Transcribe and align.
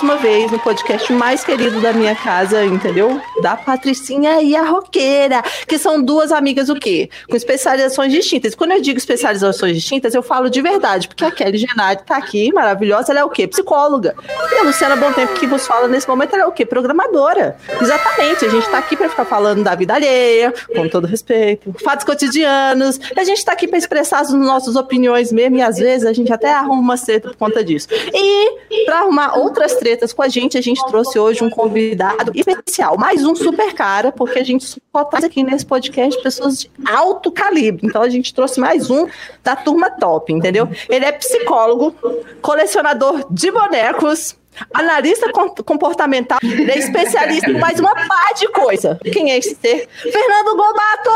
mais 0.00 0.02
uma 0.02 0.16
vez 0.16 0.50
no 0.50 0.58
podcast 0.58 1.12
mais 1.12 1.44
querido 1.44 1.80
da 1.80 1.92
minha 1.92 2.14
casa, 2.14 2.64
entendeu? 2.64 3.20
Da 3.42 3.56
Patricinha 3.56 4.40
e 4.40 4.56
a 4.56 4.62
Roqueira, 4.62 5.42
que 5.66 5.78
são 5.78 6.02
duas 6.02 6.32
amigas 6.32 6.68
o 6.68 6.74
quê? 6.74 7.10
Com 7.28 7.36
especializações 7.36 8.12
distintas. 8.12 8.54
Quando 8.54 8.72
eu 8.72 8.80
digo 8.80 8.98
especializações 8.98 9.74
distintas, 9.76 10.14
eu 10.14 10.22
falo 10.22 10.48
de 10.48 10.62
verdade, 10.62 11.08
porque 11.08 11.24
a 11.24 11.30
Kelly 11.30 11.58
Genari 11.58 12.00
tá 12.04 12.16
aqui, 12.16 12.52
maravilhosa, 12.52 13.12
ela 13.12 13.20
é 13.20 13.24
o 13.24 13.28
quê? 13.28 13.46
Psicóloga. 13.46 14.14
E 14.52 14.54
a 14.58 14.62
Luciana 14.62 14.96
Bom 14.96 15.12
Tempo, 15.12 15.34
que 15.34 15.46
vos 15.46 15.66
fala 15.66 15.86
nesse 15.88 16.08
momento, 16.08 16.34
ela 16.34 16.44
é 16.44 16.46
o 16.46 16.52
quê? 16.52 16.64
Programadora. 16.64 17.56
Exatamente, 17.80 18.44
a 18.44 18.48
gente 18.48 18.68
tá 18.68 18.78
aqui 18.78 18.96
para 18.96 19.08
ficar 19.08 19.24
falando 19.24 19.62
da 19.62 19.74
vida 19.74 19.94
alheia, 19.94 20.54
com 20.74 20.88
todo 20.88 21.06
respeito, 21.06 21.74
fatos 21.82 22.04
cotidianos, 22.04 22.98
a 23.16 23.24
gente 23.24 23.44
tá 23.44 23.52
aqui 23.52 23.68
para 23.68 23.78
expressar 23.78 24.20
as 24.20 24.32
nossas 24.32 24.76
opiniões 24.76 25.32
mesmo, 25.32 25.56
e 25.56 25.62
às 25.62 25.76
vezes 25.76 26.06
a 26.06 26.12
gente 26.12 26.32
até 26.32 26.52
arruma 26.52 26.80
uma 26.80 26.98
treta 26.98 27.28
por 27.28 27.36
conta 27.36 27.62
disso. 27.62 27.88
E 28.14 28.84
para 28.84 29.00
arrumar 29.00 29.36
outras 29.36 29.74
com 30.14 30.22
a 30.22 30.28
gente, 30.28 30.56
a 30.56 30.60
gente 30.60 30.84
trouxe 30.86 31.18
hoje 31.18 31.44
um 31.44 31.50
convidado 31.50 32.32
especial, 32.34 32.96
mais 32.98 33.24
um 33.24 33.34
super 33.34 33.72
cara, 33.74 34.10
porque 34.12 34.38
a 34.38 34.44
gente 34.44 34.64
só 34.66 35.04
traz 35.04 35.24
aqui 35.24 35.42
nesse 35.42 35.66
podcast 35.66 36.22
pessoas 36.22 36.60
de 36.60 36.70
alto 36.86 37.30
calibre. 37.30 37.86
Então 37.86 38.02
a 38.02 38.08
gente 38.08 38.34
trouxe 38.34 38.58
mais 38.60 38.90
um 38.90 39.06
da 39.42 39.56
turma 39.56 39.90
top, 39.90 40.32
entendeu? 40.32 40.68
Ele 40.88 41.04
é 41.04 41.12
psicólogo, 41.12 41.94
colecionador 42.40 43.26
de 43.30 43.50
bonecos, 43.50 44.36
analista 44.74 45.30
comportamental, 45.64 46.38
ele 46.42 46.70
é 46.70 46.78
especialista 46.78 47.50
em 47.50 47.58
mais 47.58 47.78
uma 47.78 47.94
pá 47.94 48.32
de 48.36 48.48
coisa. 48.48 48.98
Quem 49.12 49.32
é 49.32 49.38
esse 49.38 49.54
ser? 49.54 49.88
Fernando 50.02 50.56
Gobato! 50.56 51.10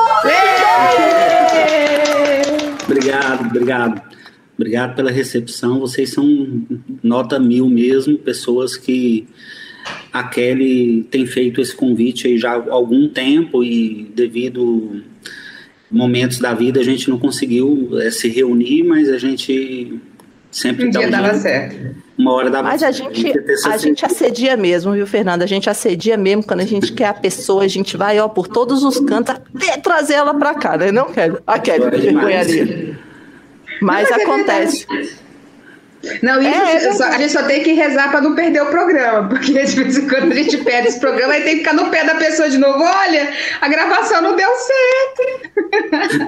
Obrigado, 2.85 3.46
obrigado. 3.46 4.13
Obrigado 4.65 4.96
pela 4.96 5.10
recepção. 5.10 5.79
Vocês 5.79 6.15
são 6.15 6.62
nota 7.02 7.38
mil 7.38 7.68
mesmo, 7.68 8.16
pessoas 8.16 8.79
que 8.79 9.29
a 10.10 10.24
Kelly 10.24 11.07
tem 11.10 11.26
feito 11.26 11.60
esse 11.60 11.76
convite 11.76 12.26
aí 12.26 12.38
já 12.38 12.52
há 12.52 12.73
algum 12.73 13.07
tempo 13.07 13.62
e 13.62 14.10
devido 14.15 15.02
momentos 15.90 16.38
da 16.38 16.54
vida 16.54 16.80
a 16.80 16.82
gente 16.82 17.10
não 17.10 17.18
conseguiu 17.18 17.90
é, 18.01 18.10
se 18.10 18.26
reunir, 18.26 18.85
mas 18.85 19.10
a 19.10 19.18
gente 19.18 20.01
sempre 20.51 20.87
um 20.87 20.90
dia 20.90 21.10
dava 21.10 21.35
certo. 21.35 21.95
Uma 22.16 22.32
hora 22.32 22.48
dava 22.48 22.68
Mas 22.68 22.82
a 22.82 22.90
gente, 22.90 23.35
a 23.66 23.76
gente 23.76 24.07
assedia 24.07 24.57
mesmo, 24.57 24.92
viu, 24.92 25.07
Fernanda? 25.07 25.45
A 25.45 25.46
gente 25.46 25.68
assedia 25.68 26.16
mesmo 26.16 26.42
quando 26.42 26.60
a 26.60 26.66
gente 26.66 26.90
quer 26.95 27.09
a 27.09 27.15
pessoa, 27.15 27.65
a 27.65 27.68
gente 27.68 27.98
vai 27.98 28.18
ó 28.18 28.29
por 28.29 28.48
todos 28.48 28.82
os 28.82 28.98
cantos 28.98 29.35
até 29.35 29.76
trazer 29.76 30.15
ela 30.15 30.32
para 30.32 30.54
cá, 30.54 30.79
né? 30.79 30.90
Não 30.90 31.12
quero. 31.12 31.42
A 31.46 31.59
Kelly, 31.59 31.90
vergonha 31.90 32.40
ali. 32.40 32.96
Mas 33.80 34.10
não, 34.10 34.16
acontece. 34.16 34.86
Não, 36.22 36.40
isso 36.42 36.88
é, 36.88 36.92
só, 36.92 37.04
a 37.04 37.18
gente 37.18 37.32
só 37.32 37.42
tem 37.44 37.62
que 37.62 37.72
rezar 37.72 38.10
para 38.10 38.20
não 38.20 38.34
perder 38.34 38.62
o 38.62 38.66
programa, 38.66 39.28
porque 39.28 39.52
de 39.52 39.74
vez 39.74 39.96
em 39.96 40.08
quando 40.08 40.32
a 40.32 40.34
gente 40.34 40.58
perde 40.58 40.88
esse 40.88 41.00
programa, 41.00 41.32
aí 41.32 41.42
tem 41.42 41.52
que 41.54 41.58
ficar 41.60 41.72
no 41.72 41.90
pé 41.90 42.04
da 42.04 42.14
pessoa 42.16 42.48
de 42.48 42.58
novo. 42.58 42.82
Olha, 42.82 43.32
a 43.60 43.68
gravação 43.68 44.20
não 44.22 44.36
deu 44.36 44.50
certo. 44.54 45.45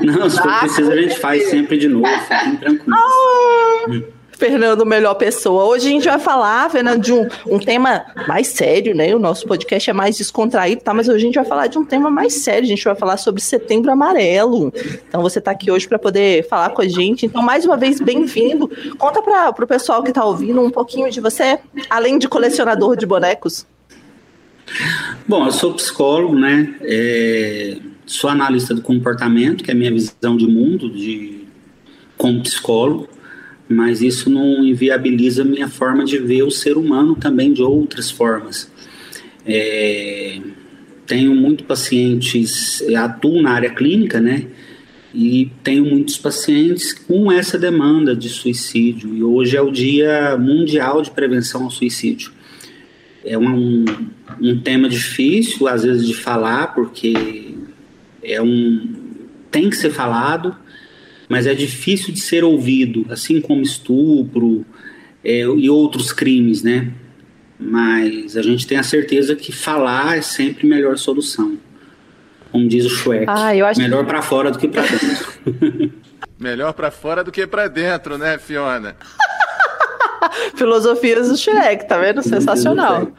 Não, 0.02 0.30
se 0.30 0.40
for 0.40 0.60
preciso, 0.60 0.92
a 0.92 0.96
gente 0.96 1.18
faz 1.18 1.48
sempre 1.50 1.78
de 1.78 1.88
novo. 1.88 2.06
Fiquem 2.06 2.56
tranquilos. 2.56 2.98
Oh. 2.98 4.15
Fernando, 4.36 4.84
melhor 4.84 5.14
pessoa. 5.14 5.64
Hoje 5.64 5.88
a 5.88 5.90
gente 5.90 6.04
vai 6.04 6.18
falar, 6.18 6.70
Fernando, 6.70 7.00
de 7.00 7.10
um, 7.10 7.26
um 7.46 7.58
tema 7.58 8.04
mais 8.28 8.48
sério, 8.48 8.94
né? 8.94 9.14
O 9.14 9.18
nosso 9.18 9.46
podcast 9.46 9.88
é 9.88 9.92
mais 9.94 10.18
descontraído, 10.18 10.82
tá? 10.82 10.92
Mas 10.92 11.08
hoje 11.08 11.16
a 11.16 11.26
gente 11.26 11.34
vai 11.36 11.44
falar 11.44 11.68
de 11.68 11.78
um 11.78 11.84
tema 11.86 12.10
mais 12.10 12.34
sério. 12.34 12.64
A 12.64 12.68
gente 12.68 12.84
vai 12.84 12.94
falar 12.94 13.16
sobre 13.16 13.40
Setembro 13.40 13.90
Amarelo. 13.90 14.70
Então 15.08 15.22
você 15.22 15.38
está 15.38 15.52
aqui 15.52 15.70
hoje 15.70 15.88
para 15.88 15.98
poder 15.98 16.46
falar 16.48 16.68
com 16.70 16.82
a 16.82 16.86
gente. 16.88 17.24
Então, 17.24 17.42
mais 17.42 17.64
uma 17.64 17.78
vez, 17.78 17.98
bem-vindo. 17.98 18.70
Conta 18.98 19.22
para 19.22 19.64
o 19.64 19.66
pessoal 19.66 20.02
que 20.02 20.10
está 20.10 20.22
ouvindo 20.22 20.60
um 20.60 20.70
pouquinho 20.70 21.10
de 21.10 21.18
você, 21.18 21.58
além 21.88 22.18
de 22.18 22.28
colecionador 22.28 22.94
de 22.94 23.06
bonecos. 23.06 23.66
Bom, 25.26 25.46
eu 25.46 25.52
sou 25.52 25.72
psicólogo, 25.72 26.34
né? 26.34 26.74
É, 26.82 27.78
sou 28.04 28.28
analista 28.28 28.74
do 28.74 28.82
comportamento, 28.82 29.64
que 29.64 29.70
é 29.70 29.74
a 29.74 29.76
minha 29.76 29.90
visão 29.90 30.36
de 30.36 30.46
mundo 30.46 30.90
de 30.90 31.46
como 32.18 32.42
psicólogo 32.42 33.15
mas 33.68 34.00
isso 34.00 34.30
não 34.30 34.64
inviabiliza 34.64 35.44
minha 35.44 35.68
forma 35.68 36.04
de 36.04 36.18
ver 36.18 36.42
o 36.42 36.50
ser 36.50 36.76
humano 36.76 37.16
também 37.16 37.52
de 37.52 37.62
outras 37.62 38.10
formas. 38.10 38.70
É, 39.44 40.40
tenho 41.06 41.34
muito 41.34 41.64
pacientes, 41.64 42.82
atuo 42.96 43.42
na 43.42 43.52
área 43.52 43.70
clínica, 43.70 44.20
né? 44.20 44.46
E 45.14 45.50
tenho 45.62 45.84
muitos 45.84 46.18
pacientes 46.18 46.92
com 46.92 47.32
essa 47.32 47.58
demanda 47.58 48.14
de 48.14 48.28
suicídio. 48.28 49.14
E 49.14 49.22
hoje 49.22 49.56
é 49.56 49.62
o 49.62 49.70
Dia 49.70 50.36
Mundial 50.36 51.00
de 51.00 51.10
Prevenção 51.10 51.64
ao 51.64 51.70
Suicídio. 51.70 52.32
É 53.24 53.38
um, 53.38 53.84
um 54.40 54.60
tema 54.60 54.88
difícil, 54.88 55.66
às 55.66 55.84
vezes, 55.84 56.06
de 56.06 56.14
falar, 56.14 56.74
porque 56.74 57.54
é 58.22 58.42
um 58.42 59.06
tem 59.50 59.70
que 59.70 59.76
ser 59.76 59.90
falado, 59.90 60.54
mas 61.28 61.46
é 61.46 61.54
difícil 61.54 62.12
de 62.12 62.20
ser 62.20 62.44
ouvido, 62.44 63.06
assim 63.08 63.40
como 63.40 63.62
estupro 63.62 64.64
é, 65.24 65.40
e 65.40 65.68
outros 65.68 66.12
crimes, 66.12 66.62
né? 66.62 66.92
Mas 67.58 68.36
a 68.36 68.42
gente 68.42 68.66
tem 68.66 68.78
a 68.78 68.82
certeza 68.82 69.34
que 69.34 69.50
falar 69.50 70.18
é 70.18 70.22
sempre 70.22 70.66
a 70.66 70.70
melhor 70.70 70.98
solução. 70.98 71.58
Como 72.52 72.68
diz 72.68 72.84
o 72.84 72.90
Shrek. 72.90 73.26
Ah, 73.28 73.54
eu 73.56 73.66
acho 73.66 73.80
melhor 73.80 74.04
para 74.04 74.22
fora 74.22 74.50
do 74.50 74.58
que 74.58 74.68
para 74.68 74.82
dentro. 74.82 75.92
melhor 76.38 76.72
para 76.72 76.90
fora 76.90 77.24
do 77.24 77.32
que 77.32 77.46
para 77.46 77.66
dentro, 77.68 78.16
né, 78.18 78.38
Fiona? 78.38 78.96
Filosofias 80.54 81.28
do 81.28 81.36
Shrek, 81.36 81.88
tá 81.88 81.98
vendo? 81.98 82.22
Sensacional. 82.22 83.10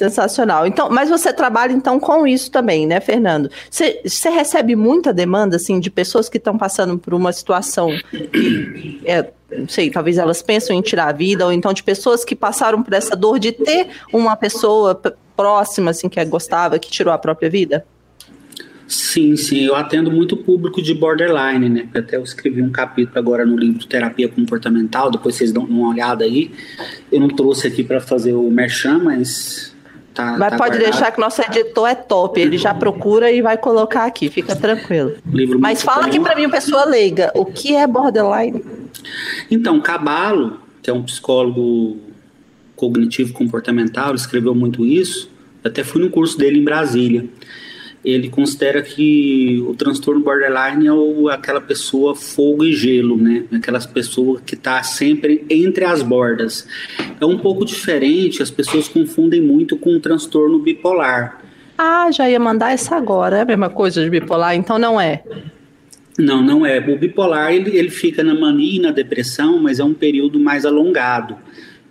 Sensacional. 0.00 0.66
Então, 0.66 0.88
mas 0.88 1.10
você 1.10 1.30
trabalha 1.30 1.74
então 1.74 2.00
com 2.00 2.26
isso 2.26 2.50
também, 2.50 2.86
né, 2.86 3.00
Fernando? 3.00 3.50
Você, 3.70 4.00
recebe 4.30 4.74
muita 4.74 5.12
demanda 5.12 5.56
assim 5.56 5.78
de 5.78 5.90
pessoas 5.90 6.26
que 6.26 6.38
estão 6.38 6.56
passando 6.56 6.96
por 6.96 7.12
uma 7.12 7.30
situação 7.34 7.90
que 8.10 9.02
é, 9.04 9.30
não 9.52 9.68
sei, 9.68 9.90
talvez 9.90 10.16
elas 10.16 10.40
pensam 10.40 10.74
em 10.74 10.80
tirar 10.80 11.08
a 11.08 11.12
vida, 11.12 11.44
ou 11.44 11.52
então 11.52 11.74
de 11.74 11.82
pessoas 11.82 12.24
que 12.24 12.34
passaram 12.34 12.82
por 12.82 12.94
essa 12.94 13.14
dor 13.14 13.38
de 13.38 13.52
ter 13.52 13.88
uma 14.10 14.34
pessoa 14.36 14.98
próxima 15.36 15.90
assim 15.90 16.08
que 16.08 16.24
gostava, 16.24 16.78
que 16.78 16.90
tirou 16.90 17.12
a 17.12 17.18
própria 17.18 17.50
vida? 17.50 17.84
Sim, 18.88 19.36
sim, 19.36 19.60
eu 19.66 19.76
atendo 19.76 20.10
muito 20.10 20.34
público 20.34 20.80
de 20.80 20.94
borderline, 20.94 21.68
né? 21.68 21.88
Até 21.94 22.16
eu 22.16 22.22
escrevi 22.22 22.62
um 22.62 22.70
capítulo 22.70 23.18
agora 23.18 23.44
no 23.44 23.56
livro 23.56 23.86
Terapia 23.86 24.30
Comportamental, 24.30 25.10
depois 25.10 25.34
vocês 25.34 25.52
dão 25.52 25.64
uma 25.64 25.90
olhada 25.90 26.24
aí. 26.24 26.50
Eu 27.12 27.20
não 27.20 27.28
trouxe 27.28 27.66
aqui 27.66 27.84
para 27.84 28.00
fazer 28.00 28.32
o 28.32 28.50
merchan, 28.50 28.98
mas 28.98 29.69
Tá, 30.20 30.36
Mas 30.38 30.50
tá 30.50 30.56
pode 30.58 30.76
guardado. 30.76 30.90
deixar 30.92 31.12
que 31.12 31.20
nosso 31.20 31.40
editor 31.42 31.88
é 31.88 31.94
top. 31.94 32.40
Ele 32.40 32.58
já 32.58 32.74
procura 32.74 33.32
e 33.32 33.40
vai 33.40 33.56
colocar 33.56 34.04
aqui, 34.04 34.28
fica 34.28 34.54
tranquilo. 34.54 35.14
Mas 35.58 35.82
fala 35.82 36.06
aqui 36.06 36.20
para 36.20 36.36
mim, 36.36 36.48
pessoa 36.50 36.84
leiga, 36.84 37.32
o 37.34 37.44
que 37.46 37.74
é 37.74 37.86
borderline? 37.86 38.62
Então, 39.50 39.80
Cabalo, 39.80 40.60
que 40.82 40.90
é 40.90 40.92
um 40.92 41.02
psicólogo 41.02 41.98
cognitivo 42.76 43.32
comportamental, 43.32 44.14
escreveu 44.14 44.54
muito 44.54 44.84
isso. 44.84 45.30
até 45.64 45.82
fui 45.84 46.00
no 46.02 46.10
curso 46.10 46.38
dele 46.38 46.58
em 46.58 46.64
Brasília 46.64 47.28
ele 48.04 48.30
considera 48.30 48.82
que 48.82 49.62
o 49.66 49.74
transtorno 49.74 50.20
borderline 50.22 50.86
é 50.86 50.92
o, 50.92 51.28
aquela 51.28 51.60
pessoa 51.60 52.14
fogo 52.14 52.64
e 52.64 52.72
gelo, 52.72 53.16
né? 53.16 53.44
Aquelas 53.52 53.84
pessoas 53.84 54.40
que 54.44 54.54
está 54.54 54.82
sempre 54.82 55.44
entre 55.50 55.84
as 55.84 56.02
bordas. 56.02 56.66
É 57.20 57.26
um 57.26 57.38
pouco 57.38 57.64
diferente, 57.64 58.42
as 58.42 58.50
pessoas 58.50 58.88
confundem 58.88 59.40
muito 59.40 59.76
com 59.76 59.96
o 59.96 60.00
transtorno 60.00 60.58
bipolar. 60.58 61.40
Ah, 61.76 62.10
já 62.10 62.28
ia 62.28 62.40
mandar 62.40 62.72
essa 62.72 62.96
agora, 62.96 63.38
é 63.38 63.40
a 63.42 63.44
mesma 63.44 63.68
coisa 63.68 64.02
de 64.02 64.10
bipolar, 64.10 64.54
então 64.54 64.78
não 64.78 65.00
é? 65.00 65.22
Não, 66.18 66.42
não 66.42 66.64
é. 66.64 66.78
O 66.78 66.98
bipolar 66.98 67.52
ele, 67.52 67.76
ele 67.76 67.90
fica 67.90 68.22
na 68.22 68.34
mania 68.34 68.76
e 68.76 68.80
na 68.80 68.90
depressão, 68.90 69.58
mas 69.58 69.78
é 69.78 69.84
um 69.84 69.94
período 69.94 70.38
mais 70.38 70.64
alongado 70.64 71.36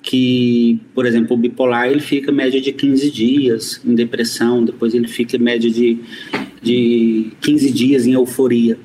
que, 0.10 0.82
por 0.96 1.06
exemplo, 1.06 1.36
o 1.36 1.40
bipolar 1.40 1.88
ele 1.88 2.00
fica 2.00 2.32
média 2.32 2.60
de 2.60 2.74
15 2.74 3.12
dias 3.12 3.80
em 3.86 3.94
depressão, 3.94 4.66
depois 4.66 4.96
ele 4.96 5.08
fica 5.08 5.38
média 5.38 5.70
de, 5.70 6.00
de 6.64 7.32
15 7.40 7.72
dias 7.72 8.08
em 8.08 8.14
euforia. 8.14 8.80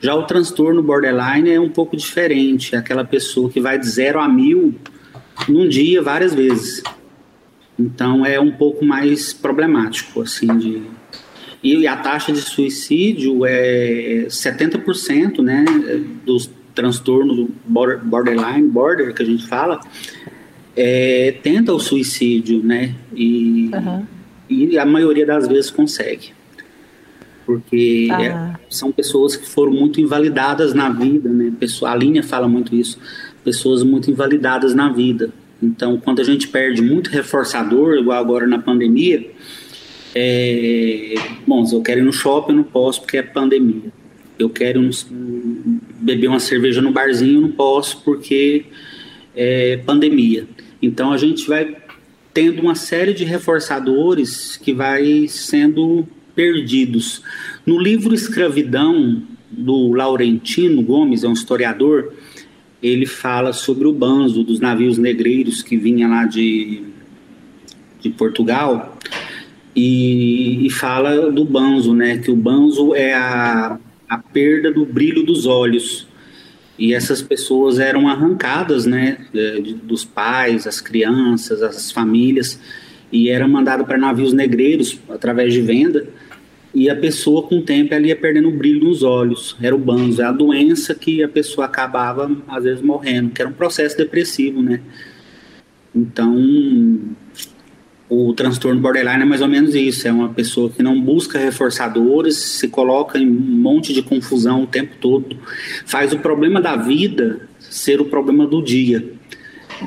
Já 0.00 0.14
o 0.14 0.22
transtorno 0.22 0.82
borderline 0.82 1.50
é 1.50 1.60
um 1.60 1.68
pouco 1.68 1.94
diferente, 1.94 2.74
é 2.74 2.78
aquela 2.78 3.04
pessoa 3.04 3.50
que 3.50 3.60
vai 3.60 3.78
de 3.78 3.86
zero 3.86 4.18
a 4.18 4.26
mil 4.26 4.74
num 5.46 5.68
dia 5.68 6.00
várias 6.00 6.32
vezes. 6.32 6.82
Então 7.78 8.24
é 8.24 8.40
um 8.40 8.52
pouco 8.52 8.86
mais 8.86 9.34
problemático, 9.34 10.22
assim, 10.22 10.46
de... 10.56 10.82
E 11.62 11.86
a 11.86 11.94
taxa 11.94 12.32
de 12.32 12.40
suicídio 12.40 13.44
é 13.44 14.28
70%, 14.30 15.42
né, 15.42 15.62
dos 16.24 16.50
transtornos 16.74 17.48
borderline, 17.66 18.66
border 18.66 19.14
que 19.14 19.22
a 19.22 19.26
gente 19.26 19.46
fala, 19.46 19.78
é, 20.76 21.34
tenta 21.42 21.72
o 21.72 21.78
suicídio, 21.78 22.62
né? 22.62 22.94
E, 23.14 23.70
uhum. 23.72 24.06
e 24.48 24.78
a 24.78 24.84
maioria 24.84 25.26
das 25.26 25.46
vezes 25.46 25.70
consegue. 25.70 26.32
Porque 27.46 28.08
ah. 28.10 28.22
é, 28.22 28.54
são 28.70 28.90
pessoas 28.90 29.36
que 29.36 29.46
foram 29.48 29.72
muito 29.72 30.00
invalidadas 30.00 30.74
na 30.74 30.88
vida, 30.88 31.28
né? 31.28 31.52
Pessoa, 31.58 31.92
a 31.92 31.96
linha 31.96 32.22
fala 32.22 32.48
muito 32.48 32.74
isso. 32.74 32.98
Pessoas 33.44 33.82
muito 33.82 34.10
invalidadas 34.10 34.74
na 34.74 34.90
vida. 34.90 35.30
Então, 35.62 35.98
quando 35.98 36.20
a 36.20 36.24
gente 36.24 36.48
perde 36.48 36.82
muito 36.82 37.10
reforçador, 37.10 37.94
igual 37.94 38.18
agora 38.18 38.46
na 38.46 38.58
pandemia, 38.58 39.30
é, 40.14 41.14
bom, 41.46 41.64
se 41.64 41.74
eu 41.74 41.82
quero 41.82 42.00
ir 42.00 42.04
no 42.04 42.12
shopping, 42.12 42.52
eu 42.52 42.56
não 42.56 42.64
posso 42.64 43.00
porque 43.00 43.18
é 43.18 43.22
pandemia. 43.22 43.92
Eu 44.38 44.50
quero 44.50 44.88
beber 46.00 46.28
uma 46.28 46.40
cerveja 46.40 46.82
no 46.82 46.90
barzinho, 46.90 47.38
eu 47.38 47.40
não 47.42 47.50
posso 47.52 48.02
porque 48.02 48.66
é 49.34 49.76
pandemia. 49.78 50.46
Então, 50.80 51.12
a 51.12 51.16
gente 51.16 51.46
vai 51.48 51.76
tendo 52.32 52.62
uma 52.62 52.74
série 52.74 53.14
de 53.14 53.24
reforçadores 53.24 54.56
que 54.56 54.72
vai 54.72 55.26
sendo 55.28 56.06
perdidos. 56.34 57.22
No 57.64 57.78
livro 57.78 58.14
Escravidão, 58.14 59.22
do 59.56 59.92
Laurentino 59.92 60.82
Gomes, 60.82 61.24
é 61.24 61.28
um 61.28 61.32
historiador, 61.32 62.12
ele 62.82 63.06
fala 63.06 63.52
sobre 63.52 63.86
o 63.86 63.92
banzo 63.92 64.42
dos 64.42 64.60
navios 64.60 64.98
negreiros 64.98 65.62
que 65.62 65.76
vinha 65.76 66.08
lá 66.08 66.24
de, 66.24 66.82
de 68.00 68.10
Portugal 68.10 68.98
e, 69.74 70.66
e 70.66 70.70
fala 70.70 71.30
do 71.30 71.44
banzo, 71.44 71.94
né? 71.94 72.18
Que 72.18 72.30
o 72.30 72.36
banzo 72.36 72.94
é 72.94 73.14
a, 73.14 73.78
a 74.08 74.18
perda 74.18 74.70
do 74.72 74.84
brilho 74.84 75.24
dos 75.24 75.46
olhos. 75.46 76.06
E 76.78 76.92
essas 76.92 77.22
pessoas 77.22 77.78
eram 77.78 78.08
arrancadas, 78.08 78.84
né, 78.84 79.18
dos 79.84 80.04
pais, 80.04 80.66
as 80.66 80.80
crianças, 80.80 81.62
as 81.62 81.92
famílias, 81.92 82.58
e 83.12 83.28
era 83.28 83.46
mandado 83.46 83.84
para 83.84 83.96
navios 83.96 84.32
negreiros 84.32 84.98
através 85.08 85.52
de 85.52 85.60
venda. 85.60 86.08
E 86.74 86.90
a 86.90 86.96
pessoa, 86.96 87.44
com 87.44 87.58
o 87.58 87.62
tempo, 87.62 87.94
ela 87.94 88.04
ia 88.04 88.16
perdendo 88.16 88.48
o 88.48 88.56
brilho 88.56 88.82
nos 88.82 89.04
olhos. 89.04 89.56
Era 89.62 89.76
o 89.76 89.78
banzo, 89.78 90.20
é 90.20 90.24
a 90.24 90.32
doença 90.32 90.92
que 90.92 91.22
a 91.22 91.28
pessoa 91.28 91.66
acabava, 91.66 92.28
às 92.48 92.64
vezes, 92.64 92.82
morrendo, 92.82 93.30
que 93.30 93.40
era 93.40 93.48
um 93.48 93.54
processo 93.54 93.96
depressivo, 93.96 94.60
né? 94.60 94.80
Então, 95.94 97.14
o 98.08 98.32
transtorno 98.34 98.80
borderline 98.80 99.22
é 99.22 99.24
mais 99.24 99.40
ou 99.40 99.48
menos 99.48 99.74
isso: 99.74 100.06
é 100.06 100.12
uma 100.12 100.28
pessoa 100.28 100.70
que 100.70 100.82
não 100.82 101.00
busca 101.00 101.38
reforçadores, 101.38 102.36
se 102.36 102.68
coloca 102.68 103.18
em 103.18 103.26
um 103.26 103.30
monte 103.30 103.92
de 103.92 104.02
confusão 104.02 104.62
o 104.62 104.66
tempo 104.66 104.94
todo, 105.00 105.36
faz 105.86 106.12
o 106.12 106.18
problema 106.18 106.60
da 106.60 106.76
vida 106.76 107.48
ser 107.58 108.00
o 108.00 108.04
problema 108.04 108.46
do 108.46 108.62
dia. 108.62 109.04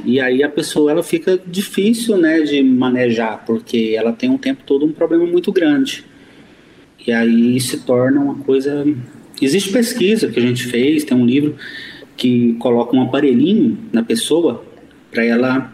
E 0.04 0.20
aí 0.20 0.44
a 0.44 0.50
pessoa 0.50 0.92
ela 0.92 1.04
fica 1.04 1.40
difícil, 1.48 2.18
né, 2.18 2.42
de 2.42 2.62
manejar, 2.62 3.44
porque 3.46 3.94
ela 3.98 4.12
tem 4.12 4.30
o 4.30 4.38
tempo 4.38 4.64
todo 4.66 4.86
um 4.86 4.92
problema 4.92 5.26
muito 5.26 5.52
grande. 5.52 6.04
E 7.06 7.12
aí 7.12 7.60
se 7.62 7.78
torna 7.86 8.20
uma 8.20 8.36
coisa. 8.36 8.86
Existe 9.42 9.72
pesquisa 9.72 10.28
que 10.28 10.40
a 10.40 10.42
gente 10.42 10.66
fez, 10.66 11.04
tem 11.04 11.16
um 11.16 11.26
livro 11.26 11.56
que 12.18 12.54
coloca 12.56 12.96
um 12.96 13.02
aparelhinho 13.02 13.78
na 13.94 14.04
pessoa 14.04 14.66
para 15.12 15.24
ela 15.24 15.74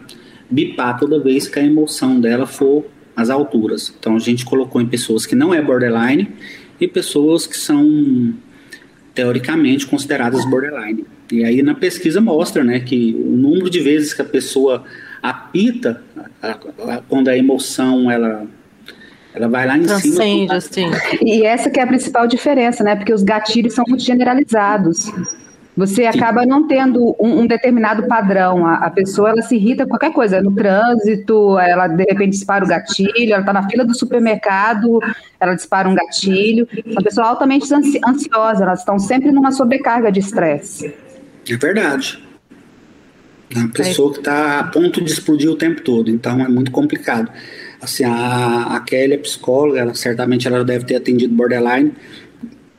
bipar 0.50 0.98
toda 0.98 1.18
vez 1.20 1.48
que 1.48 1.58
a 1.58 1.62
emoção 1.62 2.20
dela 2.20 2.46
for 2.46 2.84
às 3.16 3.30
alturas. 3.30 3.94
Então 3.98 4.16
a 4.16 4.18
gente 4.18 4.44
colocou 4.44 4.80
em 4.80 4.86
pessoas 4.86 5.26
que 5.26 5.34
não 5.34 5.54
é 5.54 5.60
borderline 5.60 6.28
e 6.80 6.88
pessoas 6.88 7.46
que 7.46 7.56
são 7.56 8.34
teoricamente 9.14 9.86
consideradas 9.86 10.44
borderline. 10.44 11.06
E 11.30 11.44
aí 11.44 11.62
na 11.62 11.74
pesquisa 11.74 12.20
mostra, 12.20 12.64
né, 12.64 12.80
que 12.80 13.14
o 13.14 13.36
número 13.36 13.70
de 13.70 13.80
vezes 13.80 14.12
que 14.12 14.22
a 14.22 14.24
pessoa 14.24 14.84
apita 15.22 16.02
a, 16.42 16.50
a, 16.50 17.02
quando 17.08 17.28
a 17.28 17.36
emoção 17.36 18.10
ela 18.10 18.46
ela 19.34 19.48
vai 19.48 19.66
lá 19.66 19.76
em 19.76 19.82
Transcende, 19.82 20.14
cima. 20.16 20.54
Assim. 20.54 20.90
E 21.22 21.42
essa 21.42 21.68
que 21.68 21.80
é 21.80 21.82
a 21.82 21.86
principal 21.88 22.24
diferença, 22.26 22.84
né? 22.84 22.94
Porque 22.94 23.12
os 23.12 23.24
gatilhos 23.24 23.74
são 23.74 23.84
muito 23.88 24.04
generalizados. 24.04 25.10
Você 25.76 26.04
acaba 26.06 26.46
não 26.46 26.68
tendo 26.68 27.16
um, 27.18 27.40
um 27.40 27.46
determinado 27.46 28.06
padrão. 28.06 28.64
A, 28.64 28.74
a, 28.74 28.90
pessoa 28.90 29.30
ela 29.30 29.42
se 29.42 29.56
irrita 29.56 29.84
com 29.84 29.90
qualquer 29.90 30.12
coisa, 30.12 30.40
no 30.40 30.54
trânsito, 30.54 31.58
ela 31.58 31.88
de 31.88 32.04
repente 32.04 32.30
dispara 32.30 32.64
o 32.64 32.68
gatilho, 32.68 33.32
ela 33.32 33.40
está 33.40 33.52
na 33.52 33.68
fila 33.68 33.84
do 33.84 33.96
supermercado, 33.96 35.00
ela 35.40 35.54
dispara 35.54 35.88
um 35.88 35.94
gatilho. 35.94 36.68
São 36.92 37.02
pessoas 37.02 37.26
altamente 37.26 37.66
ansiosas, 37.74 38.62
elas 38.62 38.78
estão 38.80 38.98
sempre 38.98 39.32
numa 39.32 39.50
sobrecarga 39.50 40.12
de 40.12 40.20
estresse. 40.20 40.94
É 41.48 41.56
verdade. 41.56 42.22
É 43.54 43.58
uma 43.58 43.68
pessoa 43.68 44.12
que 44.12 44.18
está 44.18 44.60
a 44.60 44.64
ponto 44.64 45.00
de 45.02 45.10
explodir 45.10 45.50
o 45.50 45.56
tempo 45.56 45.80
todo, 45.82 46.10
então 46.10 46.40
é 46.40 46.48
muito 46.48 46.70
complicado. 46.70 47.30
Assim, 47.80 48.04
a, 48.04 48.76
a 48.76 48.80
Kelly 48.80 49.14
é 49.14 49.18
psicóloga, 49.18 49.78
ela 49.78 49.94
certamente 49.94 50.48
ela 50.48 50.64
deve 50.64 50.86
ter 50.86 50.96
atendido 50.96 51.34
borderline, 51.34 51.92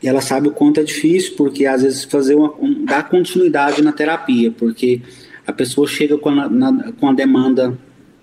e 0.06 0.08
ela 0.08 0.22
sabe 0.22 0.48
o 0.48 0.52
quanto 0.52 0.80
é 0.80 0.84
difícil, 0.84 1.34
porque 1.36 1.66
às 1.66 1.82
vezes 1.82 2.04
fazer 2.04 2.36
uma, 2.36 2.54
um, 2.62 2.86
dar 2.86 3.10
continuidade 3.10 3.82
na 3.82 3.92
terapia, 3.92 4.52
porque 4.52 5.02
a 5.48 5.52
pessoa 5.52 5.88
chega 5.88 6.16
com 6.16 6.30
a, 6.30 6.48
na, 6.48 6.92
com 6.92 7.10
a 7.10 7.14
demanda 7.14 7.76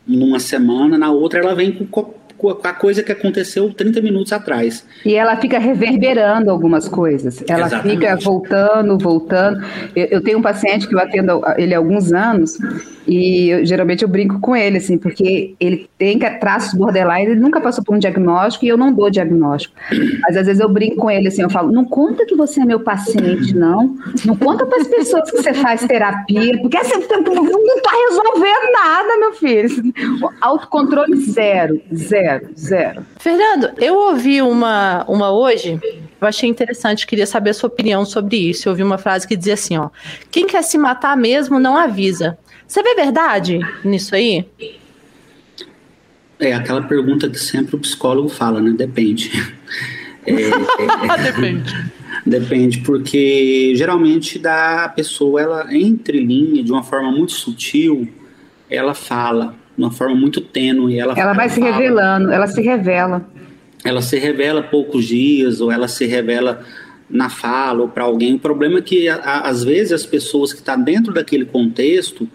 numa 0.07 0.39
semana, 0.39 0.97
na 0.97 1.11
outra 1.11 1.41
ela 1.41 1.57
vem 1.57 1.73
com 1.73 2.15
com 2.43 2.51
a 2.65 2.73
coisa 2.73 3.05
que 3.05 3.13
aconteceu 3.13 3.73
30 3.73 4.01
minutos 4.01 4.33
atrás. 4.33 4.85
E 5.07 5.15
ela 5.15 5.37
fica 5.37 5.61
reverberando 5.61 6.51
algumas 6.51 6.89
coisas. 6.89 7.41
Ela 7.47 7.67
Exatamente. 7.67 8.01
fica 8.01 8.17
voltando, 8.17 8.99
voltando. 8.99 9.65
Eu, 9.95 10.07
eu, 10.07 10.21
tenho 10.21 10.39
um 10.39 10.43
paciente 10.43 10.89
que 10.89 10.95
eu 10.95 10.99
atendo 10.99 11.41
ele 11.57 11.73
há 11.73 11.79
alguns 11.79 12.13
anos 12.13 12.59
e 13.07 13.49
eu, 13.49 13.67
geralmente 13.67 14.03
eu 14.03 14.09
brinco 14.09 14.41
com 14.41 14.55
ele, 14.55 14.79
assim, 14.79 14.97
porque 14.97 15.55
ele 15.59 15.89
tem 15.99 16.19
traços 16.19 16.75
borderline, 16.75 17.33
ele 17.33 17.41
nunca 17.41 17.61
passou 17.61 17.85
por 17.85 17.95
um 17.95 17.99
diagnóstico 17.99 18.65
e 18.65 18.69
eu 18.69 18.77
não 18.77 18.93
dou 18.93 19.11
diagnóstico. 19.11 19.75
Mas 20.23 20.37
às 20.37 20.47
vezes 20.47 20.61
eu 20.61 20.69
brinco 20.69 20.97
com 20.97 21.11
ele, 21.11 21.29
assim, 21.29 21.43
eu 21.43 21.51
falo, 21.51 21.73
não 21.73 21.85
conta 21.85 22.25
que 22.27 22.35
você 22.35 22.61
é 22.61 22.65
meu 22.65 22.81
paciente, 22.81 23.55
não. 23.55 23.97
Não 24.25 24.37
conta 24.37 24.67
para 24.67 24.81
as 24.81 24.87
pessoas 24.87 25.31
que 25.31 25.37
você 25.37 25.53
faz 25.55 25.85
terapia, 25.85 26.61
porque 26.61 26.79
você 26.83 26.97
não 26.97 27.77
está 27.77 27.91
resolvendo 28.09 28.73
nada, 28.73 29.19
meu 29.19 29.33
filho. 29.35 29.93
Autocontrole 30.41 31.17
zero, 31.17 31.81
zero, 31.95 32.49
zero. 32.59 33.05
Fernando, 33.19 33.71
eu 33.79 33.97
ouvi 33.97 34.43
uma, 34.43 35.05
uma 35.09 35.31
hoje 35.31 35.81
eu 36.23 36.29
achei 36.29 36.49
interessante, 36.49 37.05
queria 37.05 37.27
saber 37.27 37.51
a 37.51 37.55
sua 37.55 37.67
opinião 37.67 38.05
sobre 38.05 38.37
isso. 38.37 38.69
Eu 38.69 38.71
ouvi 38.71 38.83
uma 38.85 38.97
frase 38.97 39.27
que 39.27 39.37
dizia 39.37 39.55
assim, 39.55 39.77
ó: 39.77 39.91
quem 40.31 40.47
quer 40.47 40.63
se 40.63 40.79
matar 40.79 41.17
mesmo 41.17 41.59
não 41.59 41.77
avisa. 41.77 42.39
Você 42.73 42.83
vê 42.83 42.95
verdade 42.95 43.61
nisso 43.85 44.15
aí? 44.15 44.47
É 46.41 46.55
aquela 46.55 46.81
pergunta 46.81 47.29
que 47.29 47.39
sempre 47.39 47.77
o 47.77 47.79
psicólogo 47.79 48.31
fala, 48.31 48.63
né? 48.63 48.73
Depende. 48.75 49.31
É, 50.25 50.35
é, 50.35 51.33
depende. 51.33 51.91
Depende, 52.25 52.79
porque 52.83 53.73
geralmente 53.75 54.39
da 54.39 54.89
pessoa, 54.95 55.41
ela 55.41 55.75
entre 55.75 56.25
linha 56.25 56.63
de 56.63 56.71
uma 56.71 56.85
forma 56.85 57.11
muito 57.11 57.33
sutil, 57.33 58.09
ela 58.71 58.95
fala 58.95 59.57
de 59.77 59.83
uma 59.83 59.91
forma 59.91 60.15
muito 60.15 60.41
tênue. 60.41 60.97
Ela, 60.97 61.15
ela 61.19 61.33
vai 61.33 61.49
se 61.49 61.61
revelando, 61.61 62.31
ela 62.31 62.47
se 62.47 62.63
revela. 62.63 63.29
Ela 63.85 64.01
se 64.01 64.17
revela 64.17 64.63
poucos 64.63 65.07
dias, 65.07 65.61
ou 65.61 65.73
ela 65.73 65.89
se 65.89 66.07
revela 66.07 66.65
na 67.11 67.29
fala 67.29 67.83
ou 67.83 67.89
para 67.89 68.05
alguém. 68.05 68.37
O 68.37 68.39
problema 68.39 68.79
é 68.79 68.83
que, 68.83 69.09
a, 69.09 69.41
às 69.41 69.65
vezes, 69.65 69.91
as 69.91 70.07
pessoas 70.07 70.53
que 70.53 70.61
estão 70.61 70.77
tá 70.77 70.81
dentro 70.81 71.13
daquele 71.13 71.45
contexto 71.45 72.29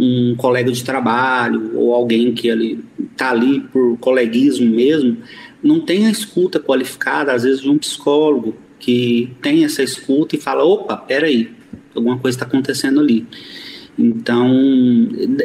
um 0.00 0.34
colega 0.34 0.72
de 0.72 0.82
trabalho 0.82 1.76
ou 1.76 1.94
alguém 1.94 2.32
que 2.32 2.48
está 3.12 3.30
ali 3.30 3.60
por 3.60 3.98
coleguismo 3.98 4.70
mesmo, 4.70 5.18
não 5.62 5.80
tem 5.80 6.06
a 6.06 6.10
escuta 6.10 6.58
qualificada, 6.58 7.34
às 7.34 7.42
vezes, 7.42 7.60
de 7.60 7.68
um 7.68 7.76
psicólogo 7.76 8.56
que 8.78 9.30
tem 9.42 9.62
essa 9.64 9.82
escuta 9.82 10.34
e 10.34 10.40
fala: 10.40 10.64
opa, 10.64 10.96
peraí, 10.96 11.50
alguma 11.94 12.18
coisa 12.18 12.36
está 12.36 12.46
acontecendo 12.46 12.98
ali. 12.98 13.26
Então, 13.98 14.48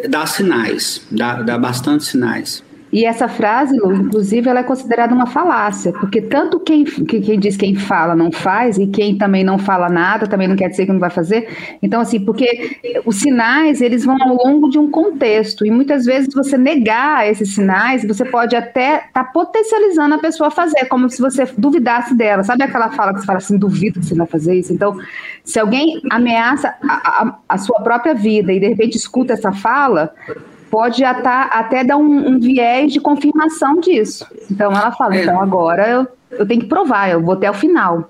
dá 0.07 0.25
sinais, 0.25 1.05
dá, 1.11 1.41
dá 1.41 1.57
bastante 1.57 2.05
sinais. 2.05 2.63
E 2.95 3.03
essa 3.03 3.27
frase, 3.27 3.77
Lu, 3.77 3.93
inclusive, 3.93 4.49
ela 4.49 4.61
é 4.61 4.63
considerada 4.63 5.13
uma 5.13 5.25
falácia, 5.25 5.91
porque 5.91 6.21
tanto 6.21 6.61
quem, 6.61 6.85
quem 6.85 7.37
diz 7.37 7.57
quem 7.57 7.75
fala 7.75 8.15
não 8.15 8.31
faz, 8.31 8.77
e 8.77 8.87
quem 8.87 9.17
também 9.17 9.43
não 9.43 9.59
fala 9.59 9.89
nada 9.89 10.27
também 10.27 10.47
não 10.47 10.55
quer 10.55 10.69
dizer 10.69 10.85
que 10.85 10.93
não 10.93 10.99
vai 11.01 11.09
fazer. 11.09 11.77
Então, 11.83 11.99
assim, 11.99 12.21
porque 12.23 12.77
os 13.05 13.17
sinais, 13.17 13.81
eles 13.81 14.05
vão 14.05 14.15
ao 14.23 14.33
longo 14.37 14.69
de 14.69 14.79
um 14.79 14.89
contexto, 14.89 15.65
e 15.65 15.71
muitas 15.71 16.05
vezes 16.05 16.33
você 16.33 16.57
negar 16.57 17.29
esses 17.29 17.53
sinais, 17.53 18.07
você 18.07 18.23
pode 18.23 18.55
até 18.55 19.07
estar 19.07 19.09
tá 19.11 19.23
potencializando 19.25 20.15
a 20.15 20.19
pessoa 20.19 20.47
a 20.47 20.51
fazer, 20.51 20.85
como 20.85 21.09
se 21.09 21.21
você 21.21 21.43
duvidasse 21.57 22.15
dela. 22.15 22.43
Sabe 22.43 22.63
aquela 22.63 22.91
fala 22.91 23.13
que 23.13 23.19
você 23.19 23.25
fala 23.25 23.39
assim, 23.39 23.57
duvido 23.57 23.99
que 23.99 24.05
você 24.05 24.15
vai 24.15 24.27
fazer 24.27 24.55
isso? 24.55 24.71
Então, 24.71 24.97
se 25.43 25.59
alguém 25.59 26.01
ameaça 26.09 26.73
a, 26.81 26.93
a, 26.93 27.39
a 27.49 27.57
sua 27.57 27.81
própria 27.81 28.15
vida 28.15 28.53
e 28.53 28.59
de 28.61 28.69
repente 28.69 28.95
escuta 28.95 29.33
essa 29.33 29.51
fala, 29.51 30.13
pode 30.75 31.05
até 31.05 31.85
dar 31.85 31.95
um, 31.95 32.31
um, 32.31 32.37
viés 32.37 32.91
de 32.91 32.99
confirmação 32.99 33.79
disso. 33.79 34.27
Então 34.51 34.73
ela 34.73 34.91
fala, 34.91 35.15
é. 35.15 35.21
então 35.21 35.39
agora 35.39 35.87
eu, 35.87 36.07
eu 36.37 36.45
tenho 36.45 36.59
que 36.59 36.67
provar, 36.67 37.09
eu 37.09 37.21
vou 37.21 37.33
até 37.33 37.49
o 37.49 37.53
final. 37.53 38.09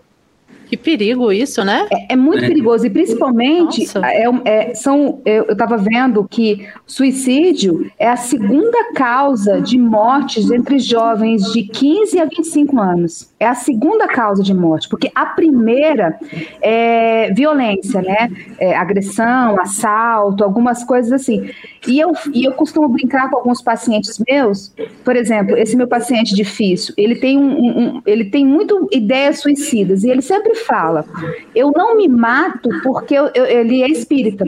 Que 0.66 0.76
perigo 0.76 1.32
isso, 1.32 1.64
né? 1.64 1.88
É, 1.92 2.14
é 2.14 2.16
muito 2.16 2.44
é. 2.44 2.48
perigoso 2.48 2.88
e 2.88 2.90
principalmente 2.90 3.86
é, 4.04 4.26
é, 4.46 4.74
são 4.74 5.22
eu 5.24 5.44
estava 5.52 5.78
vendo 5.78 6.28
que 6.28 6.68
suicídio 6.88 7.90
é 8.00 8.10
a 8.10 8.16
segunda 8.16 8.92
causa 8.94 9.62
de 9.62 9.78
mortes 9.78 10.50
entre 10.50 10.80
jovens 10.80 11.44
de 11.54 11.64
15 11.64 12.20
a 12.20 12.26
25 12.26 12.80
anos. 12.80 13.32
É 13.40 13.46
a 13.46 13.54
segunda 13.54 14.08
causa 14.08 14.42
de 14.42 14.54
morte, 14.54 14.90
porque 14.90 15.12
a 15.14 15.26
primeira 15.28 16.18
é 16.62 17.32
violência, 17.34 18.02
né? 18.02 18.30
É 18.58 18.76
agressão, 18.76 19.60
assalto, 19.62 20.44
algumas 20.44 20.84
coisas 20.84 21.12
assim. 21.12 21.50
E 21.88 22.00
eu, 22.00 22.14
e 22.34 22.46
eu 22.46 22.52
costumo 22.54 22.88
brincar 22.90 23.30
com 23.30 23.38
alguns 23.38 23.62
pacientes 23.62 24.22
meus, 24.28 24.74
por 25.04 25.16
exemplo, 25.16 25.58
esse 25.58 25.76
meu 25.76 25.88
paciente 25.88 26.34
difícil, 26.34 26.94
ele 26.98 27.16
tem, 27.16 27.38
um, 27.38 27.80
um, 27.80 28.02
ele 28.06 28.26
tem 28.26 28.46
muito 28.46 28.88
ideias 28.92 29.40
suicidas 29.40 30.04
e 30.04 30.10
ele 30.10 30.22
sempre 30.22 30.56
fala: 30.56 31.06
eu 31.54 31.72
não 31.76 31.98
me 31.98 32.08
mato 32.08 32.70
porque 32.84 33.14
eu, 33.14 33.30
eu, 33.34 33.46
ele 33.46 33.82
é 33.82 33.90
espírita. 33.90 34.46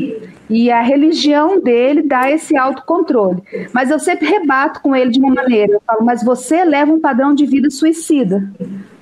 E 0.50 0.72
a 0.72 0.82
religião 0.82 1.60
dele 1.60 2.02
dá 2.04 2.32
esse 2.32 2.56
autocontrole. 2.56 3.44
Mas 3.74 3.92
eu 3.92 4.00
sempre 4.00 4.28
rebato 4.28 4.82
com 4.82 4.96
ele 4.96 5.12
de 5.12 5.20
uma 5.20 5.34
maneira: 5.34 5.74
eu 5.74 5.82
falo, 5.86 6.06
mas 6.06 6.24
você 6.24 6.64
leva 6.64 6.92
um 6.92 7.00
padrão 7.00 7.34
de 7.34 7.46
vida 7.46 7.70
suicida 7.70 8.50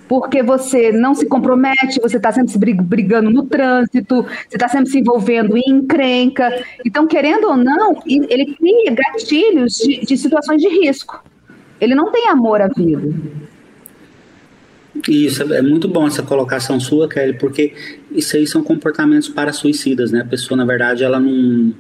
porque 0.07 0.43
você 0.43 0.91
não 0.91 1.15
se 1.15 1.25
compromete, 1.25 1.99
você 2.01 2.17
está 2.17 2.31
sempre 2.31 2.51
se 2.51 2.57
brigando 2.57 3.29
no 3.29 3.43
trânsito, 3.43 4.23
você 4.23 4.55
está 4.55 4.67
sempre 4.67 4.89
se 4.89 4.99
envolvendo 4.99 5.57
em 5.57 5.69
encrenca. 5.69 6.49
Então, 6.85 7.07
querendo 7.07 7.47
ou 7.47 7.57
não, 7.57 8.01
ele 8.05 8.55
cria 8.55 8.93
gatilhos 8.93 9.75
de, 9.77 10.05
de 10.05 10.17
situações 10.17 10.61
de 10.61 10.67
risco. 10.67 11.23
Ele 11.79 11.95
não 11.95 12.11
tem 12.11 12.29
amor 12.29 12.61
à 12.61 12.67
vida. 12.67 13.13
Isso, 15.09 15.53
é 15.53 15.61
muito 15.61 15.87
bom 15.87 16.07
essa 16.07 16.23
colocação 16.23 16.79
sua, 16.79 17.09
Kelly, 17.09 17.33
porque 17.33 17.73
isso 18.11 18.37
aí 18.37 18.47
são 18.47 18.63
comportamentos 18.63 19.27
para 19.27 19.51
suicidas, 19.51 20.11
né? 20.11 20.21
A 20.21 20.25
pessoa, 20.25 20.57
na 20.57 20.65
verdade, 20.65 21.03
ela 21.03 21.19
não 21.19 21.73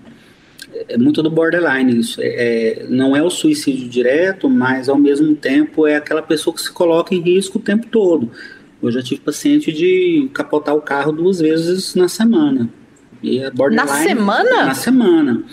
é 0.89 0.97
muito 0.97 1.23
do 1.23 1.29
borderline 1.29 1.97
isso. 1.97 2.21
É, 2.21 2.27
é, 2.27 2.85
não 2.89 3.15
é 3.15 3.23
o 3.23 3.29
suicídio 3.29 3.87
direto, 3.87 4.49
mas 4.49 4.89
ao 4.89 4.97
mesmo 4.97 5.35
tempo 5.35 5.87
é 5.87 5.95
aquela 5.95 6.21
pessoa 6.21 6.53
que 6.53 6.61
se 6.61 6.71
coloca 6.71 7.13
em 7.13 7.21
risco 7.21 7.57
o 7.57 7.61
tempo 7.61 7.87
todo. 7.87 8.29
Eu 8.81 8.91
já 8.91 9.01
tive 9.01 9.21
paciente 9.21 9.71
de 9.71 10.29
capotar 10.33 10.75
o 10.75 10.81
carro 10.81 11.11
duas 11.11 11.39
vezes 11.39 11.95
na 11.95 12.07
semana. 12.07 12.69
E 13.23 13.39
é 13.39 13.49
borderline, 13.49 13.91
na 13.91 14.07
semana? 14.07 14.65
Na 14.65 14.75
semana. 14.75 15.43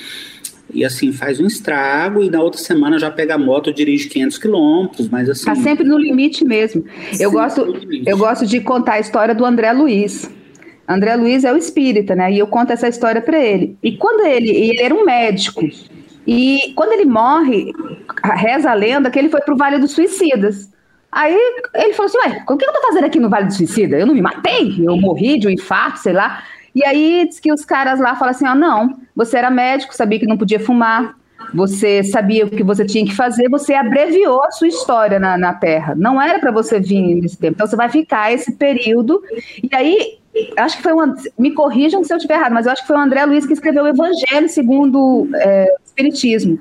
E 0.74 0.84
assim, 0.84 1.12
faz 1.12 1.38
um 1.38 1.46
estrago 1.46 2.22
e 2.22 2.30
na 2.30 2.40
outra 2.42 2.60
semana 2.60 2.98
já 2.98 3.10
pega 3.10 3.34
a 3.34 3.38
moto, 3.38 3.72
dirige 3.72 4.08
500 4.08 4.38
quilômetros, 4.38 5.08
mas 5.08 5.28
assim... 5.28 5.44
Tá 5.44 5.54
sempre 5.54 5.84
no 5.84 5.98
limite 5.98 6.44
mesmo. 6.44 6.84
Eu 7.20 7.30
gosto, 7.30 7.66
eu 8.06 8.16
gosto 8.16 8.46
de 8.46 8.58
contar 8.60 8.94
a 8.94 9.00
história 9.00 9.34
do 9.34 9.44
André 9.44 9.70
Luiz. 9.72 10.30
André 10.88 11.14
Luiz 11.16 11.44
é 11.44 11.52
o 11.52 11.56
espírita, 11.56 12.14
né? 12.14 12.32
E 12.32 12.38
eu 12.38 12.46
conto 12.46 12.72
essa 12.72 12.88
história 12.88 13.20
para 13.20 13.38
ele. 13.38 13.76
E 13.82 13.96
quando 13.96 14.26
ele, 14.26 14.50
ele 14.50 14.82
era 14.82 14.94
um 14.94 15.04
médico, 15.04 15.62
e 16.26 16.72
quando 16.74 16.92
ele 16.92 17.04
morre, 17.04 17.72
reza 18.22 18.70
a 18.70 18.74
lenda 18.74 19.10
que 19.10 19.18
ele 19.18 19.28
foi 19.28 19.40
pro 19.40 19.56
Vale 19.56 19.78
dos 19.78 19.92
Suicidas. 19.92 20.70
Aí 21.10 21.36
ele 21.74 21.92
falou 21.92 22.06
assim: 22.08 22.18
Ué, 22.18 22.44
o 22.48 22.56
que 22.56 22.64
eu 22.64 22.72
tô 22.72 22.82
fazendo 22.82 23.04
aqui 23.04 23.18
no 23.18 23.28
Vale 23.28 23.46
dos 23.46 23.56
Suicidas? 23.56 24.00
Eu 24.00 24.06
não 24.06 24.14
me 24.14 24.22
matei, 24.22 24.76
eu 24.78 24.96
morri 24.96 25.38
de 25.38 25.46
um 25.46 25.50
infarto, 25.50 25.98
sei 25.98 26.12
lá. 26.12 26.42
E 26.74 26.84
aí 26.84 27.26
diz 27.28 27.38
que 27.38 27.52
os 27.52 27.64
caras 27.64 28.00
lá 28.00 28.14
falam 28.16 28.30
assim: 28.30 28.46
Ó, 28.46 28.52
oh, 28.52 28.54
não, 28.54 28.98
você 29.14 29.38
era 29.38 29.50
médico, 29.50 29.94
sabia 29.94 30.18
que 30.18 30.26
não 30.26 30.38
podia 30.38 30.60
fumar, 30.60 31.16
você 31.52 32.02
sabia 32.02 32.46
o 32.46 32.50
que 32.50 32.62
você 32.62 32.84
tinha 32.84 33.04
que 33.04 33.14
fazer, 33.14 33.48
você 33.48 33.74
abreviou 33.74 34.42
a 34.44 34.50
sua 34.50 34.68
história 34.68 35.18
na, 35.18 35.36
na 35.36 35.52
Terra. 35.52 35.94
Não 35.94 36.20
era 36.20 36.38
para 36.38 36.52
você 36.52 36.80
vir 36.80 37.16
nesse 37.16 37.36
tempo. 37.36 37.54
Então 37.54 37.66
você 37.66 37.76
vai 37.76 37.90
ficar 37.90 38.32
esse 38.32 38.52
período. 38.52 39.22
E 39.62 39.68
aí 39.74 40.21
acho 40.56 40.76
que 40.76 40.82
foi 40.82 40.94
um, 40.94 41.14
me 41.38 41.52
corrijam 41.52 42.02
se 42.02 42.12
eu 42.12 42.16
estiver 42.16 42.34
errado, 42.34 42.52
mas 42.52 42.66
eu 42.66 42.72
acho 42.72 42.82
que 42.82 42.88
foi 42.88 42.96
o 42.96 43.00
André 43.00 43.24
Luiz 43.24 43.46
que 43.46 43.52
escreveu 43.52 43.84
o 43.84 43.88
Evangelho 43.88 44.48
segundo 44.48 45.28
é, 45.34 45.66
o 45.78 45.84
Espiritismo. 45.84 46.58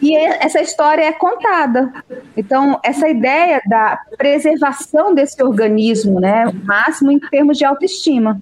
E 0.00 0.14
essa 0.16 0.60
história 0.60 1.02
é 1.02 1.12
contada. 1.12 1.92
Então, 2.36 2.78
essa 2.84 3.08
ideia 3.08 3.62
da 3.66 3.98
preservação 4.16 5.14
desse 5.14 5.42
organismo, 5.42 6.20
né, 6.20 6.46
o 6.46 6.66
máximo 6.66 7.10
em 7.10 7.18
termos 7.18 7.56
de 7.56 7.64
autoestima. 7.64 8.38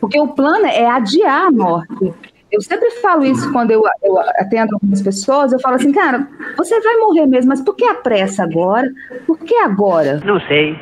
Porque 0.00 0.18
o 0.18 0.28
plano 0.28 0.66
é 0.66 0.86
adiar 0.86 1.46
a 1.46 1.50
morte. 1.50 2.12
Eu 2.50 2.60
sempre 2.60 2.90
falo 3.00 3.24
isso 3.24 3.52
quando 3.52 3.70
eu, 3.70 3.84
eu 4.02 4.18
atendo 4.18 4.74
algumas 4.74 5.00
pessoas, 5.00 5.52
eu 5.52 5.60
falo 5.60 5.76
assim, 5.76 5.92
cara, 5.92 6.26
você 6.56 6.80
vai 6.80 6.96
morrer 6.96 7.26
mesmo, 7.26 7.48
mas 7.48 7.60
por 7.60 7.76
que 7.76 7.84
a 7.84 7.94
pressa 7.94 8.42
agora? 8.42 8.90
Por 9.24 9.38
que 9.38 9.54
agora? 9.54 10.20
Não 10.24 10.40
sei. 10.40 10.76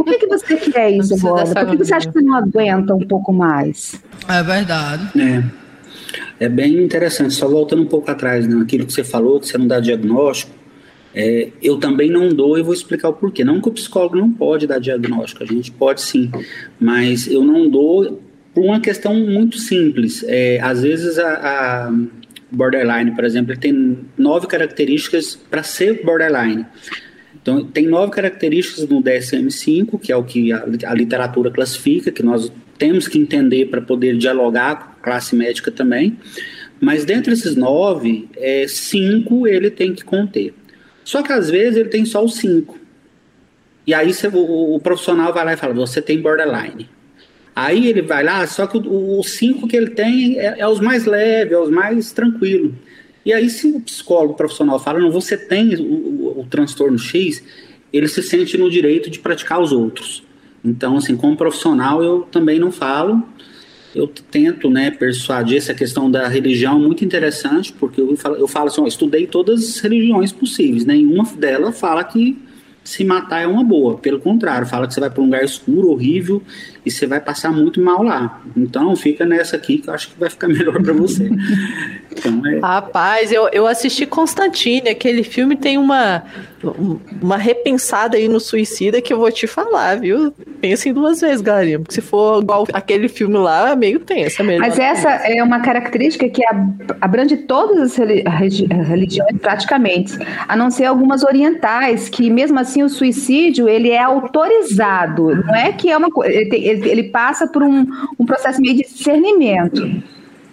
Por 0.00 0.06
que, 0.06 0.16
que 0.16 0.26
você 0.28 0.56
quer 0.56 0.92
isso 0.92 1.14
agora? 1.14 1.66
Por 1.66 1.76
que 1.76 1.84
você 1.84 1.92
acha 1.92 2.06
que 2.06 2.14
você 2.14 2.24
não 2.24 2.34
aguenta 2.34 2.94
um 2.94 3.06
pouco 3.06 3.34
mais? 3.34 4.02
É 4.26 4.42
verdade. 4.42 5.10
É. 5.20 5.44
É 6.46 6.48
bem 6.48 6.82
interessante, 6.82 7.34
só 7.34 7.46
voltando 7.46 7.82
um 7.82 7.86
pouco 7.86 8.10
atrás, 8.10 8.46
né, 8.46 8.62
aquilo 8.62 8.86
que 8.86 8.94
você 8.94 9.04
falou, 9.04 9.38
que 9.38 9.46
você 9.46 9.58
não 9.58 9.66
dá 9.66 9.78
diagnóstico, 9.78 10.52
é, 11.14 11.50
eu 11.62 11.76
também 11.78 12.08
não 12.08 12.30
dou 12.30 12.58
e 12.58 12.62
vou 12.62 12.72
explicar 12.72 13.10
o 13.10 13.12
porquê. 13.12 13.44
Não 13.44 13.60
que 13.60 13.68
o 13.68 13.72
psicólogo 13.72 14.16
não 14.16 14.32
pode 14.32 14.66
dar 14.66 14.78
diagnóstico, 14.78 15.42
a 15.42 15.46
gente 15.46 15.70
pode 15.70 16.00
sim, 16.00 16.30
mas 16.80 17.26
eu 17.26 17.44
não 17.44 17.68
dou 17.68 18.22
por 18.54 18.64
uma 18.64 18.80
questão 18.80 19.14
muito 19.14 19.58
simples. 19.58 20.24
É, 20.26 20.58
às 20.62 20.80
vezes 20.80 21.18
a, 21.18 21.88
a 21.88 21.92
borderline, 22.50 23.10
por 23.10 23.24
exemplo, 23.24 23.52
ele 23.52 23.60
tem 23.60 23.98
nove 24.16 24.46
características 24.46 25.36
para 25.36 25.62
ser 25.62 26.02
borderline. 26.02 26.64
Então, 27.42 27.64
tem 27.64 27.86
nove 27.86 28.12
características 28.12 28.86
no 28.88 29.02
DSM-5, 29.02 29.98
que 29.98 30.12
é 30.12 30.16
o 30.16 30.22
que 30.22 30.52
a, 30.52 30.64
a, 30.86 30.94
literatura 30.94 31.50
classifica, 31.50 32.12
que 32.12 32.22
nós 32.22 32.52
temos 32.78 33.08
que 33.08 33.18
entender 33.18 33.66
para 33.66 33.80
poder 33.80 34.16
dialogar 34.16 34.76
com 34.76 34.90
a 34.92 35.02
classe 35.02 35.34
médica 35.34 35.70
também. 35.70 36.18
Mas 36.80 37.04
dentre 37.04 37.32
esses 37.32 37.56
nove, 37.56 38.28
é, 38.36 38.66
cinco 38.68 39.46
ele 39.46 39.70
tem 39.70 39.94
que 39.94 40.04
conter. 40.04 40.54
Só 41.04 41.22
que 41.22 41.32
às 41.32 41.50
vezes 41.50 41.76
ele 41.76 41.88
tem 41.88 42.04
só 42.04 42.24
os 42.24 42.36
cinco. 42.36 42.78
E 43.86 43.94
aí 43.94 44.12
o, 44.32 44.76
o 44.76 44.80
profissional 44.80 45.32
vai 45.32 45.44
lá 45.44 45.52
e 45.54 45.56
fala: 45.56 45.74
você 45.74 46.00
tem 46.00 46.20
borderline. 46.20 46.88
Aí 47.54 47.88
ele 47.88 48.02
vai 48.02 48.22
lá, 48.22 48.46
só 48.46 48.66
que 48.66 48.78
os 48.78 49.30
cinco 49.32 49.66
que 49.66 49.76
ele 49.76 49.90
tem 49.90 50.38
é, 50.38 50.60
é, 50.60 50.66
os 50.66 50.80
mais 50.80 51.04
leves, 51.04 51.52
é 51.52 51.58
os 51.58 51.70
mais 51.70 52.12
tranquilos. 52.12 52.72
E 53.24 53.32
aí, 53.32 53.50
se 53.50 53.66
o 53.66 53.80
psicólogo 53.80 54.34
profissional 54.34 54.78
fala, 54.78 54.98
não, 54.98 55.10
você 55.10 55.36
tem 55.36 55.74
o, 55.74 55.82
o, 55.82 56.40
o, 56.40 56.46
transtorno 56.48 56.98
X, 56.98 57.42
ele 57.92 58.08
se 58.08 58.22
sente 58.22 58.56
no 58.56 58.70
direito 58.70 59.10
de 59.10 59.18
praticar 59.18 59.60
os 59.60 59.72
outros. 59.72 60.22
Então, 60.64 60.96
assim, 60.96 61.16
como 61.16 61.36
profissional, 61.36 62.02
eu 62.02 62.22
também 62.22 62.58
não 62.58 62.72
falo. 62.72 63.22
Eu 63.94 64.06
tento, 64.06 64.70
né, 64.70 64.90
persuadir 64.90 65.58
essa 65.58 65.74
questão 65.74 66.10
da 66.10 66.28
religião 66.28 66.78
muito 66.78 67.04
interessante, 67.04 67.72
porque 67.72 68.00
eu 68.00 68.16
falo, 68.16 68.36
eu 68.36 68.46
falo 68.46 68.68
assim, 68.68 68.80
ó, 68.80 68.86
estudei 68.86 69.26
todas 69.26 69.68
as 69.68 69.80
religiões 69.80 70.32
possíveis, 70.32 70.84
nenhuma 70.84 71.24
delas 71.24 71.78
fala 71.78 72.04
que 72.04 72.38
se 72.84 73.04
matar 73.04 73.42
é 73.42 73.46
uma 73.46 73.62
boa. 73.64 73.98
Pelo 73.98 74.20
contrário, 74.20 74.66
fala 74.66 74.86
que 74.86 74.94
você 74.94 75.00
vai 75.00 75.10
para 75.10 75.20
um 75.20 75.26
lugar 75.26 75.44
escuro, 75.44 75.90
horrível, 75.90 76.42
e 76.84 76.90
você 76.90 77.06
vai 77.06 77.20
passar 77.20 77.50
muito 77.50 77.80
mal 77.80 78.02
lá. 78.02 78.40
Então 78.56 78.94
fica 78.96 79.24
nessa 79.24 79.56
aqui 79.56 79.78
que 79.78 79.88
eu 79.88 79.94
acho 79.94 80.10
que 80.10 80.18
vai 80.18 80.30
ficar 80.30 80.48
melhor 80.48 80.80
para 80.82 80.92
você. 80.92 81.28
então, 82.10 82.46
é... 82.46 82.58
Rapaz, 82.58 83.32
eu, 83.32 83.48
eu 83.52 83.66
assisti 83.66 84.06
Constantine, 84.06 84.88
aquele 84.88 85.22
filme 85.22 85.56
tem 85.56 85.78
uma, 85.78 86.22
uma 87.20 87.36
repensada 87.36 88.16
aí 88.16 88.28
no 88.28 88.40
suicida 88.40 89.00
que 89.00 89.12
eu 89.12 89.18
vou 89.18 89.30
te 89.30 89.46
falar, 89.46 89.98
viu? 89.98 90.32
Pensem 90.60 90.92
duas 90.92 91.20
vezes, 91.20 91.40
galerinha, 91.40 91.78
porque 91.78 91.94
se 91.94 92.00
for 92.00 92.42
igual 92.42 92.66
aquele 92.72 93.08
filme 93.08 93.38
lá, 93.38 93.70
é 93.70 93.76
meio 93.76 94.00
tenso. 94.00 94.42
É 94.42 94.58
Mas 94.58 94.78
essa 94.78 95.08
é 95.08 95.42
uma 95.42 95.60
característica 95.60 96.28
que 96.28 96.42
abrange 97.00 97.36
todas 97.38 97.78
as 97.78 97.96
religiões 97.96 99.36
praticamente, 99.40 100.18
a 100.46 100.56
não 100.56 100.70
ser 100.70 100.84
algumas 100.84 101.22
orientais, 101.24 102.08
que 102.08 102.28
mesmo 102.30 102.58
assim 102.58 102.82
o 102.82 102.88
suicídio 102.88 103.68
ele 103.68 103.90
é 103.90 104.02
autorizado, 104.02 105.34
não 105.44 105.54
é 105.54 105.72
que 105.72 105.90
é 105.90 105.96
uma 105.96 106.10
coisa 106.10 106.32
ele, 106.70 106.88
ele 106.88 107.02
passa 107.04 107.46
por 107.46 107.62
um, 107.62 107.86
um 108.18 108.26
processo 108.26 108.60
meio 108.60 108.76
de 108.76 108.82
discernimento. 108.82 110.02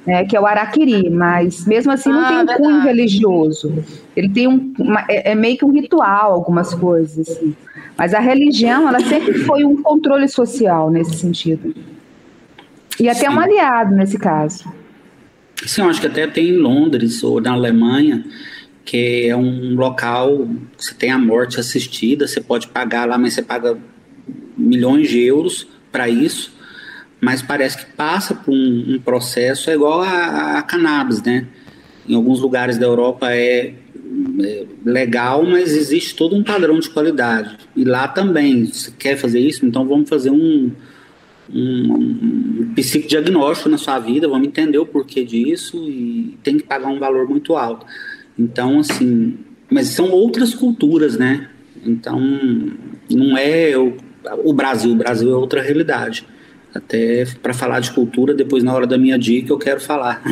Né, 0.06 0.24
que 0.24 0.38
é 0.38 0.40
o 0.40 0.46
araquiri, 0.46 1.10
mas 1.10 1.66
mesmo 1.66 1.92
assim 1.92 2.08
não 2.08 2.22
ah, 2.22 2.28
tem 2.28 2.36
um 2.36 2.38
verdade. 2.38 2.62
cunho 2.62 2.82
religioso. 2.82 3.84
Ele 4.16 4.30
tem 4.30 4.48
um, 4.48 4.74
uma, 4.80 5.04
é, 5.10 5.32
é, 5.32 5.36
meio 5.36 5.58
que 5.58 5.66
um 5.66 5.72
ritual, 5.74 6.32
algumas 6.32 6.74
coisas. 6.74 7.28
Assim. 7.28 7.54
Mas 7.98 8.14
a 8.14 8.20
religião, 8.20 8.88
ela 8.88 9.02
sempre 9.02 9.34
foi 9.40 9.66
um 9.66 9.82
controle 9.82 10.30
social 10.30 10.90
nesse 10.90 11.16
sentido. 11.16 11.76
E 12.98 13.10
até 13.10 13.30
Sim. 13.30 13.36
um 13.36 13.40
aliado 13.40 13.94
nesse 13.96 14.18
caso. 14.18 14.64
Sim, 15.66 15.82
eu 15.82 15.90
acho 15.90 16.00
que 16.00 16.08
até 16.08 16.26
tem 16.26 16.50
em 16.50 16.58
Londres 16.58 17.24
ou 17.24 17.42
na 17.42 17.52
Alemanha, 17.52 18.24
que 18.86 19.28
é 19.28 19.36
um 19.36 19.76
local 19.76 20.48
que 20.78 20.86
você 20.86 20.94
tem 20.94 21.12
a 21.12 21.18
morte 21.18 21.60
assistida, 21.60 22.28
você 22.28 22.40
pode 22.40 22.68
pagar 22.68 23.06
lá, 23.08 23.18
mas 23.18 23.34
você 23.34 23.42
paga 23.42 23.78
milhões 24.58 25.10
de 25.10 25.22
euros 25.22 25.68
para 25.92 26.10
isso, 26.10 26.54
mas 27.20 27.42
parece 27.42 27.78
que 27.78 27.92
passa 27.94 28.36
por 28.36 28.54
um, 28.54 28.96
um 28.96 29.00
processo, 29.00 29.70
é 29.70 29.74
igual 29.74 30.02
a, 30.02 30.58
a, 30.58 30.62
cannabis, 30.62 31.22
né? 31.24 31.48
Em 32.08 32.16
alguns 32.16 32.40
lugares 32.40 32.78
da 32.78 32.86
Europa 32.86 33.34
é, 33.34 33.74
é, 34.44 34.66
legal, 34.86 35.44
mas 35.44 35.76
existe 35.76 36.16
todo 36.16 36.36
um 36.36 36.44
padrão 36.44 36.80
de 36.80 36.90
qualidade. 36.90 37.58
E 37.76 37.84
lá 37.84 38.08
também, 38.08 38.66
se 38.66 38.92
quer 38.92 39.18
fazer 39.18 39.40
isso, 39.40 39.66
então 39.66 39.86
vamos 39.86 40.08
fazer 40.08 40.30
um, 40.30 40.72
um, 41.54 41.94
um 41.94 42.74
psicodiagnóstico 42.76 43.70
na 43.70 43.78
sua 43.78 44.00
vida, 44.00 44.28
vamos 44.28 44.48
entender 44.48 44.78
o 44.78 44.86
porquê 44.86 45.24
disso 45.24 45.78
e 45.90 46.38
tem 46.44 46.58
que 46.58 46.64
pagar 46.64 46.88
um 46.88 47.00
valor 47.00 47.28
muito 47.28 47.56
alto. 47.56 47.86
Então, 48.38 48.80
assim, 48.80 49.38
mas 49.70 49.88
são 49.88 50.12
outras 50.12 50.54
culturas, 50.54 51.18
né? 51.18 51.50
Então, 51.86 52.20
não 53.10 53.38
é 53.38 53.78
o 53.78 53.96
o 54.44 54.54
Brasil. 54.54 54.92
O 54.92 54.96
Brasil 54.96 55.32
é 55.32 55.36
outra 55.36 55.62
realidade. 55.62 56.26
Até 56.74 57.26
para 57.42 57.54
falar 57.54 57.80
de 57.80 57.92
cultura, 57.92 58.34
depois 58.34 58.64
na 58.64 58.74
hora 58.74 58.86
da 58.86 58.98
minha 58.98 59.18
dica 59.18 59.52
eu 59.52 59.58
quero 59.58 59.80
falar. 59.80 60.22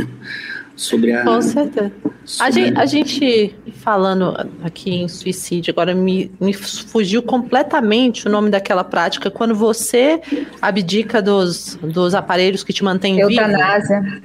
sobre 0.75 1.14
a. 1.14 1.24
Com 1.24 1.42
certeza. 1.42 1.92
A 2.40 2.50
gente, 2.50 2.78
a 2.78 2.86
gente, 2.86 3.56
falando 3.75 4.36
aqui 4.64 4.92
em 4.92 5.08
suicídio, 5.08 5.72
agora 5.72 5.94
me, 5.94 6.32
me 6.40 6.54
fugiu 6.54 7.22
completamente 7.22 8.28
o 8.28 8.32
nome 8.32 8.50
daquela 8.50 8.84
prática 8.84 9.30
quando 9.30 9.56
você 9.56 10.20
abdica 10.62 11.22
dos, 11.22 11.78
dos 11.82 12.16
aparelhos 12.16 12.64
que 12.64 12.74
te 12.74 12.84
mantêm 12.84 13.16
vivo. 13.16 13.32
Eutanásia. 13.32 14.22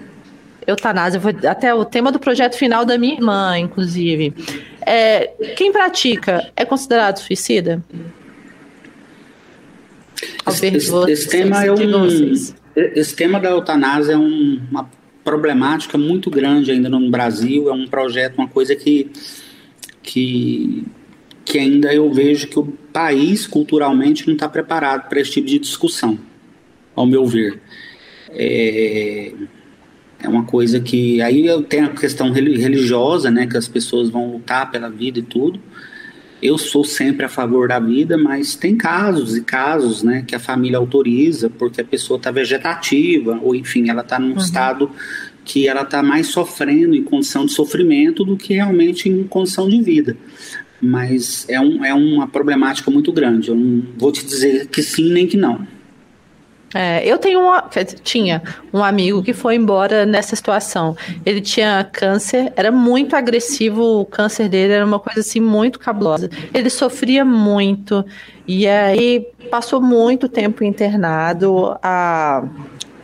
Eutanásia, 0.67 1.21
até 1.49 1.75
o 1.75 1.85
tema 1.85 2.11
do 2.11 2.19
projeto 2.19 2.57
final 2.57 2.85
da 2.85 2.97
minha 2.99 3.15
irmã, 3.15 3.59
inclusive. 3.59 4.35
É, 4.85 5.27
quem 5.57 5.73
pratica 5.73 6.51
é 6.57 6.65
considerado 6.65 7.19
suicida? 7.19 7.83
Esse, 10.47 10.67
esse, 10.67 11.11
esse 11.11 11.29
tema 11.29 11.65
é 11.65 11.73
um, 11.73 12.33
esse 12.75 13.15
tema 13.15 13.41
da 13.41 13.51
eutanásia 13.51 14.13
é 14.13 14.17
um, 14.17 14.61
uma 14.71 14.91
problemática 15.25 15.99
muito 15.99 16.31
grande 16.31 16.71
ainda 16.71 16.89
no 16.89 17.11
Brasil. 17.11 17.69
É 17.69 17.73
um 17.73 17.87
projeto, 17.87 18.39
uma 18.39 18.49
coisa 18.49 18.75
que, 18.75 19.11
que, 20.03 20.85
que 21.45 21.59
ainda 21.59 21.93
eu 21.95 22.13
vejo 22.13 22.49
que 22.49 22.59
o 22.59 22.67
país 22.93 23.47
culturalmente 23.47 24.27
não 24.27 24.35
está 24.35 24.49
preparado 24.49 25.09
para 25.09 25.21
esse 25.21 25.33
tipo 25.33 25.47
de 25.47 25.59
discussão, 25.59 26.19
ao 26.95 27.07
meu 27.07 27.27
ver. 27.27 27.61
É, 28.31 29.33
é 30.23 30.29
uma 30.29 30.45
coisa 30.45 30.81
que 30.81 31.21
aí 31.23 31.47
eu 31.47 31.63
tenho 31.63 31.87
a 31.87 31.91
questão 31.91 32.31
religiosa, 32.31 33.31
né, 33.31 33.47
que 33.47 33.57
as 33.57 33.67
pessoas 33.67 34.11
vão 34.11 34.33
lutar 34.33 34.71
pela 34.71 34.91
vida 34.91 35.19
e 35.19 35.23
tudo. 35.23 35.61
Eu 36.43 36.57
sou 36.57 36.85
sempre 36.85 37.27
a 37.27 37.29
favor 37.29 37.69
da 37.69 37.79
vida, 37.79 38.17
mas 38.17 38.55
tem 38.55 38.77
casos 38.77 39.37
e 39.37 39.43
casos, 39.43 40.03
né, 40.03 40.25
que 40.27 40.35
a 40.35 40.41
família 40.41 40.79
autoriza 40.79 41.51
porque 41.51 41.81
a 41.81 41.85
pessoa 41.85 42.17
está 42.17 42.31
vegetativa 42.31 43.39
ou 43.43 43.55
enfim, 43.55 43.91
ela 43.91 44.01
está 44.01 44.19
num 44.19 44.33
uhum. 44.33 44.39
estado 44.39 44.91
que 45.45 45.69
ela 45.69 45.83
está 45.83 46.03
mais 46.03 46.29
sofrendo 46.29 46.95
em 46.95 47.03
condição 47.03 47.45
de 47.45 47.53
sofrimento 47.53 48.25
do 48.25 48.37
que 48.37 48.55
realmente 48.55 49.09
em 49.09 49.25
condição 49.25 49.69
de 49.69 49.83
vida. 49.83 50.17
Mas 50.81 51.47
é, 51.49 51.61
um, 51.61 51.85
é 51.85 51.93
uma 51.93 52.27
problemática 52.27 52.91
muito 52.91 53.13
grande. 53.13 53.49
Eu 53.49 53.55
não 53.55 53.83
vou 53.99 54.11
te 54.11 54.25
dizer 54.25 54.67
que 54.69 54.83
sim 54.83 55.13
nem 55.13 55.27
que 55.27 55.37
não. 55.37 55.67
É, 56.73 57.05
eu 57.05 57.19
tenho 57.19 57.41
uma, 57.41 57.69
tinha 58.03 58.43
um 58.73 58.83
amigo 58.83 59.23
que 59.23 59.33
foi 59.33 59.57
embora 59.57 60.07
nessa 60.07 60.37
situação. 60.37 60.97
Ele 61.27 61.41
tinha 61.41 61.89
câncer, 61.93 62.53
era 62.55 62.71
muito 62.71 63.17
agressivo, 63.17 64.01
o 64.01 64.05
câncer 64.05 64.49
dele 64.49 64.75
era 64.75 64.87
uma 64.87 65.01
coisa 65.01 65.21
assim 65.21 65.41
muito 65.41 65.79
cabulosa. 65.79 66.31
Ele 66.55 66.71
sofria 66.71 67.25
muito 67.25 68.05
e 68.47 68.67
aí 68.67 69.27
passou 69.51 69.81
muito 69.81 70.29
tempo 70.29 70.63
internado. 70.63 71.77
A 71.83 72.45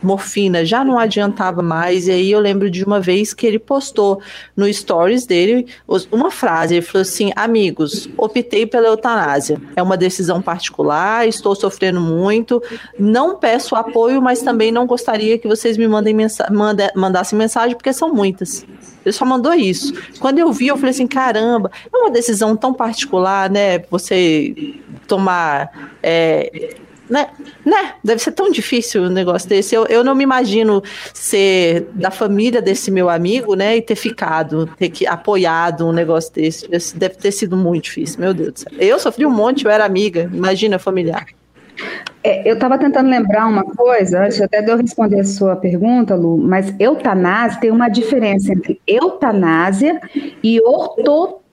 morfina 0.01 0.65
já 0.65 0.83
não 0.83 0.97
adiantava 0.97 1.61
mais. 1.61 2.07
E 2.07 2.11
aí 2.11 2.31
eu 2.31 2.39
lembro 2.39 2.69
de 2.69 2.83
uma 2.83 2.99
vez 2.99 3.33
que 3.33 3.45
ele 3.45 3.59
postou 3.59 4.21
no 4.55 4.71
stories 4.71 5.25
dele 5.25 5.67
uma 6.11 6.31
frase. 6.31 6.75
Ele 6.75 6.81
falou 6.81 7.01
assim: 7.01 7.31
Amigos, 7.35 8.09
optei 8.17 8.65
pela 8.65 8.87
eutanásia. 8.87 9.61
É 9.75 9.83
uma 9.83 9.97
decisão 9.97 10.41
particular, 10.41 11.27
estou 11.27 11.55
sofrendo 11.55 11.99
muito. 11.99 12.61
Não 12.97 13.37
peço 13.37 13.75
apoio, 13.75 14.21
mas 14.21 14.41
também 14.41 14.71
não 14.71 14.85
gostaria 14.85 15.37
que 15.37 15.47
vocês 15.47 15.77
me 15.77 15.87
mandem 15.87 16.13
mensa 16.13 16.47
manda 16.51 16.91
mandassem 16.95 17.37
mensagem, 17.37 17.75
porque 17.75 17.93
são 17.93 18.13
muitas. 18.13 18.65
Ele 19.05 19.13
só 19.13 19.25
mandou 19.25 19.53
isso. 19.53 19.93
Quando 20.19 20.39
eu 20.39 20.51
vi, 20.51 20.67
eu 20.67 20.77
falei 20.77 20.91
assim: 20.91 21.07
caramba, 21.07 21.71
é 21.91 21.97
uma 21.97 22.11
decisão 22.11 22.55
tão 22.55 22.73
particular, 22.73 23.49
né? 23.49 23.79
Você 23.89 24.53
tomar. 25.07 25.91
É, 26.03 26.75
né? 27.09 27.27
né? 27.65 27.93
Deve 28.03 28.21
ser 28.21 28.31
tão 28.31 28.51
difícil 28.51 29.03
um 29.03 29.09
negócio 29.09 29.47
desse. 29.47 29.73
Eu, 29.75 29.85
eu 29.85 30.03
não 30.03 30.15
me 30.15 30.23
imagino 30.23 30.81
ser 31.13 31.87
da 31.93 32.11
família 32.11 32.61
desse 32.61 32.91
meu 32.91 33.09
amigo, 33.09 33.55
né? 33.55 33.77
E 33.77 33.81
ter 33.81 33.95
ficado, 33.95 34.67
ter 34.77 34.89
que 34.89 35.07
apoiado 35.07 35.87
um 35.87 35.91
negócio 35.91 36.33
desse. 36.33 36.67
Deve 36.95 37.15
ter 37.15 37.31
sido 37.31 37.55
muito 37.55 37.85
difícil, 37.85 38.19
meu 38.19 38.33
Deus 38.33 38.53
do 38.53 38.59
céu. 38.59 38.71
Eu 38.79 38.99
sofri 38.99 39.25
um 39.25 39.31
monte, 39.31 39.65
eu 39.65 39.71
era 39.71 39.85
amiga, 39.85 40.29
imagina 40.33 40.77
familiar. 40.77 41.25
É, 42.23 42.49
eu 42.49 42.55
estava 42.55 42.77
tentando 42.77 43.09
lembrar 43.09 43.47
uma 43.47 43.63
coisa, 43.63 44.25
antes 44.25 44.41
até 44.41 44.61
de 44.61 44.71
eu 44.71 44.77
responder 44.77 45.19
a 45.19 45.23
sua 45.23 45.55
pergunta, 45.55 46.15
Lu, 46.15 46.37
mas 46.37 46.73
eutanásia 46.79 47.59
tem 47.59 47.71
uma 47.71 47.87
diferença 47.87 48.51
entre 48.51 48.81
eutanásia 48.87 49.99
e 50.43 50.59
ortotanásia. 50.61 51.46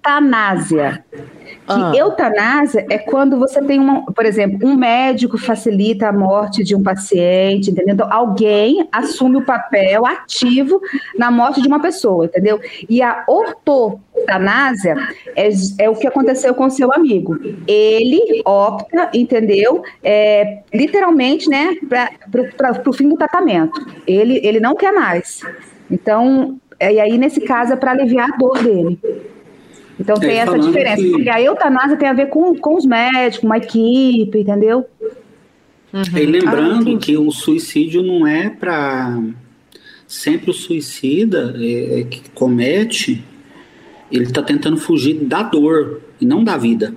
Que 1.67 1.73
ah. 1.73 1.93
eutanásia 1.97 2.85
é 2.91 2.99
quando 2.99 3.39
você 3.39 3.63
tem 3.63 3.81
uma, 3.81 4.05
por 4.05 4.27
exemplo, 4.27 4.69
um 4.69 4.77
médico 4.77 5.39
facilita 5.39 6.09
a 6.09 6.13
morte 6.13 6.63
de 6.63 6.77
um 6.77 6.83
paciente, 6.83 7.71
entendeu? 7.71 7.95
Então, 7.95 8.13
alguém 8.13 8.87
assume 8.93 9.39
o 9.39 9.45
papel 9.45 10.05
ativo 10.05 10.79
na 11.17 11.31
morte 11.31 11.63
de 11.63 11.69
uma 11.69 11.81
pessoa, 11.81 12.27
entendeu? 12.27 12.61
E 12.87 13.01
a 13.01 13.25
ortotanásia 13.27 14.95
é, 15.35 15.49
é 15.79 15.89
o 15.89 15.97
que 15.97 16.07
aconteceu 16.07 16.55
com 16.55 16.67
o 16.67 16.71
seu 16.71 16.93
amigo. 16.93 17.39
Ele 17.67 18.43
opta, 18.45 19.11
entendeu? 19.15 19.83
É, 20.03 20.59
literalmente, 20.73 21.49
né, 21.49 21.77
para 21.89 22.83
o 22.87 22.93
fim 22.93 23.09
do 23.09 23.17
tratamento. 23.17 23.81
Ele, 24.07 24.39
ele 24.45 24.61
não 24.61 24.75
quer 24.75 24.93
mais. 24.93 25.41
Então, 25.91 26.59
e 26.79 27.01
aí, 27.01 27.17
nesse 27.17 27.41
caso, 27.41 27.73
é 27.73 27.77
para 27.77 27.93
aliviar 27.93 28.29
a 28.31 28.37
dor 28.37 28.63
dele. 28.63 29.01
Então 29.99 30.17
tem 30.17 30.39
essa 30.39 30.59
diferença. 30.59 31.03
Que... 31.03 31.11
Porque 31.11 31.31
a 31.31 31.41
eutanásia 31.41 31.97
tem 31.97 32.09
a 32.09 32.13
ver 32.13 32.27
com, 32.27 32.55
com 32.57 32.77
os 32.77 32.85
médicos, 32.85 33.45
uma 33.45 33.57
equipe, 33.59 34.41
entendeu? 34.41 34.87
Uhum. 35.93 36.19
E 36.19 36.27
lembrando 36.27 36.97
ah, 36.97 36.99
que 36.99 37.17
o 37.17 37.31
suicídio 37.31 38.03
não 38.03 38.27
é 38.27 38.51
para. 38.51 39.17
Sempre 40.07 40.51
o 40.51 40.55
suicida 40.55 41.55
é, 41.57 42.01
é, 42.01 42.05
que 42.05 42.29
comete, 42.31 43.25
ele 44.11 44.25
está 44.25 44.43
tentando 44.43 44.77
fugir 44.77 45.15
da 45.25 45.43
dor 45.43 46.01
e 46.21 46.27
não 46.27 46.45
da 46.45 46.57
vida. 46.57 46.95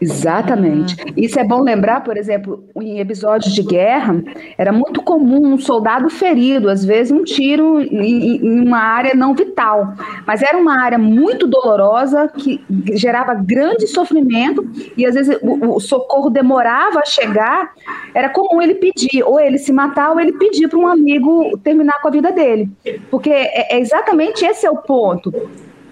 Exatamente. 0.00 0.96
Uhum. 1.02 1.12
Isso 1.16 1.38
é 1.38 1.44
bom 1.44 1.62
lembrar, 1.62 2.02
por 2.02 2.16
exemplo, 2.16 2.64
em 2.76 2.98
episódios 2.98 3.52
de 3.52 3.62
guerra, 3.62 4.22
era 4.56 4.72
muito 4.72 5.02
comum 5.02 5.52
um 5.52 5.58
soldado 5.58 6.08
ferido, 6.08 6.68
às 6.68 6.84
vezes 6.84 7.12
um 7.12 7.22
tiro 7.22 7.80
em, 7.80 8.60
uma 8.60 8.78
área 8.78 9.14
não 9.14 9.34
vital, 9.34 9.94
mas 10.26 10.42
era 10.42 10.56
uma 10.56 10.82
área 10.82 10.98
muito 10.98 11.46
dolorosa 11.46 12.28
que 12.28 12.64
gerava 12.94 13.34
grande 13.34 13.86
sofrimento 13.86 14.66
e 14.96 15.04
às 15.04 15.14
vezes 15.14 15.38
o, 15.42 15.76
o 15.76 15.80
socorro 15.80 16.30
demorava 16.30 17.00
a 17.00 17.04
chegar. 17.04 17.72
Era 18.14 18.28
comum 18.28 18.60
ele 18.60 18.74
pedir, 18.74 19.22
ou 19.22 19.38
ele 19.38 19.58
se 19.58 19.72
matar, 19.72 20.10
ou 20.10 20.20
ele 20.20 20.32
pedir 20.32 20.68
para 20.68 20.78
um 20.78 20.86
amigo 20.86 21.56
terminar 21.58 22.00
com 22.00 22.08
a 22.08 22.10
vida 22.10 22.32
dele, 22.32 22.68
porque 23.10 23.30
é, 23.30 23.76
é 23.76 23.80
exatamente 23.80 24.44
esse 24.44 24.66
é 24.66 24.70
o 24.70 24.78
ponto. 24.78 25.32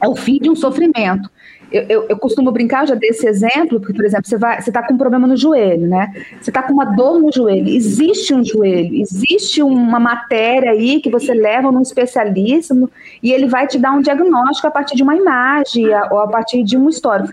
É 0.01 0.09
o 0.09 0.15
fim 0.15 0.39
de 0.39 0.49
um 0.49 0.55
sofrimento. 0.55 1.29
Eu, 1.71 1.83
eu, 1.89 2.07
eu, 2.09 2.19
costumo 2.19 2.51
brincar, 2.51 2.87
já 2.87 2.95
desse 2.95 3.27
exemplo, 3.27 3.79
porque, 3.79 3.93
por 3.93 4.05
exemplo, 4.05 4.27
você 4.27 4.37
está 4.37 4.83
com 4.87 4.95
um 4.95 4.99
problema 4.99 5.27
no 5.27 5.37
joelho, 5.37 5.87
né? 5.87 6.11
Você 6.41 6.51
está 6.51 6.63
com 6.63 6.73
uma 6.73 6.87
dor 6.87 7.21
no 7.21 7.31
joelho. 7.31 7.69
Existe 7.69 8.33
um 8.33 8.43
joelho, 8.43 9.01
existe 9.01 9.63
uma 9.63 10.01
matéria 10.01 10.71
aí 10.71 11.01
que 11.01 11.11
você 11.11 11.35
leva 11.35 11.71
num 11.71 11.83
especialista 11.83 12.75
e 13.23 13.33
ele 13.33 13.47
vai 13.47 13.67
te 13.67 13.79
dar 13.79 13.93
um 13.93 14.01
diagnóstico 14.01 14.67
a 14.67 14.71
partir 14.71 14.97
de 14.97 15.03
uma 15.03 15.15
imagem 15.15 15.89
ou 16.11 16.21
a 16.21 16.29
partir 16.29 16.63
de 16.63 16.77
um 16.77 16.89
histórico. 16.89 17.33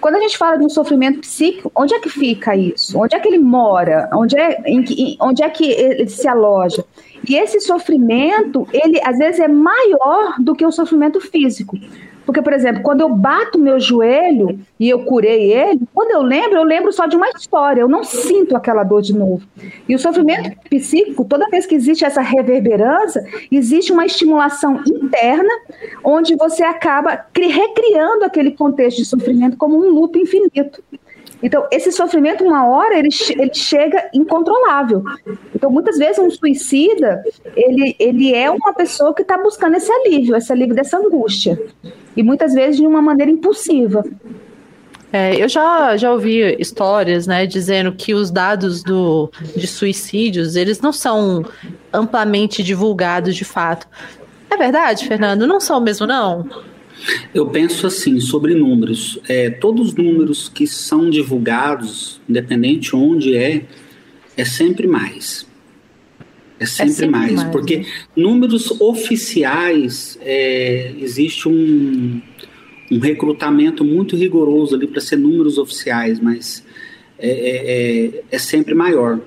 Quando 0.00 0.16
a 0.16 0.20
gente 0.20 0.36
fala 0.36 0.58
de 0.58 0.64
um 0.64 0.68
sofrimento 0.68 1.20
psíquico, 1.20 1.72
onde 1.74 1.94
é 1.94 1.98
que 1.98 2.10
fica 2.10 2.54
isso? 2.54 2.98
Onde 2.98 3.16
é 3.16 3.20
que 3.20 3.26
ele 3.26 3.38
mora? 3.38 4.10
Onde 4.12 4.38
é, 4.38 4.62
em, 4.66 5.16
onde 5.18 5.42
é 5.42 5.48
que 5.48 5.64
ele 5.64 6.10
se 6.10 6.28
aloja? 6.28 6.84
E 7.26 7.34
esse 7.36 7.58
sofrimento, 7.60 8.68
ele 8.70 9.00
às 9.02 9.16
vezes 9.16 9.40
é 9.40 9.48
maior 9.48 10.34
do 10.38 10.54
que 10.54 10.66
o 10.66 10.70
sofrimento 10.70 11.22
físico. 11.22 11.78
Porque, 12.24 12.40
por 12.40 12.52
exemplo, 12.52 12.82
quando 12.82 13.02
eu 13.02 13.08
bato 13.08 13.58
meu 13.58 13.78
joelho 13.78 14.58
e 14.78 14.88
eu 14.88 15.04
curei 15.04 15.52
ele, 15.52 15.80
quando 15.92 16.10
eu 16.10 16.22
lembro, 16.22 16.58
eu 16.58 16.64
lembro 16.64 16.92
só 16.92 17.06
de 17.06 17.16
uma 17.16 17.28
história, 17.30 17.80
eu 17.80 17.88
não 17.88 18.02
sinto 18.02 18.56
aquela 18.56 18.82
dor 18.82 19.02
de 19.02 19.14
novo. 19.14 19.46
E 19.88 19.94
o 19.94 19.98
sofrimento 19.98 20.50
psíquico, 20.68 21.24
toda 21.24 21.48
vez 21.48 21.66
que 21.66 21.74
existe 21.74 22.04
essa 22.04 22.20
reverberância, 22.22 23.24
existe 23.50 23.92
uma 23.92 24.06
estimulação 24.06 24.82
interna, 24.86 25.52
onde 26.02 26.34
você 26.36 26.62
acaba 26.62 27.26
recriando 27.36 28.24
aquele 28.24 28.52
contexto 28.52 28.98
de 28.98 29.04
sofrimento 29.04 29.56
como 29.56 29.76
um 29.76 29.90
loop 29.90 30.18
infinito. 30.18 30.82
Então, 31.44 31.66
esse 31.70 31.92
sofrimento, 31.92 32.42
uma 32.42 32.66
hora, 32.66 32.98
ele, 32.98 33.10
ele 33.38 33.52
chega 33.52 34.08
incontrolável. 34.14 35.04
Então, 35.54 35.70
muitas 35.70 35.98
vezes, 35.98 36.18
um 36.18 36.30
suicida, 36.30 37.22
ele, 37.54 37.94
ele 37.98 38.34
é 38.34 38.50
uma 38.50 38.72
pessoa 38.72 39.14
que 39.14 39.20
está 39.20 39.36
buscando 39.36 39.76
esse 39.76 39.92
alívio, 39.92 40.34
esse 40.34 40.50
alívio 40.50 40.74
dessa 40.74 40.96
angústia. 40.96 41.62
E 42.16 42.22
muitas 42.22 42.54
vezes 42.54 42.78
de 42.78 42.86
uma 42.86 43.02
maneira 43.02 43.30
impulsiva. 43.30 44.02
É, 45.12 45.36
eu 45.36 45.46
já, 45.46 45.98
já 45.98 46.10
ouvi 46.10 46.56
histórias, 46.58 47.26
né, 47.26 47.44
dizendo 47.44 47.92
que 47.92 48.14
os 48.14 48.30
dados 48.30 48.82
do, 48.82 49.30
de 49.54 49.66
suicídios, 49.66 50.56
eles 50.56 50.80
não 50.80 50.94
são 50.94 51.44
amplamente 51.92 52.62
divulgados 52.62 53.36
de 53.36 53.44
fato. 53.44 53.86
É 54.48 54.56
verdade, 54.56 55.06
Fernando? 55.06 55.46
Não 55.46 55.60
são 55.60 55.78
mesmo, 55.78 56.06
não? 56.06 56.48
Eu 57.34 57.46
penso 57.48 57.86
assim 57.86 58.20
sobre 58.20 58.54
números. 58.54 59.18
É, 59.28 59.50
todos 59.50 59.88
os 59.88 59.94
números 59.94 60.48
que 60.48 60.66
são 60.66 61.10
divulgados, 61.10 62.20
independente 62.28 62.94
onde 62.94 63.36
é, 63.36 63.66
é 64.36 64.44
sempre 64.44 64.86
mais. 64.86 65.46
É 66.58 66.66
sempre, 66.66 66.92
é 66.92 66.94
sempre 66.94 67.10
mais, 67.10 67.32
mais, 67.32 67.50
porque 67.50 67.78
né? 67.78 67.86
números 68.16 68.70
oficiais 68.80 70.18
é, 70.22 70.94
existe 71.00 71.48
um, 71.48 72.22
um 72.90 72.98
recrutamento 72.98 73.84
muito 73.84 74.16
rigoroso 74.16 74.76
ali 74.76 74.86
para 74.86 75.00
ser 75.00 75.16
números 75.16 75.58
oficiais, 75.58 76.20
mas 76.20 76.64
é, 77.18 77.28
é, 77.28 78.06
é, 78.06 78.22
é, 78.30 78.38
sempre 78.38 78.74
maior 78.74 79.20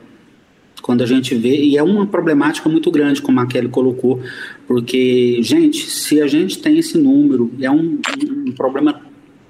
quando 0.82 1.02
a 1.02 1.06
gente 1.06 1.36
vê, 1.36 1.56
e 1.56 1.78
é 1.78 1.84
uma 1.84 2.06
problemática 2.06 2.70
muito 2.70 2.90
grande, 2.92 3.22
como 3.22 3.40
a 3.40 3.46
Kelly 3.46 3.70
colocou, 3.70 4.22
porque, 4.68 5.40
gente, 5.42 5.90
se 5.90 6.22
a 6.22 6.28
gente 6.28 6.60
tem 6.60 6.78
esse 6.78 6.98
número, 6.98 7.52
é 7.60 7.70
um, 7.70 8.00
um 8.46 8.52
problema 8.52 9.02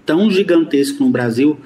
tão 0.06 0.32
gigantesco 0.32 1.04
no 1.04 1.10
Brasil, 1.10 1.58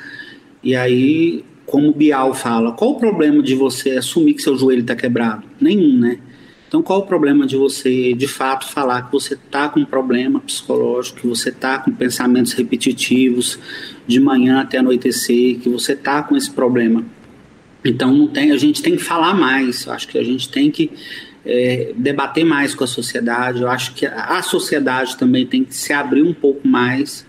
e 0.64 0.76
aí, 0.76 1.44
como 1.66 1.90
o 1.90 1.94
Bial 1.94 2.34
fala, 2.34 2.72
qual 2.72 2.92
o 2.92 3.00
problema 3.00 3.42
de 3.42 3.56
você 3.56 3.92
assumir 3.92 4.34
que 4.34 4.42
seu 4.42 4.58
joelho 4.58 4.82
está 4.82 4.96
quebrado? 4.96 5.44
Nenhum, 5.60 5.98
né? 5.98 6.20
Então, 6.68 6.82
qual 6.82 7.00
o 7.00 7.06
problema 7.06 7.46
de 7.46 7.58
você, 7.58 8.14
de 8.14 8.28
fato, 8.28 8.66
falar 8.66 9.02
que 9.02 9.12
você 9.12 9.34
está 9.34 9.68
com 9.68 9.82
um 9.82 9.86
problema 9.86 10.40
psicológico, 10.40 11.20
que 11.20 11.28
você 11.28 11.50
está 11.50 11.78
com 11.80 11.92
pensamentos 11.92 12.54
repetitivos 12.54 13.60
de 14.08 14.22
manhã 14.22 14.62
até 14.62 14.78
anoitecer, 14.78 15.60
que 15.60 15.68
você 15.68 15.92
está 15.92 16.24
com 16.24 16.36
esse 16.38 16.50
problema? 16.50 17.04
Então, 17.84 18.14
não 18.14 18.28
tem, 18.28 18.52
a 18.52 18.58
gente 18.58 18.82
tem 18.82 18.96
que 18.96 19.04
falar 19.04 19.34
mais. 19.34 19.86
Eu 19.86 19.94
acho 19.94 20.08
que 20.08 20.18
a 20.18 20.24
gente 20.24 20.50
tem 20.50 20.70
que 20.70 20.92
é, 21.46 21.92
debater 21.96 22.46
mais 22.46 22.76
com 22.76 22.84
a 22.84 22.88
sociedade. 22.88 23.62
Eu 23.62 23.70
acho 23.70 23.94
que 23.94 24.06
a 24.06 24.42
sociedade 24.42 25.18
também 25.18 25.46
tem 25.46 25.64
que 25.64 25.76
se 25.76 25.92
abrir 25.94 26.22
um 26.22 26.34
pouco 26.34 26.68
mais 26.68 27.26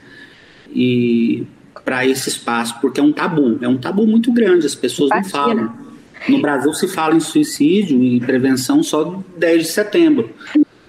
e 0.75 1.47
para 1.85 2.07
esse 2.07 2.29
espaço, 2.29 2.77
porque 2.81 3.01
é 3.01 3.03
um 3.03 3.13
tabu, 3.13 3.59
é 3.61 3.69
um 3.69 3.77
tabu 3.77 4.07
muito 4.07 4.33
grande, 4.33 4.67
as 4.67 4.75
pessoas 4.75 5.11
não 5.11 5.25
falam. 5.25 5.73
No 6.29 6.41
Brasil 6.41 6.73
se 6.73 6.87
fala 6.87 7.17
em 7.17 7.21
suicídio 7.21 8.03
e 8.03 8.21
prevenção 8.21 8.83
só 8.83 9.21
10 9.37 9.63
de 9.63 9.69
setembro. 9.69 10.31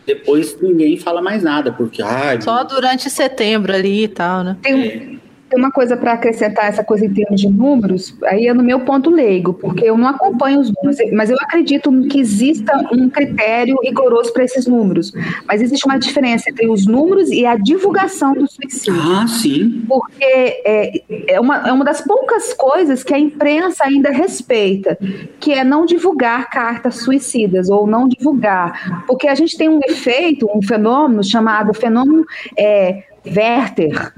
Depois 0.06 0.56
ninguém 0.62 0.98
fala 0.98 1.22
mais 1.22 1.42
nada, 1.42 1.72
porque. 1.72 2.04
Ai, 2.04 2.40
só 2.42 2.64
durante 2.64 3.10
setembro 3.10 3.74
ali 3.74 4.04
e 4.04 4.08
tal, 4.08 4.44
né? 4.44 4.58
Tem, 4.62 4.84
é 4.84 5.23
tem 5.54 5.60
uma 5.60 5.72
coisa 5.72 5.96
para 5.96 6.14
acrescentar 6.14 6.66
essa 6.66 6.84
coisa 6.84 7.06
em 7.06 7.14
termos 7.14 7.40
de 7.40 7.48
números, 7.48 8.16
aí 8.26 8.48
é 8.48 8.54
no 8.54 8.64
meu 8.64 8.80
ponto 8.80 9.12
leigo, 9.12 9.54
porque 9.54 9.86
eu 9.86 9.96
não 9.96 10.08
acompanho 10.08 10.60
os 10.60 10.74
números, 10.74 10.98
mas 11.14 11.30
eu 11.30 11.38
acredito 11.40 11.92
que 12.10 12.20
exista 12.20 12.76
um 12.92 13.08
critério 13.08 13.78
rigoroso 13.84 14.34
para 14.34 14.44
esses 14.44 14.66
números. 14.66 15.14
Mas 15.48 15.62
existe 15.62 15.86
uma 15.86 16.00
diferença 16.00 16.50
entre 16.50 16.68
os 16.68 16.88
números 16.88 17.30
e 17.30 17.46
a 17.46 17.56
divulgação 17.56 18.34
do 18.34 18.50
suicídio. 18.50 19.00
Ah, 19.00 19.28
sim. 19.28 19.86
Porque 19.88 20.24
é, 20.24 21.04
é, 21.28 21.40
uma, 21.40 21.68
é 21.68 21.72
uma 21.72 21.86
das 21.86 22.02
poucas 22.02 22.52
coisas 22.54 23.04
que 23.04 23.14
a 23.14 23.20
imprensa 23.20 23.84
ainda 23.84 24.10
respeita, 24.10 24.98
que 25.40 25.54
é 25.54 25.64
não 25.64 25.86
divulgar 25.86 26.50
cartas 26.50 26.96
suicidas 26.96 27.70
ou 27.70 27.86
não 27.86 28.08
divulgar. 28.08 29.04
Porque 29.06 29.28
a 29.28 29.36
gente 29.36 29.56
tem 29.56 29.70
um 29.70 29.80
efeito, 29.88 30.50
um 30.52 30.64
fenômeno 30.64 31.24
chamado 31.24 31.74
fenômeno 31.74 32.26
é, 32.58 33.04
Werther 33.26 34.14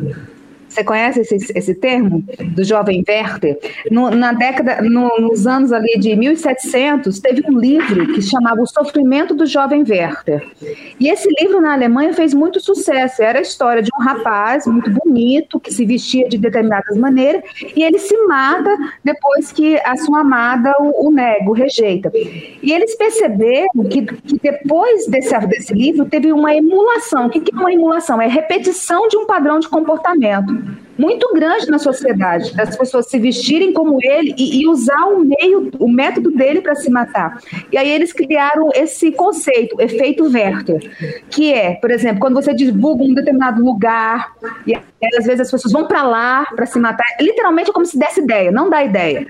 você 0.76 0.84
conhece 0.84 1.22
esse, 1.22 1.54
esse 1.56 1.74
termo 1.74 2.24
do 2.54 2.64
jovem 2.64 3.04
Werther? 3.08 3.58
No, 3.90 4.12
na 4.12 4.34
década, 4.34 4.82
no, 4.82 5.10
nos 5.20 5.48
anos 5.48 5.72
ali 5.72 5.98
de 5.98 6.14
1700, 6.16 7.18
teve 7.20 7.44
um 7.50 7.58
livro 7.58 8.14
que 8.14 8.22
chamava 8.22 8.62
O 8.62 8.68
Sofrimento 8.68 9.34
do 9.34 9.46
Jovem 9.46 9.86
Werther. 9.88 10.46
E 11.00 11.08
esse 11.08 11.30
livro 11.40 11.62
na 11.62 11.74
Alemanha 11.74 12.14
fez 12.14 12.34
muito 12.34 12.60
sucesso. 12.60 13.24
Era 13.24 13.40
a 13.40 13.42
história 13.42 13.82
de 13.82 13.90
um 13.98 14.04
rapaz 14.04 14.68
muito 14.68 14.90
bonito 14.90 15.60
que 15.60 15.74
se 15.74 15.86
vestia 15.86 16.28
de 16.28 16.38
determinadas 16.38 16.98
maneiras 16.98 17.42
e 17.76 17.82
ele 17.82 17.98
se 17.98 18.16
mata 18.28 18.76
depois 19.04 19.52
que 19.52 19.78
a 19.78 19.96
sua 19.96 20.20
amada 20.20 20.74
o, 20.80 21.08
o 21.08 21.12
nega, 21.12 21.50
o 21.50 21.54
rejeita. 21.54 22.12
E 22.14 22.74
eles 22.74 22.96
perceberam 22.96 23.68
que, 23.90 24.06
que 24.06 24.40
depois 24.42 25.08
desse, 25.08 25.38
desse 25.48 25.74
livro 25.74 26.06
teve 26.06 26.34
uma 26.34 26.54
emulação. 26.54 27.28
O 27.28 27.30
que 27.30 27.42
é 27.54 27.58
uma 27.58 27.72
emulação? 27.72 28.22
É 28.22 28.28
repetição 28.28 29.08
de 29.08 29.16
um 29.18 29.26
padrão 29.26 29.60
de 29.60 29.70
comportamento 29.70 30.65
muito 30.98 31.34
grande 31.34 31.70
na 31.70 31.80
sociedade, 31.80 32.56
das 32.56 32.76
pessoas 32.76 33.10
se 33.10 33.20
vestirem 33.20 33.74
como 33.74 34.00
ele 34.02 34.34
e, 34.38 34.62
e 34.62 34.68
usar 34.68 35.06
o 35.06 35.20
meio, 35.20 35.72
o 35.80 35.88
método 35.88 36.32
dele 36.32 36.62
para 36.62 36.76
se 36.76 36.90
matar. 36.90 37.40
E 37.72 37.78
aí 37.78 37.90
eles 37.90 38.14
criaram 38.14 38.70
esse 38.74 39.12
conceito, 39.12 39.80
efeito 39.82 40.24
Werther, 40.26 40.80
que 41.30 41.54
é, 41.54 41.76
por 41.76 41.92
exemplo, 41.92 42.20
quando 42.20 42.36
você 42.36 42.54
divulga 42.54 43.04
um 43.04 43.14
determinado 43.14 43.64
lugar 43.64 44.34
e 44.66 44.78
às 45.14 45.26
vezes 45.26 45.42
as 45.42 45.52
pessoas 45.52 45.72
vão 45.72 45.86
para 45.86 46.04
lá 46.04 46.46
para 46.56 46.66
se 46.66 46.80
matar, 46.80 47.06
literalmente 47.20 47.70
é 47.70 47.74
como 47.74 47.86
se 47.86 47.98
desse 47.98 48.22
ideia, 48.22 48.52
não 48.52 48.70
dá 48.70 48.84
ideia. 48.84 49.28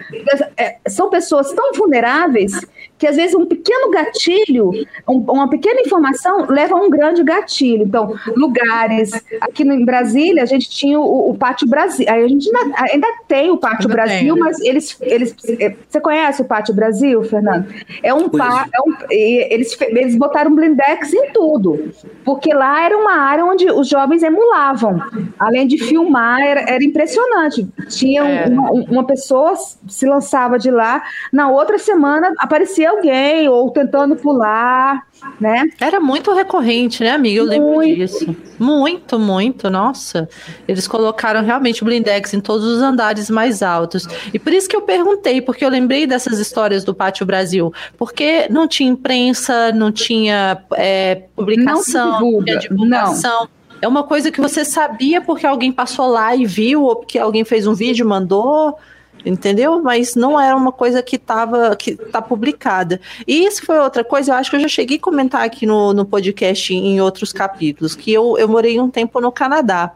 É, 0.57 0.77
são 0.87 1.09
pessoas 1.09 1.51
tão 1.53 1.73
vulneráveis 1.73 2.53
que 2.97 3.05
às 3.05 3.15
vezes 3.15 3.35
um 3.35 3.45
pequeno 3.45 3.91
gatilho, 3.91 4.71
um, 5.07 5.17
uma 5.17 5.49
pequena 5.49 5.81
informação 5.81 6.45
leva 6.49 6.75
a 6.75 6.77
um 6.77 6.89
grande 6.89 7.23
gatilho. 7.23 7.83
Então, 7.83 8.15
lugares, 8.35 9.11
aqui 9.41 9.63
no, 9.65 9.73
em 9.73 9.83
Brasília 9.83 10.43
a 10.43 10.45
gente 10.45 10.69
tinha 10.69 10.99
o, 10.99 11.31
o 11.31 11.37
Pátio 11.37 11.67
Brasil, 11.67 12.05
a 12.07 12.27
gente 12.27 12.49
ainda, 12.55 12.75
ainda 12.91 13.07
tem 13.27 13.51
o 13.51 13.57
Pátio 13.57 13.89
ainda 13.89 13.93
Brasil, 13.93 14.33
tem. 14.33 14.43
mas 14.43 14.59
eles, 14.61 14.97
eles, 15.01 15.35
é, 15.59 15.75
você 15.87 15.99
conhece 15.99 16.41
o 16.41 16.45
Pátio 16.45 16.73
Brasil, 16.73 17.23
Fernando? 17.23 17.67
É 18.01 18.13
um, 18.13 18.29
pá, 18.29 18.65
é 18.73 18.81
um 18.81 18.95
eles, 19.09 19.77
eles 19.81 20.15
botaram 20.15 20.55
blindex 20.55 21.13
em 21.13 21.31
tudo, 21.31 21.91
porque 22.23 22.53
lá 22.53 22.85
era 22.85 22.97
uma 22.97 23.13
área 23.13 23.45
onde 23.45 23.69
os 23.69 23.87
jovens 23.87 24.23
emulavam, 24.23 25.01
além 25.37 25.64
de 25.67 25.77
filmar, 25.77 26.41
era, 26.41 26.61
era 26.61 26.83
impressionante. 26.83 27.67
Tinha 27.89 28.23
é. 28.23 28.47
uma, 28.47 28.71
uma 28.71 29.03
pessoa 29.03 29.53
se 29.87 30.05
lançava 30.05 30.57
de 30.57 30.71
lá, 30.71 31.03
na 31.31 31.49
outra 31.49 31.77
semana 31.77 32.33
aparecia 32.37 32.89
alguém 32.89 33.47
ou 33.47 33.69
tentando 33.71 34.15
pular, 34.15 35.05
né? 35.39 35.69
Era 35.79 35.99
muito 35.99 36.33
recorrente, 36.33 37.03
né, 37.03 37.11
amiga? 37.11 37.39
Eu 37.39 37.45
lembro 37.45 37.73
muito. 37.73 37.95
disso. 37.95 38.35
Muito, 38.59 39.19
muito, 39.19 39.69
nossa. 39.69 40.29
Eles 40.67 40.87
colocaram 40.87 41.43
realmente 41.43 41.81
o 41.81 41.85
blindex 41.85 42.33
em 42.33 42.39
todos 42.39 42.65
os 42.65 42.81
andares 42.81 43.29
mais 43.29 43.61
altos. 43.61 44.07
E 44.33 44.39
por 44.39 44.53
isso 44.53 44.67
que 44.67 44.75
eu 44.75 44.81
perguntei, 44.81 45.41
porque 45.41 45.65
eu 45.65 45.69
lembrei 45.69 46.07
dessas 46.07 46.39
histórias 46.39 46.83
do 46.83 46.93
Pátio 46.93 47.25
Brasil. 47.25 47.73
Porque 47.97 48.47
não 48.49 48.67
tinha 48.67 48.89
imprensa, 48.89 49.71
não 49.71 49.91
tinha 49.91 50.63
é, 50.75 51.23
publicação, 51.35 52.21
não, 52.21 52.31
não 52.31 52.43
tinha 52.43 52.59
divulgação. 52.59 53.41
Não. 53.41 53.54
É 53.81 53.87
uma 53.87 54.03
coisa 54.03 54.31
que 54.31 54.41
você 54.41 54.63
sabia 54.63 55.21
porque 55.21 55.45
alguém 55.45 55.71
passou 55.71 56.07
lá 56.07 56.35
e 56.35 56.45
viu, 56.45 56.83
ou 56.83 56.95
porque 56.95 57.19
alguém 57.19 57.43
fez 57.43 57.67
um 57.67 57.73
vídeo 57.73 58.07
mandou 58.07 58.77
entendeu? 59.25 59.81
Mas 59.81 60.15
não 60.15 60.39
era 60.39 60.55
uma 60.55 60.71
coisa 60.71 61.01
que 61.01 61.15
estava 61.15 61.75
que 61.75 61.95
tá 61.95 62.21
publicada. 62.21 62.99
E 63.27 63.45
isso 63.45 63.65
foi 63.65 63.79
outra 63.79 64.03
coisa, 64.03 64.31
eu 64.31 64.35
acho 64.35 64.49
que 64.49 64.55
eu 64.55 64.61
já 64.61 64.67
cheguei 64.67 64.97
a 64.97 64.99
comentar 64.99 65.43
aqui 65.43 65.65
no, 65.65 65.93
no 65.93 66.05
podcast 66.05 66.73
em 66.73 67.01
outros 67.01 67.33
capítulos, 67.33 67.95
que 67.95 68.13
eu, 68.13 68.37
eu 68.37 68.47
morei 68.47 68.79
um 68.79 68.89
tempo 68.89 69.19
no 69.19 69.31
Canadá. 69.31 69.91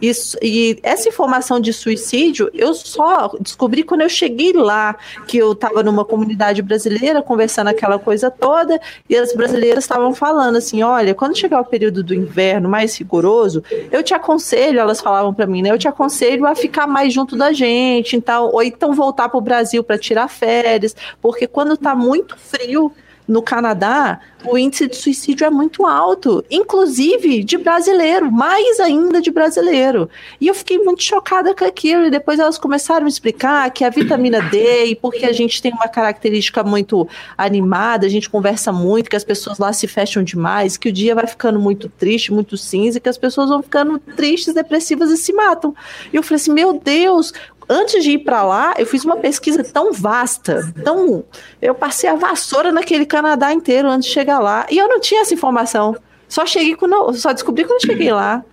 Isso, 0.00 0.36
e 0.42 0.78
essa 0.82 1.08
informação 1.08 1.58
de 1.60 1.72
suicídio, 1.72 2.50
eu 2.52 2.74
só 2.74 3.30
descobri 3.40 3.82
quando 3.82 4.02
eu 4.02 4.08
cheguei 4.08 4.52
lá, 4.52 4.96
que 5.26 5.38
eu 5.38 5.52
estava 5.52 5.82
numa 5.82 6.04
comunidade 6.04 6.62
brasileira, 6.62 7.22
conversando 7.22 7.68
aquela 7.68 7.98
coisa 7.98 8.30
toda, 8.30 8.80
e 9.08 9.16
as 9.16 9.34
brasileiras 9.34 9.84
estavam 9.84 10.14
falando 10.14 10.56
assim, 10.56 10.82
olha, 10.82 11.14
quando 11.14 11.36
chegar 11.36 11.60
o 11.60 11.64
período 11.64 12.02
do 12.02 12.14
inverno 12.14 12.68
mais 12.68 12.96
rigoroso, 12.96 13.62
eu 13.90 14.02
te 14.02 14.14
aconselho, 14.14 14.78
elas 14.78 15.00
falavam 15.00 15.32
para 15.32 15.46
mim, 15.46 15.62
né, 15.62 15.70
eu 15.70 15.78
te 15.78 15.88
aconselho 15.88 16.46
a 16.46 16.54
ficar 16.54 16.86
mais 16.86 17.12
junto 17.12 17.36
da 17.36 17.52
gente, 17.52 18.16
então, 18.16 18.50
ou 18.52 18.62
então 18.76 18.92
voltar 18.92 19.28
para 19.28 19.38
o 19.38 19.40
Brasil 19.40 19.82
para 19.82 19.98
tirar 19.98 20.28
férias, 20.28 20.94
porque 21.20 21.46
quando 21.46 21.74
está 21.74 21.94
muito 21.94 22.36
frio 22.36 22.92
no 23.26 23.40
Canadá, 23.40 24.20
o 24.44 24.58
índice 24.58 24.86
de 24.86 24.96
suicídio 24.96 25.46
é 25.46 25.50
muito 25.50 25.86
alto, 25.86 26.44
inclusive 26.50 27.42
de 27.42 27.56
brasileiro, 27.56 28.30
mais 28.30 28.78
ainda 28.78 29.20
de 29.20 29.30
brasileiro. 29.30 30.10
E 30.38 30.46
eu 30.46 30.54
fiquei 30.54 30.78
muito 30.78 31.02
chocada 31.02 31.54
com 31.54 31.64
aquilo. 31.64 32.04
E 32.04 32.10
depois 32.10 32.38
elas 32.38 32.58
começaram 32.58 33.06
a 33.06 33.08
explicar 33.08 33.70
que 33.70 33.84
a 33.84 33.88
vitamina 33.88 34.42
D, 34.42 34.86
e 34.86 34.94
porque 34.94 35.24
a 35.24 35.32
gente 35.32 35.62
tem 35.62 35.72
uma 35.72 35.88
característica 35.88 36.62
muito 36.62 37.08
animada, 37.36 38.06
a 38.06 38.10
gente 38.10 38.28
conversa 38.28 38.70
muito, 38.70 39.08
que 39.08 39.16
as 39.16 39.24
pessoas 39.24 39.58
lá 39.58 39.72
se 39.72 39.88
fecham 39.88 40.22
demais, 40.22 40.76
que 40.76 40.90
o 40.90 40.92
dia 40.92 41.14
vai 41.14 41.26
ficando 41.26 41.58
muito 41.58 41.88
triste, 41.88 42.32
muito 42.32 42.58
cinza, 42.58 43.00
que 43.00 43.08
as 43.08 43.16
pessoas 43.16 43.48
vão 43.48 43.62
ficando 43.62 43.98
tristes, 43.98 44.52
depressivas 44.52 45.10
e 45.10 45.16
se 45.16 45.32
matam. 45.32 45.74
E 46.12 46.16
eu 46.16 46.22
falei 46.22 46.36
assim: 46.36 46.52
meu 46.52 46.78
Deus, 46.78 47.32
antes 47.68 48.02
de 48.02 48.12
ir 48.12 48.18
para 48.18 48.42
lá, 48.42 48.74
eu 48.78 48.86
fiz 48.86 49.04
uma 49.04 49.16
pesquisa 49.16 49.62
tão 49.62 49.92
vasta, 49.92 50.72
tão. 50.82 51.24
Eu 51.60 51.74
passei 51.74 52.08
a 52.08 52.14
vassoura 52.14 52.72
naquele 52.72 53.06
Canadá 53.06 53.52
inteiro 53.52 53.88
antes 53.88 54.08
de 54.08 54.14
chegar 54.14 54.38
lá. 54.38 54.66
E 54.70 54.78
eu 54.78 54.88
não 54.88 55.00
tinha 55.00 55.22
essa 55.22 55.34
informação. 55.34 55.96
Só 56.28 56.46
cheguei 56.46 56.74
quando. 56.76 57.12
Só 57.14 57.32
descobri 57.32 57.64
quando 57.64 57.84
cheguei 57.84 58.12
lá. 58.12 58.44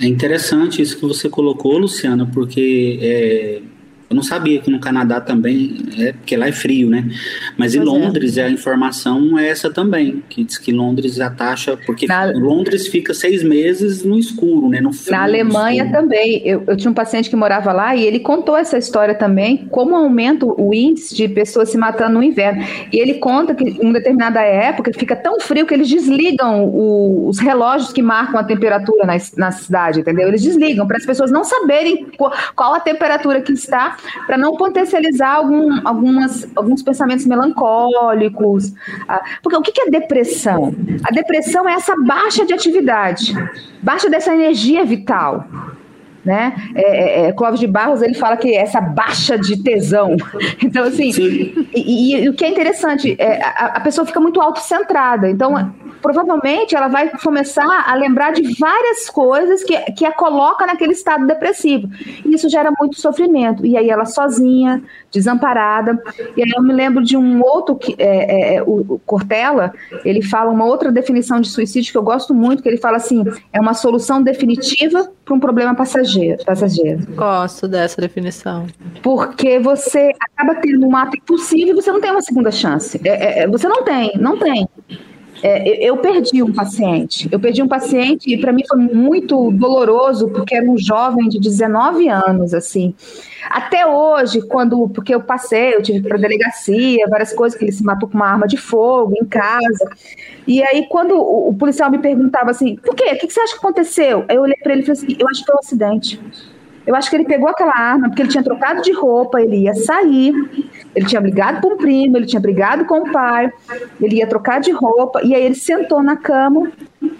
É 0.00 0.06
interessante 0.06 0.80
isso 0.80 0.96
que 0.96 1.06
você 1.06 1.28
colocou, 1.28 1.76
Luciana, 1.76 2.28
porque 2.32 2.98
é, 3.02 3.62
Eu 4.10 4.16
não 4.16 4.22
sabia 4.22 4.58
que 4.58 4.70
no 4.70 4.80
Canadá 4.80 5.20
também, 5.20 5.76
é, 5.98 6.12
porque 6.12 6.34
lá 6.34 6.48
é 6.48 6.52
frio, 6.52 6.88
né? 6.88 7.04
Mas 7.58 7.74
em 7.74 7.82
pois 7.82 7.88
é. 7.88 7.98
Londres 7.98 8.38
é. 8.38 8.44
a 8.44 8.50
informação 8.50 9.38
é 9.38 9.48
essa 9.48 9.70
também, 9.70 10.22
que 10.30 10.44
diz 10.44 10.56
que 10.56 10.72
Londres 10.72 11.20
a 11.20 11.28
taxa, 11.28 11.78
porque 11.84 12.06
na... 12.06 12.24
Londres 12.24 12.88
fica 12.88 13.12
seis 13.12 13.42
meses 13.42 14.02
no 14.02 14.18
escuro, 14.18 14.70
né? 14.70 14.80
No 14.80 14.94
frio, 14.94 15.14
na 15.14 15.24
Alemanha 15.24 15.92
também. 15.92 16.40
Eu, 16.42 16.64
eu 16.66 16.74
tinha 16.74 16.90
um 16.90 16.94
paciente 16.94 17.28
que 17.28 17.36
morava 17.36 17.70
lá 17.70 17.94
e 17.94 18.02
ele 18.02 18.20
contou 18.20 18.56
essa 18.56 18.78
história 18.78 19.14
também, 19.14 19.68
como 19.70 19.94
aumenta 19.94 20.46
o 20.46 20.72
índice 20.72 21.14
de 21.14 21.28
pessoas 21.28 21.68
se 21.68 21.76
matando 21.76 22.14
no 22.14 22.22
inverno. 22.22 22.64
E 22.90 22.98
ele 22.98 23.14
conta 23.14 23.54
que 23.54 23.64
em 23.64 23.80
uma 23.80 23.92
determinada 23.92 24.40
época 24.40 24.90
fica 24.96 25.14
tão 25.14 25.38
frio 25.38 25.66
que 25.66 25.74
eles 25.74 25.88
desligam 25.88 26.64
o, 26.64 27.28
os 27.28 27.38
relógios 27.38 27.92
que 27.92 28.00
marcam 28.00 28.40
a 28.40 28.44
temperatura 28.44 29.04
na, 29.04 29.16
na 29.36 29.50
cidade, 29.50 30.00
entendeu? 30.00 30.28
Eles 30.28 30.40
desligam 30.40 30.86
para 30.86 30.96
as 30.96 31.04
pessoas 31.04 31.30
não 31.30 31.44
saberem 31.44 32.06
qual, 32.16 32.32
qual 32.56 32.74
a 32.74 32.80
temperatura 32.80 33.42
que 33.42 33.52
está 33.52 33.97
para 34.26 34.36
não 34.36 34.56
potencializar 34.56 35.36
algum, 35.36 35.86
algumas, 35.86 36.48
alguns 36.54 36.82
pensamentos 36.82 37.26
melancólicos. 37.26 38.72
Ah, 39.08 39.22
porque 39.42 39.56
o 39.56 39.62
que 39.62 39.80
é 39.80 39.90
depressão? 39.90 40.74
A 41.04 41.12
depressão 41.12 41.68
é 41.68 41.74
essa 41.74 41.94
baixa 41.96 42.44
de 42.44 42.52
atividade, 42.52 43.34
baixa 43.82 44.08
dessa 44.08 44.34
energia 44.34 44.84
vital. 44.84 45.46
Né? 46.28 46.54
É, 46.74 46.82
é, 46.82 47.28
é 47.28 47.32
Clóvis 47.32 47.58
de 47.58 47.66
Barros 47.66 48.02
ele 48.02 48.12
fala 48.12 48.36
que 48.36 48.54
é 48.54 48.60
essa 48.60 48.82
baixa 48.82 49.38
de 49.38 49.62
tesão. 49.62 50.14
Então, 50.62 50.84
assim, 50.84 51.10
e, 51.10 51.68
e, 51.74 52.16
e, 52.16 52.28
o 52.28 52.34
que 52.34 52.44
é 52.44 52.48
interessante, 52.48 53.16
é, 53.18 53.42
a, 53.42 53.76
a 53.76 53.80
pessoa 53.80 54.06
fica 54.06 54.20
muito 54.20 54.40
autocentrada. 54.40 55.30
Então, 55.30 55.54
provavelmente 56.02 56.74
ela 56.74 56.88
vai 56.88 57.08
começar 57.22 57.84
a 57.86 57.94
lembrar 57.94 58.32
de 58.32 58.54
várias 58.58 59.08
coisas 59.08 59.64
que, 59.64 59.76
que 59.92 60.04
a 60.04 60.12
coloca 60.12 60.66
naquele 60.66 60.92
estado 60.92 61.26
depressivo. 61.26 61.88
E 62.24 62.34
isso 62.34 62.48
gera 62.48 62.70
muito 62.78 63.00
sofrimento. 63.00 63.64
E 63.64 63.76
aí 63.76 63.88
ela 63.88 64.04
sozinha, 64.04 64.82
desamparada. 65.10 66.02
E 66.36 66.42
aí 66.42 66.50
eu 66.56 66.62
me 66.62 66.72
lembro 66.72 67.02
de 67.02 67.16
um 67.16 67.42
outro, 67.42 67.76
que, 67.76 67.94
é, 67.98 68.54
é, 68.54 68.54
é 68.56 68.62
o 68.62 69.00
Cortella, 69.04 69.72
ele 70.04 70.22
fala 70.22 70.50
uma 70.50 70.64
outra 70.64 70.92
definição 70.92 71.40
de 71.40 71.48
suicídio 71.48 71.92
que 71.92 71.98
eu 71.98 72.02
gosto 72.02 72.34
muito, 72.34 72.62
que 72.62 72.68
ele 72.68 72.76
fala 72.76 72.96
assim, 72.96 73.24
é 73.52 73.60
uma 73.60 73.74
solução 73.74 74.22
definitiva 74.22 75.10
para 75.24 75.34
um 75.34 75.40
problema 75.40 75.74
passageiro, 75.74 76.44
passageiro. 76.44 77.06
Gosto 77.14 77.68
dessa 77.68 78.00
definição. 78.00 78.66
Porque 79.02 79.58
você 79.58 80.12
acaba 80.20 80.54
tendo 80.60 80.86
um 80.86 80.96
ato 80.96 81.16
impossível 81.16 81.74
e 81.74 81.74
você 81.74 81.92
não 81.92 82.00
tem 82.00 82.10
uma 82.10 82.22
segunda 82.22 82.50
chance. 82.50 83.00
É, 83.04 83.08
é, 83.08 83.38
é 83.40 83.46
você 83.46 83.68
não 83.68 83.82
tem, 83.82 84.12
não 84.16 84.38
tem. 84.38 84.68
É, 85.42 85.84
eu 85.84 85.96
perdi 85.98 86.42
um 86.42 86.52
paciente. 86.52 87.28
Eu 87.30 87.38
perdi 87.38 87.62
um 87.62 87.68
paciente 87.68 88.32
e 88.32 88.38
para 88.38 88.52
mim 88.52 88.62
foi 88.66 88.78
muito 88.78 89.50
doloroso 89.52 90.28
porque 90.28 90.54
era 90.54 90.68
um 90.68 90.76
jovem 90.76 91.28
de 91.28 91.38
19 91.38 92.08
anos, 92.08 92.54
assim. 92.54 92.94
Até 93.48 93.86
hoje, 93.86 94.42
quando 94.42 94.88
porque 94.88 95.14
eu 95.14 95.20
passei, 95.20 95.74
eu 95.74 95.82
tive 95.82 96.00
para 96.00 96.18
delegacia, 96.18 97.06
várias 97.08 97.32
coisas 97.32 97.58
que 97.58 97.64
ele 97.64 97.72
se 97.72 97.84
matou 97.84 98.08
com 98.08 98.16
uma 98.16 98.26
arma 98.26 98.46
de 98.46 98.56
fogo 98.56 99.14
em 99.20 99.24
casa. 99.24 99.90
E 100.46 100.62
aí 100.62 100.86
quando 100.88 101.14
o, 101.14 101.50
o 101.50 101.54
policial 101.54 101.90
me 101.90 101.98
perguntava 101.98 102.50
assim, 102.50 102.76
por 102.76 102.94
quê? 102.94 103.12
O 103.12 103.18
que, 103.18 103.30
você 103.30 103.40
acha 103.40 103.52
que 103.52 103.58
aconteceu? 103.58 104.24
Eu 104.28 104.42
olhei 104.42 104.56
para 104.62 104.72
ele 104.72 104.82
e 104.82 104.86
falei 104.86 105.02
assim, 105.02 105.16
eu 105.18 105.28
acho 105.28 105.40
que 105.40 105.46
foi 105.46 105.54
um 105.54 105.58
acidente. 105.58 106.20
Eu 106.88 106.96
acho 106.96 107.10
que 107.10 107.16
ele 107.16 107.26
pegou 107.26 107.50
aquela 107.50 107.76
arma 107.78 108.08
porque 108.08 108.22
ele 108.22 108.30
tinha 108.30 108.42
trocado 108.42 108.80
de 108.80 108.92
roupa, 108.92 109.42
ele 109.42 109.56
ia 109.64 109.74
sair, 109.74 110.32
ele 110.96 111.04
tinha 111.04 111.20
brigado 111.20 111.60
com 111.60 111.74
o 111.74 111.76
primo, 111.76 112.16
ele 112.16 112.24
tinha 112.24 112.40
brigado 112.40 112.86
com 112.86 113.00
o 113.00 113.12
pai, 113.12 113.52
ele 114.00 114.16
ia 114.16 114.26
trocar 114.26 114.58
de 114.58 114.70
roupa, 114.70 115.20
e 115.22 115.34
aí 115.34 115.44
ele 115.44 115.54
sentou 115.54 116.02
na 116.02 116.16
cama 116.16 116.72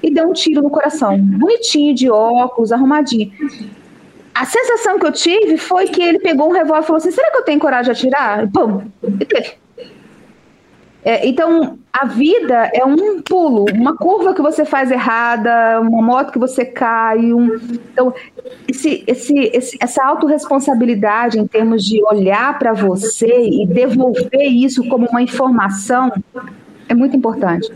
e 0.02 0.10
deu 0.10 0.26
um 0.26 0.32
tiro 0.32 0.62
no 0.62 0.70
coração. 0.70 1.18
Bonitinho, 1.18 1.94
de 1.94 2.10
óculos, 2.10 2.72
arrumadinho. 2.72 3.30
A 4.34 4.46
sensação 4.46 4.98
que 4.98 5.04
eu 5.04 5.12
tive 5.12 5.58
foi 5.58 5.86
que 5.88 6.00
ele 6.00 6.18
pegou 6.18 6.48
um 6.48 6.52
revólver 6.52 6.84
e 6.84 6.86
falou 6.86 6.96
assim: 6.96 7.10
será 7.10 7.30
que 7.30 7.36
eu 7.36 7.42
tenho 7.42 7.60
coragem 7.60 7.92
de 7.92 7.98
atirar? 7.98 8.44
E 8.44 8.46
pum! 8.46 8.80
É, 11.04 11.26
então, 11.26 11.78
a 11.92 12.06
vida 12.06 12.70
é 12.74 12.84
um 12.84 13.22
pulo, 13.22 13.66
uma 13.72 13.96
curva 13.96 14.34
que 14.34 14.42
você 14.42 14.64
faz 14.64 14.90
errada, 14.90 15.80
uma 15.80 16.02
moto 16.02 16.32
que 16.32 16.38
você 16.38 16.64
cai. 16.64 17.18
Um... 17.32 17.56
Então, 17.92 18.12
esse, 18.66 19.04
esse, 19.06 19.38
esse, 19.52 19.78
essa 19.80 20.04
autorresponsabilidade 20.04 21.38
em 21.38 21.46
termos 21.46 21.84
de 21.84 22.02
olhar 22.04 22.58
para 22.58 22.72
você 22.72 23.48
e 23.48 23.66
devolver 23.66 24.48
isso 24.48 24.86
como 24.88 25.06
uma 25.06 25.22
informação 25.22 26.12
é 26.88 26.94
muito 26.94 27.16
importante. 27.16 27.70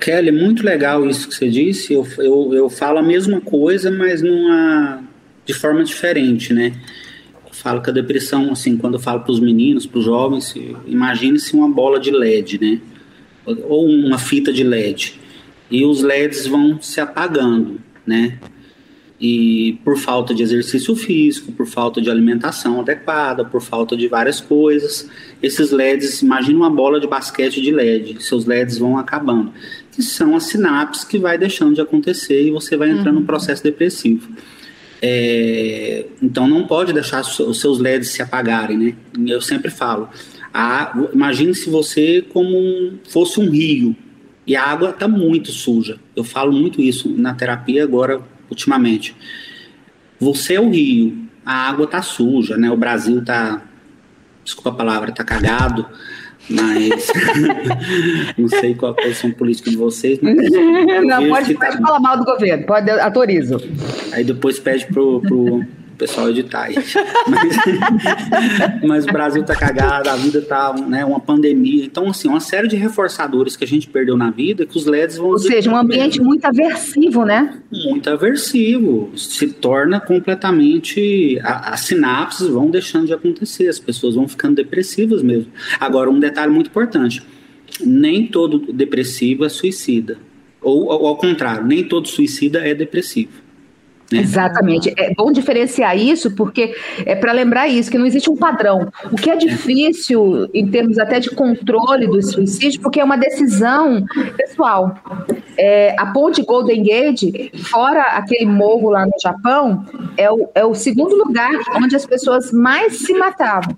Kelly, 0.00 0.32
muito 0.32 0.64
legal 0.64 1.06
isso 1.06 1.28
que 1.28 1.34
você 1.34 1.48
disse. 1.48 1.92
Eu, 1.92 2.06
eu, 2.18 2.54
eu 2.54 2.70
falo 2.70 2.98
a 2.98 3.02
mesma 3.02 3.40
coisa, 3.40 3.90
mas 3.90 4.20
numa, 4.20 5.02
de 5.44 5.54
forma 5.54 5.84
diferente, 5.84 6.52
né? 6.52 6.72
Falo 7.52 7.82
que 7.82 7.90
a 7.90 7.92
depressão, 7.92 8.52
assim, 8.52 8.76
quando 8.76 8.94
eu 8.94 9.00
falo 9.00 9.20
para 9.20 9.32
os 9.32 9.40
meninos, 9.40 9.86
para 9.86 9.98
os 9.98 10.04
jovens, 10.04 10.54
imagine-se 10.86 11.54
uma 11.54 11.68
bola 11.68 11.98
de 11.98 12.10
LED, 12.10 12.60
né? 12.60 12.80
Ou 13.46 13.86
uma 13.86 14.18
fita 14.18 14.52
de 14.52 14.62
LED. 14.62 15.18
E 15.70 15.84
os 15.84 16.02
LEDs 16.02 16.46
vão 16.46 16.80
se 16.80 17.00
apagando, 17.00 17.80
né? 18.06 18.38
E 19.20 19.78
por 19.84 19.98
falta 19.98 20.34
de 20.34 20.42
exercício 20.42 20.96
físico, 20.96 21.52
por 21.52 21.66
falta 21.66 22.00
de 22.00 22.10
alimentação 22.10 22.80
adequada, 22.80 23.44
por 23.44 23.60
falta 23.60 23.94
de 23.94 24.08
várias 24.08 24.40
coisas, 24.40 25.10
esses 25.42 25.70
LEDs, 25.70 26.22
imagine 26.22 26.56
uma 26.56 26.70
bola 26.70 26.98
de 26.98 27.06
basquete 27.06 27.60
de 27.60 27.70
LED, 27.70 28.22
seus 28.24 28.46
LEDs 28.46 28.78
vão 28.78 28.96
acabando. 28.96 29.52
Que 29.92 30.02
são 30.02 30.34
as 30.34 30.44
sinapses 30.44 31.04
que 31.04 31.18
vai 31.18 31.36
deixando 31.36 31.74
de 31.74 31.82
acontecer 31.82 32.42
e 32.46 32.50
você 32.50 32.76
vai 32.78 32.88
entrando 32.90 33.16
uhum. 33.16 33.20
no 33.20 33.26
processo 33.26 33.62
depressivo. 33.62 34.32
É, 35.02 36.06
então 36.22 36.46
não 36.46 36.66
pode 36.66 36.92
deixar 36.92 37.22
os 37.22 37.60
seus 37.60 37.78
LEDs 37.78 38.10
se 38.10 38.20
apagarem, 38.20 38.76
né? 38.76 38.94
Eu 39.26 39.40
sempre 39.40 39.70
falo, 39.70 40.08
a, 40.52 40.92
imagine 41.12 41.54
se 41.54 41.70
você 41.70 42.22
como 42.32 42.56
um, 42.56 42.98
fosse 43.08 43.40
um 43.40 43.48
rio 43.48 43.96
e 44.46 44.54
a 44.54 44.64
água 44.64 44.90
está 44.90 45.08
muito 45.08 45.52
suja. 45.52 45.98
Eu 46.14 46.24
falo 46.24 46.52
muito 46.52 46.82
isso 46.82 47.08
na 47.08 47.34
terapia 47.34 47.82
agora 47.82 48.20
ultimamente. 48.50 49.16
Você 50.18 50.54
é 50.54 50.60
o 50.60 50.68
rio, 50.68 51.26
a 51.46 51.68
água 51.68 51.84
está 51.84 52.02
suja, 52.02 52.56
né? 52.56 52.70
O 52.70 52.76
Brasil 52.76 53.20
está, 53.20 53.62
desculpa 54.44 54.70
a 54.70 54.74
palavra, 54.74 55.10
está 55.10 55.24
cagado. 55.24 55.86
Mas 56.48 57.06
não 58.36 58.48
sei 58.48 58.74
qual 58.74 58.92
a 58.92 58.94
posição 58.94 59.30
política 59.32 59.70
de 59.70 59.76
vocês. 59.76 60.18
Mas 60.22 60.36
não, 61.06 61.28
pode, 61.28 61.54
pode 61.54 61.76
tá... 61.76 61.82
falar 61.82 62.00
mal 62.00 62.18
do 62.18 62.24
governo, 62.24 62.64
pode, 62.66 62.90
autorizo. 62.90 63.56
Aí 64.12 64.24
depois 64.24 64.58
pede 64.58 64.86
pro, 64.86 65.20
pro 65.20 65.64
pessoal 66.00 66.30
editar 66.30 66.62
aí. 66.62 66.74
Mas, 67.28 67.56
mas, 68.82 69.04
o 69.04 69.12
Brasil 69.12 69.44
tá 69.44 69.54
cagado, 69.54 70.08
a 70.08 70.16
vida 70.16 70.40
tá 70.40 70.72
né, 70.72 71.04
uma 71.04 71.20
pandemia. 71.20 71.84
Então, 71.84 72.08
assim, 72.08 72.26
uma 72.26 72.40
série 72.40 72.66
de 72.66 72.76
reforçadores 72.76 73.54
que 73.54 73.64
a 73.64 73.66
gente 73.66 73.86
perdeu 73.86 74.16
na 74.16 74.30
vida 74.30 74.64
que 74.64 74.78
os 74.78 74.86
LEDs 74.86 75.18
vão. 75.18 75.28
Ou 75.28 75.38
seja, 75.38 75.70
um 75.70 75.76
ambiente 75.76 76.20
muito 76.20 76.44
aversivo, 76.46 77.24
né? 77.26 77.60
Muito 77.70 78.08
aversivo. 78.08 79.10
Se 79.14 79.48
torna 79.48 80.00
completamente. 80.00 81.38
As 81.42 81.80
sinapses 81.80 82.46
vão 82.48 82.70
deixando 82.70 83.06
de 83.06 83.12
acontecer, 83.12 83.68
as 83.68 83.78
pessoas 83.78 84.14
vão 84.14 84.26
ficando 84.26 84.54
depressivas 84.54 85.22
mesmo. 85.22 85.52
Agora, 85.78 86.08
um 86.08 86.18
detalhe 86.18 86.50
muito 86.50 86.68
importante: 86.68 87.22
nem 87.84 88.26
todo 88.26 88.72
depressivo 88.72 89.44
é 89.44 89.50
suicida. 89.50 90.16
Ou, 90.62 90.86
ou 90.86 91.06
ao 91.06 91.16
contrário, 91.16 91.66
nem 91.66 91.84
todo 91.84 92.08
suicida 92.08 92.60
é 92.66 92.74
depressivo. 92.74 93.49
Exatamente. 94.12 94.92
É 94.96 95.14
bom 95.14 95.30
diferenciar 95.30 95.96
isso, 95.96 96.34
porque 96.34 96.74
é 97.04 97.14
para 97.14 97.32
lembrar 97.32 97.68
isso, 97.68 97.90
que 97.90 97.98
não 97.98 98.06
existe 98.06 98.30
um 98.30 98.36
padrão. 98.36 98.90
O 99.10 99.16
que 99.16 99.30
é 99.30 99.36
difícil 99.36 100.48
em 100.52 100.66
termos 100.68 100.98
até 100.98 101.20
de 101.20 101.30
controle 101.30 102.06
do 102.06 102.20
suicídio, 102.22 102.80
porque 102.80 103.00
é 103.00 103.04
uma 103.04 103.16
decisão 103.16 104.04
pessoal. 104.36 104.94
É, 105.56 105.94
a 105.98 106.06
ponte 106.06 106.42
Golden 106.42 106.82
Gate, 106.82 107.52
fora 107.68 108.02
aquele 108.02 108.46
morro 108.46 108.90
lá 108.90 109.06
no 109.06 109.12
Japão, 109.22 109.84
é 110.16 110.30
o, 110.30 110.48
é 110.54 110.64
o 110.64 110.74
segundo 110.74 111.14
lugar 111.16 111.50
onde 111.76 111.94
as 111.94 112.06
pessoas 112.06 112.52
mais 112.52 112.98
se 112.98 113.14
matavam. 113.14 113.76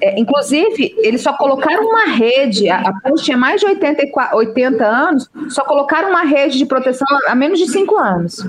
É, 0.00 0.18
inclusive, 0.20 0.94
eles 0.98 1.22
só 1.22 1.32
colocaram 1.32 1.82
uma 1.84 2.04
rede, 2.04 2.68
a, 2.68 2.80
a 2.80 3.00
ponte 3.00 3.24
tinha 3.24 3.36
mais 3.36 3.60
de 3.60 3.66
80, 3.66 4.02
80 4.34 4.84
anos, 4.84 5.30
só 5.48 5.64
colocaram 5.64 6.10
uma 6.10 6.22
rede 6.22 6.58
de 6.58 6.66
proteção 6.66 7.06
há 7.26 7.34
menos 7.34 7.58
de 7.58 7.70
5 7.70 7.96
anos. 7.96 8.46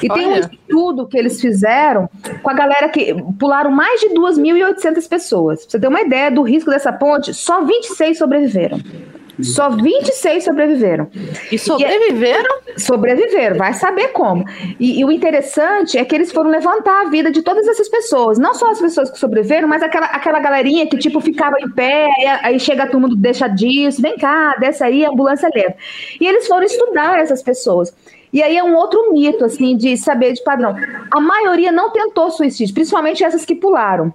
E 0.00 0.10
Olha. 0.10 0.14
tem 0.14 0.28
um 0.28 0.38
estudo 0.38 1.06
que 1.06 1.18
eles 1.18 1.40
fizeram 1.40 2.08
com 2.42 2.50
a 2.50 2.54
galera 2.54 2.88
que 2.88 3.14
pularam 3.38 3.70
mais 3.70 4.00
de 4.00 4.08
2.800 4.10 5.08
pessoas. 5.08 5.60
Pra 5.60 5.70
você 5.70 5.80
ter 5.80 5.88
uma 5.88 6.00
ideia 6.00 6.30
do 6.30 6.42
risco 6.42 6.70
dessa 6.70 6.92
ponte, 6.92 7.34
só 7.34 7.64
26 7.64 8.18
sobreviveram. 8.18 8.78
Só 9.40 9.70
26 9.70 10.44
sobreviveram. 10.44 11.08
E 11.50 11.58
sobreviveram? 11.58 12.58
E, 12.76 12.80
sobreviveram, 12.80 13.56
vai 13.56 13.72
saber 13.72 14.08
como. 14.08 14.44
E, 14.78 15.00
e, 15.00 15.04
o 15.04 15.10
interessante 15.10 15.96
é 15.96 16.04
que 16.04 16.14
eles 16.14 16.30
foram 16.30 16.50
levantar 16.50 17.06
a 17.06 17.10
vida 17.10 17.30
de 17.30 17.42
todas 17.42 17.66
essas 17.66 17.88
pessoas. 17.88 18.38
Não 18.38 18.54
só 18.54 18.70
as 18.70 18.80
pessoas 18.80 19.10
que 19.10 19.18
sobreviveram, 19.18 19.66
mas 19.66 19.82
aquela, 19.82 20.06
aquela 20.06 20.38
galerinha 20.38 20.86
que, 20.86 20.98
tipo, 20.98 21.20
ficava 21.20 21.56
em 21.60 21.70
pé, 21.70 22.08
aí, 22.18 22.26
aí 22.42 22.60
chega 22.60 22.84
a 22.84 22.86
turma 22.86 23.08
do 23.08 23.16
deixa 23.16 23.48
disso, 23.48 24.02
vem 24.02 24.16
cá, 24.16 24.54
desce 24.60 24.84
aí, 24.84 25.04
a 25.04 25.10
ambulância 25.10 25.48
leva. 25.54 25.74
E 26.20 26.26
eles 26.26 26.46
foram 26.46 26.64
estudar 26.64 27.18
essas 27.18 27.42
pessoas. 27.42 27.92
E 28.32 28.42
aí 28.42 28.56
é 28.56 28.64
um 28.64 28.74
outro 28.74 29.12
mito, 29.12 29.44
assim, 29.44 29.76
de 29.76 29.96
saber 29.96 30.32
de 30.32 30.42
padrão. 30.42 30.74
A 31.10 31.20
maioria 31.20 31.70
não 31.70 31.90
tentou 31.90 32.30
suicídio, 32.30 32.74
principalmente 32.74 33.22
essas 33.22 33.44
que 33.44 33.54
pularam 33.54 34.12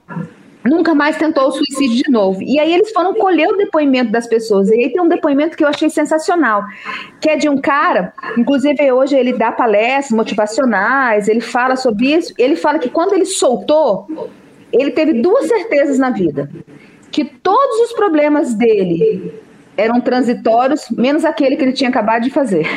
nunca 0.67 0.93
mais 0.93 1.17
tentou 1.17 1.47
o 1.47 1.51
suicídio 1.51 2.03
de 2.03 2.11
novo. 2.11 2.41
E 2.43 2.59
aí 2.59 2.73
eles 2.73 2.91
foram 2.91 3.13
colher 3.13 3.49
o 3.49 3.57
depoimento 3.57 4.11
das 4.11 4.27
pessoas. 4.27 4.69
E 4.69 4.73
aí 4.73 4.89
tem 4.91 5.01
um 5.01 5.07
depoimento 5.07 5.55
que 5.55 5.63
eu 5.63 5.67
achei 5.67 5.89
sensacional, 5.89 6.63
que 7.21 7.29
é 7.29 7.35
de 7.35 7.49
um 7.49 7.57
cara, 7.57 8.13
inclusive 8.37 8.91
hoje 8.91 9.15
ele 9.15 9.33
dá 9.33 9.51
palestras 9.51 10.11
motivacionais, 10.11 11.27
ele 11.27 11.41
fala 11.41 11.75
sobre 11.75 12.13
isso, 12.13 12.33
ele 12.37 12.55
fala 12.55 12.79
que 12.79 12.89
quando 12.89 13.13
ele 13.13 13.25
soltou, 13.25 14.07
ele 14.71 14.91
teve 14.91 15.13
duas 15.13 15.47
certezas 15.47 15.97
na 15.97 16.09
vida, 16.09 16.49
que 17.11 17.23
todos 17.23 17.89
os 17.89 17.93
problemas 17.93 18.53
dele 18.53 19.33
eram 19.75 20.01
transitórios, 20.01 20.89
menos 20.89 21.23
aquele 21.23 21.55
que 21.55 21.63
ele 21.63 21.73
tinha 21.73 21.89
acabado 21.89 22.23
de 22.23 22.29
fazer. 22.29 22.67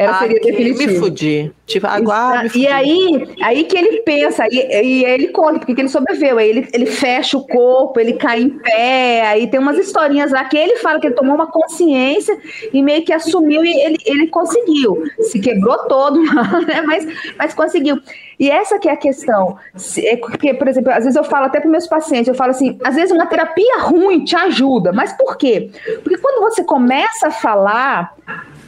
Era, 0.00 0.18
seria 0.18 0.38
Aqui, 0.38 0.50
definitivo. 0.50 0.92
Me 0.92 0.98
fudi. 0.98 1.52
Tipo, 1.66 1.86
agora. 1.86 2.48
E 2.54 2.66
aí, 2.66 3.28
aí 3.42 3.64
que 3.64 3.76
ele 3.76 4.00
pensa, 4.00 4.46
e, 4.50 4.56
e 4.56 5.04
aí 5.04 5.04
ele 5.04 5.28
conta 5.28 5.58
porque 5.58 5.74
que 5.74 5.82
ele 5.82 5.90
sobreviveu. 5.90 6.38
Aí 6.38 6.48
ele, 6.48 6.68
ele 6.72 6.86
fecha 6.86 7.36
o 7.36 7.46
corpo, 7.46 8.00
ele 8.00 8.14
cai 8.14 8.40
em 8.40 8.48
pé, 8.48 9.26
aí 9.26 9.46
tem 9.46 9.60
umas 9.60 9.76
historinhas 9.76 10.32
lá 10.32 10.42
que 10.46 10.56
ele 10.56 10.76
fala 10.76 10.98
que 10.98 11.06
ele 11.06 11.14
tomou 11.14 11.34
uma 11.34 11.48
consciência 11.48 12.34
e 12.72 12.82
meio 12.82 13.04
que 13.04 13.12
assumiu 13.12 13.62
e 13.62 13.78
ele, 13.78 13.98
ele 14.06 14.26
conseguiu. 14.28 15.04
Se 15.20 15.38
quebrou 15.38 15.76
todo, 15.86 16.18
né? 16.64 16.82
mas, 16.86 17.06
mas 17.36 17.52
conseguiu. 17.52 18.00
E 18.38 18.50
essa 18.50 18.78
que 18.78 18.88
é 18.88 18.92
a 18.92 18.96
questão. 18.96 19.58
É 20.02 20.16
porque, 20.16 20.54
por 20.54 20.66
exemplo, 20.66 20.90
às 20.92 21.04
vezes 21.04 21.14
eu 21.14 21.24
falo 21.24 21.44
até 21.44 21.60
para 21.60 21.68
meus 21.68 21.86
pacientes, 21.86 22.26
eu 22.26 22.34
falo 22.34 22.52
assim, 22.52 22.78
às 22.82 22.94
vezes 22.94 23.12
uma 23.12 23.26
terapia 23.26 23.80
ruim 23.80 24.24
te 24.24 24.34
ajuda, 24.34 24.94
mas 24.94 25.12
por 25.12 25.36
quê? 25.36 25.70
Porque 26.02 26.16
quando 26.16 26.40
você 26.40 26.64
começa 26.64 27.26
a 27.26 27.30
falar, 27.30 28.14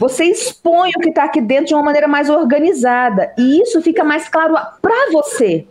você 0.02 0.24
expõe 0.24 0.90
o 0.96 1.00
que 1.00 1.10
está 1.10 1.22
aqui 1.22 1.40
dentro 1.40 1.66
de 1.66 1.74
uma 1.74 1.82
maneira 1.84 2.08
mais 2.08 2.28
organizada. 2.28 3.32
E 3.38 3.62
isso 3.62 3.80
fica 3.80 4.02
mais 4.02 4.28
claro 4.28 4.52
para 4.82 5.12
você. 5.12 5.64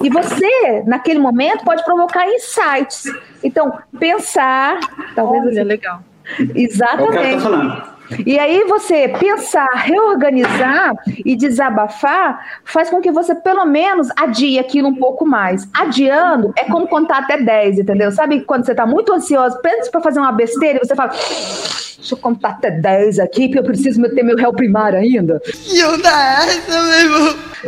E 0.00 0.08
você, 0.08 0.84
naquele 0.86 1.18
momento, 1.18 1.64
pode 1.64 1.84
provocar 1.84 2.24
insights. 2.28 3.02
Então, 3.42 3.76
pensar. 3.98 4.78
Talvez 5.16 5.42
Olha, 5.42 5.52
você- 5.52 5.64
legal. 5.64 5.98
É 5.98 6.42
o 6.42 6.46
que 6.46 6.52
ela 6.52 6.60
Exatamente. 6.60 7.34
tá 7.34 7.40
falando. 7.40 7.82
E 8.26 8.38
aí 8.38 8.64
você 8.64 9.08
pensar, 9.08 9.68
reorganizar 9.74 10.94
e 11.24 11.36
desabafar 11.36 12.60
faz 12.64 12.90
com 12.90 13.00
que 13.00 13.10
você 13.10 13.34
pelo 13.34 13.64
menos 13.64 14.08
adie 14.16 14.58
aquilo 14.58 14.88
um 14.88 14.94
pouco 14.94 15.26
mais. 15.26 15.68
Adiando 15.74 16.52
é 16.56 16.64
como 16.64 16.86
contar 16.86 17.18
até 17.18 17.36
10, 17.36 17.80
entendeu? 17.80 18.10
Sabe 18.12 18.40
quando 18.42 18.64
você 18.64 18.74
tá 18.74 18.86
muito 18.86 19.12
ansioso, 19.12 19.60
pensa 19.60 19.90
para 19.90 20.00
fazer 20.00 20.20
uma 20.20 20.32
besteira 20.32 20.80
e 20.82 20.86
você 20.86 20.94
fala, 20.94 21.10
deixa 21.10 22.14
eu 22.14 22.18
contar 22.18 22.50
até 22.50 22.70
10 22.70 23.18
aqui 23.18 23.48
que 23.48 23.58
eu 23.58 23.62
preciso 23.62 24.02
ter 24.10 24.22
meu 24.22 24.36
réu 24.36 24.52
primário 24.52 24.98
ainda. 24.98 25.40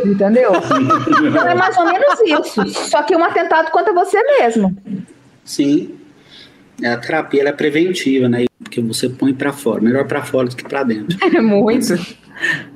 Entendeu? 0.05 0.51
Então 1.25 1.47
é 1.47 1.55
mais 1.55 1.77
ou 1.77 1.85
menos 1.85 2.19
isso. 2.25 2.89
Só 2.89 3.01
que 3.01 3.15
um 3.15 3.23
atentado 3.23 3.71
contra 3.71 3.93
você 3.93 4.21
mesmo. 4.39 4.75
Sim. 5.45 5.97
A 6.83 6.97
terapia 6.97 7.43
é 7.47 7.51
preventiva, 7.51 8.27
né? 8.27 8.45
Porque 8.61 8.81
você 8.81 9.07
põe 9.09 9.33
pra 9.33 9.53
fora. 9.53 9.81
Melhor 9.81 10.05
pra 10.05 10.23
fora 10.23 10.47
do 10.47 10.55
que 10.55 10.63
pra 10.63 10.83
dentro. 10.83 11.17
É 11.21 11.41
muito. 11.41 11.93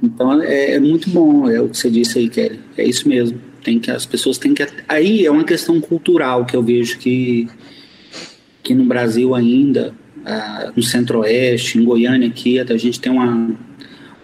Então 0.02 0.42
é, 0.42 0.76
é 0.76 0.80
muito 0.80 1.10
bom, 1.10 1.50
é 1.50 1.60
o 1.60 1.70
que 1.70 1.78
você 1.78 1.90
disse 1.90 2.18
aí, 2.18 2.30
Kelly. 2.30 2.60
É 2.78 2.84
isso 2.84 3.08
mesmo. 3.08 3.40
Tem 3.64 3.80
que, 3.80 3.92
as 3.92 4.06
pessoas 4.06 4.38
têm 4.38 4.54
que. 4.54 4.66
Aí 4.88 5.26
é 5.26 5.32
uma 5.32 5.44
questão 5.44 5.80
cultural 5.82 6.46
que 6.46 6.56
eu 6.56 6.64
vejo 6.64 6.98
que, 6.98 7.48
que 8.64 8.74
no 8.74 8.86
Brasil 8.86 9.36
ainda, 9.36 9.94
ah, 10.26 10.72
no 10.76 10.82
Centro-Oeste, 10.82 11.78
em 11.78 11.84
Goiânia 11.84 12.30
aqui, 12.30 12.58
a 12.60 12.78
gente 12.78 13.00
tem 13.00 13.12
uma, 13.12 13.36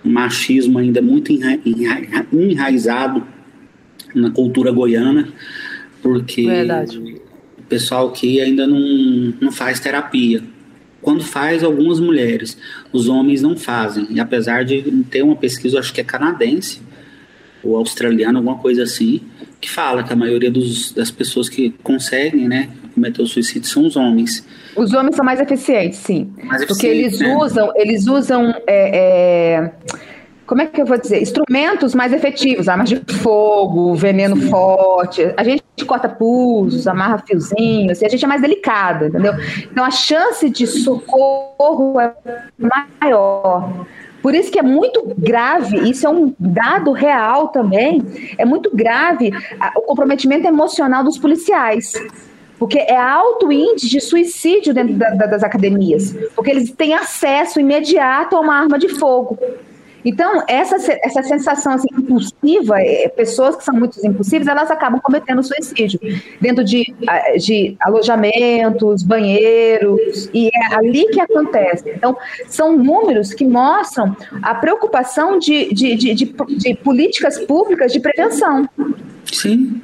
um 0.05 0.09
machismo 0.09 0.79
ainda 0.79 1.01
muito 1.01 1.33
enra, 1.33 1.59
enra, 1.65 2.25
enraizado 2.31 3.27
na 4.13 4.31
cultura 4.31 4.71
goiana, 4.71 5.27
porque 6.01 6.45
Verdade. 6.45 7.14
Pessoal 7.67 8.09
aqui 8.09 8.41
ainda 8.41 8.65
não, 8.67 9.33
não 9.41 9.51
faz 9.51 9.79
terapia. 9.79 10.43
Quando 11.01 11.23
faz, 11.23 11.63
algumas 11.63 11.99
mulheres. 11.99 12.57
Os 12.91 13.07
homens 13.07 13.41
não 13.41 13.55
fazem. 13.55 14.07
E 14.09 14.19
apesar 14.19 14.65
de 14.65 14.81
ter 15.09 15.21
uma 15.21 15.35
pesquisa, 15.35 15.75
eu 15.75 15.79
acho 15.79 15.93
que 15.93 16.01
é 16.01 16.03
canadense, 16.03 16.81
ou 17.63 17.77
australiana, 17.77 18.39
alguma 18.39 18.57
coisa 18.57 18.83
assim, 18.83 19.21
que 19.59 19.69
fala 19.69 20.03
que 20.03 20.13
a 20.13 20.15
maioria 20.15 20.51
dos, 20.51 20.91
das 20.91 21.11
pessoas 21.11 21.49
que 21.49 21.71
conseguem 21.83 22.47
né, 22.47 22.69
cometer 22.93 23.21
o 23.21 23.27
suicídio 23.27 23.69
são 23.69 23.85
os 23.85 23.95
homens. 23.95 24.45
Os 24.75 24.93
homens 24.93 25.15
são 25.15 25.25
mais 25.25 25.39
eficientes, 25.39 25.99
sim. 25.99 26.31
Mais 26.43 26.65
Porque 26.65 26.87
eficientes, 26.87 27.19
eles 27.19 27.19
né? 27.19 27.35
usam, 27.35 27.71
eles 27.75 28.07
usam, 28.07 28.53
é, 28.67 29.57
é, 29.57 29.71
como 30.45 30.61
é 30.61 30.65
que 30.67 30.81
eu 30.81 30.85
vou 30.85 30.97
dizer? 30.97 31.21
Instrumentos 31.21 31.95
mais 31.95 32.13
efetivos, 32.13 32.67
armas 32.67 32.89
de 32.89 32.97
fogo, 33.15 33.95
veneno 33.95 34.35
forte. 34.49 35.33
A 35.35 35.43
gente 35.43 35.63
corta 35.85 36.07
pulsos, 36.07 36.87
amarra 36.87 37.17
fiozinhos, 37.25 38.01
e 38.01 38.05
a 38.05 38.09
gente 38.09 38.23
é 38.23 38.27
mais 38.27 38.41
delicado, 38.41 39.05
entendeu? 39.05 39.33
Então 39.71 39.83
a 39.83 39.91
chance 39.91 40.49
de 40.49 40.65
socorro 40.67 41.99
é 41.99 42.13
maior. 43.01 43.85
Por 44.21 44.33
isso 44.33 44.51
que 44.51 44.57
é 44.57 44.63
muito 44.63 45.13
grave, 45.17 45.87
isso 45.89 46.07
é 46.07 46.09
um 46.09 46.33
dado 46.39 46.91
real 46.91 47.49
também, 47.49 48.01
é 48.37 48.45
muito 48.45 48.75
grave 48.75 49.31
o 49.75 49.81
comprometimento 49.81 50.47
emocional 50.47 51.03
dos 51.03 51.17
policiais. 51.17 51.93
Porque 52.57 52.79
é 52.79 52.95
alto 52.97 53.51
índice 53.51 53.89
de 53.89 53.99
suicídio 53.99 54.73
dentro 54.73 54.93
da- 54.95 55.09
da- 55.09 55.25
das 55.25 55.43
academias. 55.43 56.15
Porque 56.33 56.49
eles 56.49 56.71
têm 56.71 56.93
acesso 56.93 57.59
imediato 57.59 58.35
a 58.35 58.39
uma 58.39 58.55
arma 58.55 58.79
de 58.79 58.87
fogo. 58.89 59.37
Então, 60.05 60.43
essa, 60.47 60.75
essa 61.01 61.23
sensação 61.23 61.73
assim, 61.73 61.87
impulsiva, 61.97 62.79
é, 62.79 63.09
pessoas 63.09 63.55
que 63.55 63.63
são 63.63 63.73
muito 63.73 63.99
impulsivas, 64.05 64.47
elas 64.47 64.69
acabam 64.69 65.01
cometendo 65.01 65.41
suicídio 65.43 65.99
dentro 66.39 66.63
de, 66.63 66.93
de 67.39 67.75
alojamentos, 67.81 69.01
banheiros, 69.01 70.29
e 70.31 70.47
é 70.47 70.75
ali 70.75 71.07
que 71.07 71.19
acontece. 71.19 71.89
Então, 71.89 72.15
são 72.47 72.77
números 72.77 73.33
que 73.33 73.43
mostram 73.43 74.15
a 74.43 74.53
preocupação 74.53 75.39
de, 75.39 75.73
de, 75.73 75.95
de, 75.95 76.13
de, 76.13 76.25
de 76.25 76.75
políticas 76.75 77.39
públicas 77.39 77.91
de 77.91 77.99
prevenção. 77.99 78.69
Sim. 79.31 79.81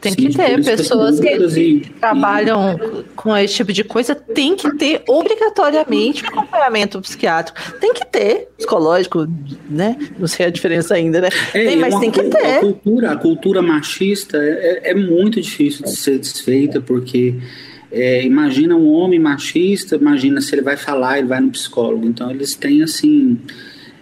Tem 0.00 0.12
Sim, 0.12 0.28
que 0.28 0.36
ter 0.36 0.64
pessoas 0.64 1.20
que 1.20 1.26
públicas 1.30 1.56
e- 1.58 1.82
trabalham 2.00 2.78
com 3.14 3.36
esse 3.36 3.54
tipo 3.54 3.70
de 3.72 3.84
coisa, 3.84 4.14
tem 4.14 4.56
que 4.56 4.74
ter 4.76 5.02
obrigatoriamente 5.06 6.24
acompanhamento 6.24 7.00
psiquiátrico. 7.00 7.58
Tem 7.78 7.92
que 7.92 8.06
ter, 8.06 8.48
psicológico, 8.56 9.26
né? 9.68 9.96
Não 10.18 10.26
sei 10.26 10.46
a 10.46 10.50
diferença 10.50 10.94
ainda, 10.94 11.20
né? 11.20 11.28
É, 11.52 11.64
tem, 11.66 11.76
e 11.76 11.80
mas 11.80 11.92
uma 11.94 12.00
tem 12.00 12.10
que 12.10 12.22
cu- 12.22 12.28
A 12.28 12.40
ter. 12.40 12.60
cultura, 12.60 13.10
a 13.12 13.16
cultura 13.16 13.62
machista 13.62 14.38
é, 14.38 14.90
é 14.90 14.94
muito 14.94 15.40
difícil 15.40 15.84
de 15.84 15.94
ser 15.96 16.18
desfeita, 16.18 16.80
porque 16.80 17.34
é, 17.92 18.24
imagina 18.24 18.74
um 18.76 18.90
homem 18.92 19.18
machista, 19.18 19.96
imagina 19.96 20.40
se 20.40 20.54
ele 20.54 20.62
vai 20.62 20.76
falar, 20.76 21.18
ele 21.18 21.26
vai 21.28 21.40
no 21.40 21.50
psicólogo. 21.50 22.06
Então 22.06 22.30
eles 22.30 22.54
têm 22.54 22.82
assim. 22.82 23.38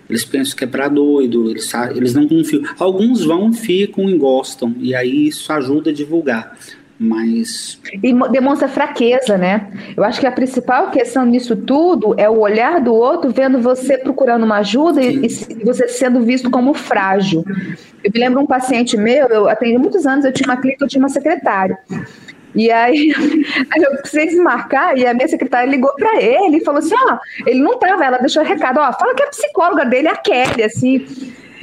Eles 0.09 0.25
pensam 0.25 0.57
que 0.57 0.65
é 0.65 0.67
pra 0.67 0.89
doido, 0.89 1.51
eles, 1.51 1.71
eles 1.95 2.15
não 2.15 2.27
confiam. 2.27 2.63
Alguns 2.79 3.25
vão, 3.25 3.53
ficam 3.53 4.09
e 4.09 4.17
gostam, 4.17 4.75
e 4.79 4.95
aí 4.95 5.29
isso 5.29 5.53
ajuda 5.53 5.91
a 5.91 5.93
divulgar. 5.93 6.57
Mas 7.01 7.79
E 8.03 8.13
mo- 8.13 8.27
demonstra 8.27 8.67
fraqueza, 8.67 9.39
né? 9.39 9.71
Eu 9.97 10.03
acho 10.03 10.19
que 10.19 10.27
a 10.27 10.33
principal 10.33 10.91
questão 10.91 11.25
nisso 11.25 11.55
tudo 11.55 12.13
é 12.19 12.29
o 12.29 12.41
olhar 12.41 12.81
do 12.81 12.93
outro 12.93 13.31
vendo 13.31 13.61
você 13.61 13.97
procurando 13.97 14.43
uma 14.43 14.57
ajuda 14.57 15.01
e, 15.01 15.25
e 15.25 15.65
você 15.65 15.87
sendo 15.87 16.21
visto 16.23 16.51
como 16.51 16.75
frágil. 16.75 17.45
Eu 18.03 18.11
me 18.13 18.19
lembro 18.19 18.41
um 18.41 18.47
paciente 18.47 18.97
meu, 18.97 19.29
eu 19.29 19.49
atendi 19.49 19.79
muitos 19.79 20.07
anos, 20.07 20.25
eu 20.25 20.33
tinha 20.33 20.49
uma 20.49 20.57
clínica, 20.57 20.85
eu 20.85 20.89
tinha 20.89 20.99
uma 21.01 21.09
secretária. 21.09 21.79
E 22.55 22.71
aí, 22.71 23.13
aí 23.71 23.83
eu 23.83 23.97
precisei 23.97 24.27
desmarcar 24.27 24.97
e 24.97 25.07
a 25.07 25.15
minha 25.15 25.29
secretária 25.29 25.71
ligou 25.71 25.93
para 25.95 26.21
ele 26.21 26.59
e 26.59 26.65
falou 26.65 26.79
assim: 26.79 26.95
ó, 26.95 27.19
ele 27.47 27.61
não 27.61 27.79
tava, 27.79 28.05
ela 28.05 28.19
deixou 28.19 28.43
recado, 28.43 28.79
ó, 28.79 28.93
fala 28.93 29.15
que 29.15 29.23
a 29.23 29.29
psicóloga 29.29 29.85
dele 29.85 30.09
é 30.09 30.13
a 30.13 30.17
Kelly, 30.17 30.63
assim. 30.63 31.07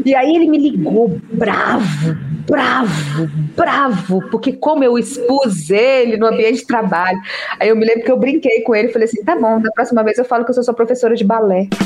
E 0.04 0.14
aí 0.14 0.36
ele 0.36 0.48
me 0.48 0.58
ligou 0.58 1.20
bravo, 1.32 2.18
bravo, 2.48 3.30
bravo, 3.56 4.22
porque 4.30 4.54
como 4.54 4.84
eu 4.84 4.98
expus 4.98 5.70
ele 5.70 6.18
no 6.18 6.28
ambiente 6.28 6.60
de 6.60 6.68
trabalho. 6.68 7.20
Aí 7.60 7.70
eu 7.70 7.76
me 7.76 7.86
lembro 7.86 8.04
que 8.04 8.12
eu 8.12 8.18
brinquei 8.18 8.62
com 8.62 8.76
ele 8.76 8.90
e 8.90 8.94
falei 8.94 9.08
assim: 9.08 9.24
tá 9.24 9.36
bom, 9.36 9.60
da 9.60 9.72
próxima 9.72 10.04
vez 10.04 10.18
eu 10.18 10.26
falo 10.26 10.46
que 10.46 10.52
eu 10.52 10.56
sou 10.56 10.64
sua 10.64 10.74
professora 10.74 11.16
de 11.16 11.24
balé. 11.24 11.68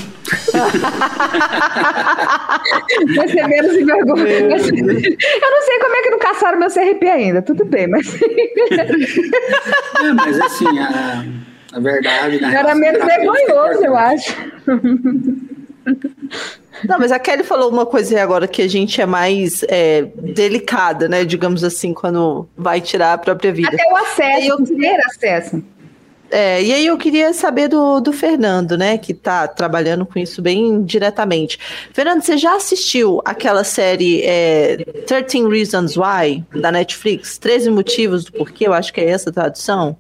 Vai 3.15 3.27
ser 3.27 3.47
menos 3.47 3.75
envergonha. 3.75 4.29
Eu 4.29 4.49
não 4.49 4.59
sei 4.59 5.79
como 5.79 5.95
é 5.95 6.01
que 6.03 6.09
não 6.09 6.19
caçaram 6.19 6.59
meu 6.59 6.69
CRP 6.69 7.07
ainda, 7.07 7.41
tudo 7.41 7.65
bem, 7.65 7.87
mas 7.87 8.19
É, 8.21 10.13
mas 10.13 10.39
assim, 10.39 10.79
a, 10.79 11.25
a 11.73 11.79
verdade. 11.79 12.41
Né, 12.41 12.55
era 12.55 12.75
menos 12.75 13.03
vergonhoso, 13.03 13.85
eu 13.85 13.97
acho. 13.97 14.35
Não, 16.87 16.99
mas 16.99 17.11
a 17.11 17.19
Kelly 17.19 17.43
falou 17.43 17.69
uma 17.69 17.85
coisa 17.85 18.15
aí 18.15 18.21
agora 18.21 18.47
que 18.47 18.61
a 18.61 18.67
gente 18.67 19.01
é 19.01 19.05
mais 19.05 19.63
é, 19.67 20.07
delicada, 20.15 21.07
né? 21.07 21.25
Digamos 21.25 21.63
assim, 21.63 21.93
quando 21.93 22.47
vai 22.57 22.81
tirar 22.81 23.13
a 23.13 23.17
própria 23.17 23.51
vida. 23.51 23.69
Até 23.69 23.83
o 23.91 23.95
acesso, 23.95 24.47
Eu- 24.47 24.65
ter 24.65 24.99
acesso. 25.05 25.63
É, 26.31 26.61
e 26.61 26.71
aí 26.71 26.85
eu 26.85 26.97
queria 26.97 27.33
saber 27.33 27.67
do, 27.67 27.99
do 27.99 28.13
Fernando, 28.13 28.77
né, 28.77 28.97
que 28.97 29.13
está 29.13 29.47
trabalhando 29.47 30.05
com 30.05 30.19
isso 30.19 30.41
bem 30.41 30.83
diretamente. 30.83 31.57
Fernando, 31.91 32.21
você 32.21 32.37
já 32.37 32.55
assistiu 32.55 33.19
aquela 33.25 33.63
série 33.63 34.21
é, 34.23 34.77
13 35.07 35.47
Reasons 35.49 35.97
Why, 35.97 36.45
da 36.53 36.71
Netflix? 36.71 37.37
13 37.39 37.71
motivos 37.71 38.25
do 38.25 38.31
porquê, 38.33 38.67
eu 38.67 38.73
acho 38.73 38.93
que 38.93 39.01
é 39.01 39.09
essa 39.09 39.31
a 39.31 39.33
tradução? 39.33 39.97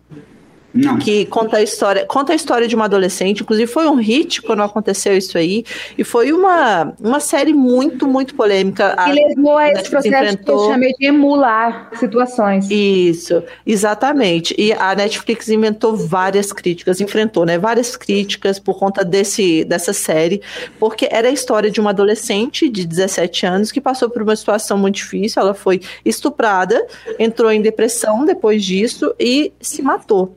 Não. 0.73 0.99
Que 0.99 1.25
conta 1.25 1.57
a 1.57 1.63
história, 1.63 2.05
conta 2.05 2.33
a 2.33 2.35
história 2.35 2.67
de 2.67 2.75
uma 2.75 2.85
adolescente, 2.85 3.41
inclusive 3.41 3.71
foi 3.71 3.87
um 3.87 3.95
hit 3.95 4.41
quando 4.41 4.61
aconteceu 4.61 5.17
isso 5.17 5.37
aí, 5.37 5.63
e 5.97 6.03
foi 6.03 6.31
uma, 6.31 6.93
uma 6.99 7.19
série 7.19 7.53
muito, 7.53 8.07
muito 8.07 8.35
polêmica. 8.35 8.95
E 9.07 9.11
levou 9.11 9.57
a 9.57 9.71
esse 9.71 9.89
processo 9.89 10.15
enfrentou... 10.15 10.57
que 10.57 10.63
eu 10.65 10.71
chamei 10.71 10.93
de 10.93 11.05
emular 11.07 11.89
situações. 11.95 12.69
Isso, 12.69 13.43
exatamente. 13.65 14.53
E 14.57 14.71
a 14.73 14.93
Netflix 14.93 15.49
inventou 15.49 15.95
várias 15.95 16.53
críticas, 16.53 17.01
enfrentou, 17.01 17.45
né, 17.45 17.57
várias 17.57 17.95
críticas 17.95 18.59
por 18.59 18.77
conta 18.77 19.03
desse, 19.03 19.65
dessa 19.65 19.93
série, 19.93 20.41
porque 20.79 21.07
era 21.11 21.29
a 21.29 21.31
história 21.31 21.71
de 21.71 21.81
uma 21.81 21.89
adolescente 21.89 22.69
de 22.69 22.85
17 22.85 23.45
anos 23.45 23.71
que 23.71 23.81
passou 23.81 24.09
por 24.09 24.21
uma 24.21 24.35
situação 24.35 24.77
muito 24.77 24.95
difícil, 24.95 25.41
ela 25.41 25.53
foi 25.53 25.81
estuprada, 26.05 26.85
entrou 27.17 27.51
em 27.51 27.61
depressão 27.61 28.23
depois 28.25 28.63
disso 28.63 29.13
e 29.19 29.51
se 29.59 29.81
matou. 29.81 30.35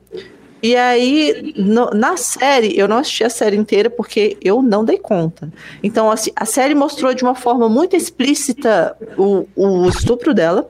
E 0.63 0.77
aí, 0.77 1.53
no, 1.57 1.89
na 1.89 2.15
série, 2.15 2.79
eu 2.79 2.87
não 2.87 2.99
assisti 2.99 3.25
a 3.25 3.29
série 3.29 3.57
inteira 3.57 3.89
porque 3.89 4.37
eu 4.41 4.61
não 4.61 4.85
dei 4.85 4.97
conta. 4.97 5.51
Então, 5.83 6.09
assim, 6.09 6.31
a 6.33 6.45
série 6.45 6.73
mostrou 6.73 7.13
de 7.13 7.21
uma 7.21 7.35
forma 7.35 7.67
muito 7.67 7.97
explícita 7.97 8.95
o, 9.17 9.45
o 9.57 9.89
estupro 9.89 10.33
dela 10.33 10.69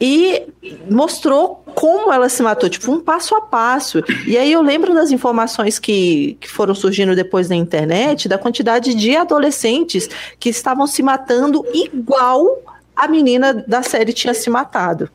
e 0.00 0.46
mostrou 0.90 1.62
como 1.74 2.10
ela 2.10 2.30
se 2.30 2.42
matou, 2.42 2.70
tipo, 2.70 2.90
um 2.90 2.98
passo 2.98 3.34
a 3.34 3.42
passo. 3.42 4.02
E 4.26 4.38
aí 4.38 4.50
eu 4.50 4.62
lembro 4.62 4.94
das 4.94 5.10
informações 5.10 5.78
que, 5.78 6.38
que 6.40 6.48
foram 6.48 6.74
surgindo 6.74 7.14
depois 7.14 7.50
na 7.50 7.56
internet, 7.56 8.26
da 8.26 8.38
quantidade 8.38 8.94
de 8.94 9.14
adolescentes 9.14 10.08
que 10.40 10.48
estavam 10.48 10.86
se 10.86 11.02
matando 11.02 11.62
igual 11.74 12.58
a 12.96 13.06
menina 13.06 13.52
da 13.52 13.82
série 13.82 14.14
tinha 14.14 14.32
se 14.32 14.48
matado. 14.48 15.10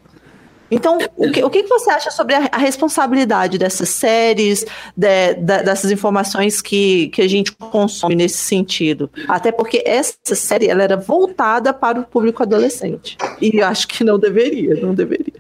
Então, 0.70 0.98
o 1.16 1.32
que, 1.32 1.44
o 1.44 1.50
que 1.50 1.64
você 1.64 1.90
acha 1.90 2.12
sobre 2.12 2.36
a, 2.36 2.50
a 2.52 2.58
responsabilidade 2.58 3.58
dessas 3.58 3.90
séries, 3.90 4.66
de, 4.96 5.34
de, 5.36 5.64
dessas 5.64 5.92
informações 5.92 6.62
que, 6.62 7.08
que 7.10 7.22
a 7.22 7.28
gente 7.28 7.52
consome 7.54 8.16
nesse 8.16 8.38
sentido? 8.38 9.10
Até 9.28 9.52
porque 9.52 9.82
essa 9.86 10.36
série 10.36 10.68
ela 10.68 10.84
era 10.84 10.98
voltada 10.98 11.74
para 11.74 12.00
o 12.00 12.04
público 12.04 12.44
adolescente. 12.44 13.18
E 13.42 13.62
acho 13.62 13.88
que 13.88 14.04
não 14.04 14.20
deveria, 14.20 14.76
não 14.76 14.94
deveria. 14.94 15.34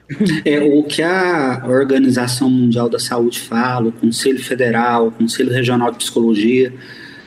É, 0.45 0.59
o 0.59 0.83
que 0.83 1.01
a 1.01 1.63
Organização 1.67 2.49
Mundial 2.49 2.89
da 2.89 2.99
Saúde 2.99 3.39
fala, 3.39 3.89
o 3.89 3.91
Conselho 3.91 4.43
Federal, 4.43 5.07
o 5.07 5.11
Conselho 5.11 5.51
Regional 5.51 5.91
de 5.91 5.97
Psicologia, 5.97 6.73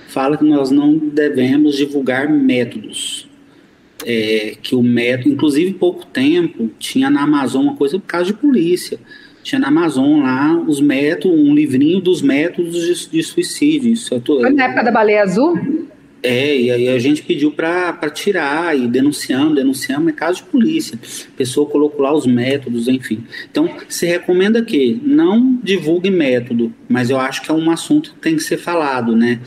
fala 0.08 0.36
que 0.36 0.44
nós 0.44 0.70
não 0.70 0.96
devemos 0.96 1.76
divulgar 1.76 2.28
métodos 2.28 3.29
é, 4.04 4.56
que 4.62 4.74
o 4.74 4.82
método, 4.82 5.30
inclusive 5.30 5.74
pouco 5.74 6.06
tempo, 6.06 6.70
tinha 6.78 7.10
na 7.10 7.22
Amazon 7.22 7.64
uma 7.64 7.76
coisa 7.76 7.98
por 7.98 8.06
causa 8.06 8.26
de 8.26 8.34
polícia. 8.34 8.98
Tinha 9.42 9.58
na 9.58 9.68
Amazon 9.68 10.22
lá 10.22 10.54
os 10.66 10.80
métodos, 10.80 11.38
um 11.38 11.54
livrinho 11.54 12.00
dos 12.00 12.20
métodos 12.20 12.72
de, 12.72 13.10
de 13.10 13.22
suicídio. 13.22 13.92
Isso 13.92 14.18
tô, 14.20 14.40
Foi 14.40 14.50
na 14.50 14.64
época 14.64 14.84
da 14.84 14.90
baleia 14.90 15.22
azul? 15.22 15.58
É, 16.22 16.54
e 16.54 16.70
aí 16.70 16.88
a 16.88 16.98
gente 16.98 17.22
pediu 17.22 17.50
para 17.50 18.10
tirar 18.10 18.76
e 18.76 18.86
denunciamos, 18.86 19.54
denunciamos, 19.54 20.08
é 20.08 20.12
caso 20.12 20.42
de 20.42 20.50
polícia. 20.50 20.98
A 21.32 21.36
pessoa 21.36 21.66
colocou 21.68 22.02
lá 22.02 22.12
os 22.12 22.26
métodos, 22.26 22.88
enfim. 22.88 23.24
Então, 23.50 23.70
se 23.88 24.06
recomenda 24.06 24.62
que 24.62 25.00
não 25.02 25.58
divulgue 25.62 26.10
método, 26.10 26.72
mas 26.88 27.08
eu 27.08 27.18
acho 27.18 27.40
que 27.42 27.50
é 27.50 27.54
um 27.54 27.70
assunto 27.70 28.12
que 28.12 28.20
tem 28.20 28.36
que 28.36 28.42
ser 28.42 28.58
falado, 28.58 29.16
né? 29.16 29.40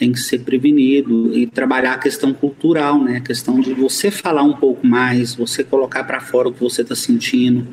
Tem 0.00 0.12
que 0.12 0.20
ser 0.20 0.38
prevenido 0.38 1.36
e 1.36 1.46
trabalhar 1.46 1.92
a 1.92 1.98
questão 1.98 2.32
cultural, 2.32 3.04
né? 3.04 3.18
A 3.18 3.20
questão 3.20 3.60
de 3.60 3.74
você 3.74 4.10
falar 4.10 4.42
um 4.42 4.54
pouco 4.54 4.86
mais, 4.86 5.34
você 5.34 5.62
colocar 5.62 6.04
para 6.04 6.20
fora 6.20 6.48
o 6.48 6.52
que 6.54 6.60
você 6.60 6.80
está 6.80 6.94
sentindo, 6.94 7.68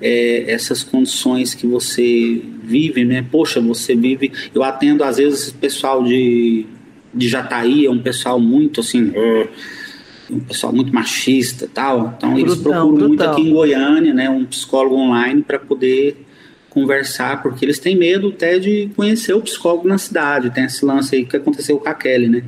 é, 0.00 0.44
essas 0.46 0.84
condições 0.84 1.54
que 1.54 1.66
você 1.66 2.40
vive, 2.62 3.04
né? 3.04 3.26
Poxa, 3.28 3.60
você 3.60 3.96
vive. 3.96 4.30
Eu 4.54 4.62
atendo 4.62 5.02
às 5.02 5.16
vezes 5.16 5.50
pessoal 5.50 6.04
de, 6.04 6.66
de 7.12 7.28
Jataí, 7.28 7.84
é 7.84 7.90
um 7.90 7.98
pessoal 7.98 8.38
muito 8.38 8.80
assim. 8.80 9.12
Um 10.30 10.38
pessoal 10.38 10.72
muito 10.72 10.94
machista 10.94 11.68
tal. 11.74 12.14
Então, 12.16 12.32
brutão, 12.32 12.38
eles 12.38 12.54
procuram 12.54 12.88
brutão. 12.90 13.08
muito 13.08 13.22
aqui 13.24 13.40
em 13.40 13.50
Goiânia, 13.50 14.14
né? 14.14 14.30
Um 14.30 14.44
psicólogo 14.44 14.94
online 14.94 15.42
para 15.42 15.58
poder 15.58 16.25
conversar, 16.76 17.42
porque 17.42 17.64
eles 17.64 17.78
têm 17.78 17.96
medo 17.96 18.28
até 18.28 18.58
de 18.58 18.90
conhecer 18.94 19.32
o 19.32 19.40
psicólogo 19.40 19.88
na 19.88 19.96
cidade. 19.96 20.50
Tem 20.50 20.64
esse 20.64 20.84
lance 20.84 21.16
aí 21.16 21.24
que 21.24 21.34
aconteceu 21.34 21.78
com 21.78 21.88
a 21.88 21.94
Kelly, 21.94 22.28
né? 22.28 22.42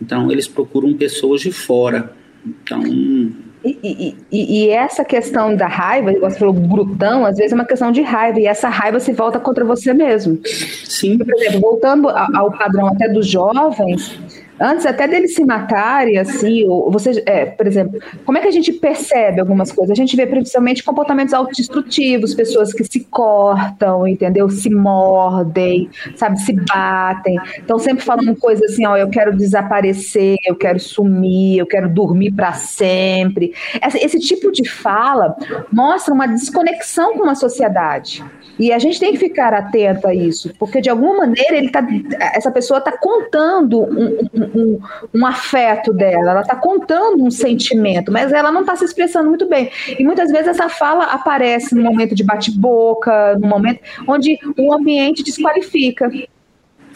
Então, 0.00 0.32
eles 0.32 0.48
procuram 0.48 0.94
pessoas 0.94 1.42
de 1.42 1.52
fora. 1.52 2.10
Então. 2.46 2.82
E, 2.82 3.36
e, 3.62 4.16
e, 4.32 4.70
essa 4.70 5.04
questão 5.04 5.54
da 5.54 5.66
raiva, 5.66 6.10
você 6.18 6.38
falou 6.38 6.54
brutão, 6.54 7.26
às 7.26 7.36
vezes 7.36 7.52
é 7.52 7.54
uma 7.54 7.66
questão 7.66 7.92
de 7.92 8.00
raiva, 8.00 8.40
e 8.40 8.46
essa 8.46 8.70
raiva 8.70 8.98
se 8.98 9.12
volta 9.12 9.38
contra 9.38 9.62
você 9.62 9.92
mesmo. 9.92 10.40
Sim. 10.84 11.18
Por 11.18 11.28
exemplo, 11.34 11.60
voltando 11.60 12.08
ao 12.08 12.50
padrão 12.52 12.86
até 12.86 13.10
dos 13.10 13.26
jovens, 13.26 14.18
Antes 14.60 14.86
até 14.86 15.06
deles 15.06 15.34
se 15.34 15.44
matarem, 15.44 16.18
assim, 16.18 16.64
ou 16.66 16.90
você, 16.90 17.22
é, 17.26 17.44
por 17.44 17.66
exemplo, 17.66 18.00
como 18.24 18.38
é 18.38 18.40
que 18.40 18.48
a 18.48 18.52
gente 18.52 18.72
percebe 18.72 19.40
algumas 19.40 19.70
coisas? 19.70 19.90
A 19.90 19.94
gente 19.94 20.16
vê 20.16 20.26
principalmente 20.26 20.82
comportamentos 20.82 21.34
autodestrutivos, 21.34 22.34
pessoas 22.34 22.72
que 22.72 22.84
se 22.84 23.00
cortam, 23.04 24.06
entendeu? 24.06 24.48
Se 24.48 24.70
mordem, 24.70 25.90
sabe, 26.14 26.40
se 26.40 26.52
batem. 26.52 27.36
Então 27.58 27.78
sempre 27.78 28.04
falando 28.04 28.34
coisas 28.36 28.72
assim, 28.72 28.86
ó, 28.86 28.96
eu 28.96 29.08
quero 29.08 29.36
desaparecer, 29.36 30.36
eu 30.44 30.56
quero 30.56 30.80
sumir, 30.80 31.58
eu 31.58 31.66
quero 31.66 31.88
dormir 31.88 32.32
para 32.32 32.52
sempre. 32.54 33.52
Esse, 33.84 33.98
esse 33.98 34.18
tipo 34.20 34.50
de 34.50 34.68
fala 34.68 35.36
mostra 35.72 36.14
uma 36.14 36.26
desconexão 36.26 37.14
com 37.14 37.24
uma 37.24 37.34
sociedade. 37.34 38.24
E 38.58 38.72
a 38.72 38.78
gente 38.78 38.98
tem 38.98 39.12
que 39.12 39.18
ficar 39.18 39.52
atento 39.52 40.06
a 40.06 40.14
isso, 40.14 40.52
porque 40.58 40.80
de 40.80 40.88
alguma 40.88 41.18
maneira 41.18 41.56
ele 41.56 41.70
tá, 41.70 41.86
essa 42.34 42.50
pessoa 42.50 42.78
está 42.78 42.92
contando 42.96 43.82
um, 43.82 44.28
um, 44.34 44.80
um, 45.14 45.26
afeto 45.26 45.92
dela, 45.92 46.30
ela 46.30 46.40
está 46.40 46.56
contando 46.56 47.22
um 47.22 47.30
sentimento, 47.30 48.10
mas 48.10 48.32
ela 48.32 48.50
não 48.50 48.62
está 48.62 48.74
se 48.74 48.84
expressando 48.84 49.28
muito 49.28 49.46
bem. 49.46 49.70
E 49.98 50.04
muitas 50.04 50.30
vezes 50.30 50.48
essa 50.48 50.68
fala 50.68 51.04
aparece 51.04 51.74
no 51.74 51.82
momento 51.82 52.14
de 52.14 52.24
bate-boca, 52.24 53.36
no 53.38 53.46
momento 53.46 53.80
onde 54.06 54.38
o 54.56 54.72
ambiente 54.72 55.22
desqualifica. 55.22 56.10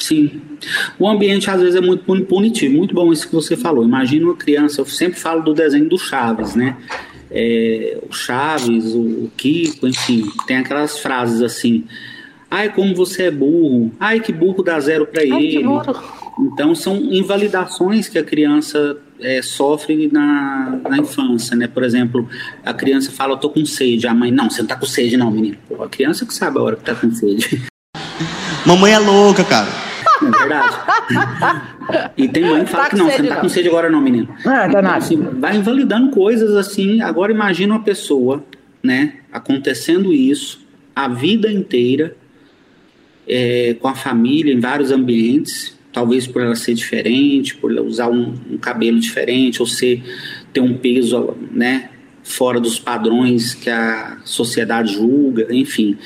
Sim. 0.00 0.40
O 0.98 1.06
ambiente 1.06 1.50
às 1.50 1.60
vezes 1.60 1.76
é 1.76 1.80
muito 1.80 2.04
punitivo. 2.24 2.76
Muito 2.76 2.94
bom 2.94 3.12
isso 3.12 3.28
que 3.28 3.34
você 3.34 3.56
falou. 3.56 3.84
Imagina 3.84 4.26
uma 4.26 4.36
criança, 4.36 4.80
eu 4.80 4.86
sempre 4.86 5.20
falo 5.20 5.42
do 5.42 5.52
desenho 5.52 5.88
do 5.88 5.98
Chaves, 5.98 6.54
né? 6.54 6.76
É, 7.30 7.98
o 8.08 8.12
Chaves, 8.12 8.94
o, 8.94 9.00
o 9.00 9.32
Kiko, 9.36 9.86
enfim, 9.86 10.28
tem 10.46 10.56
aquelas 10.58 10.98
frases 10.98 11.42
assim. 11.42 11.84
Ai, 12.50 12.72
como 12.72 12.94
você 12.94 13.24
é 13.24 13.30
burro. 13.30 13.92
Ai, 14.00 14.18
que 14.18 14.32
burro 14.32 14.62
dá 14.62 14.80
zero 14.80 15.06
para 15.06 15.22
ele. 15.22 15.62
Então, 16.40 16.74
são 16.74 16.96
invalidações 16.96 18.08
que 18.08 18.18
a 18.18 18.24
criança 18.24 18.96
é, 19.20 19.40
sofre 19.40 20.08
na, 20.12 20.80
na 20.88 20.98
infância, 20.98 21.56
né? 21.56 21.68
Por 21.68 21.84
exemplo, 21.84 22.28
a 22.64 22.74
criança 22.74 23.12
fala, 23.12 23.34
eu 23.34 23.36
tô 23.36 23.50
com 23.50 23.64
sede. 23.64 24.08
A 24.08 24.14
mãe, 24.14 24.32
não, 24.32 24.50
você 24.50 24.62
não 24.62 24.68
tá 24.68 24.74
com 24.74 24.86
sede 24.86 25.16
não, 25.16 25.30
menino. 25.30 25.58
Pô, 25.68 25.82
a 25.82 25.88
criança 25.88 26.26
que 26.26 26.34
sabe 26.34 26.58
a 26.58 26.62
hora 26.62 26.76
que 26.76 26.84
tá 26.84 26.94
com 26.94 27.10
sede. 27.12 27.62
Mamãe 28.66 28.92
é 28.92 28.98
louca, 28.98 29.44
cara. 29.44 29.89
É 30.22 30.38
verdade. 30.38 32.12
e 32.16 32.28
tem 32.28 32.44
mãe 32.44 32.64
que 32.64 32.70
fala 32.70 32.84
tá 32.84 32.90
que 32.90 32.96
não, 32.96 33.10
você 33.10 33.22
não 33.22 33.28
tá 33.28 33.36
com 33.36 33.48
sede 33.48 33.68
agora 33.68 33.90
não, 33.90 34.00
menino. 34.00 34.28
Ah, 34.40 34.42
tá 34.42 34.68
então, 34.68 34.82
nada. 34.82 34.96
Assim, 34.96 35.16
vai 35.16 35.56
invalidando 35.56 36.10
coisas 36.10 36.54
assim. 36.56 37.00
Agora 37.00 37.32
imagina 37.32 37.74
uma 37.74 37.82
pessoa, 37.82 38.44
né, 38.82 39.14
acontecendo 39.32 40.12
isso 40.12 40.60
a 40.94 41.08
vida 41.08 41.50
inteira, 41.50 42.16
é, 43.26 43.74
com 43.80 43.88
a 43.88 43.94
família, 43.94 44.52
em 44.52 44.60
vários 44.60 44.90
ambientes, 44.90 45.78
talvez 45.92 46.26
por 46.26 46.42
ela 46.42 46.54
ser 46.54 46.74
diferente, 46.74 47.56
por 47.56 47.70
ela 47.70 47.82
usar 47.82 48.08
um, 48.08 48.34
um 48.50 48.58
cabelo 48.58 48.98
diferente, 48.98 49.60
ou 49.60 49.66
ser, 49.66 50.02
ter 50.52 50.60
um 50.60 50.76
peso, 50.76 51.34
né, 51.50 51.90
fora 52.22 52.60
dos 52.60 52.78
padrões 52.78 53.54
que 53.54 53.70
a 53.70 54.18
sociedade 54.24 54.94
julga, 54.94 55.46
enfim 55.50 55.96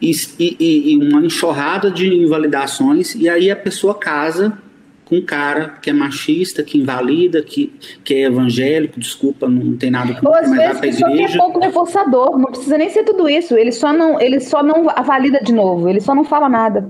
e, 0.00 0.12
e, 0.38 0.92
e 0.92 0.96
uma 0.96 1.24
enxurrada 1.24 1.90
de 1.90 2.06
invalidações, 2.06 3.14
e 3.14 3.28
aí 3.28 3.50
a 3.50 3.56
pessoa 3.56 3.94
casa 3.94 4.56
com 5.04 5.16
um 5.16 5.22
cara 5.22 5.76
que 5.82 5.90
é 5.90 5.92
machista, 5.92 6.62
que 6.62 6.78
invalida, 6.78 7.42
que, 7.42 7.72
que 8.04 8.14
é 8.14 8.22
evangélico, 8.22 9.00
desculpa, 9.00 9.48
não 9.48 9.76
tem 9.76 9.90
nada 9.90 10.14
com 10.14 10.28
Ou 10.28 10.34
às 10.34 10.48
vezes 10.48 10.80
que 10.80 10.92
só 10.92 11.08
é 11.08 11.36
pouco 11.36 11.58
reforçador, 11.58 12.38
não 12.38 12.46
precisa 12.46 12.78
nem 12.78 12.88
ser 12.88 13.02
tudo 13.02 13.28
isso, 13.28 13.56
ele 13.56 13.72
só 13.72 13.92
não, 13.92 14.20
ele 14.20 14.38
só 14.38 14.62
não 14.62 14.84
valida 15.04 15.40
de 15.42 15.52
novo, 15.52 15.88
ele 15.88 16.00
só 16.00 16.14
não 16.14 16.24
fala 16.24 16.48
nada. 16.48 16.88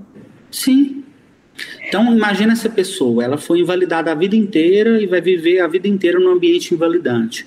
Sim. 0.51 1.03
Então 1.89 2.15
imagina 2.15 2.53
essa 2.53 2.69
pessoa, 2.69 3.25
ela 3.25 3.39
foi 3.39 3.61
invalidada 3.61 4.13
a 4.13 4.15
vida 4.15 4.37
inteira 4.37 5.01
e 5.01 5.07
vai 5.07 5.23
viver 5.23 5.61
a 5.61 5.67
vida 5.67 5.89
inteira 5.89 6.21
num 6.21 6.31
ambiente 6.31 6.75
invalidante. 6.75 7.47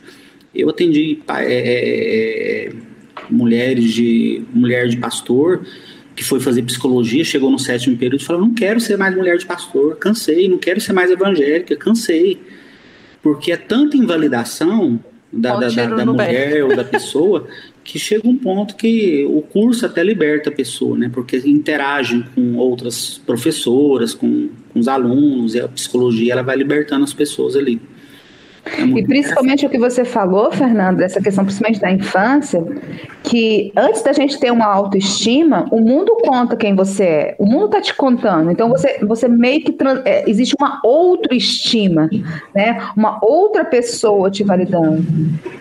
Eu 0.53 0.70
atendi 0.70 1.20
é, 1.28 1.53
é, 1.53 2.68
é 2.68 2.74
mulheres 3.30 3.91
de 3.91 4.43
mulher 4.53 4.88
de 4.88 4.97
pastor 4.97 5.65
que 6.15 6.24
foi 6.24 6.39
fazer 6.39 6.61
psicologia, 6.63 7.24
chegou 7.24 7.49
no 7.49 7.59
sétimo 7.59 7.97
período 7.97 8.21
e 8.21 8.26
falou: 8.26 8.41
não 8.41 8.53
quero 8.53 8.80
ser 8.80 8.97
mais 8.97 9.15
mulher 9.15 9.38
de 9.38 9.45
pastor, 9.45 9.95
cansei, 9.97 10.47
não 10.47 10.57
quero 10.57 10.80
ser 10.80 10.93
mais 10.93 11.09
evangélica, 11.09 11.76
cansei. 11.76 12.39
Porque 13.21 13.51
é 13.51 13.57
tanta 13.57 13.95
invalidação 13.95 14.99
da, 15.32 15.55
da, 15.55 15.69
da, 15.69 15.88
da 15.88 16.05
mulher 16.05 16.63
ou 16.63 16.76
da 16.76 16.84
pessoa 16.84 17.47
que 17.84 17.97
chega 17.97 18.28
um 18.28 18.38
ponto 18.38 18.76
que 18.76 19.26
o 19.26 19.41
curso 19.41 19.86
até 19.86 20.03
liberta 20.03 20.49
a 20.49 20.53
pessoa, 20.53 20.97
né? 20.97 21.09
Porque 21.11 21.38
interage 21.38 22.24
com 22.36 22.55
outras 22.55 23.21
professoras, 23.26 24.13
com, 24.13 24.49
com 24.71 24.80
os 24.80 24.88
alunos, 24.88 25.55
e 25.55 25.59
a 25.59 25.67
psicologia 25.67 26.34
ela 26.34 26.43
vai 26.43 26.55
libertando 26.55 27.03
as 27.03 27.13
pessoas 27.13 27.55
ali. 27.55 27.82
É 28.66 28.82
e 28.82 29.03
principalmente 29.03 29.66
o 29.66 29.70
que 29.70 29.78
você 29.78 30.05
falou, 30.05 30.51
Fernando, 30.51 30.97
dessa 30.97 31.22
questão 31.22 31.43
principalmente 31.43 31.82
da 31.82 31.91
infância, 31.91 32.64
que 33.24 33.72
antes 33.76 34.01
da 34.01 34.14
gente 34.14 34.39
ter 34.39 34.51
uma 34.51 34.66
autoestima, 34.66 35.66
o 35.72 35.80
mundo 35.80 36.18
conta 36.24 36.55
quem 36.55 36.76
você 36.76 37.03
é, 37.03 37.36
o 37.38 37.45
mundo 37.45 37.66
está 37.66 37.82
te 37.82 37.93
contando. 37.93 38.51
Então 38.51 38.70
você, 38.70 38.99
você 39.05 39.28
meio 39.28 39.64
que 39.64 39.76
é, 40.05 40.30
existe 40.30 40.55
uma 40.59 40.80
outra 40.84 41.36
estima, 41.36 42.09
né? 42.55 42.82
Uma 42.95 43.20
outra 43.22 43.64
pessoa 43.64 44.32
te 44.32 44.43
validando. 44.43 45.03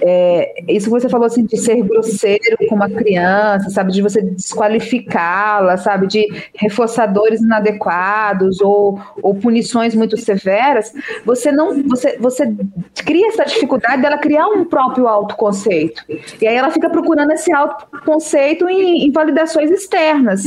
É, 0.01 0.65
isso 0.69 0.87
que 0.87 1.01
você 1.01 1.09
falou 1.09 1.27
assim 1.27 1.45
de 1.45 1.57
ser 1.57 1.83
grosseiro 1.83 2.57
com 2.69 2.75
uma 2.75 2.89
criança, 2.89 3.71
sabe, 3.71 3.93
de 3.93 4.03
você 4.03 4.23
desqualificá-la, 4.23 5.77
sabe, 5.77 6.07
de 6.07 6.27
reforçadores 6.55 7.41
inadequados 7.41 8.61
ou, 8.61 9.01
ou 9.23 9.35
punições 9.35 9.95
muito 9.95 10.17
severas. 10.17 10.93
Você 11.25 11.53
não, 11.53 11.83
você, 11.83 12.17
você 12.19 12.53
cria 12.95 13.29
essa 13.29 13.45
dificuldade 13.45 14.03
dela 14.03 14.19
criar 14.19 14.47
um 14.49 14.65
próprio 14.65 15.09
autoconceito. 15.09 16.03
E 16.41 16.47
aí 16.47 16.55
ela 16.55 16.71
fica 16.71 16.91
procurando 16.91 17.33
esse 17.33 17.53
autoconceito 17.53 18.69
em, 18.69 19.07
em 19.07 19.11
validações 19.11 19.71
externas, 19.71 20.43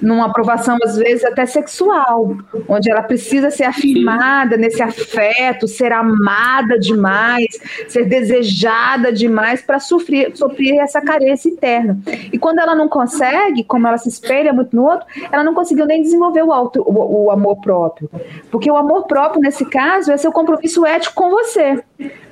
numa 0.00 0.26
aprovação, 0.26 0.78
às 0.82 0.96
vezes, 0.96 1.24
até 1.24 1.44
sexual, 1.44 2.36
onde 2.68 2.90
ela 2.90 3.02
precisa 3.02 3.50
ser 3.50 3.64
afirmada 3.64 4.56
nesse 4.56 4.82
afeto, 4.82 5.68
ser 5.68 5.92
amada 5.92 6.78
demais, 6.78 7.58
ser 7.88 8.06
desejada 8.06 9.12
demais 9.12 9.60
para 9.60 9.78
sofrer, 9.78 10.34
sofrer 10.36 10.78
essa 10.78 11.00
carência 11.00 11.48
interna. 11.48 11.98
E 12.32 12.38
quando 12.38 12.60
ela 12.60 12.74
não 12.74 12.88
consegue, 12.88 13.62
como 13.64 13.86
ela 13.86 13.98
se 13.98 14.08
espelha 14.08 14.52
muito 14.52 14.74
no 14.74 14.84
outro, 14.84 15.06
ela 15.30 15.44
não 15.44 15.54
conseguiu 15.54 15.86
nem 15.86 16.02
desenvolver 16.02 16.42
o, 16.42 16.52
auto, 16.52 16.82
o, 16.82 17.26
o 17.26 17.30
amor 17.30 17.60
próprio. 17.60 18.10
Porque 18.50 18.70
o 18.70 18.76
amor 18.76 19.06
próprio, 19.06 19.42
nesse 19.42 19.64
caso, 19.66 20.10
é 20.10 20.16
seu 20.16 20.32
compromisso 20.32 20.86
ético 20.86 21.14
com 21.14 21.30
você. 21.30 21.82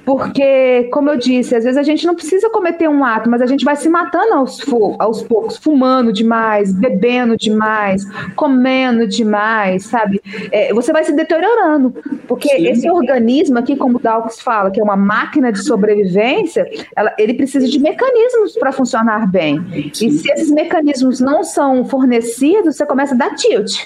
Porque, 0.08 0.84
como 0.90 1.10
eu 1.10 1.18
disse, 1.18 1.54
às 1.54 1.64
vezes 1.64 1.76
a 1.76 1.82
gente 1.82 2.06
não 2.06 2.14
precisa 2.14 2.48
cometer 2.48 2.88
um 2.88 3.04
ato, 3.04 3.28
mas 3.28 3.42
a 3.42 3.46
gente 3.46 3.62
vai 3.62 3.76
se 3.76 3.90
matando 3.90 4.32
aos, 4.32 4.58
aos 4.98 5.22
poucos, 5.22 5.58
fumando 5.58 6.10
demais, 6.10 6.72
bebendo 6.72 7.36
demais, 7.36 8.06
comendo 8.34 9.06
demais, 9.06 9.84
sabe? 9.84 10.22
É, 10.50 10.72
você 10.72 10.94
vai 10.94 11.04
se 11.04 11.12
deteriorando. 11.12 11.94
Porque 12.26 12.48
Sim. 12.48 12.68
esse 12.68 12.90
organismo 12.90 13.58
aqui, 13.58 13.76
como 13.76 13.98
o 13.98 14.00
Dawkins 14.00 14.40
fala, 14.40 14.70
que 14.70 14.80
é 14.80 14.82
uma 14.82 14.96
máquina 14.96 15.52
de 15.52 15.62
sobrevivência, 15.62 16.66
ela, 16.96 17.14
ele 17.18 17.34
precisa 17.34 17.68
de 17.68 17.78
mecanismos 17.78 18.56
para 18.56 18.72
funcionar 18.72 19.30
bem. 19.30 19.62
Sim. 19.92 20.06
E 20.06 20.10
se 20.10 20.32
esses 20.32 20.50
mecanismos 20.50 21.20
não 21.20 21.44
são 21.44 21.84
fornecidos, 21.84 22.76
você 22.76 22.86
começa 22.86 23.14
a 23.14 23.18
dar 23.18 23.34
tilt 23.34 23.84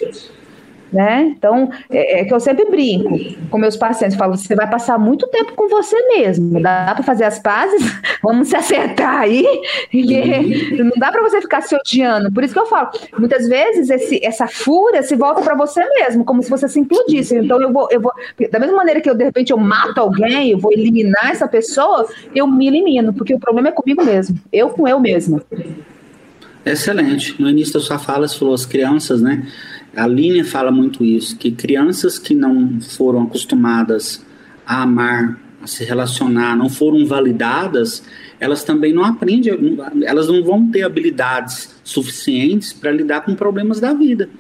né? 0.93 1.33
Então, 1.37 1.71
é, 1.91 2.21
é, 2.21 2.25
que 2.25 2.35
eu 2.35 2.41
sempre 2.41 2.67
brinco 2.67 3.19
com 3.51 3.59
meus 3.59 3.77
pacientes, 3.77 4.17
falo, 4.17 4.37
você 4.37 4.55
vai 4.55 4.69
passar 4.69 4.99
muito 4.99 5.27
tempo 5.29 5.55
com 5.55 5.69
você 5.69 5.97
mesmo, 6.09 6.61
dá 6.61 6.93
para 6.95 7.03
fazer 7.03 7.25
as 7.25 7.39
pazes, 7.39 7.83
vamos 8.23 8.49
se 8.49 8.57
acertar 8.57 9.21
aí, 9.21 9.45
uhum. 9.95 10.85
não 10.85 10.93
dá 10.97 11.11
para 11.11 11.23
você 11.23 11.41
ficar 11.41 11.63
se 11.63 11.75
odiando. 11.75 12.31
Por 12.31 12.45
isso 12.45 12.53
que 12.53 12.61
eu 12.61 12.67
falo, 12.67 12.91
muitas 13.19 13.49
vezes 13.49 13.89
esse, 13.89 14.25
essa 14.25 14.47
fúria 14.47 15.03
se 15.03 15.17
volta 15.17 15.41
para 15.41 15.55
você 15.55 15.83
mesmo, 15.95 16.25
como 16.25 16.43
se 16.43 16.51
você 16.51 16.69
se 16.69 16.79
implodisse. 16.79 17.37
Então, 17.37 17.61
eu 17.61 17.73
vou, 17.73 17.89
eu 17.91 18.01
vou, 18.01 18.13
da 18.51 18.59
mesma 18.59 18.77
maneira 18.77 19.01
que 19.01 19.09
eu 19.09 19.15
de 19.15 19.25
repente 19.25 19.53
eu 19.53 19.59
mato 19.59 19.99
alguém, 19.99 20.51
eu 20.51 20.59
vou 20.59 20.73
eliminar 20.73 21.31
essa 21.31 21.49
pessoa, 21.49 22.07
eu 22.35 22.47
me 22.47 22.67
elimino, 22.67 23.13
porque 23.13 23.35
o 23.35 23.41
problema 23.41 23.69
é 23.69 23.73
comigo 23.73 24.05
mesmo, 24.05 24.39
eu 24.53 24.69
com 24.71 24.87
eu 24.87 25.01
mesma. 25.01 25.43
Excelente. 26.65 27.41
No 27.41 27.51
início 27.51 27.75
da 27.75 27.81
sua 27.81 27.99
fala, 27.99 28.29
você 28.29 28.39
falou 28.39 28.55
as 28.55 28.65
crianças, 28.65 29.21
né? 29.21 29.47
A 29.97 30.07
linha 30.07 30.45
fala 30.45 30.71
muito 30.71 31.05
isso, 31.05 31.37
que 31.37 31.51
crianças 31.51 32.19
que 32.19 32.35
não 32.35 32.81
foram 32.81 33.25
acostumadas 33.25 34.25
a 34.65 34.83
amar, 34.83 35.39
a 35.61 35.67
se 35.67 35.85
relacionar, 35.85 36.57
não 36.57 36.69
foram 36.69 37.05
validadas, 37.05 38.03
elas 38.41 38.65
também 38.65 38.93
não 38.93 39.05
aprendem, 39.05 39.77
elas 40.05 40.29
não 40.29 40.43
vão 40.43 40.71
ter 40.71 40.83
habilidades 40.83 41.75
suficientes 41.85 42.73
para 42.73 42.91
lidar 42.91 43.23
com 43.23 43.35
problemas 43.35 43.81
da 43.81 43.93
vida. 43.93 44.31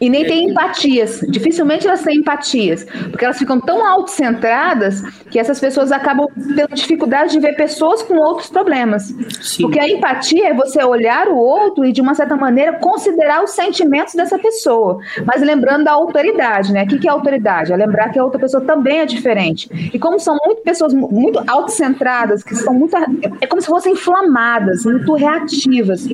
E 0.00 0.10
nem 0.10 0.22
é. 0.22 0.26
tem 0.26 0.50
empatias. 0.50 1.20
Dificilmente 1.28 1.86
elas 1.86 2.02
têm 2.02 2.18
empatias. 2.18 2.86
Porque 3.10 3.24
elas 3.24 3.38
ficam 3.38 3.60
tão 3.60 3.84
autocentradas 3.86 5.02
que 5.30 5.38
essas 5.38 5.58
pessoas 5.58 5.90
acabam 5.90 6.28
tendo 6.54 6.74
dificuldade 6.74 7.32
de 7.32 7.40
ver 7.40 7.56
pessoas 7.56 8.02
com 8.02 8.14
outros 8.16 8.48
problemas. 8.48 9.14
Sim. 9.40 9.62
Porque 9.62 9.80
a 9.80 9.88
empatia 9.88 10.48
é 10.48 10.54
você 10.54 10.82
olhar 10.84 11.28
o 11.28 11.36
outro 11.36 11.84
e, 11.84 11.92
de 11.92 12.00
uma 12.00 12.14
certa 12.14 12.36
maneira, 12.36 12.74
considerar 12.74 13.42
os 13.42 13.50
sentimentos 13.50 14.14
dessa 14.14 14.38
pessoa. 14.38 14.98
Mas 15.24 15.40
lembrando 15.42 15.84
da 15.84 15.92
autoridade, 15.92 16.72
né? 16.72 16.84
O 16.84 16.86
que 16.86 17.08
é 17.08 17.10
autoridade? 17.10 17.72
É 17.72 17.76
lembrar 17.76 18.10
que 18.10 18.18
a 18.18 18.24
outra 18.24 18.38
pessoa 18.38 18.62
também 18.62 19.00
é 19.00 19.06
diferente. 19.06 19.68
E 19.92 19.98
como 19.98 20.20
são 20.20 20.36
muito 20.44 20.62
pessoas 20.62 20.92
muito 20.92 21.42
autocentradas, 21.46 22.42
que 22.42 22.54
são 22.54 22.74
muito. 22.74 22.96
É 23.40 23.46
como 23.46 23.60
se 23.60 23.66
fossem 23.66 23.92
inflamadas, 23.92 24.84
muito 24.84 25.14
reativas 25.14 26.06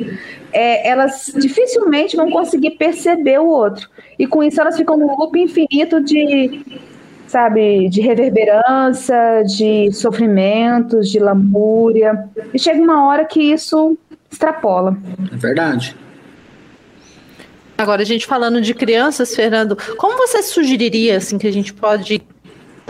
é, 0.53 0.89
elas 0.89 1.33
dificilmente 1.37 2.17
vão 2.17 2.31
conseguir 2.31 2.73
perceber 2.73 3.39
o 3.39 3.47
outro. 3.47 3.89
E 4.19 4.27
com 4.27 4.43
isso 4.43 4.61
elas 4.61 4.77
ficam 4.77 4.97
num 4.97 5.17
loop 5.17 5.39
infinito 5.39 6.01
de, 6.01 6.61
sabe, 7.27 7.89
de 7.89 8.01
reverberância, 8.01 9.43
de 9.45 9.91
sofrimentos, 9.93 11.11
de 11.11 11.19
lamúria. 11.19 12.29
E 12.53 12.59
chega 12.59 12.81
uma 12.81 13.07
hora 13.07 13.25
que 13.25 13.41
isso 13.41 13.97
extrapola. 14.31 14.97
É 15.33 15.37
verdade. 15.37 15.97
Agora, 17.77 18.03
a 18.03 18.05
gente 18.05 18.27
falando 18.27 18.61
de 18.61 18.75
crianças, 18.75 19.35
Fernando, 19.35 19.77
como 19.97 20.17
você 20.17 20.43
sugeriria 20.43 21.17
assim 21.17 21.37
que 21.37 21.47
a 21.47 21.53
gente 21.53 21.75
pode 21.75 22.23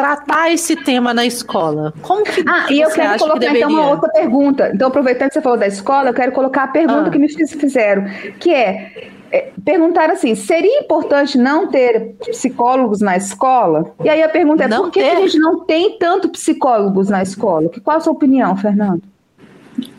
tratar 0.02 0.50
esse 0.50 0.74
tema 0.74 1.14
na 1.14 1.24
escola? 1.24 1.94
Como 2.02 2.24
que 2.24 2.42
Ah, 2.44 2.66
e 2.68 2.80
eu 2.80 2.90
quero 2.90 3.18
colocar 3.20 3.38
que 3.38 3.58
então 3.58 3.70
uma 3.70 3.90
outra 3.90 4.08
pergunta. 4.10 4.72
Então, 4.74 4.88
aproveitando 4.88 5.28
que 5.28 5.34
você 5.34 5.40
falou 5.40 5.56
da 5.56 5.68
escola, 5.68 6.10
eu 6.10 6.14
quero 6.14 6.32
colocar 6.32 6.64
a 6.64 6.68
pergunta 6.68 7.06
ah. 7.06 7.10
que 7.10 7.18
me 7.18 7.28
fizeram, 7.28 8.04
que 8.40 8.52
é, 8.52 9.10
é 9.30 9.52
perguntar 9.64 10.10
assim: 10.10 10.34
seria 10.34 10.80
importante 10.80 11.38
não 11.38 11.68
ter 11.68 12.16
psicólogos 12.18 13.00
na 13.00 13.16
escola? 13.16 13.94
E 14.02 14.08
aí 14.08 14.20
a 14.24 14.28
pergunta 14.28 14.64
é: 14.64 14.68
não 14.68 14.84
por 14.84 14.90
que, 14.90 15.00
que, 15.00 15.06
a 15.08 15.20
gente 15.20 15.38
não 15.38 15.60
tem 15.60 15.96
tanto 15.98 16.28
psicólogos 16.30 17.08
na 17.08 17.22
escola? 17.22 17.70
Qual 17.84 17.96
a 17.96 18.00
sua 18.00 18.12
opinião, 18.12 18.56
Fernando? 18.56 19.02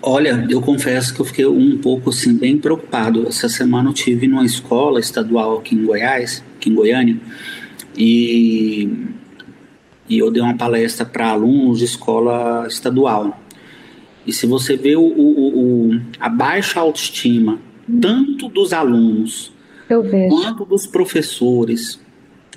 Olha, 0.02 0.46
eu 0.50 0.62
confesso 0.62 1.14
que 1.14 1.22
eu 1.22 1.26
fiquei 1.26 1.46
um 1.46 1.78
pouco 1.78 2.10
assim 2.10 2.36
bem 2.36 2.58
preocupado. 2.58 3.26
Essa 3.26 3.48
semana 3.48 3.90
eu 3.90 3.94
tive 3.94 4.28
numa 4.28 4.46
escola 4.46 5.00
estadual 5.00 5.60
aqui 5.60 5.76
em 5.76 5.86
Goiás, 5.86 6.44
aqui 6.58 6.70
em 6.70 6.76
Goiânia, 6.76 7.18
e 7.98 9.23
e 10.08 10.20
eu 10.20 10.32
dei 10.32 10.42
uma 10.42 10.56
palestra 10.56 11.06
para 11.06 11.30
alunos 11.30 11.80
de 11.80 11.86
escola 11.86 12.66
estadual. 12.68 13.40
E 14.26 14.32
se 14.32 14.46
você 14.46 14.78
vê 14.78 14.96
o, 14.96 15.02
o, 15.02 15.90
o, 15.90 16.02
a 16.20 16.30
baixa 16.30 16.80
autoestima, 16.80 17.60
tanto 18.02 18.48
dos 18.48 18.72
alunos 18.72 19.52
quanto 20.30 20.66
dos 20.66 20.88
professores, 20.88 22.02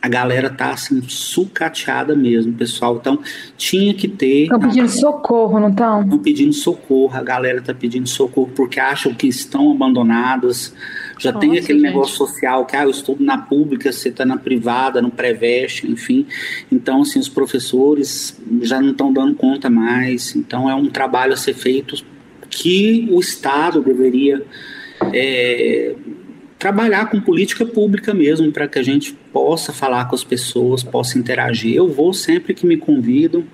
a 0.01 0.09
galera 0.09 0.49
tá 0.49 0.71
assim, 0.71 1.03
sucateada 1.09 2.15
mesmo, 2.15 2.53
pessoal. 2.53 2.97
Então, 2.97 3.19
tinha 3.57 3.93
que 3.95 4.07
ter. 4.07 4.45
Estão 4.45 4.61
pedindo 4.61 4.89
socorro, 4.89 5.59
não 5.59 5.71
estão? 5.71 6.03
Estão 6.03 6.19
pedindo 6.19 6.53
socorro, 6.53 7.17
a 7.17 7.23
galera 7.23 7.61
tá 7.61 7.75
pedindo 7.75 8.09
socorro 8.09 8.51
porque 8.55 8.79
acham 8.79 9.13
que 9.13 9.27
estão 9.27 9.73
abandonadas 9.73 10.75
já 11.19 11.33
Nossa, 11.33 11.47
tem 11.47 11.59
aquele 11.59 11.81
gente. 11.81 11.89
negócio 11.89 12.17
social 12.17 12.67
que, 12.67 12.77
ah, 12.77 12.85
eu 12.85 12.91
estudo 12.91 13.25
na 13.25 13.39
pública, 13.39 13.91
você 13.91 14.11
está 14.11 14.25
na 14.25 14.37
privada, 14.37 15.01
no 15.01 15.11
pré-veste, 15.11 15.91
enfim. 15.91 16.27
Então, 16.71 17.03
assim, 17.03 17.19
os 17.19 17.29
professores 17.29 18.39
já 18.61 18.81
não 18.81 18.91
estão 18.91 19.13
dando 19.13 19.35
conta 19.35 19.71
mais. 19.71 20.37
Então, 20.37 20.69
é 20.69 20.75
um 20.75 20.89
trabalho 20.89 21.33
a 21.33 21.37
ser 21.37 21.55
feito 21.55 21.97
que 22.51 23.09
o 23.11 23.19
Estado 23.19 23.81
deveria 23.81 24.43
é, 25.13 25.95
trabalhar 26.59 27.11
com 27.11 27.21
política 27.21 27.65
pública 27.65 28.13
mesmo, 28.13 28.51
para 28.53 28.69
que 28.69 28.79
a 28.79 28.83
gente 28.83 29.13
possa 29.33 29.73
falar 29.73 30.07
com 30.07 30.15
as 30.15 30.25
pessoas, 30.25 30.83
possa 30.83 31.19
interagir. 31.19 31.75
Eu 31.75 31.89
vou 31.89 32.13
sempre 32.13 32.53
que 32.55 32.67
me 32.67 32.77
convidam, 32.77 33.45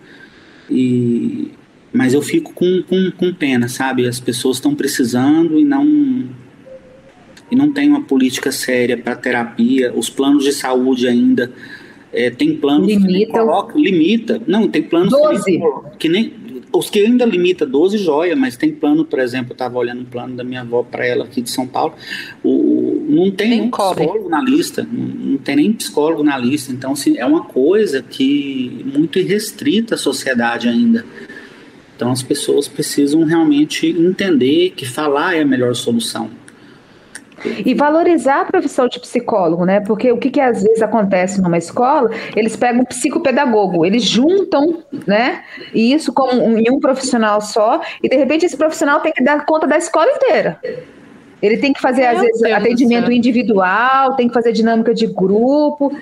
e, 0.68 1.52
mas 1.92 2.14
eu 2.14 2.22
fico 2.22 2.52
com, 2.52 2.82
com, 2.82 3.10
com 3.10 3.34
pena, 3.34 3.68
sabe? 3.68 4.06
As 4.06 4.18
pessoas 4.18 4.56
estão 4.56 4.74
precisando 4.74 5.58
e 5.58 5.64
não 5.64 5.84
e 7.52 7.54
não 7.54 7.70
tem 7.70 7.86
uma 7.86 8.00
política 8.00 8.50
séria 8.50 8.96
para 8.96 9.14
terapia, 9.14 9.92
os 9.94 10.08
planos 10.08 10.42
de 10.42 10.54
saúde 10.54 11.06
ainda 11.06 11.52
é, 12.10 12.30
tem 12.30 12.56
planos 12.56 12.88
limita. 12.88 13.26
que 13.26 13.26
coloca, 13.26 13.78
limita. 13.78 14.40
Não, 14.46 14.66
tem 14.66 14.82
planos 14.82 15.10
12. 15.10 15.44
Que, 15.44 15.98
que 15.98 16.08
nem 16.08 16.32
os 16.72 16.88
que 16.88 17.00
ainda 17.00 17.26
limita 17.26 17.66
12 17.66 17.98
joia, 17.98 18.34
mas 18.34 18.56
tem 18.56 18.72
plano, 18.72 19.04
por 19.04 19.18
exemplo, 19.18 19.50
eu 19.50 19.52
estava 19.54 19.78
olhando 19.78 20.00
um 20.00 20.06
plano 20.06 20.34
da 20.34 20.42
minha 20.42 20.62
avó 20.62 20.82
para 20.82 21.06
ela 21.06 21.24
aqui 21.24 21.42
de 21.42 21.50
São 21.50 21.66
Paulo, 21.66 21.92
o, 22.42 23.04
não 23.06 23.30
tem 23.30 23.50
nem 23.50 23.70
psicólogo 23.70 24.30
na 24.30 24.40
lista, 24.40 24.88
não, 24.90 25.36
tem 25.36 25.56
nem 25.56 25.72
psicólogo 25.74 26.22
na 26.22 26.38
lista. 26.38 26.72
Então, 26.72 26.92
assim, 26.92 27.18
é 27.18 27.26
uma 27.26 27.44
coisa 27.44 28.00
que 28.00 28.82
muito 28.94 29.18
irrestrita 29.18 29.94
a 29.94 29.98
sociedade 29.98 30.70
ainda. 30.70 31.04
Então, 31.94 32.10
as 32.10 32.22
pessoas 32.22 32.66
precisam 32.66 33.24
realmente 33.24 33.86
entender 33.86 34.70
que 34.70 34.86
falar 34.86 35.36
é 35.36 35.42
a 35.42 35.46
melhor 35.46 35.74
solução. 35.74 36.30
E 37.44 37.74
valorizar 37.74 38.42
a 38.42 38.44
profissão 38.44 38.88
de 38.88 39.00
psicólogo, 39.00 39.64
né? 39.64 39.80
Porque 39.80 40.10
o 40.12 40.18
que, 40.18 40.30
que 40.30 40.40
às 40.40 40.62
vezes 40.62 40.82
acontece 40.82 41.40
numa 41.40 41.58
escola, 41.58 42.10
eles 42.36 42.56
pegam 42.56 42.82
um 42.82 42.84
psicopedagogo, 42.84 43.84
eles 43.84 44.04
juntam, 44.04 44.82
né? 45.06 45.42
E 45.74 45.92
isso 45.92 46.12
como 46.12 46.40
um, 46.42 46.58
em 46.58 46.70
um 46.70 46.78
profissional 46.78 47.40
só, 47.40 47.80
e 48.02 48.08
de 48.08 48.16
repente 48.16 48.46
esse 48.46 48.56
profissional 48.56 49.00
tem 49.00 49.12
que 49.12 49.22
dar 49.22 49.44
conta 49.44 49.66
da 49.66 49.76
escola 49.76 50.10
inteira. 50.10 50.58
Ele 51.42 51.56
tem 51.56 51.72
que 51.72 51.80
fazer, 51.80 52.02
Meu 52.02 52.10
às 52.10 52.20
vezes, 52.20 52.40
Deus 52.40 52.54
atendimento 52.54 53.10
individual, 53.10 54.14
tem 54.14 54.28
que 54.28 54.34
fazer 54.34 54.52
dinâmica 54.52 54.94
de 54.94 55.08
grupo. 55.08 55.92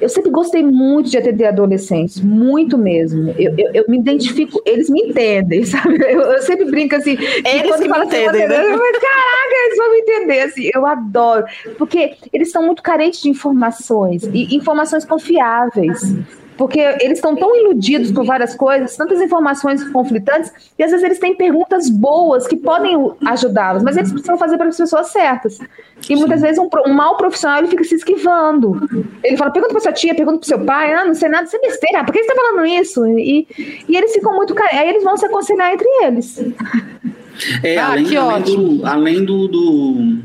Eu 0.00 0.08
sempre 0.08 0.30
gostei 0.30 0.62
muito 0.62 1.10
de 1.10 1.18
atender 1.18 1.46
adolescentes, 1.46 2.20
muito 2.20 2.78
mesmo. 2.78 3.34
Eu, 3.38 3.54
eu, 3.58 3.70
eu 3.74 3.84
me 3.88 3.98
identifico, 3.98 4.60
eles 4.64 4.88
me 4.88 5.00
entendem, 5.00 5.64
sabe? 5.66 5.96
Eu, 6.00 6.20
eu 6.20 6.42
sempre 6.42 6.66
brinco 6.66 6.96
assim. 6.96 7.12
Eles 7.12 7.68
quando 7.68 7.88
fala 7.88 8.04
assim, 8.04 8.16
entendem, 8.16 8.48
né? 8.48 8.62
Mas, 8.76 8.98
caraca, 8.98 9.54
eles 9.66 9.76
vão 9.76 9.90
me 9.92 9.98
entender, 9.98 10.40
assim. 10.40 10.70
Eu 10.74 10.86
adoro. 10.86 11.44
Porque 11.76 12.14
eles 12.32 12.50
são 12.50 12.64
muito 12.64 12.82
carentes 12.82 13.20
de 13.20 13.28
informações, 13.28 14.24
e 14.32 14.54
informações 14.54 15.04
confiáveis 15.04 16.14
porque 16.58 16.80
eles 16.80 17.18
estão 17.18 17.36
tão 17.36 17.56
iludidos 17.56 18.10
por 18.10 18.26
várias 18.26 18.54
coisas, 18.54 18.96
tantas 18.96 19.20
informações 19.20 19.82
conflitantes, 19.90 20.52
e 20.76 20.82
às 20.82 20.90
vezes 20.90 21.04
eles 21.04 21.18
têm 21.20 21.36
perguntas 21.36 21.88
boas 21.88 22.48
que 22.48 22.56
podem 22.56 22.96
ajudá-los, 23.24 23.84
mas 23.84 23.96
eles 23.96 24.10
precisam 24.10 24.36
fazer 24.36 24.58
para 24.58 24.68
as 24.68 24.76
pessoas 24.76 25.06
certas. 25.12 25.60
E 26.10 26.16
muitas 26.16 26.42
vezes 26.42 26.58
um, 26.58 26.68
um 26.86 26.92
mau 26.92 27.16
profissional 27.16 27.58
ele 27.58 27.68
fica 27.68 27.84
se 27.84 27.94
esquivando. 27.94 28.76
Ele 29.22 29.36
fala: 29.36 29.52
pergunta 29.52 29.72
para 29.72 29.82
sua 29.82 29.92
tia, 29.92 30.14
pergunta 30.14 30.38
para 30.38 30.48
seu 30.48 30.64
pai, 30.64 30.92
ah, 30.92 31.04
não 31.04 31.14
sei 31.14 31.28
nada, 31.28 31.44
isso 31.44 31.56
é 31.56 31.60
besteira, 31.60 32.04
por 32.04 32.12
que 32.12 32.24
você 32.24 32.30
está 32.30 32.42
falando 32.42 32.66
isso? 32.66 33.06
E, 33.06 33.46
e 33.88 33.96
eles 33.96 34.12
ficam 34.12 34.34
muito. 34.34 34.54
Aí 34.72 34.88
eles 34.88 35.04
vão 35.04 35.16
se 35.16 35.26
aconselhar 35.26 35.72
entre 35.72 35.88
eles. 36.02 36.44
É, 37.62 37.78
ah, 37.78 37.92
além, 37.92 38.04
que 38.04 38.16
além 38.16 38.42
ótimo. 38.42 38.78
Do, 38.78 38.86
além 38.86 39.24
do, 39.24 39.46
do. 39.46 40.18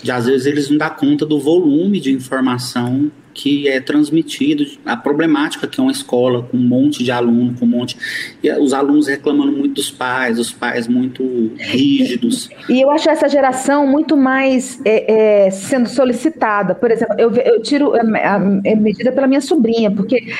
de 0.00 0.12
às 0.12 0.26
vezes 0.26 0.46
eles 0.46 0.70
não 0.70 0.78
dão 0.78 0.90
conta 0.90 1.26
do 1.26 1.40
volume 1.40 1.98
de 1.98 2.12
informação 2.12 3.10
que 3.34 3.68
é 3.68 3.80
transmitido, 3.80 4.64
a 4.86 4.96
problemática 4.96 5.66
que 5.66 5.80
é 5.80 5.82
uma 5.82 5.90
escola 5.90 6.44
com 6.44 6.56
um 6.56 6.60
monte 6.60 7.02
de 7.02 7.10
aluno, 7.10 7.54
com 7.58 7.64
um 7.66 7.68
monte. 7.68 7.96
E 8.42 8.50
os 8.52 8.72
alunos 8.72 9.08
reclamando 9.08 9.52
muito 9.52 9.74
dos 9.74 9.90
pais, 9.90 10.38
os 10.38 10.52
pais 10.52 10.86
muito 10.86 11.52
rígidos. 11.58 12.48
E 12.68 12.80
eu 12.80 12.90
acho 12.90 13.10
essa 13.10 13.28
geração 13.28 13.86
muito 13.86 14.16
mais 14.16 14.80
é, 14.84 15.46
é, 15.46 15.50
sendo 15.50 15.88
solicitada. 15.88 16.74
Por 16.74 16.90
exemplo, 16.90 17.14
eu, 17.18 17.30
eu 17.34 17.60
tiro 17.60 17.94
a, 17.94 18.00
a, 18.00 18.36
a 18.36 18.38
medida 18.38 19.10
pela 19.12 19.26
minha 19.26 19.40
sobrinha, 19.40 19.90
porque. 19.90 20.32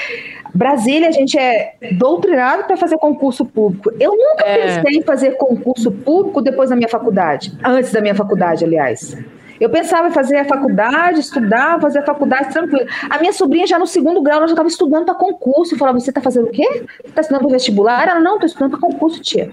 Brasília, 0.57 1.09
a 1.09 1.11
gente 1.11 1.37
é 1.37 1.75
doutrinado 1.99 2.63
para 2.63 2.77
fazer 2.77 2.97
concurso 2.99 3.45
público. 3.45 3.91
Eu 3.99 4.13
nunca 4.13 4.47
é. 4.47 4.77
pensei 4.77 5.01
em 5.01 5.03
fazer 5.03 5.33
concurso 5.33 5.91
público 5.91 6.41
depois 6.41 6.71
da 6.71 6.77
minha 6.77 6.89
faculdade, 6.89 7.53
antes 7.65 7.91
da 7.91 8.01
minha 8.01 8.15
faculdade, 8.15 8.65
aliás. 8.65 9.17
Eu 9.61 9.71
pensava 9.71 10.09
em 10.09 10.11
fazer 10.11 10.39
a 10.39 10.45
faculdade, 10.45 11.21
estudar, 11.21 11.81
fazer 11.81 12.01
a 12.01 12.03
faculdade 12.03 12.53
tranquilo. 12.53 12.87
A 13.09 13.19
minha 13.19 13.33
sobrinha 13.33 13.67
já 13.67 13.79
no 13.79 13.87
segundo 13.87 14.21
grau, 14.21 14.39
ela 14.39 14.47
já 14.47 14.53
estava 14.53 14.69
estudando 14.69 15.05
para 15.05 15.15
concurso. 15.15 15.75
Eu 15.75 15.79
falava, 15.79 15.99
você 15.99 16.11
está 16.11 16.21
fazendo 16.21 16.47
o 16.47 16.51
quê? 16.51 16.85
Está 17.05 17.21
estudando 17.21 17.43
para 17.43 17.53
vestibular? 17.53 18.09
Ela, 18.09 18.21
não, 18.21 18.35
estou 18.35 18.47
estudando 18.47 18.71
para 18.73 18.81
concurso, 18.81 19.21
tia. 19.21 19.53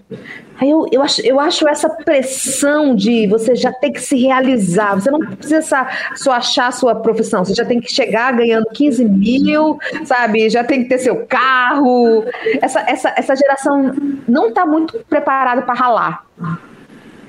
Aí 0.60 0.70
eu, 0.70 0.86
eu, 0.91 1.02
acho, 1.02 1.22
eu 1.22 1.39
acho 1.39 1.68
essa 1.68 1.89
pressão 1.89 2.95
de 2.95 3.28
você 3.28 3.56
já 3.56 3.72
ter 3.72 3.91
que 3.91 4.02
se 4.02 4.16
realizar. 4.16 4.95
Você 4.95 5.12
não 5.12 5.20
precisa 5.20 5.88
só 6.16 6.32
achar 6.32 6.68
a 6.68 6.72
sua 6.72 6.95
profissão. 6.95 7.45
Você 7.45 7.54
já 7.54 7.66
tem 7.66 7.80
que 7.80 7.91
chegar 7.91 8.34
ganhando 8.34 8.66
15 8.74 9.06
mil, 9.06 9.78
sabe? 10.06 10.49
Já 10.49 10.64
tem 10.64 10.84
que 10.84 10.89
ter 10.89 10.97
seu 10.97 11.26
carro. 11.28 12.26
Essa, 12.62 12.82
essa, 12.88 13.14
essa 13.16 13.36
geração 13.36 13.93
não 14.28 14.49
está 14.49 14.66
muito 14.66 14.99
preparada 15.10 15.62
para 15.62 15.74
ralar. 15.74 16.26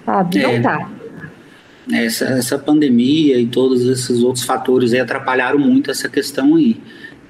Sabe? 0.05 0.43
Não 0.43 0.53
está 0.57 0.89
essa, 1.91 2.25
essa 2.27 2.59
pandemia 2.59 3.39
e 3.39 3.47
todos 3.47 3.87
esses 3.89 4.23
outros 4.23 4.45
fatores 4.45 4.93
atrapalharam 4.95 5.59
muito 5.59 5.91
essa 5.91 6.09
questão 6.09 6.57
aí. 6.57 6.77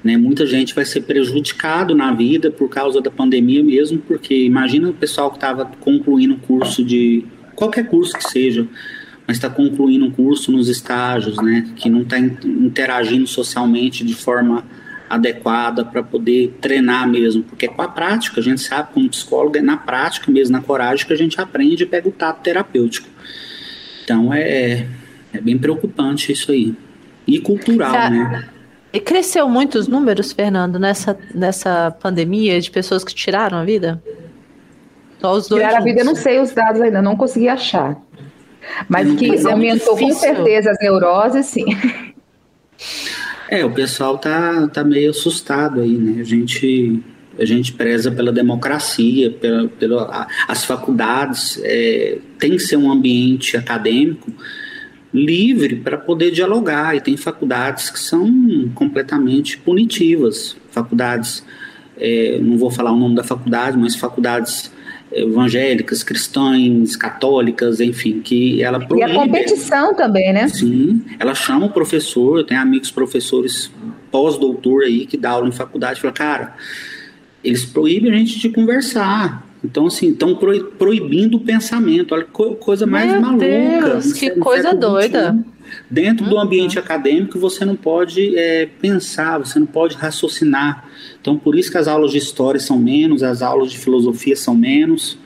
Né? 0.03 0.17
Muita 0.17 0.47
gente 0.47 0.75
vai 0.75 0.85
ser 0.85 1.03
prejudicado 1.03 1.95
na 1.95 2.13
vida 2.13 2.51
por 2.51 2.69
causa 2.69 3.01
da 3.01 3.11
pandemia 3.11 3.63
mesmo, 3.63 3.99
porque 3.99 4.35
imagina 4.45 4.91
o 4.91 4.95
pessoal 4.95 5.31
que 5.31 5.37
estava 5.37 5.65
concluindo 5.81 6.35
um 6.35 6.39
curso 6.39 6.85
de 6.85 7.25
qualquer 7.55 7.87
curso 7.87 8.13
que 8.15 8.25
seja, 8.25 8.67
mas 9.27 9.37
está 9.37 9.49
concluindo 9.49 10.05
um 10.05 10.11
curso 10.11 10.51
nos 10.51 10.69
estágios, 10.69 11.37
né? 11.37 11.73
Que 11.77 11.89
não 11.89 12.03
está 12.03 12.19
interagindo 12.19 13.27
socialmente 13.27 14.05
de 14.05 14.15
forma 14.15 14.65
adequada 15.09 15.85
para 15.85 16.03
poder 16.03 16.57
treinar 16.61 17.07
mesmo, 17.07 17.43
porque 17.43 17.67
é 17.67 17.69
com 17.69 17.83
a 17.83 17.89
prática, 17.89 18.41
a 18.41 18.43
gente 18.43 18.63
sabe 18.63 18.95
como 18.95 19.09
psicólogo, 19.11 19.59
é 19.59 19.61
na 19.61 19.77
prática 19.77 20.33
mesmo, 20.33 20.53
na 20.53 20.63
coragem 20.63 21.07
que 21.07 21.13
a 21.13 21.17
gente 21.17 21.39
aprende 21.39 21.83
e 21.83 21.87
pega 21.87 22.09
o 22.09 22.13
tato 22.13 22.43
terapêutico. 22.43 23.12
Então 24.13 24.33
é, 24.35 24.87
é 25.33 25.41
bem 25.41 25.57
preocupante 25.57 26.33
isso 26.33 26.53
aí. 26.53 26.75
E 27.27 27.41
cultural, 27.41 27.91
Sa 27.91 28.11
né? 28.11 28.49
E 28.93 29.01
cresceu 29.01 29.49
muito 29.49 29.79
os 29.79 29.89
números, 29.89 30.33
Fernando, 30.33 30.79
nessa, 30.79 31.19
nessa 31.35 31.91
pandemia 31.99 32.61
de 32.61 32.71
pessoas 32.71 33.03
que 33.03 33.15
tiraram 33.15 33.57
a 33.57 33.65
vida? 33.65 34.03
Só 35.19 35.33
os 35.33 35.49
dois. 35.49 35.63
Tiraram 35.63 35.81
a 35.81 35.85
vida, 35.85 36.01
eu 36.01 36.05
não 36.05 36.15
sei 36.15 36.41
os 36.41 36.53
dados 36.53 36.83
ainda, 36.83 37.01
não 37.01 37.17
consegui 37.17 37.49
achar. 37.49 37.97
Mas 38.87 39.11
que 39.15 39.35
é 39.35 39.51
aumentou 39.51 39.97
com 39.97 40.13
certeza 40.13 40.73
as 40.73 40.79
neuroses, 40.79 41.47
sim. 41.47 41.65
É, 43.49 43.65
o 43.65 43.71
pessoal 43.71 44.19
tá, 44.19 44.69
tá 44.69 44.85
meio 44.85 45.11
assustado 45.11 45.81
aí, 45.81 45.97
né? 45.97 46.21
A 46.21 46.25
gente 46.25 47.03
a 47.39 47.45
gente 47.45 47.73
preza 47.73 48.11
pela 48.11 48.31
democracia, 48.31 49.31
pela, 49.31 49.69
pela 49.69 50.27
as 50.47 50.65
faculdades 50.65 51.61
é, 51.63 52.19
tem 52.39 52.53
que 52.53 52.61
ser 52.61 52.77
um 52.77 52.91
ambiente 52.91 53.57
acadêmico 53.57 54.33
livre 55.13 55.77
para 55.77 55.99
poder 55.99 56.31
dialogar 56.31 56.97
e 56.97 57.01
tem 57.01 57.17
faculdades 57.17 57.91
que 57.91 57.99
são 57.99 58.71
completamente 58.75 59.59
punitivas, 59.59 60.57
faculdades, 60.71 61.45
é, 61.99 62.39
não 62.41 62.57
vou 62.57 62.71
falar 62.71 62.93
o 62.93 62.97
nome 62.97 63.15
da 63.15 63.23
faculdade, 63.23 63.77
mas 63.77 63.95
faculdades 63.95 64.73
evangélicas, 65.13 66.03
cristãs, 66.03 66.97
católicas, 66.97 67.81
enfim, 67.81 68.21
que 68.21 68.63
ela 68.63 68.81
proíbe. 68.81 69.07
E 69.07 69.11
a 69.11 69.15
competição 69.15 69.95
também, 69.95 70.33
né? 70.33 70.49
Sim, 70.49 71.03
ela 71.19 71.35
chama 71.35 71.67
o 71.67 71.71
professor, 71.71 72.39
eu 72.39 72.45
tenho 72.45 72.61
amigos 72.61 72.91
professores 72.91 73.71
pós-doutor 74.11 74.85
aí 74.85 75.07
que 75.07 75.19
dá 75.19 75.31
aula 75.31 75.49
em 75.49 75.53
faculdade, 75.53 76.01
fala, 76.01 76.13
cara, 76.15 76.55
eles 77.43 77.65
proíbem 77.65 78.13
a 78.13 78.17
gente 78.17 78.39
de 78.39 78.49
conversar. 78.49 79.47
Então, 79.65 79.87
assim, 79.87 80.11
estão 80.11 80.37
proibindo 80.79 81.37
o 81.37 81.41
pensamento. 81.41 82.15
Olha 82.15 82.25
que 82.25 82.55
coisa 82.57 82.87
mais 82.87 83.13
Meu 83.13 83.21
maluca. 83.21 83.45
Deus, 83.45 84.13
que 84.13 84.31
coisa 84.33 84.75
doida. 84.75 85.37
Dentro 85.89 86.25
uhum. 86.25 86.31
do 86.31 86.39
ambiente 86.39 86.79
acadêmico, 86.79 87.39
você 87.39 87.65
não 87.65 87.77
pode 87.77 88.37
é, 88.37 88.67
pensar, 88.81 89.39
você 89.39 89.59
não 89.59 89.67
pode 89.67 89.97
raciocinar. 89.97 90.89
Então, 91.21 91.39
por 91.39 91.57
isso 91.57 91.71
que 91.71 91.79
as 91.79 91.87
aulas 91.87 92.11
de 92.11 92.19
história 92.19 92.59
são 92.59 92.79
menos, 92.79 93.23
as 93.23 93.41
aulas 93.41 93.71
de 93.71 93.79
filosofia 93.79 94.35
são 94.35 94.55
menos, 94.55 95.17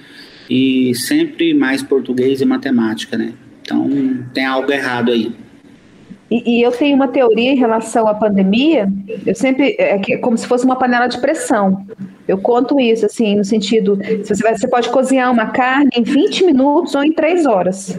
e 0.49 0.95
sempre 0.95 1.55
mais 1.55 1.83
português 1.83 2.41
e 2.41 2.45
matemática, 2.45 3.17
né? 3.17 3.33
Então, 3.63 3.91
tem 4.33 4.45
algo 4.45 4.71
errado 4.71 5.11
aí. 5.11 5.33
E, 6.31 6.59
e, 6.59 6.63
eu 6.63 6.73
tenho 6.73 6.97
uma 6.97 7.07
teoria 7.07 7.53
em 7.53 7.57
relação 7.57 8.09
à 8.09 8.15
pandemia, 8.15 8.89
eu 9.25 9.35
sempre, 9.35 9.77
é, 9.79 9.95
é 9.95 10.17
como 10.19 10.37
se 10.37 10.47
fosse 10.47 10.65
uma 10.65 10.77
panela 10.77 11.07
de 11.07 11.21
pressão. 11.21 11.87
Eu 12.27 12.39
conto 12.39 12.81
isso, 12.81 13.07
assim, 13.07 13.37
no 13.37 13.45
sentido, 13.45 13.97
você, 14.25 14.43
vai, 14.43 14.57
você 14.57 14.67
pode 14.67 14.89
cozinhar 14.89 15.31
uma 15.31 15.47
carne 15.47 15.91
em 15.97 16.03
20 16.03 16.47
minutos 16.47 16.97
ou 16.97 17.05
em 17.05 17.13
3 17.13 17.47
horas 17.47 17.97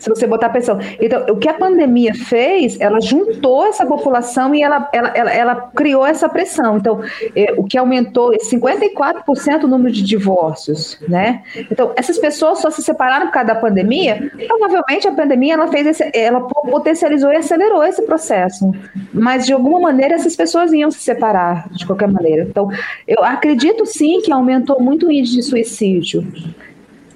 se 0.00 0.08
você 0.08 0.26
botar 0.26 0.46
a 0.46 0.50
pressão. 0.50 0.78
Então, 1.00 1.26
o 1.28 1.36
que 1.36 1.48
a 1.48 1.54
pandemia 1.54 2.14
fez, 2.14 2.80
ela 2.80 3.00
juntou 3.00 3.66
essa 3.66 3.86
população 3.86 4.54
e 4.54 4.62
ela, 4.62 4.88
ela, 4.92 5.08
ela, 5.08 5.32
ela 5.32 5.54
criou 5.76 6.04
essa 6.04 6.28
pressão. 6.28 6.78
Então, 6.78 7.02
é, 7.36 7.52
o 7.56 7.64
que 7.64 7.78
aumentou 7.78 8.32
54% 8.32 9.64
o 9.64 9.68
número 9.68 9.92
de 9.92 10.02
divórcios, 10.02 10.98
né? 11.06 11.42
Então, 11.70 11.92
essas 11.94 12.18
pessoas 12.18 12.60
só 12.60 12.70
se 12.70 12.82
separaram 12.82 13.26
por 13.26 13.32
causa 13.32 13.48
da 13.48 13.54
pandemia. 13.54 14.32
Provavelmente 14.48 15.06
a 15.06 15.12
pandemia 15.12 15.54
ela 15.54 15.68
fez 15.68 15.86
esse, 15.86 16.10
ela 16.14 16.40
potencializou 16.40 17.30
e 17.30 17.36
acelerou 17.36 17.84
esse 17.84 18.02
processo. 18.02 18.72
Mas 19.12 19.44
de 19.44 19.52
alguma 19.52 19.78
maneira 19.78 20.14
essas 20.14 20.34
pessoas 20.34 20.72
iam 20.72 20.90
se 20.90 21.00
separar 21.00 21.68
de 21.70 21.86
qualquer 21.86 22.08
maneira. 22.08 22.46
Então, 22.48 22.70
eu 23.06 23.22
acredito 23.22 23.84
sim 23.84 24.22
que 24.22 24.32
aumentou 24.32 24.80
muito 24.80 25.06
o 25.06 25.12
índice 25.12 25.36
de 25.36 25.42
suicídio 25.42 26.26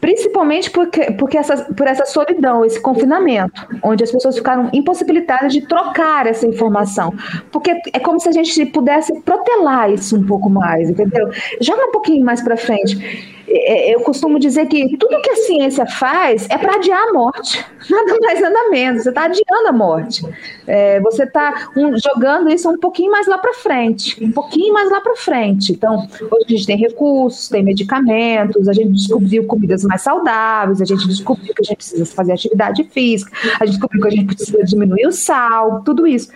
principalmente 0.04 0.70
porque, 0.70 1.12
porque 1.12 1.38
essa, 1.38 1.56
por 1.72 1.86
essa 1.86 2.04
solidão, 2.04 2.62
esse 2.62 2.78
confinamento, 2.78 3.66
onde 3.82 4.04
as 4.04 4.12
pessoas 4.12 4.36
ficaram 4.36 4.68
impossibilitadas 4.70 5.50
de 5.50 5.62
trocar 5.66 6.26
essa 6.26 6.46
informação. 6.46 7.10
Porque 7.50 7.70
é 7.90 7.98
como 7.98 8.20
se 8.20 8.28
a 8.28 8.32
gente 8.32 8.66
pudesse 8.66 9.18
protelar 9.22 9.90
isso 9.90 10.14
um 10.14 10.26
pouco 10.26 10.50
mais, 10.50 10.90
entendeu? 10.90 11.30
Joga 11.58 11.86
um 11.86 11.90
pouquinho 11.90 12.22
mais 12.22 12.42
para 12.42 12.54
frente. 12.54 13.34
É, 13.46 13.90
é, 13.90 13.94
eu 13.94 14.00
costumo 14.00 14.38
dizer 14.38 14.66
que 14.66 14.96
tudo 14.96 15.20
que 15.20 15.30
a 15.30 15.36
ciência 15.36 15.86
faz 15.86 16.46
é 16.50 16.56
para 16.56 16.76
adiar 16.76 17.08
a 17.08 17.12
morte, 17.12 17.64
nada 17.90 18.16
mais, 18.20 18.40
nada 18.40 18.70
menos. 18.70 19.02
Você 19.02 19.08
está 19.10 19.24
adiando 19.24 19.68
a 19.68 19.72
morte. 19.72 20.22
É, 20.66 21.00
você 21.00 21.24
está 21.24 21.70
um, 21.76 21.96
jogando 21.98 22.50
isso 22.50 22.68
um 22.70 22.78
pouquinho 22.78 23.10
mais 23.10 23.26
lá 23.26 23.38
para 23.38 23.52
frente, 23.54 24.22
um 24.24 24.32
pouquinho 24.32 24.72
mais 24.72 24.90
lá 24.90 25.00
para 25.00 25.16
frente. 25.16 25.72
Então, 25.72 26.08
hoje 26.20 26.44
a 26.46 26.50
gente 26.50 26.66
tem 26.66 26.76
recursos, 26.76 27.48
tem 27.48 27.62
medicamentos, 27.62 28.68
a 28.68 28.72
gente 28.72 28.92
descobriu 28.92 29.46
comidas 29.46 29.84
mais 29.84 30.02
saudáveis, 30.02 30.80
a 30.80 30.84
gente 30.84 31.06
descobriu 31.06 31.54
que 31.54 31.62
a 31.62 31.64
gente 31.64 31.76
precisa 31.76 32.06
fazer 32.06 32.32
atividade 32.32 32.84
física, 32.84 33.30
a 33.60 33.66
gente 33.66 33.74
descobriu 33.74 34.02
que 34.02 34.08
a 34.08 34.10
gente 34.10 34.26
precisa 34.26 34.64
diminuir 34.64 35.06
o 35.06 35.12
sal, 35.12 35.82
tudo 35.84 36.06
isso. 36.06 36.30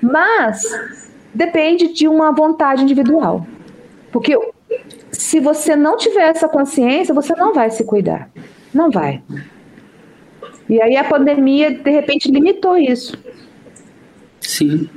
Mas 0.00 0.62
depende 1.34 1.92
de 1.92 2.06
uma 2.06 2.32
vontade 2.32 2.82
individual. 2.82 3.46
Porque 4.12 4.38
se 5.12 5.38
você 5.38 5.76
não 5.76 5.96
tiver 5.96 6.30
essa 6.30 6.48
consciência, 6.48 7.14
você 7.14 7.34
não 7.36 7.52
vai 7.52 7.70
se 7.70 7.84
cuidar. 7.84 8.30
Não 8.72 8.90
vai. 8.90 9.22
E 10.68 10.80
aí 10.80 10.96
a 10.96 11.04
pandemia, 11.04 11.70
de 11.70 11.90
repente, 11.90 12.30
limitou 12.30 12.76
isso. 12.78 13.16
Sim. 14.40 14.88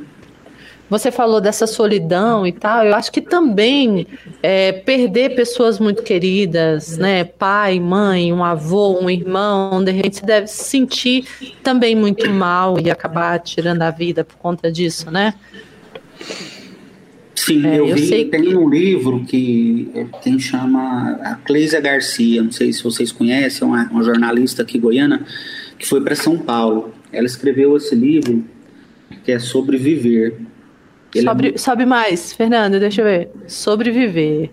Você 0.89 1.11
falou 1.11 1.41
dessa 1.41 1.65
solidão 1.67 2.45
e 2.45 2.51
tal. 2.51 2.85
Eu 2.85 2.95
acho 2.95 3.11
que 3.11 3.19
também 3.19 4.07
é, 4.41 4.71
perder 4.71 5.35
pessoas 5.35 5.79
muito 5.79 6.03
queridas, 6.03 6.97
né? 6.97 7.23
Pai, 7.23 7.79
mãe, 7.79 8.31
um 8.31 8.43
avô, 8.43 8.99
um 9.01 9.09
irmão, 9.09 9.83
de 9.83 9.91
repente 9.91 10.17
você 10.17 10.25
deve 10.25 10.47
se 10.47 10.63
sentir 10.63 11.27
também 11.63 11.95
muito 11.95 12.29
mal 12.29 12.79
e 12.79 12.89
acabar 12.89 13.39
tirando 13.39 13.81
a 13.81 13.89
vida 13.89 14.23
por 14.23 14.37
conta 14.37 14.71
disso, 14.71 15.09
né? 15.09 15.33
Sim, 17.45 17.63
é, 17.63 17.79
eu, 17.79 17.87
eu, 17.87 17.95
vi, 17.95 18.25
tem 18.25 18.41
que... 18.41 18.55
um 18.55 18.67
livro 18.67 19.23
que 19.23 19.87
quem 20.23 20.39
chama 20.39 21.11
a 21.21 21.35
Cleisa 21.35 21.79
Garcia, 21.79 22.41
não 22.41 22.51
sei 22.51 22.73
se 22.73 22.83
vocês 22.83 23.11
conhecem, 23.11 23.67
uma, 23.67 23.87
uma 23.91 24.03
jornalista 24.03 24.63
aqui 24.63 24.79
goiana, 24.79 25.23
que 25.77 25.87
foi 25.87 26.01
para 26.01 26.15
São 26.15 26.39
Paulo. 26.39 26.91
Ela 27.11 27.27
escreveu 27.27 27.77
esse 27.77 27.93
livro 27.93 28.43
que 29.23 29.31
é 29.31 29.37
Sobreviver. 29.37 30.37
Sobre, 31.21 31.49
é... 31.53 31.57
Sobe 31.57 31.85
mais, 31.85 32.33
Fernando, 32.33 32.79
deixa 32.79 33.01
eu 33.01 33.05
ver. 33.05 33.29
Sobreviver. 33.45 34.49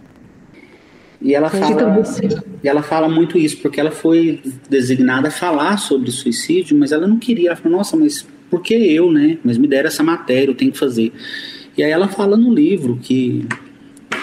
E 1.18 1.34
ela, 1.34 1.48
fala, 1.48 2.02
e 2.62 2.68
ela 2.68 2.82
fala 2.82 3.08
muito 3.08 3.38
isso, 3.38 3.56
porque 3.58 3.80
ela 3.80 3.92
foi 3.92 4.42
designada 4.68 5.28
a 5.28 5.30
falar 5.30 5.78
sobre 5.78 6.10
suicídio, 6.10 6.76
mas 6.76 6.92
ela 6.92 7.06
não 7.06 7.18
queria. 7.18 7.50
Ela 7.50 7.56
falou, 7.56 7.78
nossa, 7.78 7.96
mas 7.96 8.26
por 8.50 8.60
que 8.60 8.74
eu, 8.74 9.10
né? 9.10 9.38
Mas 9.42 9.56
me 9.56 9.66
deram 9.66 9.86
essa 9.86 10.02
matéria, 10.02 10.50
eu 10.50 10.54
tenho 10.54 10.72
que 10.72 10.78
fazer. 10.78 11.10
E 11.76 11.82
aí 11.82 11.90
ela 11.90 12.08
fala 12.08 12.36
no 12.36 12.52
livro 12.52 12.98
que, 13.00 13.46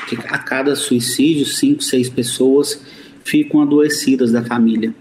que 0.08 0.16
a 0.16 0.38
cada 0.38 0.76
suicídio, 0.76 1.46
cinco, 1.46 1.82
seis 1.82 2.10
pessoas 2.10 2.84
ficam 3.24 3.62
adoecidas 3.62 4.32
da 4.32 4.44
família. 4.44 4.94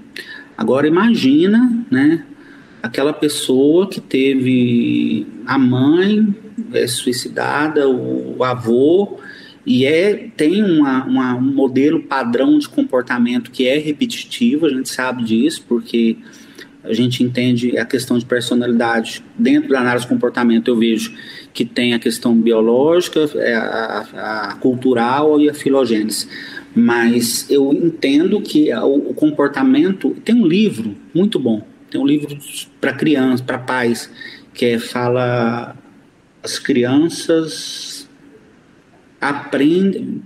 Agora 0.57 0.87
imagina, 0.87 1.87
né, 1.91 2.25
aquela 2.83 3.13
pessoa 3.13 3.89
que 3.89 4.01
teve 4.01 5.27
a 5.47 5.59
mãe 5.59 6.35
é, 6.73 6.87
suicidada, 6.87 7.89
o, 7.89 8.43
avô, 8.43 9.19
e 9.65 9.85
é, 9.85 10.31
tem 10.37 10.63
uma, 10.65 11.05
uma, 11.05 11.35
um 11.35 11.53
modelo 11.55 12.03
padrão 12.03 12.59
de 12.59 12.69
comportamento 12.69 13.51
que 13.51 13.67
é 13.67 13.79
repetitivo, 13.79 14.67
a 14.67 14.71
gente 14.71 14.89
sabe 14.89 15.23
disso, 15.25 15.65
porque 15.69 16.17
a 16.83 16.93
gente 16.95 17.23
entende 17.23 17.77
a 17.77 17.85
questão 17.85 18.19
de 18.19 18.25
personalidade 18.25 19.23
dentro 19.39 19.69
da 19.69 19.81
análise 19.81 20.07
de 20.07 20.13
comportamento, 20.13 20.69
eu 20.69 20.77
vejo 20.77 21.15
que 21.59 21.65
tem 21.65 21.93
a 21.93 21.99
questão 21.99 22.37
biológica, 22.37 23.29
é, 23.35 23.57
a, 23.57 24.07
a 24.51 24.55
cultural 24.61 25.41
e 25.41 25.51
a 25.51 25.55
filogênese. 25.55 26.29
Mas 26.73 27.51
eu 27.51 27.73
entendo 27.73 28.41
que 28.41 28.73
o, 28.73 29.13
comportamento. 29.13 30.11
Tem 30.25 30.37
um 30.37 30.47
livro 30.47 30.95
muito 31.13 31.37
bom, 31.37 31.67
tem 31.91 32.01
um 32.01 32.07
livro 32.07 32.39
para 32.81 32.93
crianças, 32.93 33.41
para 33.41 33.59
pais, 33.59 34.09
que 34.55 34.67
é, 34.67 34.79
fala 34.79 35.77
as 36.45 36.61
crianças 36.61 38.09
aprendem, 39.21 40.23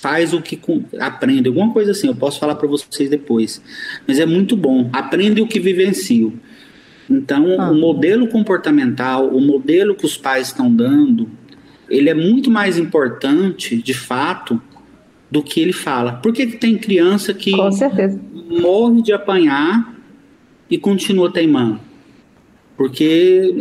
faz 0.00 0.32
o 0.32 0.40
que 0.40 0.58
aprende, 0.98 1.48
alguma 1.48 1.70
coisa 1.70 1.90
assim, 1.90 2.06
eu 2.06 2.16
posso 2.16 2.40
falar 2.40 2.54
para 2.54 2.66
vocês 2.66 3.10
depois. 3.10 3.62
Mas 4.08 4.18
é 4.18 4.24
muito 4.24 4.56
bom, 4.56 4.88
aprende 4.90 5.42
o 5.42 5.46
que 5.46 5.60
vivencio. 5.60 6.32
Então, 7.12 7.60
ah. 7.60 7.70
o 7.70 7.74
modelo 7.74 8.26
comportamental, 8.26 9.28
o 9.28 9.40
modelo 9.40 9.94
que 9.94 10.06
os 10.06 10.16
pais 10.16 10.48
estão 10.48 10.74
dando, 10.74 11.28
ele 11.88 12.08
é 12.08 12.14
muito 12.14 12.50
mais 12.50 12.78
importante, 12.78 13.76
de 13.76 13.92
fato, 13.92 14.60
do 15.30 15.42
que 15.42 15.60
ele 15.60 15.74
fala. 15.74 16.14
Por 16.14 16.32
que, 16.32 16.46
que 16.46 16.56
tem 16.56 16.78
criança 16.78 17.34
que 17.34 17.52
morre 18.60 19.02
de 19.02 19.12
apanhar 19.12 19.94
e 20.70 20.78
continua 20.78 21.30
teimando? 21.30 21.80
Porque 22.76 23.04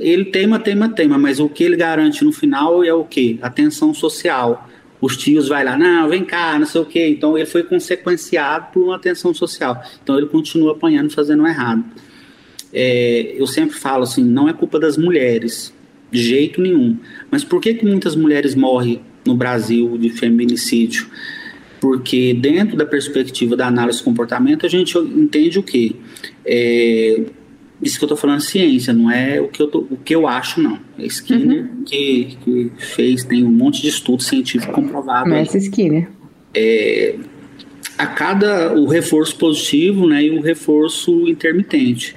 ele 0.01 0.25
teima, 0.25 0.57
teima, 0.57 0.87
teima, 0.87 1.17
mas 1.17 1.39
o 1.39 1.49
que 1.49 1.63
ele 1.63 1.75
garante 1.75 2.23
no 2.23 2.31
final 2.31 2.83
é 2.83 2.93
o 2.93 3.03
quê? 3.03 3.37
Atenção 3.41 3.93
social. 3.93 4.69
Os 5.01 5.17
tios 5.17 5.49
vai 5.49 5.65
lá, 5.65 5.77
não, 5.77 6.07
vem 6.07 6.23
cá, 6.23 6.57
não 6.57 6.65
sei 6.65 6.79
o 6.79 6.85
quê. 6.85 7.09
Então 7.09 7.37
ele 7.37 7.45
foi 7.45 7.63
consequenciado 7.63 8.67
por 8.71 8.83
uma 8.83 8.95
atenção 8.95 9.33
social. 9.33 9.81
Então 10.01 10.17
ele 10.17 10.27
continua 10.27 10.71
apanhando, 10.71 11.11
fazendo 11.11 11.45
errado 11.45 11.83
é, 12.74 13.36
eu 13.38 13.47
sempre 13.47 13.76
falo 13.76 14.03
assim, 14.03 14.24
não 14.24 14.47
é 14.47 14.53
culpa 14.53 14.80
das 14.80 14.97
mulheres, 14.97 15.74
de 16.11 16.22
jeito 16.22 16.61
nenhum. 16.61 16.97
Mas 17.30 17.43
por 17.43 17.61
que, 17.61 17.74
que 17.74 17.86
muitas 17.86 18.15
mulheres 18.15 18.55
morrem 18.55 19.01
no 19.26 19.36
Brasil 19.36 19.97
de 19.97 20.09
feminicídio? 20.09 21.07
Porque 21.80 22.34
dentro 22.34 22.78
da 22.78 22.86
perspectiva 22.86 23.55
da 23.55 23.67
análise 23.67 23.99
do 23.99 24.03
comportamento, 24.03 24.65
a 24.65 24.69
gente 24.69 24.97
entende 24.97 25.57
o 25.57 25.63
quê? 25.63 25.95
É, 26.45 27.24
isso 27.82 27.97
que 27.97 28.03
eu 28.03 28.07
estou 28.07 28.17
falando 28.17 28.38
é 28.38 28.41
ciência, 28.41 28.93
não 28.93 29.09
é 29.09 29.41
o 29.41 29.47
que 29.47 29.61
eu, 29.61 29.67
tô, 29.67 29.80
o 29.89 29.97
que 29.97 30.13
eu 30.13 30.28
acho, 30.28 30.61
não. 30.61 30.80
É 30.99 31.05
Skinner 31.05 31.63
uhum. 31.63 31.84
que, 31.84 32.38
que, 32.45 32.72
fez, 32.78 33.24
tem 33.24 33.43
um 33.43 33.51
monte 33.51 33.82
de 33.82 33.88
estudo 33.88 34.22
científico 34.22 34.72
comprovado. 34.72 35.28
Mas 35.30 35.55
Skinner. 35.55 36.07
É, 36.53 37.15
a 37.97 38.05
cada 38.05 38.74
o 38.74 38.86
reforço 38.86 39.36
positivo 39.36 40.07
né, 40.07 40.24
e 40.24 40.32
o 40.32 40.41
reforço 40.41 41.28
intermitente. 41.28 42.15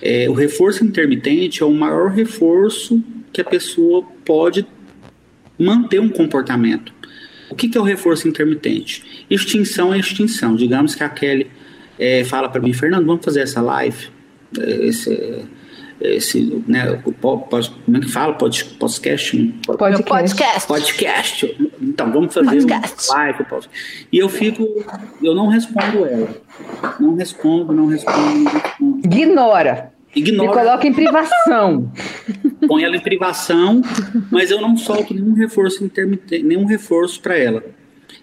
É, 0.00 0.28
o 0.28 0.32
reforço 0.32 0.84
intermitente 0.84 1.62
é 1.62 1.66
o 1.66 1.72
maior 1.72 2.10
reforço 2.10 3.02
que 3.32 3.40
a 3.40 3.44
pessoa 3.44 4.02
pode 4.24 4.66
manter 5.58 6.00
um 6.00 6.08
comportamento. 6.08 6.92
O 7.50 7.54
que, 7.54 7.68
que 7.68 7.76
é 7.76 7.80
o 7.80 7.84
reforço 7.84 8.28
intermitente? 8.28 9.24
Extinção 9.28 9.92
é 9.92 9.98
extinção. 9.98 10.54
Digamos 10.54 10.94
que 10.94 11.02
a 11.02 11.08
Kelly 11.08 11.50
é, 11.98 12.22
fala 12.24 12.48
para 12.48 12.60
mim, 12.60 12.72
Fernando, 12.72 13.06
vamos 13.06 13.24
fazer 13.24 13.40
essa 13.40 13.60
live, 13.60 14.08
é, 14.58 14.86
esse, 14.86 15.44
esse 16.00 16.62
né, 16.66 17.00
como 17.20 17.96
é 17.96 18.00
que 18.00 18.08
fala? 18.08 18.34
Pod, 18.34 18.64
podcast, 18.78 19.56
podcast. 19.66 20.66
Podcast. 20.66 21.72
Então, 21.82 22.12
vamos 22.12 22.32
fazer 22.32 22.64
podcast. 22.66 23.10
live. 23.10 23.44
E 24.12 24.18
eu 24.18 24.28
fico, 24.28 24.66
eu 25.22 25.34
não 25.34 25.48
respondo 25.48 26.04
ela. 26.06 26.28
Não 27.00 27.14
respondo, 27.16 27.72
não 27.72 27.86
respondo, 27.86 28.44
não 28.44 28.44
respondo. 28.44 29.00
Ignora. 29.04 29.92
Ignora. 30.14 30.48
Me 30.48 30.54
coloca 30.54 30.86
em 30.86 30.92
privação. 30.92 31.92
Põe 32.66 32.84
ela 32.84 32.96
em 32.96 33.00
privação, 33.00 33.82
mas 34.30 34.50
eu 34.50 34.60
não 34.60 34.76
solto 34.76 35.14
nenhum 35.14 35.34
reforço 35.34 35.84
intermitente, 35.84 36.44
nenhum 36.44 36.64
reforço 36.64 37.20
para 37.20 37.36
ela. 37.36 37.62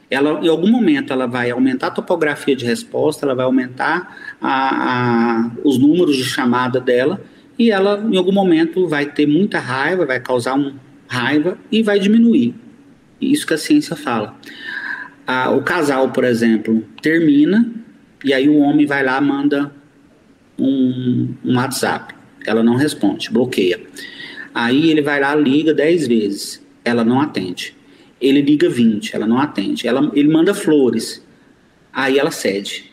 Ela, 0.10 0.40
em 0.42 0.48
algum 0.48 0.70
momento, 0.70 1.12
ela 1.12 1.26
vai 1.26 1.52
aumentar 1.52 1.88
a 1.88 1.92
topografia 1.92 2.56
de 2.56 2.66
resposta, 2.66 3.26
ela 3.26 3.36
vai 3.36 3.46
aumentar 3.46 4.36
a, 4.40 4.52
a, 4.52 5.52
os 5.64 5.78
números 5.80 6.16
de 6.16 6.24
chamada 6.24 6.80
dela, 6.80 7.22
e 7.58 7.72
ela, 7.72 8.06
em 8.12 8.18
algum 8.18 8.32
momento, 8.32 8.88
vai 8.88 9.06
ter 9.06 9.26
muita 9.26 9.60
raiva, 9.60 10.06
vai 10.06 10.20
causar 10.20 10.56
um 10.56 10.74
raiva 11.08 11.58
e 11.72 11.82
vai 11.82 12.00
diminuir. 12.00 12.54
Isso 13.20 13.48
que 13.48 13.54
a 13.54 13.58
ciência 13.58 13.96
fala. 13.96 14.38
Ah, 15.26 15.52
o 15.52 15.62
casal, 15.62 16.12
por 16.12 16.24
exemplo, 16.24 16.84
termina, 17.02 17.72
e 18.24 18.34
aí 18.34 18.50
o 18.50 18.58
homem 18.58 18.86
vai 18.86 19.04
lá 19.04 19.20
manda 19.22 19.72
um, 20.60 21.34
um 21.44 21.56
WhatsApp. 21.56 22.14
Ela 22.46 22.62
não 22.62 22.76
responde, 22.76 23.32
bloqueia. 23.32 23.82
Aí 24.54 24.90
ele 24.90 25.02
vai 25.02 25.20
lá, 25.20 25.34
liga 25.36 25.74
10 25.74 26.08
vezes. 26.08 26.66
Ela 26.84 27.04
não 27.04 27.20
atende. 27.20 27.76
Ele 28.22 28.42
liga 28.42 28.70
20, 28.70 29.16
ela 29.16 29.26
não 29.26 29.40
atende. 29.40 29.88
Ela, 29.88 30.12
ele 30.14 30.30
manda 30.30 30.54
flores. 30.54 31.26
Aí 31.92 32.20
ela 32.20 32.32
cede. 32.32 32.92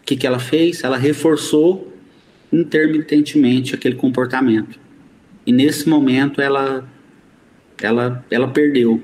O 0.00 0.02
que, 0.02 0.16
que 0.16 0.26
ela 0.26 0.38
fez? 0.38 0.82
Ela 0.84 0.96
reforçou 0.96 1.89
intermitentemente 2.52 3.74
aquele 3.74 3.94
comportamento. 3.94 4.78
E 5.46 5.52
nesse 5.52 5.88
momento 5.88 6.40
ela, 6.40 6.84
ela, 7.82 8.24
ela 8.30 8.48
perdeu 8.48 9.00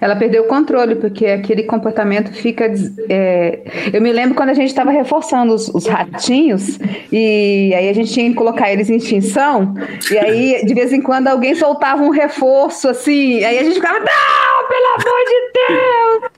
ela 0.00 0.16
perdeu 0.16 0.44
o 0.44 0.46
controle, 0.46 0.94
porque 0.96 1.26
aquele 1.26 1.64
comportamento 1.64 2.32
fica. 2.32 2.72
É... 3.08 3.60
Eu 3.92 4.00
me 4.00 4.12
lembro 4.12 4.34
quando 4.34 4.50
a 4.50 4.54
gente 4.54 4.68
estava 4.68 4.90
reforçando 4.90 5.54
os, 5.54 5.68
os, 5.68 5.86
ratinhos, 5.86 6.78
e 7.10 7.72
aí 7.74 7.88
a 7.88 7.92
gente 7.92 8.12
tinha 8.12 8.28
que 8.28 8.34
colocar 8.34 8.72
eles 8.72 8.90
em 8.90 8.96
extinção, 8.96 9.74
e 10.10 10.18
aí 10.18 10.64
de 10.64 10.74
vez 10.74 10.92
em 10.92 11.00
quando 11.00 11.28
alguém 11.28 11.54
soltava 11.54 12.02
um 12.02 12.10
reforço 12.10 12.88
assim, 12.88 13.42
aí 13.44 13.58
a 13.58 13.64
gente 13.64 13.74
ficava, 13.74 13.98
não, 13.98 14.55
pelo 14.68 14.86
amor 14.94 15.24
de 15.26 15.52
Deus! 15.54 16.30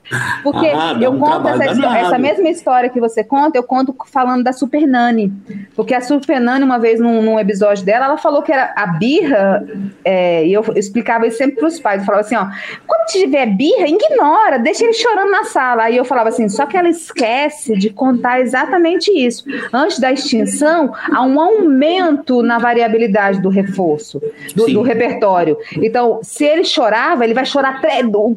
Porque 0.43 0.67
Ah, 0.67 0.97
eu 0.99 1.17
conto 1.17 1.47
essa, 1.47 1.97
essa 1.97 2.17
mesma 2.17 2.49
história 2.49 2.89
que 2.89 2.99
você 2.99 3.23
conta, 3.23 3.57
eu 3.57 3.63
conto 3.63 3.95
falando 4.07 4.43
da 4.43 4.51
Super 4.53 4.87
Nani. 4.87 5.31
Porque 5.75 5.93
a 5.93 6.01
Super 6.01 6.39
Nani, 6.39 6.63
uma 6.63 6.79
vez 6.79 6.99
num, 6.99 7.21
num 7.21 7.39
episódio 7.39 7.85
dela, 7.85 8.05
ela 8.05 8.17
falou 8.17 8.41
que 8.41 8.51
era 8.51 8.73
a 8.75 8.87
birra, 8.87 9.63
é, 10.03 10.45
e 10.45 10.53
eu 10.53 10.63
explicava 10.75 11.27
isso 11.27 11.37
sempre 11.37 11.57
pros 11.57 11.79
pais. 11.79 12.01
Eu 12.01 12.05
falava 12.05 12.25
assim: 12.25 12.35
ó, 12.35 12.47
quando 12.87 13.07
tiver 13.07 13.45
birra, 13.45 13.87
ignora, 13.87 14.57
deixa 14.57 14.83
ele 14.83 14.93
chorando 14.93 15.31
na 15.31 15.43
sala. 15.43 15.83
Aí 15.83 15.97
eu 15.97 16.05
falava 16.05 16.29
assim: 16.29 16.49
só 16.49 16.65
que 16.65 16.77
ela 16.77 16.89
esquece 16.89 17.77
de 17.77 17.89
contar 17.89 18.41
exatamente 18.41 19.11
isso. 19.11 19.45
Antes 19.71 19.99
da 19.99 20.11
extinção, 20.11 20.93
há 21.11 21.21
um 21.23 21.39
aumento 21.39 22.41
na 22.41 22.57
variabilidade 22.57 23.41
do 23.41 23.49
reforço, 23.49 24.21
do, 24.55 24.65
do 24.67 24.81
repertório. 24.81 25.57
Então, 25.73 26.19
se 26.23 26.45
ele 26.45 26.63
chorava, 26.63 27.23
ele 27.23 27.33
vai 27.33 27.45
chorar 27.45 27.81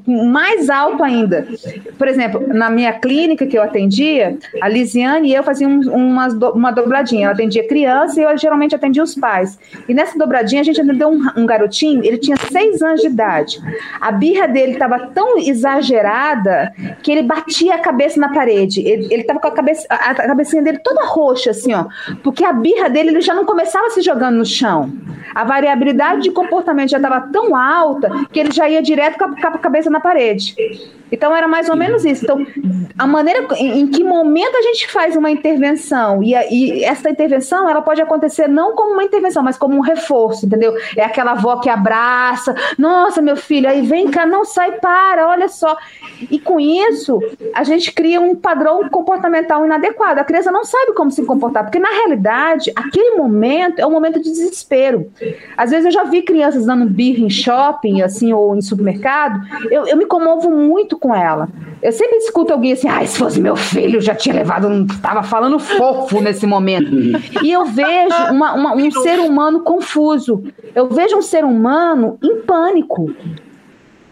mais 0.07 0.69
alto 0.71 1.03
ainda. 1.03 1.47
Por 1.99 2.09
exemplo, 2.09 2.43
na 2.49 2.71
minha 2.71 2.93
clínica 2.93 3.47
que 3.47 3.57
eu 3.57 3.63
atendia, 3.63 4.37
a 4.61 4.69
Lisiane 4.69 5.29
e 5.31 5.35
eu 5.35 5.43
fazíamos 5.43 5.87
umas 5.87 6.35
do- 6.35 6.51
uma 6.53 6.71
dobradinha. 6.71 7.25
Ela 7.27 7.35
atendia 7.35 7.67
criança 7.67 8.21
e 8.21 8.25
eu 8.25 8.37
geralmente 8.37 8.75
atendia 8.75 9.03
os 9.03 9.15
pais. 9.15 9.59
E 9.89 9.95
nessa 9.95 10.19
dobradinha 10.19 10.61
a 10.61 10.65
gente 10.65 10.81
atendeu 10.81 11.09
um, 11.09 11.21
um 11.37 11.47
garotinho, 11.47 12.05
ele 12.05 12.19
tinha 12.19 12.37
seis 12.37 12.83
anos 12.83 13.01
de 13.01 13.07
idade. 13.09 13.61
A 14.01 14.11
birra 14.13 14.47
dele 14.49 14.73
estava 14.73 14.99
tão 15.09 15.39
exagerada 15.39 16.73
que 17.03 17.11
ele 17.13 17.23
batia 17.23 17.75
a 17.75 17.79
cabeça 17.79 18.19
na 18.21 18.29
parede. 18.33 18.81
Ele, 18.81 19.09
ele 19.13 19.23
tava 19.25 19.41
com 19.41 19.49
a, 19.49 19.51
cabeça, 19.53 19.87
a, 19.89 20.11
a 20.11 20.15
cabecinha 20.15 20.63
dele 20.63 20.79
toda 20.79 21.05
roxa, 21.05 21.51
assim, 21.51 21.75
ó. 21.75 21.87
Porque 22.23 22.45
a 22.45 22.53
birra 22.53 22.89
dele 22.89 23.11
ele 23.11 23.21
já 23.21 23.35
não 23.35 23.45
começava 23.45 23.91
se 23.91 24.01
jogando 24.01 24.37
no 24.37 24.45
chão. 24.47 24.91
A 25.35 25.45
variabilidade 25.45 26.23
de 26.23 26.31
comportamento 26.31 26.91
já 26.91 26.99
estava 26.99 27.21
tão 27.33 27.57
alta 27.57 28.11
que 28.33 28.39
ele 28.39 28.51
já 28.53 28.69
ia 28.69 28.83
direto 28.83 29.19
com 29.19 29.25
a, 29.25 29.51
com 29.59 29.67
a 29.67 29.71
cabeça 29.73 29.89
na 29.89 30.01
parede. 30.01 30.55
Então 31.13 31.35
era 31.37 31.47
mais 31.47 31.69
ou 31.69 31.77
menos 31.77 32.05
isso. 32.05 32.25
Então, 32.25 32.45
a 32.99 33.07
maneira 33.07 33.47
em, 33.59 33.87
que 33.87 34.03
momento 34.03 34.57
a 34.57 34.63
gente 34.63 34.91
faz 34.91 35.15
uma 35.15 35.31
intervenção 35.31 36.23
e, 36.23 36.35
a- 36.35 36.51
e 36.51 36.83
essa 36.83 37.09
intervenção 37.11 37.69
ela 37.69 37.83
pode 37.83 38.01
acontecer 38.01 38.49
não 38.49 38.75
como 38.75 38.95
uma 38.95 39.05
intervenção, 39.05 39.43
mas 39.43 39.57
como 39.59 39.77
um 39.77 39.81
reforço, 39.81 40.47
entendeu? 40.47 40.75
É 40.97 41.05
aquela 41.05 41.33
avó 41.33 41.57
que 41.61 41.69
abraça, 41.71 42.55
nossa 42.79 43.21
meu 43.23 43.37
filho, 43.37 43.69
aí 43.69 43.83
vem 43.83 44.11
cá, 44.11 44.25
não 44.27 44.45
sai, 44.45 44.73
para, 44.73 45.29
olha 45.29 45.49
só. 45.49 45.77
E 46.31 46.39
com 46.39 46.59
isso 46.59 47.21
a 47.55 47.63
gente 47.63 47.93
cria 47.93 48.21
um 48.21 48.35
padrão 48.35 48.89
comportamental 48.89 49.65
inadequado. 49.65 50.19
A 50.21 50.25
criança 50.25 50.51
não 50.51 50.65
sabe 50.65 50.93
como 50.95 51.11
se 51.11 51.25
comportar, 51.25 51.65
porque 51.65 51.79
na 51.79 51.91
realidade 51.91 52.73
aquele 52.75 53.17
momento 53.17 53.79
é 53.79 53.87
um 53.87 53.91
momento 53.91 54.21
de 54.21 54.31
desespero. 54.31 55.11
Às 55.57 55.71
vezes 55.71 55.87
eu 55.87 55.91
já 55.93 56.05
vi 56.05 56.23
crianças 56.23 56.67
dando 56.67 56.87
birra 56.87 57.21
em 57.25 57.31
shopping, 57.31 58.03
assim, 58.03 58.33
ou 58.33 58.57
em 58.57 58.61
supermercado. 58.63 59.41
Eu, 59.71 59.87
eu 59.87 59.97
me 59.97 60.07
comovo 60.07 60.51
muito 60.51 60.97
com 61.03 61.15
ela. 61.15 61.49
Eu 61.83 61.91
sempre 61.93 62.17
escuto 62.19 62.53
alguém 62.53 62.73
assim, 62.73 62.89
ah, 62.89 63.05
se 63.05 63.19
fosse 63.19 63.41
meu 63.41 63.57
filho, 63.57 64.01
já 64.01 64.15
tinha 64.15 64.35
levado, 64.35 64.69
um, 64.69 64.87
tava 64.87 65.23
falando 65.23 65.59
fofo 65.59 66.21
nesse 66.21 66.47
momento. 66.47 66.89
E 67.43 67.51
eu 67.51 67.65
vejo 67.67 68.15
uma- 68.31 68.55
uma- 68.55 68.75
um 68.75 68.91
ser 68.91 69.19
humano 69.19 69.61
confuso. 69.61 70.45
Eu 70.75 70.89
vejo 70.89 71.17
um 71.17 71.23
ser 71.23 71.45
humano 71.45 72.19
em 72.23 72.41
pânico. 72.43 73.13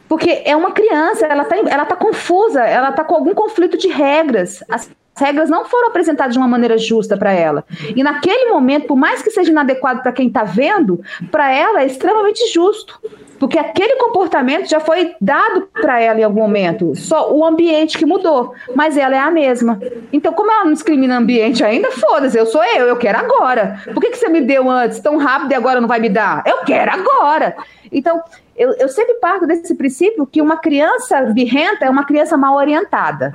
Porque 0.09 0.43
é 0.45 0.57
uma 0.57 0.73
criança, 0.73 1.25
ela 1.27 1.45
tá, 1.45 1.57
ela 1.57 1.85
tá 1.85 1.95
confusa, 1.95 2.61
ela 2.63 2.91
tá 2.91 3.05
com 3.05 3.15
algum 3.15 3.33
conflito 3.33 3.79
de 3.79 3.87
regras. 3.87 4.63
As 4.69 4.91
regras 5.17 5.51
não 5.51 5.65
foram 5.65 5.89
apresentadas 5.89 6.33
de 6.33 6.39
uma 6.39 6.49
maneira 6.49 6.79
justa 6.79 7.17
para 7.17 7.33
ela. 7.33 7.65
E 7.95 8.03
naquele 8.03 8.51
momento, 8.51 8.87
por 8.87 8.97
mais 8.97 9.23
que 9.23 9.31
seja 9.31 9.51
inadequado 9.51 10.03
para 10.03 10.13
quem 10.13 10.29
está 10.29 10.45
vendo, 10.45 11.01
para 11.31 11.53
ela 11.53 11.83
é 11.83 11.87
extremamente 11.87 12.47
justo. 12.53 12.99
Porque 13.39 13.59
aquele 13.59 13.97
comportamento 13.97 14.69
já 14.69 14.81
foi 14.81 15.15
dado 15.19 15.67
para 15.73 15.99
ela 15.99 16.21
em 16.21 16.25
algum 16.25 16.41
momento. 16.41 16.95
Só 16.95 17.33
o 17.33 17.43
ambiente 17.43 17.97
que 17.97 18.05
mudou. 18.05 18.55
Mas 18.75 18.99
ela 18.99 19.17
é 19.17 19.19
a 19.19 19.31
mesma. 19.31 19.81
Então, 20.13 20.31
como 20.35 20.53
ela 20.53 20.67
não 20.67 20.75
discrimina 20.75 21.17
ambiente 21.17 21.65
ainda, 21.65 21.91
foda-se, 21.91 22.37
eu 22.37 22.45
sou 22.45 22.63
eu, 22.63 22.87
eu 22.87 22.97
quero 22.99 23.19
agora. 23.19 23.81
Por 23.95 24.01
que, 24.03 24.11
que 24.11 24.19
você 24.19 24.29
me 24.29 24.43
deu 24.43 24.71
antes 24.71 25.01
tão 25.01 25.17
rápido 25.17 25.53
e 25.53 25.55
agora 25.55 25.81
não 25.81 25.89
vai 25.89 25.99
me 25.99 26.11
dar? 26.11 26.43
Eu 26.45 26.59
quero 26.67 26.91
agora. 26.93 27.57
Então, 27.91 28.23
eu, 28.55 28.75
eu 28.75 28.91
sempre 28.91 29.15
parto 29.15 29.47
desse 29.47 29.75
princípio 29.75 30.27
que 30.27 30.43
uma 30.43 30.59
criança 30.59 31.23
birrenta 31.23 31.87
é 31.87 31.91
uma 31.91 32.05
criança 32.05 32.37
mal 32.37 32.57
orientada. 32.57 33.33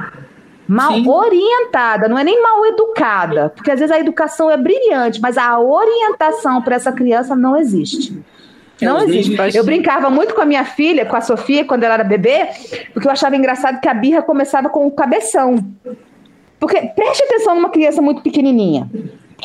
Mal 0.68 0.94
Sim. 0.94 1.08
orientada, 1.08 2.08
não 2.08 2.18
é 2.18 2.24
nem 2.24 2.42
mal 2.42 2.66
educada, 2.66 3.50
porque 3.50 3.70
às 3.70 3.80
vezes 3.80 3.96
a 3.96 4.00
educação 4.00 4.50
é 4.50 4.58
brilhante, 4.58 5.22
mas 5.22 5.38
a 5.38 5.60
orientação 5.60 6.62
para 6.62 6.76
essa 6.76 6.92
criança 6.92 7.36
não 7.36 7.56
existe. 7.56 8.18
É, 8.82 8.86
Não 8.86 9.02
existe. 9.02 9.38
Eu 9.56 9.64
brincava 9.64 10.10
muito 10.10 10.34
com 10.34 10.42
a 10.42 10.46
minha 10.46 10.66
filha, 10.66 11.06
com 11.06 11.16
a 11.16 11.22
Sofia, 11.22 11.64
quando 11.64 11.84
ela 11.84 11.94
era 11.94 12.04
bebê, 12.04 12.50
porque 12.94 13.08
eu 13.08 13.12
achava 13.12 13.36
engraçado 13.36 13.80
que 13.80 13.88
a 13.88 13.94
birra 13.94 14.22
começava 14.22 14.70
com 14.70 14.86
o 14.86 14.92
cabeção. 14.92 15.64
Porque 16.60 16.82
preste 16.96 17.24
atenção 17.24 17.56
numa 17.56 17.70
criança 17.70 18.02
muito 18.02 18.22
pequenininha. 18.22 18.90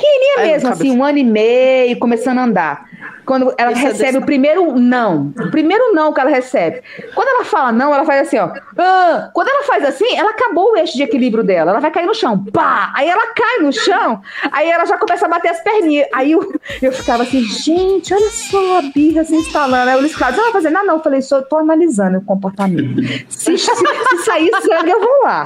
Pequenininha 0.00 0.34
Aí, 0.38 0.52
mesmo, 0.52 0.68
assim, 0.70 0.90
um 0.96 1.04
ano 1.04 1.18
e 1.18 1.24
meio, 1.24 1.98
começando 1.98 2.38
a 2.38 2.44
andar. 2.44 2.90
Quando 3.26 3.54
ela 3.56 3.70
Isso 3.70 3.80
é 3.82 3.84
recebe 3.84 4.04
desse- 4.12 4.18
o 4.18 4.26
primeiro 4.26 4.72
não. 4.76 5.32
O 5.38 5.50
primeiro 5.52 5.92
não 5.92 6.12
que 6.12 6.20
ela 6.20 6.30
recebe. 6.30 6.82
Quando 7.14 7.28
ela 7.28 7.44
fala 7.44 7.70
não, 7.70 7.94
ela 7.94 8.04
faz 8.04 8.22
assim, 8.26 8.38
ó. 8.38 8.50
"Ah". 8.76 9.30
Quando 9.32 9.48
ela 9.48 9.62
faz 9.62 9.84
assim, 9.84 10.16
ela 10.16 10.30
acabou 10.30 10.72
o 10.72 10.76
eixo 10.76 10.96
de 10.96 11.04
equilíbrio 11.04 11.44
dela. 11.44 11.70
Ela 11.70 11.78
vai 11.80 11.92
cair 11.92 12.06
no 12.06 12.14
chão. 12.14 12.44
Pá! 12.52 12.90
Aí 12.96 13.08
ela 13.08 13.28
cai 13.28 13.58
no 13.60 13.72
chão. 13.72 14.20
Aí 14.50 14.68
ela 14.68 14.84
já 14.84 14.96
começa 14.98 15.26
a 15.26 15.28
bater 15.28 15.48
as 15.50 15.60
perninhas. 15.62 16.08
Aí 16.12 16.32
eu, 16.32 16.52
eu 16.82 16.90
ficava 16.92 17.22
assim, 17.22 17.40
gente, 17.42 18.12
olha 18.12 18.30
só 18.30 18.78
a 18.78 18.82
birra 18.82 19.22
se 19.22 19.36
instalando. 19.36 19.90
Aí 19.90 19.96
o 19.96 20.00
Luiz 20.00 20.16
Cláudio, 20.16 20.36
você 20.38 20.42
vai 20.44 20.52
fazer 20.52 20.70
nada? 20.70 20.86
Não, 20.86 20.94
eu 20.96 21.02
falei, 21.02 21.22
só 21.22 21.40
tô 21.42 21.56
analisando 21.58 22.18
o 22.18 22.24
comportamento. 22.24 23.00
Se, 23.28 23.56
se, 23.56 23.70
se 23.76 24.18
sair 24.24 24.50
sangue, 24.62 24.90
eu 24.90 25.00
vou 25.00 25.22
lá. 25.22 25.44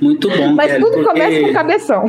Muito 0.00 0.28
bom, 0.28 0.52
Mas 0.54 0.70
Kelly, 0.70 0.84
tudo 0.84 0.92
porque 1.02 1.08
começa 1.10 1.40
com 1.40 1.52
cabeção. 1.54 2.06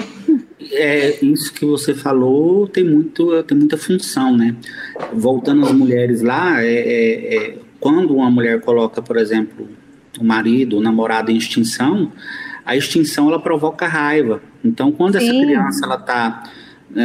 é, 0.71 1.23
isso 1.23 1.53
que 1.53 1.65
você 1.65 1.93
falou 1.93 2.67
tem, 2.67 2.83
muito, 2.83 3.43
tem 3.43 3.57
muita 3.57 3.77
função, 3.77 4.35
né? 4.35 4.55
Voltando 5.13 5.65
às 5.65 5.71
mulheres 5.71 6.21
lá, 6.21 6.63
é, 6.63 6.73
é, 6.73 7.35
é, 7.35 7.57
quando 7.79 8.15
uma 8.15 8.29
mulher 8.29 8.59
coloca, 8.61 9.01
por 9.01 9.17
exemplo, 9.17 9.67
o 10.19 10.23
marido, 10.23 10.77
o 10.77 10.81
namorado 10.81 11.31
em 11.31 11.37
extinção, 11.37 12.11
a 12.65 12.75
extinção 12.75 13.29
ela 13.29 13.39
provoca 13.39 13.87
raiva. 13.87 14.41
Então, 14.63 14.91
quando 14.91 15.15
essa 15.15 15.25
Sim. 15.25 15.43
criança 15.43 15.85
ela 15.85 15.95
está 15.95 16.43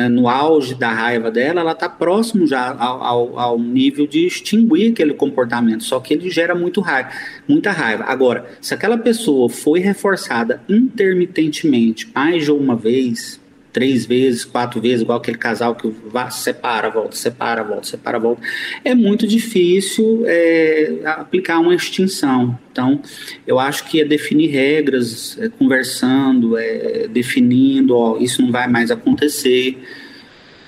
no 0.09 0.29
auge 0.29 0.75
da 0.75 0.93
raiva 0.93 1.31
dela, 1.31 1.61
ela 1.61 1.73
está 1.73 1.89
próximo 1.89 2.47
já 2.47 2.73
ao, 2.73 3.03
ao, 3.03 3.39
ao 3.39 3.59
nível 3.59 4.07
de 4.07 4.25
extinguir 4.27 4.93
aquele 4.93 5.15
comportamento. 5.15 5.83
Só 5.83 5.99
que 5.99 6.15
ele 6.15 6.31
gera 6.31 6.55
muito 6.55 6.81
raiva, 6.81 7.11
muita 7.49 7.73
raiva. 7.73 8.05
Agora, 8.05 8.47
se 8.61 8.73
aquela 8.73 8.97
pessoa 8.97 9.49
foi 9.49 9.81
reforçada 9.81 10.63
intermitentemente 10.69 12.09
mais 12.15 12.45
de 12.45 12.53
uma 12.53 12.77
vez, 12.77 13.40
três 13.73 14.07
vezes, 14.07 14.45
quatro 14.45 14.81
vezes, 14.81 15.03
igual 15.03 15.19
aquele 15.19 15.39
casal 15.39 15.75
que 15.75 15.89
vai, 16.07 16.31
separa, 16.31 16.91
volta, 16.91 17.17
separa, 17.17 17.63
volta, 17.63 17.87
separa, 17.87 18.19
volta, 18.19 18.43
é 18.85 18.95
muito 18.95 19.27
difícil 19.27 20.25
é, 20.27 21.01
aplicar 21.05 21.59
uma 21.59 21.75
extinção. 21.75 22.59
Então, 22.73 23.01
eu 23.47 23.59
acho 23.59 23.85
que 23.85 24.01
é 24.01 24.05
definir 24.05 24.49
regras, 24.49 25.39
é, 25.41 25.49
conversando, 25.49 26.57
é, 26.57 27.09
definindo, 27.09 27.97
ó, 27.97 28.19
isso 28.19 28.43
não 28.43 28.51
vai 28.51 28.69
mais 28.69 28.91
acontecer. 28.91 29.79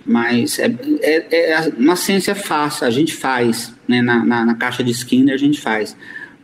Mas 0.05 0.59
é, 0.59 0.75
é, 1.01 1.53
é- 1.53 1.73
na 1.79 1.95
ciência 1.95 2.33
é 2.33 2.35
fácil, 2.35 2.87
a 2.87 2.91
gente 2.91 3.15
faz, 3.15 3.73
né? 3.87 4.03
na, 4.03 4.25
na, 4.25 4.45
na 4.45 4.55
caixa 4.55 4.83
de 4.83 4.91
Skinner 4.91 5.35
a 5.35 5.39
gente 5.39 5.61
faz. 5.61 5.97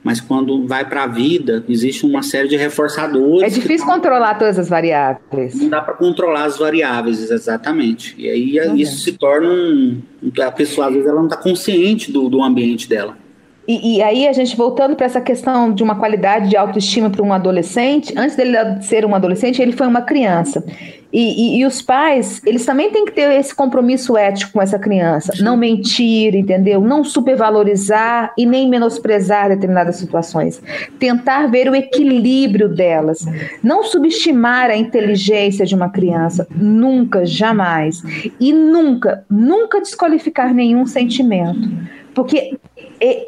Mas 0.09 0.23
quando 0.23 0.67
vai 0.67 0.87
para 0.89 1.03
a 1.03 1.07
vida, 1.07 1.63
existe 1.69 2.07
uma 2.07 2.23
série 2.23 2.49
de 2.49 2.57
reforçadores. 2.57 3.43
É 3.43 3.55
difícil 3.55 3.87
não- 3.87 3.93
controlar 3.97 4.37
todas 4.39 4.59
as 4.59 4.67
variáveis. 4.67 5.55
não 5.55 5.69
dá 5.69 5.83
para 5.83 5.93
controlar 5.93 6.45
as 6.45 6.57
variáveis, 6.57 7.31
exatamente. 7.31 8.15
E 8.17 8.27
aí 8.31 8.59
Uhum. 8.71 8.75
isso 8.77 8.97
se 9.01 9.13
torna 9.13 9.51
um. 9.51 10.01
A 10.43 10.51
pessoa, 10.51 10.87
às 10.87 10.95
vezes, 10.95 11.07
ela 11.07 11.19
não 11.19 11.27
está 11.27 11.37
consciente 11.37 12.11
do, 12.11 12.31
do 12.31 12.43
ambiente 12.43 12.89
dela. 12.89 13.19
E, 13.67 13.97
e 13.99 14.03
aí, 14.03 14.27
a 14.27 14.33
gente 14.33 14.57
voltando 14.57 14.97
para 14.97 15.05
essa 15.05 15.21
questão 15.21 15.71
de 15.75 15.83
uma 15.83 15.97
qualidade 15.97 16.49
de 16.49 16.57
autoestima 16.57 17.11
para 17.11 17.23
um 17.23 17.35
adolescente, 17.35 18.15
antes 18.17 18.35
dele 18.35 18.57
ser 18.81 19.05
um 19.05 19.15
adolescente, 19.15 19.61
ele 19.61 19.73
foi 19.73 19.87
uma 19.87 20.01
criança. 20.01 20.65
E, 21.13 21.57
e- 21.57 21.61
e 21.61 21.67
os 21.67 21.81
pais, 21.81 22.43
eles 22.45 22.67
também 22.67 22.91
têm 22.91 23.07
que 23.07 23.13
ter 23.13 23.31
esse 23.41 23.55
compromisso 23.55 24.17
ético 24.17 24.53
com 24.53 24.61
essa 24.63 24.79
criança. 24.79 25.33
Não 25.41 25.57
mentir, 25.57 26.35
entendeu? 26.35 26.81
Não 26.83 27.03
supervalorizar 27.03 28.33
e 28.37 28.45
nem 28.45 28.69
menosprezar 28.69 29.49
determinadas 29.49 29.97
situações. 29.97 30.61
Tentar 30.99 31.47
ver 31.47 31.69
o 31.71 31.75
equilíbrio 31.75 32.69
delas. 32.69 33.25
Não 33.63 33.83
subestimar 33.83 34.71
a 34.71 34.77
inteligência 34.77 35.65
de 35.65 35.75
uma 35.75 35.89
criança. 35.89 36.47
Nunca, 36.55 37.25
jamais. 37.25 38.03
E 38.39 38.53
nunca, 38.53 39.25
nunca 39.31 39.81
desqualificar 39.81 40.53
nenhum 40.53 40.85
sentimento. 40.87 41.71
Porque 42.19 42.59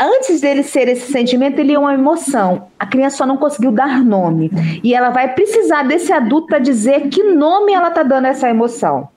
antes 0.01 0.41
dele 0.41 0.65
ser 0.65 0.89
esse 0.89 1.13
sentimento, 1.13 1.61
ele 1.61 1.73
é 1.73 1.79
uma 1.79 1.95
emoção. 1.95 2.67
A 2.77 2.85
criança 2.85 3.19
só 3.19 3.25
não 3.25 3.37
conseguiu 3.37 3.71
dar 3.71 4.03
nome. 4.03 4.51
E 4.83 4.93
ela 4.93 5.11
vai 5.11 5.33
precisar 5.33 5.85
desse 5.85 6.13
adulto 6.13 6.49
para 6.49 6.59
dizer 6.59 7.09
que 7.09 7.23
nome 7.23 7.73
ela 7.73 7.87
está 7.87 8.03
dando 8.03 8.25
a 8.25 8.31
essa 8.31 8.51
emoção. 8.51 9.09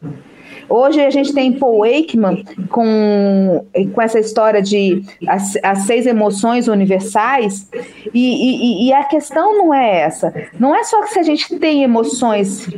Hoje 0.70 1.02
a 1.02 1.10
gente 1.10 1.34
tem 1.34 1.54
Paul 1.54 1.80
Wakeman 1.80 2.46
com, 2.70 3.66
com 3.96 4.00
essa 4.00 4.20
história 4.20 4.62
de 4.62 5.02
as, 5.28 5.58
as 5.64 5.80
seis 5.88 6.06
emoções 6.06 6.68
universais, 6.68 7.68
e, 8.14 8.86
e, 8.86 8.88
e 8.88 8.94
a 8.94 9.04
questão 9.06 9.58
não 9.58 9.74
é 9.74 10.02
essa. 10.02 10.32
Não 10.60 10.76
é 10.76 10.84
só 10.84 11.02
que 11.02 11.14
se 11.14 11.20
a 11.20 11.24
gente 11.24 11.58
tem 11.58 11.82
emoções 11.82 12.70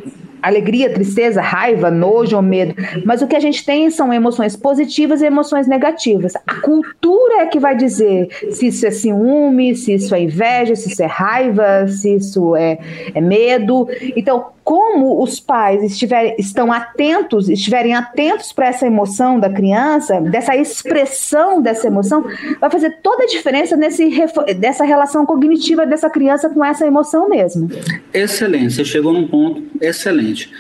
alegria, 0.48 0.94
tristeza, 0.94 1.42
raiva, 1.42 1.90
nojo 1.90 2.36
ou 2.36 2.42
medo, 2.42 2.76
mas 3.04 3.22
o 3.22 3.28
que 3.28 3.36
a 3.36 3.40
gente 3.40 3.66
tem 3.66 3.90
são 3.90 4.14
emoções 4.14 4.56
positivas 4.56 5.22
e 5.22 5.26
emoções 5.26 5.68
negativas. 5.68 6.34
A 6.48 6.62
cultura 6.62 7.42
é 7.42 7.46
que 7.48 7.60
vai 7.60 7.76
dizer 7.76 8.30
se 8.52 8.68
isso 8.68 8.86
é 8.86 8.92
ciúme, 8.92 9.76
se 9.76 9.94
isso 9.94 10.14
é 10.14 10.22
inveja, 10.22 10.76
se 10.76 10.92
isso 10.92 11.02
é 11.02 11.08
raiva, 11.08 11.88
se 11.88 12.16
isso 12.16 12.56
é, 12.56 12.78
é 13.14 13.22
medo. 13.22 13.88
Então, 14.16 14.55
como 14.66 15.22
os 15.22 15.40
pais 15.40 15.84
estiverem, 15.84 16.36
estão 16.40 16.74
atentos, 16.74 17.48
estiverem 17.48 17.94
atentos 17.94 18.52
para 18.52 18.66
essa 18.66 18.88
emoção 18.88 19.40
da 19.40 19.48
criança, 19.48 20.20
dessa 20.20 20.56
expressão 20.56 21.62
dessa 21.62 21.86
emoção, 21.86 22.26
vai 22.60 22.72
fazer 22.72 22.98
toda 23.04 23.26
a 23.26 23.28
diferença 23.28 23.78
nesse, 23.78 24.10
dessa 24.58 24.84
relação 24.84 25.24
cognitiva 25.24 25.86
dessa 25.86 26.10
criança 26.10 26.50
com 26.50 26.66
essa 26.66 26.84
emoção 26.84 27.30
mesmo. 27.30 27.70
Excelente, 28.12 28.74
você 28.74 28.84
chegou 28.84 29.14
num 29.14 29.28
ponto 29.28 29.64
excelente. 29.80 30.52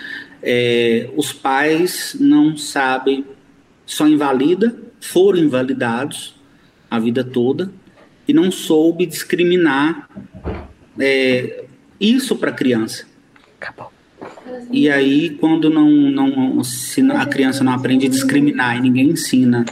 É, 0.43 1.09
os 1.17 1.33
pais 1.33 2.15
não 2.19 2.55
sabem, 2.55 3.25
só 3.87 4.07
invalida, 4.07 4.77
foram 5.01 5.39
invalidados 5.39 6.35
a 6.91 6.99
vida 6.99 7.23
toda 7.23 7.71
e 8.27 8.33
não 8.33 8.51
soube 8.51 9.07
discriminar 9.07 10.07
é, 10.99 11.63
isso 11.99 12.35
para 12.35 12.51
a 12.51 12.53
criança. 12.53 13.07
Acabou. 13.59 13.94
E 14.71 14.89
aí, 14.89 15.31
quando 15.31 15.69
não, 15.69 15.89
não, 15.89 16.63
se 16.63 17.01
a 17.11 17.25
criança 17.25 17.63
não 17.63 17.73
aprende 17.73 18.05
a 18.07 18.09
discriminar 18.09 18.77
e 18.77 18.81
ninguém 18.81 19.09
ensina 19.09 19.65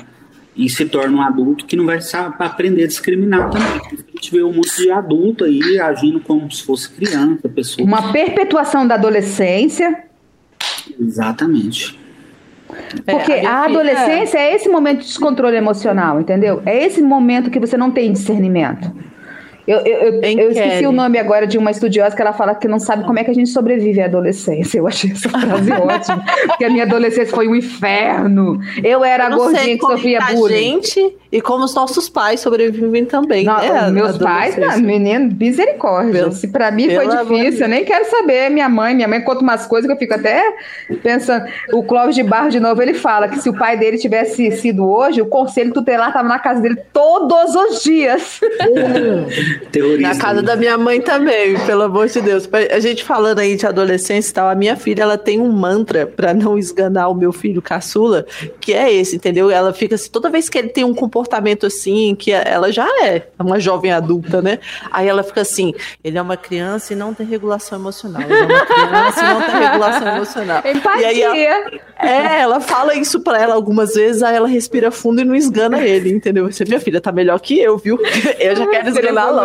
e 0.56 0.70
se 0.70 0.86
torna 0.86 1.18
um 1.18 1.22
adulto 1.22 1.66
que 1.66 1.76
não 1.76 1.86
vai 1.86 2.00
aprender 2.40 2.84
a 2.84 2.88
discriminar 2.88 3.50
também. 3.50 3.82
A 3.92 4.12
gente 4.16 4.32
vê 4.32 4.44
um 4.44 4.54
monte 4.54 4.78
de 4.78 4.92
adulto 4.92 5.44
aí 5.46 5.80
agindo 5.80 6.20
como 6.20 6.50
se 6.52 6.64
fosse 6.64 6.90
criança, 6.90 7.50
pessoa. 7.50 7.86
Uma 7.86 8.12
perpetuação 8.12 8.88
da 8.88 8.96
adolescência. 8.96 10.04
Exatamente. 11.00 12.00
Porque 13.06 13.32
é, 13.32 13.46
a, 13.46 13.62
a 13.62 13.66
adolescência 13.66 14.38
é 14.38 14.56
esse 14.56 14.70
momento 14.70 15.00
de 15.00 15.08
descontrole 15.08 15.56
emocional, 15.56 16.20
entendeu? 16.20 16.62
É 16.66 16.86
esse 16.86 17.02
momento 17.02 17.50
que 17.50 17.60
você 17.60 17.78
não 17.78 17.92
tem 17.92 18.12
discernimento. 18.12 18.92
Eu, 19.66 19.80
eu, 19.80 20.22
eu, 20.22 20.22
eu 20.22 20.52
esqueci 20.52 20.86
o 20.86 20.92
nome 20.92 21.18
agora 21.18 21.48
de 21.48 21.58
uma 21.58 21.72
estudiosa 21.72 22.16
que 22.16 22.22
ela 22.22 22.34
fala 22.34 22.54
que 22.54 22.68
não 22.68 22.80
sabe 22.80 23.06
como 23.06 23.18
é 23.18 23.24
que 23.24 23.32
a 23.32 23.34
gente 23.34 23.50
sobrevive 23.50 24.02
à 24.02 24.06
adolescência. 24.06 24.78
Eu 24.78 24.88
achei 24.88 25.12
essa 25.12 25.30
frase 25.30 25.72
ótima. 25.72 26.24
Porque 26.48 26.66
a 26.66 26.70
minha 26.70 26.84
adolescência 26.84 27.34
foi 27.34 27.48
um 27.48 27.56
inferno. 27.56 28.60
Eu 28.84 29.04
era 29.06 29.28
a 29.28 29.30
gordinha 29.30 29.78
que 29.78 29.86
sofria 29.86 30.20
bullying. 30.34 30.56
gente 30.56 31.16
e 31.32 31.42
como 31.42 31.64
os 31.64 31.74
nossos 31.74 32.10
pais 32.10 32.42
sobrevivem 32.42 33.06
também. 33.06 33.46
Não, 33.46 33.58
né, 33.58 33.90
meus 33.90 34.18
pais, 34.18 34.56
não, 34.58 34.78
menino, 34.80 35.34
misericórdia. 35.40 36.24
Pelo, 36.24 36.32
Se 36.32 36.48
pra 36.50 36.70
mim 36.70 36.94
foi 36.94 37.08
difícil, 37.08 37.66
eu 37.66 37.70
nem 37.70 37.86
quero 37.86 38.06
saber. 38.10 38.50
Minha 38.50 38.70
mãe, 38.70 38.94
minha 38.94 39.08
mãe 39.08 39.22
conta 39.22 39.42
umas 39.42 39.66
coisas 39.66 39.88
que 39.88 39.94
eu 39.94 39.98
fico 39.98 40.14
até 40.14 40.44
pensando. 41.02 41.46
O 41.72 41.84
Clóvis 41.84 42.16
de 42.16 42.24
Barro, 42.24 42.50
de 42.50 42.60
novo, 42.60 42.82
ele 42.82 42.94
fala 42.94 43.28
que 43.28 43.40
se 43.40 43.50
o 43.50 43.58
pai 43.58 43.78
dele 43.78 43.98
tivesse 43.98 44.52
sido 44.52 44.88
hoje, 44.88 45.22
o 45.22 45.26
conselho 45.26 45.74
tutelar 45.74 46.10
estava 46.10 46.28
na 46.28 46.38
casa 46.38 46.62
dele 46.62 46.78
todos 46.92 47.56
os 47.56 47.82
dias. 47.82 48.40
Na 50.00 50.18
casa 50.18 50.42
da 50.42 50.56
minha 50.56 50.78
mãe 50.78 51.02
também, 51.02 51.58
pelo 51.66 51.84
amor 51.84 52.08
de 52.08 52.22
Deus. 52.22 52.50
A 52.72 52.80
gente 52.80 53.04
falando 53.04 53.40
aí 53.40 53.56
de 53.56 53.66
adolescência 53.66 54.32
e 54.32 54.34
tal, 54.34 54.50
a 54.50 54.56
minha 54.56 54.76
filha, 54.76 55.04
ela 55.04 55.18
tem 55.18 55.40
um 55.40 55.52
mantra 55.52 56.06
para 56.06 56.34
não 56.34 56.58
esganar 56.58 57.10
o 57.10 57.16
meu 57.16 57.32
filho 57.32 57.62
caçula, 57.62 58.26
que 58.60 58.74
é 58.74 58.94
esse, 58.94 59.16
entendeu? 59.16 59.50
Ela 59.50 59.74
fica 59.74 59.96
assim, 59.96 60.10
toda 60.10 60.30
vez 60.30 60.50
que 60.50 60.58
ele 60.58 60.70
tem 60.70 60.84
um 60.84 60.94
comportamento 60.94 61.24
comportamento 61.24 61.66
assim, 61.66 62.16
que 62.16 62.32
ela 62.32 62.72
já 62.72 62.88
é 63.04 63.28
uma 63.40 63.60
jovem 63.60 63.92
adulta, 63.92 64.42
né? 64.42 64.60
Aí 64.92 65.08
ela 65.08 65.24
fica 65.24 65.42
assim: 65.42 65.74
ele 66.04 66.18
é 66.18 66.22
uma 66.22 66.38
criança 66.38 66.94
e 66.94 66.96
não 66.96 67.14
tem 67.14 67.26
regulação 67.26 67.78
emocional. 67.78 68.22
Ele 68.22 68.34
é 68.34 68.46
uma 68.46 68.66
criança 68.66 69.20
e 69.20 69.28
não 69.28 69.42
tem 69.42 69.56
regulação 69.56 70.08
emocional. 70.08 70.64
Empatia. 70.66 71.02
E 71.02 71.06
aí 71.06 71.46
ela, 71.46 71.72
é, 72.00 72.42
ela 72.42 72.60
fala 72.60 72.96
isso 72.96 73.20
pra 73.20 73.42
ela 73.42 73.56
algumas 73.56 73.94
vezes, 73.94 74.24
aí 74.24 74.36
ela 74.36 74.48
respira 74.48 74.92
fundo 74.92 75.22
e 75.22 75.24
não 75.24 75.36
esgana 75.36 75.82
ele, 75.82 76.12
entendeu? 76.12 76.52
Você, 76.52 76.66
minha 76.66 76.80
filha, 76.80 77.00
tá 77.00 77.12
melhor 77.12 77.40
que 77.40 77.60
eu, 77.60 77.78
viu? 77.78 78.00
Eu 78.40 78.56
já 78.56 78.68
quero 78.68 78.90
esganar 78.90 79.34
logo. 79.34 79.43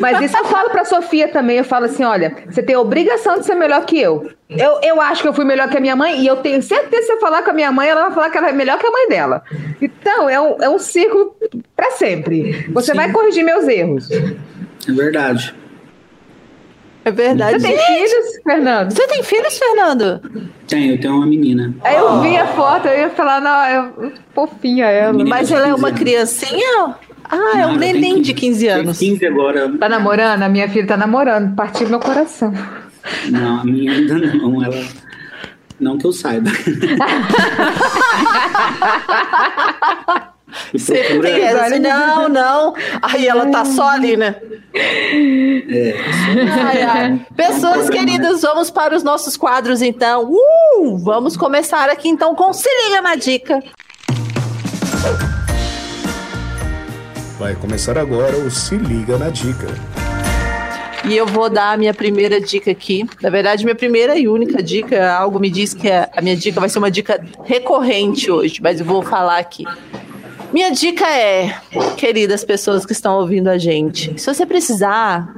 Mas 0.00 0.20
isso 0.20 0.36
eu 0.36 0.44
falo 0.44 0.70
pra 0.70 0.84
Sofia 0.84 1.28
também, 1.28 1.58
eu 1.58 1.64
falo 1.64 1.86
assim: 1.86 2.04
olha, 2.04 2.36
você 2.48 2.62
tem 2.62 2.74
a 2.74 2.80
obrigação 2.80 3.38
de 3.38 3.46
ser 3.46 3.54
melhor 3.54 3.84
que 3.84 3.98
eu. 4.00 4.30
Eu, 4.48 4.78
eu 4.82 5.00
acho 5.00 5.22
que 5.22 5.28
eu 5.28 5.34
fui 5.34 5.44
melhor 5.44 5.68
que 5.68 5.76
a 5.76 5.80
minha 5.80 5.96
mãe 5.96 6.20
e 6.20 6.26
eu 6.26 6.36
tenho 6.36 6.62
certeza 6.62 7.02
que 7.02 7.06
se 7.06 7.12
eu 7.12 7.20
falar 7.20 7.42
com 7.42 7.50
a 7.50 7.54
minha 7.54 7.72
mãe, 7.72 7.88
ela 7.88 8.04
vai 8.04 8.12
falar 8.12 8.30
que 8.30 8.38
ela 8.38 8.48
é 8.48 8.52
melhor 8.52 8.78
que 8.78 8.86
a 8.86 8.90
mãe 8.90 9.08
dela. 9.08 9.42
Então, 9.80 10.30
é 10.30 10.40
um, 10.40 10.62
é 10.62 10.68
um 10.68 10.78
ciclo 10.78 11.34
para 11.74 11.90
sempre. 11.92 12.66
Você 12.72 12.92
Sim. 12.92 12.96
vai 12.96 13.10
corrigir 13.10 13.44
meus 13.44 13.66
erros. 13.66 14.08
É 14.10 14.92
verdade. 14.92 15.54
É 17.04 17.10
verdade. 17.12 17.60
Você 17.60 17.68
tem 17.68 17.78
filhos, 17.78 18.40
Fernando? 18.42 18.90
Você 18.92 19.06
tem 19.06 19.22
filhos, 19.22 19.58
Fernando? 19.58 20.20
Tenho, 20.66 20.94
eu 20.94 21.00
tenho 21.00 21.14
uma 21.14 21.26
menina. 21.26 21.72
Aí 21.82 21.94
eu 21.94 22.20
vi 22.20 22.36
a 22.36 22.48
foto, 22.48 22.88
eu 22.88 22.98
ia 22.98 23.10
falar, 23.10 23.40
não, 23.40 23.62
é 23.62 24.12
fofinha 24.34 24.86
ela. 24.86 25.24
Mas 25.24 25.52
ela 25.52 25.68
é 25.68 25.74
uma 25.74 25.88
anos. 25.88 26.00
criancinha? 26.00 26.96
Ah, 27.30 27.60
é 27.60 27.66
um 27.66 27.76
neném 27.76 28.22
de 28.22 28.32
15 28.32 28.68
anos. 28.68 28.98
Tem 28.98 29.10
15 29.10 29.26
agora. 29.26 29.70
Tá 29.78 29.88
namorando? 29.88 30.42
A 30.42 30.48
minha 30.48 30.68
filha 30.68 30.86
tá 30.86 30.96
namorando. 30.96 31.54
Partiu 31.54 31.88
meu 31.88 32.00
coração. 32.00 32.52
Não, 33.30 33.60
a 33.60 33.64
minha 33.64 33.92
ainda 33.92 34.18
não. 34.18 34.62
Ela. 34.62 34.84
Não 35.78 35.98
que 35.98 36.06
eu 36.06 36.12
saiba. 36.12 36.50
Essa, 40.74 41.78
não, 41.78 42.28
não. 42.28 42.74
Aí 43.02 43.26
ela 43.26 43.46
tá 43.46 43.64
só 43.64 43.88
ali, 43.88 44.16
né? 44.16 44.36
É. 44.74 45.94
Ai, 46.64 46.82
ai. 46.82 47.26
Pessoas 47.36 47.90
queridas, 47.90 48.42
vamos 48.42 48.70
para 48.70 48.96
os 48.96 49.02
nossos 49.02 49.36
quadros 49.36 49.82
então. 49.82 50.30
Uh, 50.30 50.98
vamos 50.98 51.36
começar 51.36 51.90
aqui 51.90 52.08
então 52.08 52.34
com 52.34 52.52
Se 52.52 52.68
Liga 52.84 53.02
na 53.02 53.16
Dica. 53.16 53.62
Vai 57.38 57.54
começar 57.54 57.98
agora 57.98 58.34
o 58.38 58.50
Se 58.50 58.76
Liga 58.76 59.18
na 59.18 59.28
Dica. 59.28 59.66
E 61.06 61.14
eu 61.14 61.26
vou 61.26 61.50
dar 61.50 61.72
a 61.72 61.76
minha 61.76 61.92
primeira 61.92 62.40
dica 62.40 62.70
aqui. 62.70 63.06
Na 63.20 63.28
verdade, 63.28 63.62
minha 63.62 63.74
primeira 63.74 64.18
e 64.18 64.26
única 64.26 64.62
dica, 64.62 65.12
algo 65.12 65.38
me 65.38 65.50
diz 65.50 65.74
que 65.74 65.90
a 65.90 66.22
minha 66.22 66.34
dica 66.34 66.58
vai 66.58 66.70
ser 66.70 66.78
uma 66.78 66.90
dica 66.90 67.22
recorrente 67.44 68.30
hoje, 68.30 68.60
mas 68.62 68.80
eu 68.80 68.86
vou 68.86 69.02
falar 69.02 69.36
aqui. 69.36 69.64
Minha 70.50 70.70
dica 70.70 71.06
é, 71.06 71.54
queridas 71.98 72.42
pessoas 72.42 72.86
que 72.86 72.92
estão 72.92 73.18
ouvindo 73.18 73.48
a 73.48 73.58
gente, 73.58 74.18
se 74.18 74.34
você 74.34 74.46
precisar, 74.46 75.28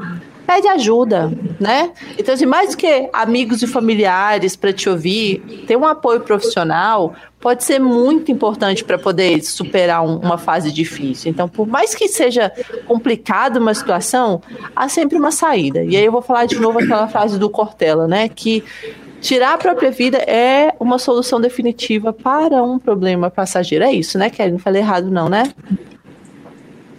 pede 0.49 0.67
ajuda, 0.67 1.31
né? 1.61 1.93
Então, 2.17 2.35
assim, 2.35 2.47
mais 2.47 2.71
do 2.71 2.77
que 2.79 3.11
amigos 3.13 3.61
e 3.61 3.67
familiares 3.67 4.57
para 4.57 4.73
te 4.73 4.89
ouvir, 4.89 5.65
ter 5.67 5.77
um 5.77 5.87
apoio 5.87 6.21
profissional 6.21 7.15
pode 7.39 7.63
ser 7.65 7.79
muito 7.79 8.33
importante 8.33 8.83
para 8.83 8.99
poder 8.99 9.43
superar 9.43 10.03
um, 10.03 10.17
uma 10.17 10.39
fase 10.39 10.73
difícil. 10.73 11.31
Então, 11.31 11.51
por 11.51 11.67
mais 11.67 11.95
que 11.95 12.09
seja 12.09 12.51
complicado 12.87 13.59
uma 13.59 13.75
situação, 13.75 14.41
há 14.75 14.89
sempre 14.89 15.19
uma 15.19 15.31
saída. 15.31 15.85
E 15.85 15.95
aí 15.95 16.05
eu 16.07 16.11
vou 16.11 16.23
falar 16.23 16.47
de 16.47 16.59
novo 16.59 16.79
aquela 16.79 17.07
frase 17.09 17.39
do 17.39 17.51
Cortella, 17.51 18.09
né? 18.09 18.27
Que 18.31 18.65
tirar 19.21 19.53
a 19.53 19.59
própria 19.59 19.91
vida 19.91 20.17
é 20.17 20.75
uma 20.81 20.99
solução 20.99 21.39
definitiva 21.39 22.11
para 22.11 22.63
um 22.63 22.79
problema 22.79 23.31
passageiro. 23.31 23.85
É 23.85 23.93
isso, 23.93 24.17
né, 24.17 24.31
Kelly? 24.31 24.53
Não 24.53 24.59
falei 24.59 24.81
errado, 24.81 25.11
não, 25.11 25.29
né? 25.29 25.53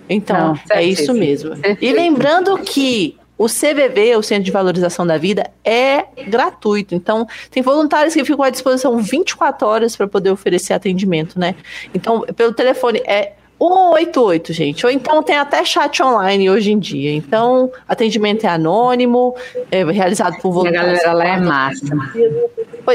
Então, 0.08 0.54
não, 0.54 0.60
é 0.70 0.84
isso 0.84 1.16
mesmo. 1.16 1.56
E 1.82 1.92
lembrando 1.92 2.56
que 2.60 3.19
o 3.40 3.46
CVV, 3.46 4.18
o 4.18 4.22
Centro 4.22 4.44
de 4.44 4.52
Valorização 4.52 5.08
da 5.08 5.18
Vida, 5.18 5.50
é 5.64 6.04
gratuito. 6.28 6.94
Então, 6.94 7.26
tem 7.50 7.64
voluntários 7.64 8.14
que 8.14 8.26
ficam 8.26 8.44
à 8.44 8.50
disposição 8.50 8.98
24 8.98 9.66
horas 9.66 9.96
para 9.96 10.10
poder 10.10 10.30
oferecer 10.30 10.74
atendimento, 10.74 11.40
né? 11.40 11.56
Então, 11.94 12.20
pelo 12.36 12.54
telefone 12.54 13.02
é 13.06 13.32
188, 13.58 14.52
gente. 14.52 14.86
Ou 14.86 14.92
então 14.92 15.24
tem 15.24 15.38
até 15.38 15.64
chat 15.64 16.04
online 16.04 16.50
hoje 16.50 16.74
em 16.74 16.80
dia. 16.80 17.14
Então, 17.14 17.72
atendimento 17.88 18.46
é 18.46 18.50
anônimo, 18.50 19.34
é 19.72 19.86
realizado 19.86 20.38
por 20.42 20.52
voluntários. 20.52 21.00
A 21.00 21.04
galera 21.04 21.14
lá 21.14 21.28
é 21.28 21.40
massa. 21.40 21.96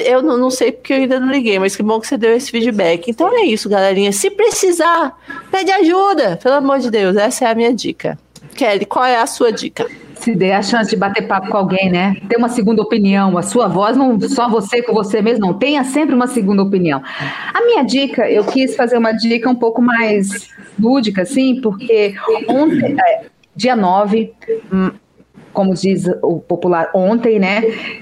Eu 0.05 0.23
não, 0.23 0.37
não, 0.37 0.51
sei 0.51 0.73
porque 0.73 0.93
eu 0.93 0.99
ainda 0.99 1.19
não 1.19 1.31
liguei, 1.31 1.59
mas 1.59 1.75
que 1.75 1.83
bom 1.83 1.99
que 1.99 2.07
você 2.07 2.19
deu 2.19 2.37
esse 2.37 2.51
feedback. 2.51 3.11
Então 3.11 3.35
é 3.35 3.47
isso, 3.47 3.67
galerinha. 3.67 4.13
Se 4.13 4.31
precisar, 4.31 5.19
pede 5.51 5.71
ajuda. 5.71 6.39
Pelo 6.43 6.57
amor 6.57 6.81
de 6.81 6.91
Deus, 6.91 7.17
essa 7.17 7.47
é 7.47 7.49
a 7.49 7.55
minha 7.55 7.73
dica. 7.73 8.19
Kelly, 8.55 8.85
qual 8.85 9.07
é 9.07 9.17
a 9.17 9.27
sua 9.27 9.51
dica? 9.51 9.87
Se 10.25 10.35
der 10.35 10.55
a 10.55 10.63
chance 10.63 10.89
de 10.89 10.97
bater 10.97 11.29
papo 11.29 11.51
com 11.51 11.57
alguém, 11.59 11.91
né? 11.91 12.17
Ter 12.27 12.39
uma 12.39 12.49
segunda 12.49 12.81
opinião. 12.81 13.37
A 13.37 13.43
sua 13.43 13.69
voz, 13.69 13.95
não 13.95 14.19
só 14.23 14.49
você 14.49 14.81
com 14.81 14.95
você 14.95 15.21
mesmo, 15.21 15.47
não. 15.47 15.53
Tenha 15.53 15.85
sempre 15.85 16.15
uma 16.15 16.27
segunda 16.27 16.63
opinião. 16.63 17.03
A 17.53 17.61
minha 17.67 17.83
dica, 17.83 18.31
eu 18.31 18.43
quis 18.43 18.75
fazer 18.75 18.97
uma 18.97 19.13
dica 19.13 19.51
um 19.51 19.55
pouco 19.55 19.83
mais 19.83 20.49
lúdica, 20.81 21.23
assim, 21.23 21.61
porque 21.61 22.15
ontem, 22.49 22.97
é, 22.99 23.27
dia 23.55 23.77
9, 23.77 24.33
hum, 24.73 24.91
como 25.53 25.75
diz 25.75 26.07
o 26.23 26.41
popular 26.41 26.91
ontem, 26.95 27.39
né? 27.39 27.61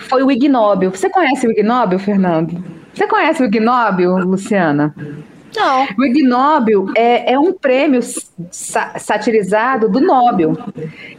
Foi 0.09 0.23
o 0.23 0.31
Ig 0.31 0.49
Nobel. 0.49 0.93
Você 0.93 1.11
conhece 1.11 1.45
o 1.45 1.51
Ig 1.51 1.65
Nobel, 1.65 1.99
Fernando? 1.99 2.63
Você 2.95 3.07
conhece 3.07 3.43
o 3.43 3.47
ignóbio, 3.47 4.19
Luciana? 4.19 4.95
Não. 5.55 5.87
O 5.99 6.05
ignóbio 6.05 6.91
é, 6.97 7.33
é 7.33 7.39
um 7.39 7.53
prêmio 7.53 8.01
sa 8.51 8.99
satirizado 8.99 9.89
do 9.89 10.01
Nobel. 10.01 10.57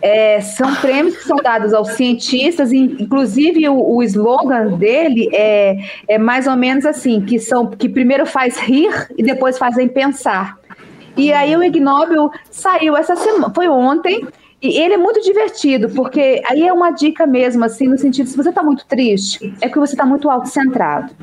É, 0.02 0.42
são 0.42 0.74
prêmios 0.76 1.18
que 1.18 1.24
são 1.24 1.38
dados 1.38 1.74
aos 1.74 1.90
cientistas, 1.90 2.72
inclusive 2.72 3.68
o, 3.70 3.96
o 3.96 4.04
slogan 4.04 4.78
dele 4.78 5.30
é, 5.34 5.78
é 6.08 6.18
mais 6.18 6.48
ou 6.48 6.56
menos 6.56 6.86
assim, 6.86 7.22
que 7.22 7.40
são 7.40 7.68
que 7.68 7.88
primeiro 7.88 8.26
faz 8.26 8.58
rir 8.58 9.08
e 9.18 9.24
depois 9.24 9.58
fazem 9.58 9.88
pensar. 9.88 10.58
E 11.16 11.32
aí 11.32 11.56
o 11.56 11.64
ignóbio 11.64 12.32
saiu 12.50 12.98
essa 12.98 13.16
semana, 13.16 13.54
foi 13.54 13.68
ontem, 13.68 14.28
e 14.64 14.80
ele 14.80 14.96
é 14.96 14.98
muito 14.98 15.22
divertido, 15.22 15.90
porque 15.90 16.42
aí 16.50 16.66
é 16.66 16.74
uma 16.74 16.90
dica 16.90 17.28
mesmo, 17.28 17.64
assim, 17.66 17.88
no 17.88 17.98
sentido, 17.98 18.28
se 18.30 18.38
você 18.38 18.50
está 18.50 18.64
muito 18.64 18.86
triste, 18.88 19.54
é 19.62 19.70
que 19.70 19.78
você 19.78 19.94
está 19.94 20.06
muito 20.06 20.30
autocentrado. 20.30 21.14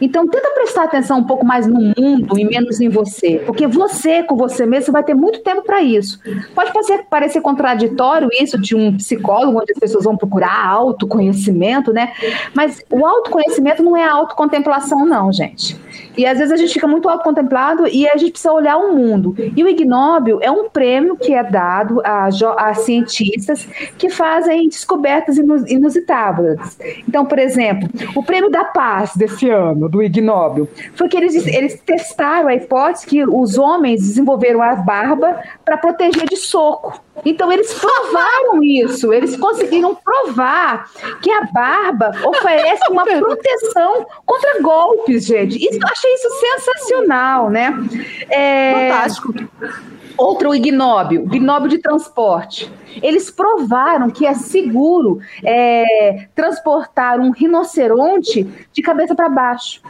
Então, 0.00 0.26
tenta 0.26 0.50
prestar 0.50 0.84
atenção 0.84 1.18
um 1.18 1.24
pouco 1.24 1.44
mais 1.44 1.66
no 1.66 1.92
mundo 1.96 2.38
e 2.38 2.44
menos 2.44 2.80
em 2.80 2.88
você, 2.88 3.42
porque 3.46 3.66
você, 3.66 4.22
com 4.22 4.36
você 4.36 4.66
mesmo, 4.66 4.92
vai 4.92 5.02
ter 5.02 5.14
muito 5.14 5.40
tempo 5.40 5.62
para 5.62 5.82
isso. 5.82 6.20
Pode 6.54 6.72
parecer, 6.72 7.04
parecer 7.08 7.40
contraditório 7.40 8.28
isso 8.32 8.60
de 8.60 8.74
um 8.74 8.96
psicólogo, 8.96 9.58
onde 9.60 9.72
as 9.72 9.78
pessoas 9.78 10.04
vão 10.04 10.16
procurar 10.16 10.66
autoconhecimento, 10.66 11.92
né? 11.92 12.12
Mas 12.54 12.82
o 12.90 13.04
autoconhecimento 13.06 13.82
não 13.82 13.96
é 13.96 14.04
autocontemplação, 14.04 15.06
não, 15.06 15.32
gente. 15.32 15.78
E 16.16 16.24
às 16.24 16.38
vezes 16.38 16.52
a 16.52 16.56
gente 16.56 16.72
fica 16.72 16.86
muito 16.86 17.08
autocontemplado 17.08 17.86
e 17.86 18.08
a 18.08 18.16
gente 18.16 18.32
precisa 18.32 18.52
olhar 18.52 18.76
o 18.76 18.94
mundo. 18.94 19.34
E 19.56 19.62
o 19.62 19.68
Ignóbil 19.68 20.38
é 20.40 20.50
um 20.50 20.68
prêmio 20.68 21.16
que 21.16 21.34
é 21.34 21.42
dado 21.42 22.00
a, 22.04 22.28
a 22.56 22.74
cientistas 22.74 23.68
que 23.98 24.08
fazem 24.08 24.68
descobertas 24.68 25.36
inusitadas. 25.36 26.78
Então, 27.06 27.24
por 27.26 27.38
exemplo, 27.38 27.88
o 28.14 28.22
prêmio 28.22 28.50
da 28.50 28.64
paz 28.64 29.14
desse 29.14 29.48
ano, 29.50 29.85
do 29.88 30.02
Ignóbil, 30.02 30.68
foi 30.94 31.08
que 31.08 31.16
eles, 31.16 31.34
eles 31.46 31.80
testaram 31.84 32.48
a 32.48 32.54
hipótese 32.54 33.06
que 33.06 33.24
os 33.24 33.58
homens 33.58 34.00
desenvolveram 34.00 34.62
a 34.62 34.74
barba 34.76 35.40
para 35.64 35.76
proteger 35.76 36.28
de 36.28 36.36
soco. 36.36 37.00
Então 37.24 37.50
eles 37.50 37.72
provaram 37.72 38.62
isso, 38.64 39.12
eles 39.12 39.36
conseguiram 39.36 39.94
provar 39.94 40.90
que 41.22 41.30
a 41.30 41.44
barba 41.52 42.12
oferece 42.24 42.82
uma 42.90 43.04
proteção 43.06 44.06
contra 44.24 44.60
golpes, 44.60 45.26
gente. 45.26 45.56
Isso, 45.56 45.78
eu 45.80 45.88
achei 45.88 46.14
isso 46.14 46.28
sensacional, 46.40 47.50
né? 47.50 47.72
É... 48.28 48.90
Fantástico. 48.90 49.34
Outro 50.16 50.54
ignóbio, 50.54 51.22
ignóbio 51.32 51.68
de 51.68 51.78
transporte. 51.78 52.70
Eles 53.02 53.30
provaram 53.30 54.10
que 54.10 54.26
é 54.26 54.34
seguro 54.34 55.20
é, 55.44 56.28
transportar 56.34 57.20
um 57.20 57.30
rinoceronte 57.30 58.44
de 58.72 58.82
cabeça 58.82 59.14
para 59.14 59.28
baixo. 59.28 59.82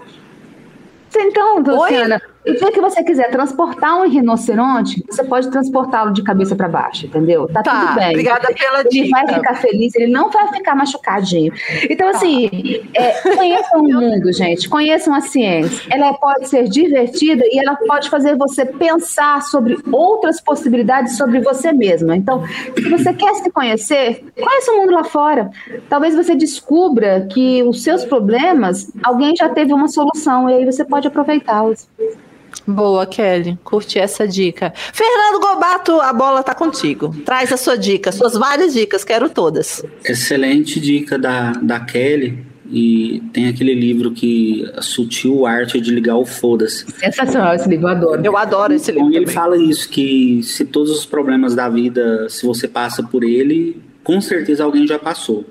Então, 1.15 1.59
Luciana, 1.61 2.21
Oi? 2.23 2.36
O 2.47 2.55
dia 2.55 2.71
que 2.71 2.81
você 2.81 3.03
quiser 3.03 3.29
transportar 3.31 3.99
um 4.01 4.09
rinoceronte, 4.09 5.03
você 5.11 5.25
pode 5.25 5.51
transportá-lo 5.51 6.13
de 6.13 6.23
cabeça 6.23 6.55
para 6.55 6.69
baixo, 6.69 7.07
entendeu? 7.07 7.49
Tá, 7.49 7.61
tá, 7.61 7.87
tudo 7.87 7.95
bem. 7.97 8.11
Obrigada 8.11 8.55
pela 8.55 8.81
ele 8.81 8.89
dica. 8.89 9.05
Ele 9.05 9.11
vai 9.11 9.35
ficar 9.35 9.55
feliz, 9.55 9.95
ele 9.97 10.13
não 10.13 10.31
vai 10.31 10.49
ficar 10.53 10.77
machucadinho. 10.77 11.53
Então, 11.91 12.09
assim, 12.09 12.49
é, 12.95 13.35
conheçam 13.35 13.81
o 13.81 13.85
mundo, 13.85 14.33
gente. 14.33 14.69
Conheçam 14.69 15.13
a 15.13 15.21
ciência. 15.21 15.89
Ela 15.91 16.15
pode 16.15 16.49
ser 16.49 16.69
divertida 16.69 17.43
e 17.47 17.59
ela 17.59 17.75
pode 17.75 18.09
fazer 18.09 18.37
você 18.37 18.65
pensar 18.65 19.43
sobre 19.43 19.77
outras 19.91 20.41
possibilidades 20.41 21.17
sobre 21.17 21.41
você 21.41 21.73
mesma. 21.73 22.17
Então, 22.17 22.45
se 22.75 22.89
você 22.89 23.13
quer 23.13 23.35
se 23.35 23.51
conhecer, 23.51 24.25
conheça 24.41 24.71
o 24.71 24.77
mundo 24.77 24.93
lá 24.93 25.03
fora. 25.03 25.51
Talvez 25.89 26.15
você 26.15 26.37
descubra 26.37 27.27
que 27.29 27.63
os 27.65 27.83
seus 27.83 28.05
problemas, 28.05 28.93
alguém 29.03 29.35
já 29.35 29.49
teve 29.49 29.73
uma 29.73 29.89
solução 29.89 30.49
e 30.49 30.55
aí 30.55 30.65
você 30.65 30.85
pode 30.85 31.09
aproveitá-los. 31.09 31.89
Boa, 32.67 33.07
Kelly. 33.07 33.59
Curti 33.65 33.99
essa 33.99 34.27
dica. 34.27 34.73
Fernando 34.93 35.41
Gobato, 35.41 36.01
a 36.01 36.13
bola 36.13 36.43
tá 36.43 36.55
contigo. 36.55 37.15
Traz 37.25 37.53
a 37.53 37.57
sua 37.57 37.77
dica, 37.77 38.13
suas 38.13 38.35
várias 38.35 38.73
dicas, 38.73 39.05
quero 39.05 39.29
todas. 39.29 39.85
Excelente 40.05 40.81
dica 40.81 41.19
da, 41.19 41.53
da 41.53 41.81
Kelly. 41.81 42.45
E 42.71 43.23
tem 43.33 43.49
aquele 43.49 43.75
livro 43.75 44.11
que 44.11 44.69
a 44.77 44.83
sutil 44.83 45.47
arte 45.47 45.81
de 45.81 45.93
ligar 45.93 46.17
o 46.17 46.25
foda-se. 46.25 46.85
Sensacional 46.99 47.55
esse 47.55 47.69
livro, 47.69 47.87
eu 47.87 47.91
adoro. 47.91 48.23
Eu 48.25 48.37
adoro 48.37 48.73
esse 48.73 48.91
livro. 48.91 49.09
Então, 49.09 49.23
ele 49.23 49.31
fala 49.31 49.57
isso: 49.57 49.89
que 49.89 50.43
se 50.43 50.65
todos 50.65 50.91
os 50.91 51.07
problemas 51.07 51.55
da 51.55 51.69
vida, 51.69 52.29
se 52.29 52.45
você 52.45 52.67
passa 52.67 53.03
por 53.05 53.23
ele, 53.23 53.81
com 54.03 54.21
certeza 54.21 54.65
alguém 54.65 54.87
já 54.87 54.99
passou. 54.99 55.45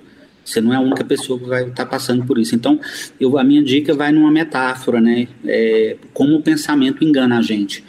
Você 0.46 0.62
não 0.62 0.72
é 0.72 0.76
a 0.76 0.80
única 0.80 1.04
pessoa 1.04 1.39
que 1.39 1.46
vai 1.46 1.64
estar 1.64 1.74
tá 1.84 1.86
passando 1.86 2.24
por 2.24 2.38
isso. 2.38 2.56
Então, 2.56 2.80
eu, 3.20 3.38
a 3.38 3.43
minha 3.43 3.64
dica 3.64 3.96
vai 3.96 4.12
numa 4.12 4.32
metáfora, 4.32 5.02
né? 5.02 5.28
É, 5.43 5.98
como 6.14 6.36
o 6.36 6.41
pensamento 6.41 7.04
engana 7.04 7.39
a 7.39 7.41
gente. 7.41 7.84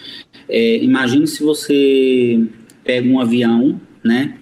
É, 0.49 0.79
imagine 0.79 1.27
se 1.27 1.43
você 1.43 2.43
pega 2.83 3.07
um 3.07 3.21
avião, 3.21 3.79
né? 4.03 4.39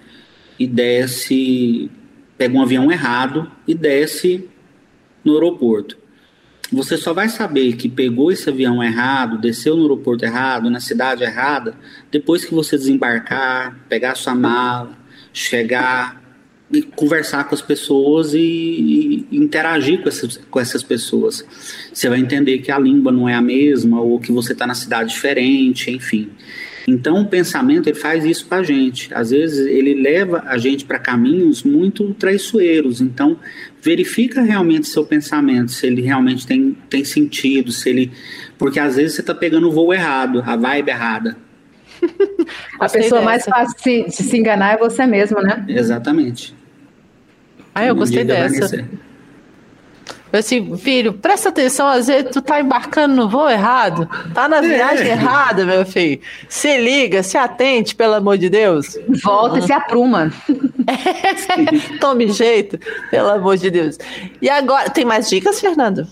E 0.56 0.66
desce, 0.66 1.90
pega 2.38 2.56
um 2.56 2.62
avião 2.62 2.92
errado 2.92 3.50
e 3.66 3.74
desce 3.74 4.48
no 5.24 5.34
aeroporto. 5.34 5.98
Você 6.72 6.96
só 6.96 7.12
vai 7.12 7.28
saber 7.28 7.74
que 7.76 7.88
pegou 7.88 8.32
esse 8.32 8.48
avião 8.48 8.82
errado, 8.82 9.38
desceu 9.38 9.76
no 9.76 9.82
aeroporto 9.82 10.24
errado, 10.24 10.70
na 10.70 10.80
cidade 10.80 11.22
errada, 11.22 11.74
depois 12.10 12.44
que 12.44 12.54
você 12.54 12.76
desembarcar, 12.76 13.78
pegar 13.88 14.14
sua 14.14 14.34
mala, 14.34 14.96
chegar 15.32 16.23
conversar 16.82 17.44
com 17.44 17.54
as 17.54 17.62
pessoas 17.62 18.34
e, 18.34 19.26
e, 19.30 19.36
interagir 19.36 20.02
com 20.02 20.08
essas, 20.08 20.36
com 20.50 20.60
essas 20.60 20.82
pessoas. 20.82 21.44
Você 21.92 22.08
vai 22.08 22.18
entender 22.18 22.58
que 22.58 22.70
a 22.70 22.78
língua 22.78 23.10
não 23.10 23.28
é 23.28 23.34
a 23.34 23.42
mesma 23.42 24.00
ou 24.00 24.18
que 24.18 24.32
você 24.32 24.52
está 24.52 24.66
na 24.66 24.74
cidade 24.74 25.10
diferente, 25.10 25.90
enfim. 25.90 26.30
Então 26.86 27.22
o 27.22 27.26
pensamento 27.26 27.88
ele 27.88 27.98
faz 27.98 28.24
isso 28.24 28.46
para 28.46 28.58
a 28.58 28.62
gente. 28.62 29.12
Às 29.14 29.30
vezes 29.30 29.66
ele 29.66 29.94
leva 29.94 30.44
a 30.46 30.58
gente 30.58 30.84
para 30.84 30.98
caminhos 30.98 31.62
muito 31.62 32.12
traiçoeiros. 32.14 33.00
Então 33.00 33.38
verifica 33.80 34.42
realmente 34.42 34.88
seu 34.88 35.04
pensamento, 35.04 35.70
se 35.70 35.86
ele 35.86 36.02
realmente 36.02 36.46
tem, 36.46 36.76
tem 36.88 37.04
sentido, 37.04 37.70
se 37.70 37.90
ele, 37.90 38.12
porque 38.56 38.80
às 38.80 38.96
vezes 38.96 39.14
você 39.14 39.20
está 39.20 39.34
pegando 39.34 39.68
o 39.68 39.72
voo 39.72 39.92
errado, 39.92 40.42
a 40.44 40.56
vibe 40.56 40.90
errada. 40.90 41.36
a 42.80 42.88
pessoa 42.88 43.20
mais 43.20 43.44
fácil 43.44 43.76
de 44.06 44.10
se 44.10 44.36
enganar 44.36 44.74
é 44.74 44.78
você 44.78 45.06
mesmo, 45.06 45.40
né? 45.40 45.64
Exatamente. 45.68 46.54
Ah, 47.74 47.84
eu 47.84 47.94
gostei 47.94 48.24
dessa. 48.24 48.86
Assim, 50.32 50.76
filho, 50.76 51.12
presta 51.12 51.48
atenção, 51.48 51.86
às 51.86 52.08
vezes 52.08 52.32
tu 52.32 52.42
tá 52.42 52.60
embarcando 52.60 53.14
no 53.14 53.28
voo 53.28 53.48
errado, 53.48 54.08
tá 54.34 54.48
na 54.48 54.60
viagem 54.60 55.06
é. 55.06 55.12
errada, 55.12 55.64
meu 55.64 55.86
filho. 55.86 56.20
Se 56.48 56.76
liga, 56.76 57.22
se 57.22 57.38
atente, 57.38 57.94
pelo 57.94 58.14
amor 58.14 58.36
de 58.36 58.50
Deus. 58.50 58.98
Volta 59.22 59.58
uhum. 59.58 59.58
e 59.58 59.62
se 59.62 59.72
apruma. 59.72 60.32
É, 60.88 61.98
tome 62.00 62.28
jeito, 62.28 62.80
pelo 63.10 63.30
amor 63.30 63.56
de 63.56 63.70
Deus. 63.70 63.96
E 64.42 64.50
agora, 64.50 64.90
tem 64.90 65.04
mais 65.04 65.28
dicas, 65.28 65.60
Fernando? 65.60 66.06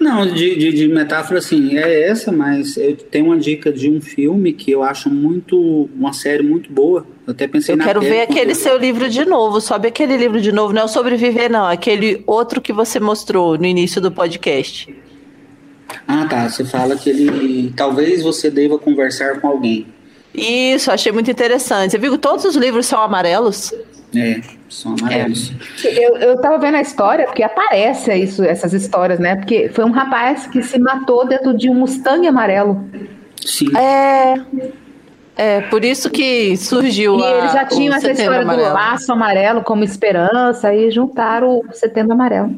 Não, 0.00 0.26
de, 0.26 0.56
de, 0.56 0.72
de, 0.72 0.88
metáfora, 0.88 1.38
assim, 1.38 1.76
é 1.76 2.08
essa, 2.08 2.32
mas 2.32 2.76
eu 2.76 2.96
tenho 2.96 3.26
uma 3.26 3.38
dica 3.38 3.72
de 3.72 3.88
um 3.90 4.00
filme 4.00 4.52
que 4.52 4.70
eu 4.70 4.82
acho 4.82 5.08
muito, 5.08 5.88
uma 5.94 6.12
série 6.12 6.42
muito 6.42 6.72
boa. 6.72 7.06
Eu 7.26 7.32
até 7.32 7.46
pensei 7.46 7.74
Eu 7.74 7.78
quero 7.78 8.00
ver 8.00 8.22
aquele 8.22 8.54
seu 8.54 8.76
livro 8.76 9.08
de 9.08 9.24
novo, 9.24 9.60
sobe 9.60 9.88
aquele 9.88 10.16
livro 10.16 10.40
de 10.40 10.52
novo, 10.52 10.72
não 10.72 10.82
é 10.82 10.84
o 10.84 10.88
Sobreviver, 10.88 11.50
não, 11.50 11.66
aquele 11.66 12.22
outro 12.26 12.60
que 12.60 12.72
você 12.72 12.98
mostrou 12.98 13.56
no 13.56 13.66
início 13.66 14.00
do 14.00 14.10
podcast. 14.10 14.94
Ah, 16.06 16.26
tá, 16.28 16.48
você 16.48 16.64
fala 16.64 16.96
que 16.96 17.10
ele, 17.10 17.72
talvez 17.76 18.22
você 18.22 18.50
deva 18.50 18.78
conversar 18.78 19.40
com 19.40 19.48
alguém. 19.48 19.86
Isso, 20.34 20.90
achei 20.90 21.10
muito 21.10 21.30
interessante. 21.30 21.90
Você 21.90 21.98
viu 21.98 22.12
que 22.12 22.18
todos 22.18 22.44
os 22.44 22.54
livros 22.54 22.86
são 22.86 23.00
amarelos? 23.00 23.72
É, 24.14 24.40
são 24.68 24.94
amarelos. 25.00 25.52
É. 25.84 26.06
Eu, 26.06 26.16
eu 26.16 26.40
tava 26.40 26.58
vendo 26.58 26.76
a 26.76 26.80
história, 26.80 27.26
porque 27.26 27.42
aparece 27.42 28.12
isso, 28.14 28.42
essas 28.42 28.72
histórias, 28.72 29.18
né? 29.18 29.36
Porque 29.36 29.68
foi 29.68 29.84
um 29.84 29.90
rapaz 29.90 30.46
que 30.46 30.62
se 30.62 30.78
matou 30.78 31.26
dentro 31.26 31.56
de 31.56 31.68
um 31.70 31.74
Mustang 31.74 32.26
amarelo. 32.26 32.88
Sim. 33.44 33.76
É. 33.76 34.40
É, 35.36 35.60
por 35.62 35.84
isso 35.84 36.10
que 36.10 36.54
surgiu 36.56 37.18
E 37.18 37.22
eles 37.22 37.52
já 37.52 37.64
tinham 37.64 37.94
essa 37.94 38.10
história 38.10 38.42
amarelo. 38.42 38.68
do 38.68 38.74
laço 38.74 39.10
amarelo 39.10 39.62
como 39.62 39.82
esperança 39.82 40.74
e 40.74 40.90
juntaram 40.90 41.60
o 41.60 41.72
setembro 41.72 42.12
amarelo. 42.12 42.54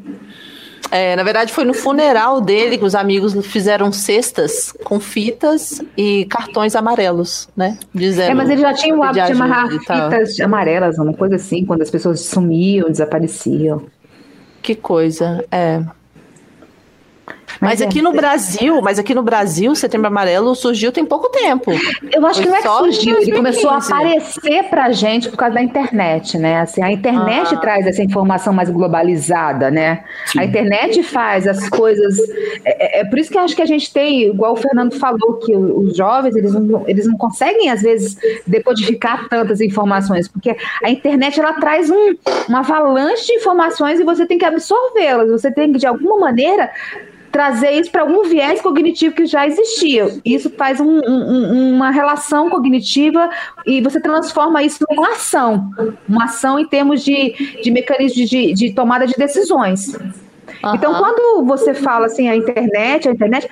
É, 0.93 1.17
na 1.17 1.23
verdade, 1.23 1.51
foi 1.51 1.65
no 1.65 1.73
funeral 1.73 2.39
dele 2.39 2.77
que 2.77 2.85
os 2.85 2.95
amigos 2.95 3.35
fizeram 3.47 3.91
cestas 3.91 4.75
com 4.85 5.01
fitas 5.01 5.83
e 5.97 6.27
cartões 6.27 6.77
amarelos, 6.77 7.49
né? 7.57 7.79
Dizendo 7.95 8.33
é, 8.33 8.35
mas 8.35 8.51
ele 8.51 8.61
já 8.61 8.75
tinha 8.75 8.95
o 8.95 9.03
hábito 9.03 9.25
de 9.25 9.33
amarrar 9.33 9.71
fitas 9.71 10.39
amarelas, 10.39 10.99
uma 10.99 11.15
coisa 11.15 11.37
assim, 11.37 11.65
quando 11.65 11.81
as 11.81 11.91
pessoas 11.91 12.21
sumiam, 12.21 12.91
desapareciam. 12.91 13.87
Que 14.61 14.75
coisa, 14.75 15.43
é. 15.51 15.83
Mas, 17.61 17.81
é. 17.81 17.85
aqui 17.85 18.01
no 18.03 18.13
Brasil, 18.13 18.81
mas 18.83 18.99
aqui 18.99 19.15
no 19.15 19.23
Brasil, 19.23 19.75
Setembro 19.75 20.07
Amarelo 20.09 20.55
surgiu 20.55 20.91
tem 20.93 21.05
pouco 21.05 21.29
tempo. 21.31 21.71
Eu 22.13 22.27
acho 22.27 22.43
Foi 22.43 22.45
que 22.45 22.49
não 22.49 22.57
é 22.57 22.63
que 22.63 22.69
surgiu, 22.69 23.19
ele 23.21 23.33
começou 23.33 23.71
a 23.71 23.79
2015. 23.79 23.93
aparecer 23.93 24.65
pra 24.71 24.93
gente 24.93 25.29
por 25.29 25.37
causa 25.37 25.55
da 25.55 25.63
internet, 25.63 26.39
né? 26.39 26.61
Assim, 26.61 26.83
a 26.83 26.91
internet 26.91 27.55
Ah. 27.55 27.59
traz 27.59 27.87
essa 27.87 28.03
informação 28.03 28.53
mais 28.53 28.69
globalizada, 28.71 29.71
né? 29.71 30.05
A 30.37 30.45
internet 30.45 31.03
faz 31.03 31.47
as 31.47 31.69
coisas. 31.69 32.17
É, 32.65 32.99
é- 32.99 33.01
é 33.01 33.05
por 33.05 33.19
isso 33.19 33.31
que 33.31 33.39
eu 33.39 33.43
acho 33.43 33.55
que 33.57 33.63
a 33.63 33.67
gente 33.67 33.93
tem, 33.93 34.23
igual 34.29 34.53
o 34.53 34.57
Fernando 34.57 34.95
falou, 34.99 35.35
que 35.39 35.55
os 35.55 35.97
jovens 35.97 36.35
eles 36.37 36.53
não, 36.53 36.85
eles 36.89 37.07
não 37.07 37.17
conseguem, 37.17 37.71
às 37.71 37.83
vezes, 37.83 38.17
decodificar 38.47 39.29
tantas 39.29 39.61
informações, 39.61 40.29
porque 40.29 40.57
a 40.85 40.91
internet 40.91 41.39
ela 41.41 41.55
traz 41.55 41.91
um, 41.91 42.15
uma 42.49 42.61
avalanche 42.61 43.27
de 43.27 43.35
informações 43.35 44.01
e 44.01 44.05
você 44.05 44.27
tem 44.27 44.39
que 44.39 44.45
absorvê-las, 44.45 45.31
você 45.31 45.51
tem 45.51 45.73
que, 45.73 45.79
de 45.79 45.87
alguma 45.87 46.19
maneira, 46.19 46.71
trazer 47.33 47.71
isso 47.73 47.91
para 47.91 48.03
algum 48.03 48.25
viés 48.25 48.61
cognitivo 48.61 49.15
que 49.15 49.25
já 49.27 49.47
existia. 49.47 50.21
Isso 50.25 50.51
faz 50.51 50.79
um- 50.79 51.01
um- 51.01 51.75
uma 51.75 51.91
relação 51.91 52.51
cognitiva 52.51 53.31
e 53.67 53.81
você 53.81 53.99
transforma 53.99 54.63
isso 54.63 54.85
numa 54.91 55.13
ação. 55.13 55.71
Uma 56.09 56.25
ação 56.25 56.59
em 56.59 56.69
termos 56.69 57.03
de, 57.03 57.31
de 57.63 57.71
mecanismo 57.71 58.25
de, 58.27 58.53
de 58.53 58.73
tomada 58.75 59.07
de 59.07 59.15
decisões. 59.15 59.97
Então, 60.75 60.93
Aham. 60.93 60.99
quando 60.99 61.45
você 61.47 61.73
fala 61.75 62.07
assim, 62.07 62.29
a 62.29 62.37
internet, 62.37 63.09
a 63.09 63.13
internet. 63.13 63.49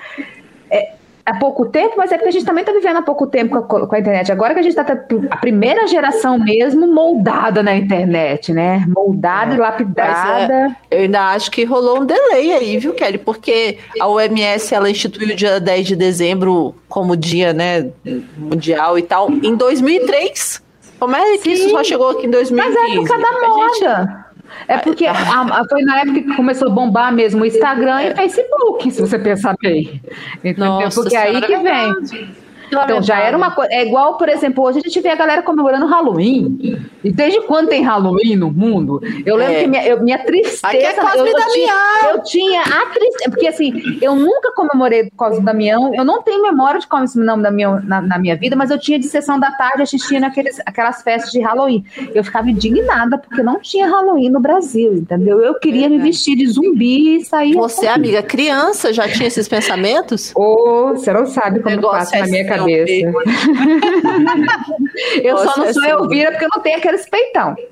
É, 0.69 0.93
há 1.25 1.37
pouco 1.37 1.65
tempo, 1.65 1.95
mas 1.97 2.11
é 2.11 2.15
porque 2.15 2.29
a 2.29 2.31
gente 2.31 2.45
também 2.45 2.61
está 2.61 2.73
vivendo 2.73 2.97
há 2.97 3.01
pouco 3.01 3.27
tempo 3.27 3.61
com 3.63 3.77
a, 3.77 3.87
com 3.87 3.95
a 3.95 3.99
internet. 3.99 4.31
Agora 4.31 4.53
que 4.53 4.59
a 4.59 4.63
gente 4.63 4.77
está 4.77 4.97
a 5.29 5.37
primeira 5.37 5.87
geração 5.87 6.37
mesmo 6.37 6.87
moldada 6.87 7.61
na 7.61 7.75
internet, 7.75 8.53
né? 8.53 8.85
Moldada 8.87 9.53
e 9.55 9.57
lapidada. 9.57 10.75
Eu 10.89 11.01
ainda 11.01 11.31
acho 11.31 11.51
que 11.51 11.63
rolou 11.63 12.01
um 12.01 12.05
delay 12.05 12.53
aí, 12.53 12.77
viu, 12.77 12.93
Kelly? 12.93 13.17
Porque 13.17 13.77
a 13.99 14.07
OMS 14.07 14.73
ela 14.73 14.89
instituiu 14.89 15.29
o 15.29 15.35
dia 15.35 15.59
10 15.59 15.87
de 15.87 15.95
dezembro 15.95 16.75
como 16.87 17.15
dia, 17.15 17.53
né, 17.53 17.89
mundial 18.37 18.97
e 18.97 19.01
tal, 19.01 19.31
em 19.31 19.55
2003. 19.55 20.61
Como 20.99 21.15
é 21.15 21.37
que 21.39 21.49
isso 21.49 21.63
Sim. 21.63 21.71
só 21.71 21.83
chegou 21.83 22.09
aqui 22.11 22.27
em 22.27 22.29
2015? 22.29 22.53
Mas 22.53 22.91
é 22.91 22.95
por 22.95 23.07
causa 23.07 23.23
da 23.23 23.47
moda. 23.47 24.25
É 24.67 24.77
porque 24.77 25.05
a- 25.05 25.11
a- 25.13 25.65
foi 25.69 25.81
na 25.83 25.99
época 26.01 26.21
que 26.21 26.35
começou 26.35 26.67
a 26.69 26.71
bombar 26.71 27.13
mesmo 27.13 27.41
o 27.41 27.45
Instagram 27.45 28.01
e 28.03 28.11
o 28.11 28.15
Facebook, 28.15 28.91
se 28.91 29.01
você 29.01 29.17
pensar 29.19 29.55
bem. 29.61 30.01
Entendeu? 30.43 30.65
Nossa 30.65 31.01
porque 31.01 31.15
é 31.15 31.19
aí 31.19 31.27
Senhora, 31.29 31.47
que 31.47 31.53
é 31.53 31.59
vem. 31.59 32.29
Então 32.71 33.01
já 33.01 33.19
era 33.19 33.35
uma 33.35 33.51
coisa. 33.51 33.71
É 33.73 33.85
igual, 33.85 34.17
por 34.17 34.29
exemplo, 34.29 34.63
hoje 34.63 34.79
a 34.79 34.81
gente 34.81 34.99
vê 35.01 35.09
a 35.09 35.15
galera 35.15 35.41
comemorando 35.41 35.85
Halloween. 35.85 36.79
E 37.03 37.11
desde 37.11 37.41
quando 37.41 37.67
tem 37.69 37.83
Halloween 37.83 38.35
no 38.35 38.51
mundo? 38.51 39.01
Eu 39.25 39.35
lembro 39.35 39.53
É. 39.55 39.61
que 39.61 39.67
minha, 39.67 39.85
eu- 39.87 40.01
minha 40.01 40.19
tristeza. 40.19 40.67
Aqui 40.67 40.77
é 40.77 40.93
Cosme 40.93 41.19
eu, 41.19 41.25
eu, 41.27 41.33
Damião. 41.33 41.49
tinha, 41.53 41.73
eu 42.13 42.23
tinha 42.23 42.61
a 42.61 42.85
tristeza. 42.87 43.29
Porque 43.29 43.47
assim, 43.47 43.73
eu 44.01 44.15
nunca 44.15 44.51
comemorei 44.53 45.09
Cosme 45.15 45.43
Damião. 45.43 45.93
Eu 45.95 46.05
não 46.05 46.21
tenho 46.21 46.41
memória 46.43 46.79
de 46.79 46.87
Cosme 46.87 47.25
Damião 47.25 47.81
na, 47.83 48.01
na 48.01 48.19
minha 48.19 48.35
vida, 48.35 48.55
mas 48.55 48.69
eu 48.71 48.79
tinha 48.79 48.99
de 48.99 49.07
sessão 49.07 49.39
da 49.39 49.51
tarde 49.51 49.81
assistindo 49.83 50.23
aqueles, 50.23 50.59
aquelas 50.65 51.01
festas 51.01 51.31
de 51.31 51.39
Halloween. 51.41 51.83
Eu 52.13 52.23
ficava 52.23 52.49
indignada 52.49 53.17
porque 53.17 53.41
não 53.41 53.59
tinha 53.59 53.87
Halloween 53.87 54.29
no 54.29 54.39
Brasil, 54.39 54.93
entendeu? 54.93 55.39
Eu 55.39 55.55
queria 55.55 55.89
me 55.89 55.97
vestir 55.97 56.35
de 56.35 56.47
zumbi 56.47 57.15
e 57.17 57.25
sair. 57.25 57.53
Você, 57.55 57.87
amiga, 57.87 58.21
criança, 58.21 58.93
já 58.93 59.07
tinha 59.07 59.27
esses 59.27 59.47
pensamentos? 59.47 60.31
Ô, 60.35 60.89
você 60.89 61.11
não 61.11 61.25
sabe 61.25 61.59
como 61.61 61.81
passa 61.81 62.17
na 62.19 62.25
é 62.25 62.29
minha 62.29 62.43
seu, 62.45 62.53
cabeça. 62.61 63.11
Eu 65.21 65.37
só 65.37 65.57
não 65.57 65.65
é 65.65 65.73
sou 65.73 65.83
seu. 65.83 65.99
Elvira 65.99 66.31
porque 66.31 66.45
eu 66.45 66.49
não 66.53 66.61
tenho 66.61 66.77
aqueles 66.77 67.09
peitão. 67.09 67.55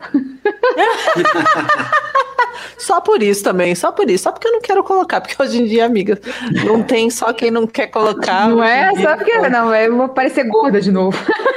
Só 2.78 3.02
por 3.02 3.22
isso 3.22 3.44
também, 3.44 3.76
só 3.76 3.91
por 3.91 4.10
isso. 4.10 4.24
Só 4.24 4.32
porque 4.32 4.48
eu 4.48 4.53
não 4.53 4.61
quero 4.61 4.84
colocar, 4.84 5.22
porque 5.22 5.36
hoje 5.41 5.61
em 5.61 5.66
dia, 5.66 5.86
amiga, 5.86 6.20
não 6.66 6.82
tem 6.82 7.10
só 7.10 7.34
quem 7.34 7.52
não 7.52 7.68
quer 7.68 7.88
colocar. 7.88 8.49
Não 8.49 8.64
é? 8.64 8.91
dia, 8.94 9.10
Só 9.10 9.18
porque 9.18 9.38
não, 9.49 9.76
eu 9.76 9.95
vou 9.95 10.10
parecer 10.10 10.44
gorda 10.45 10.82
de 10.82 10.91
novo. 10.91 11.18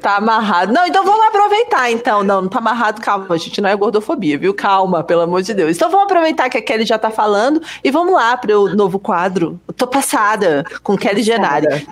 Tá 0.00 0.16
amarrado. 0.16 0.72
Não, 0.72 0.86
então 0.86 1.04
vamos 1.04 1.26
aproveitar, 1.26 1.90
então. 1.90 2.24
Não, 2.24 2.40
não 2.40 2.48
tá 2.48 2.58
amarrado, 2.58 3.02
calma, 3.02 3.36
gente, 3.36 3.60
não 3.60 3.68
é 3.68 3.76
gordofobia, 3.76 4.38
viu? 4.38 4.54
Calma, 4.54 5.04
pelo 5.04 5.20
amor 5.20 5.42
de 5.42 5.52
Deus. 5.52 5.76
Então 5.76 5.90
vamos 5.90 6.06
aproveitar 6.06 6.48
que 6.48 6.56
a 6.56 6.62
Kelly 6.62 6.86
já 6.86 6.98
tá 6.98 7.10
falando 7.10 7.60
e 7.84 7.90
vamos 7.90 8.14
lá 8.14 8.34
para 8.38 8.58
o 8.58 8.74
novo 8.74 8.98
quadro. 8.98 9.60
Eu 9.68 9.74
Tô 9.74 9.86
passada 9.86 10.64
com 10.82 10.96
Kelly 10.96 11.22
Genari. 11.22 11.86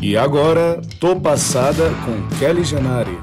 E 0.00 0.14
agora, 0.14 0.80
tô 1.00 1.16
passada 1.16 1.90
com 2.04 2.38
Kelly 2.38 2.64
Janari. 2.64 3.18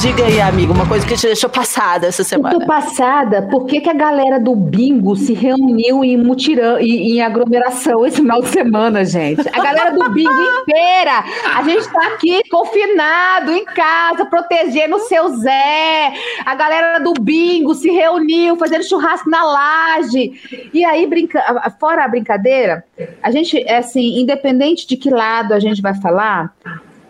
Diga 0.00 0.26
aí, 0.26 0.40
amigo, 0.40 0.72
uma 0.72 0.86
coisa 0.86 1.04
que 1.04 1.16
te 1.16 1.26
deixou 1.26 1.50
passada 1.50 2.06
essa 2.06 2.22
Eu 2.22 2.24
tô 2.24 2.30
semana. 2.30 2.66
passada, 2.66 3.42
por 3.42 3.66
que, 3.66 3.80
que 3.80 3.90
a 3.90 3.94
galera 3.94 4.38
do 4.38 4.54
bingo 4.54 5.16
se 5.16 5.34
reuniu 5.34 6.04
em 6.04 6.16
mutirão, 6.16 6.78
em, 6.78 7.14
em 7.14 7.20
aglomeração 7.20 8.06
esse 8.06 8.18
final 8.18 8.40
de 8.40 8.46
semana, 8.48 9.04
gente? 9.04 9.40
A 9.52 9.60
galera 9.60 9.90
do 9.90 10.08
bingo 10.10 10.30
inteira! 10.30 11.24
A 11.52 11.64
gente 11.64 11.90
tá 11.90 12.06
aqui 12.14 12.48
confinado 12.48 13.50
em 13.50 13.64
casa, 13.64 14.24
protegendo 14.26 14.96
o 14.96 15.00
seu 15.00 15.30
Zé. 15.30 16.12
A 16.46 16.54
galera 16.54 17.00
do 17.00 17.12
bingo 17.14 17.74
se 17.74 17.90
reuniu, 17.90 18.54
fazendo 18.54 18.84
churrasco 18.84 19.28
na 19.28 19.42
laje. 19.42 20.32
E 20.72 20.84
aí, 20.84 21.08
brinca... 21.08 21.42
fora 21.80 22.04
a 22.04 22.08
brincadeira, 22.08 22.84
a 23.20 23.32
gente, 23.32 23.58
é 23.66 23.78
assim, 23.78 24.20
independente 24.20 24.86
de 24.86 24.96
que 24.96 25.10
lado 25.10 25.52
a 25.52 25.58
gente 25.58 25.82
vai 25.82 25.94
falar, 26.00 26.54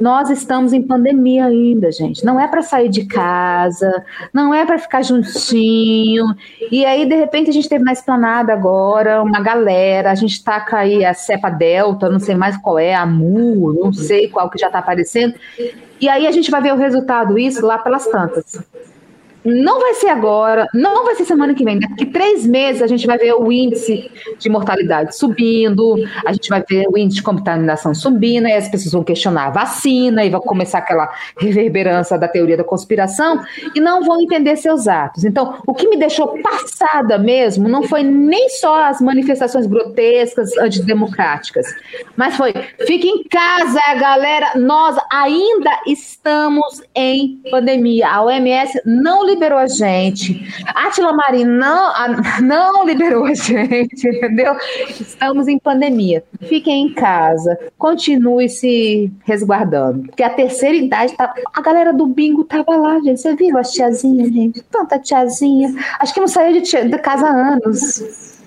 nós 0.01 0.31
estamos 0.31 0.73
em 0.73 0.83
pandemia 0.83 1.47
ainda, 1.47 1.91
gente. 1.91 2.25
Não 2.25 2.39
é 2.39 2.47
para 2.47 2.63
sair 2.63 2.89
de 2.89 3.05
casa, 3.05 4.05
não 4.33 4.55
é 4.55 4.65
para 4.65 4.79
ficar 4.79 5.03
juntinho. 5.03 6.25
E 6.71 6.85
aí, 6.85 7.07
de 7.07 7.15
repente, 7.15 7.51
a 7.51 7.53
gente 7.53 7.69
teve 7.69 7.85
na 7.85 7.93
esplanada 7.93 8.53
agora 8.53 9.23
uma 9.23 9.41
galera. 9.41 10.11
A 10.11 10.15
gente 10.15 10.43
taca 10.43 10.79
aí 10.79 11.05
a 11.05 11.15
cepa 11.15 11.51
delta, 11.51 12.09
não 12.09 12.21
sei 12.21 12.35
mais 12.35 12.57
qual 12.57 12.79
é, 12.79 12.95
a 12.95 13.05
mu, 13.05 13.73
não 13.73 13.93
sei 13.93 14.29
qual 14.29 14.49
que 14.49 14.59
já 14.59 14.71
tá 14.71 14.79
aparecendo. 14.79 15.35
E 16.01 16.09
aí 16.09 16.27
a 16.27 16.33
gente 16.33 16.51
vai 16.51 16.63
ver 16.63 16.73
o 16.73 16.77
resultado 16.77 17.35
disso 17.35 17.67
lá 17.67 17.79
pelas 17.79 18.07
tantas. 18.07 18.63
Não 19.45 19.81
vai 19.81 19.95
ser 19.95 20.09
agora, 20.09 20.67
não 20.75 21.05
vai 21.05 21.15
ser 21.15 21.25
semana 21.25 21.55
que 21.55 21.65
vem. 21.65 21.79
Daqui 21.79 22.07
três 22.07 22.45
meses 22.45 22.83
a 22.83 22.87
gente 22.87 23.07
vai 23.07 23.17
ver 23.19 23.35
o 23.35 23.51
índice 23.53 24.11
de 24.39 24.49
mortalidade 24.49 25.17
subindo, 25.17 25.95
a 26.27 26.33
gente 26.33 26.49
vai 26.49 26.63
ver 26.69 26.87
o 26.89 26.99
índice 26.99 27.17
de 27.17 27.23
contaminação 27.23 27.95
subindo, 27.95 28.47
aí 28.47 28.55
as 28.55 28.69
pessoas 28.69 28.93
vão 28.93 29.05
questionar 29.05 29.47
a 29.47 29.51
vacina 29.51 30.25
e 30.25 30.31
vai 30.31 30.41
começar 30.41 30.79
aquela 30.79 31.09
reverberância 31.39 32.19
da 32.19 32.27
teoria 32.27 32.57
da 32.57 32.65
conspiração 32.65 33.41
e 33.75 33.81
não 33.81 34.03
vão 34.03 34.21
entender 34.21 34.57
seus 34.57 34.89
atos. 34.89 35.25
Então, 35.25 35.61
o 35.67 35.75
que 35.75 35.89
me 35.89 35.97
deixou 35.97 36.39
passada 36.43 37.19
mesmo 37.19 37.69
não 37.69 37.83
foi 37.83 38.03
nem 38.03 38.49
só 38.51 38.85
as 38.85 39.01
manifestações 39.01 39.67
grotescas, 39.67 40.57
antidemocráticas, 40.59 41.67
mas 42.17 42.37
foi: 42.37 42.53
fique 42.87 43.09
em 43.09 43.23
casa, 43.25 43.81
galera, 43.99 44.53
nós 44.57 44.97
ainda 45.11 45.71
estamos 45.87 46.83
em 46.95 47.41
pandemia. 47.51 48.09
A 48.09 48.23
OMS 48.23 48.81
não 48.85 49.28
liberou 49.29 49.59
a 49.59 49.67
gente. 49.67 50.43
Atila 50.75 51.13
Mari 51.13 51.45
não, 51.45 51.93
não 52.43 52.85
liberou 52.87 53.25
a 53.27 53.35
gente, 53.35 54.09
entendeu? 54.09 54.57
Estamos 55.01 55.47
em 55.49 55.59
pandemia. 55.59 56.25
Fiquem 56.43 56.87
em 56.87 56.95
casa, 56.95 57.59
continue 57.79 58.49
se 58.49 59.13
resguardando. 59.25 60.03
Porque 60.05 60.23
a 60.23 60.31
terceira 60.31 60.77
idade, 60.77 61.17
tá, 61.17 61.33
a 61.55 61.61
galera 61.63 61.93
do 61.93 62.07
bingo 62.07 62.45
tava 62.45 62.77
lá, 62.77 62.99
gente. 63.01 63.21
Você 63.21 63.35
viu 63.37 63.57
as 63.59 63.71
tiazinhas, 63.73 64.29
gente? 64.33 64.63
Tanta 64.63 64.99
tiazinha. 64.99 65.75
Acho 66.01 66.15
que 66.15 66.21
não 66.21 66.29
saiu 66.29 66.53
de, 66.55 66.63
tia- 66.63 66.89
de 66.89 66.99
casa 66.99 67.27
há 67.27 67.53
anos. 67.55 68.39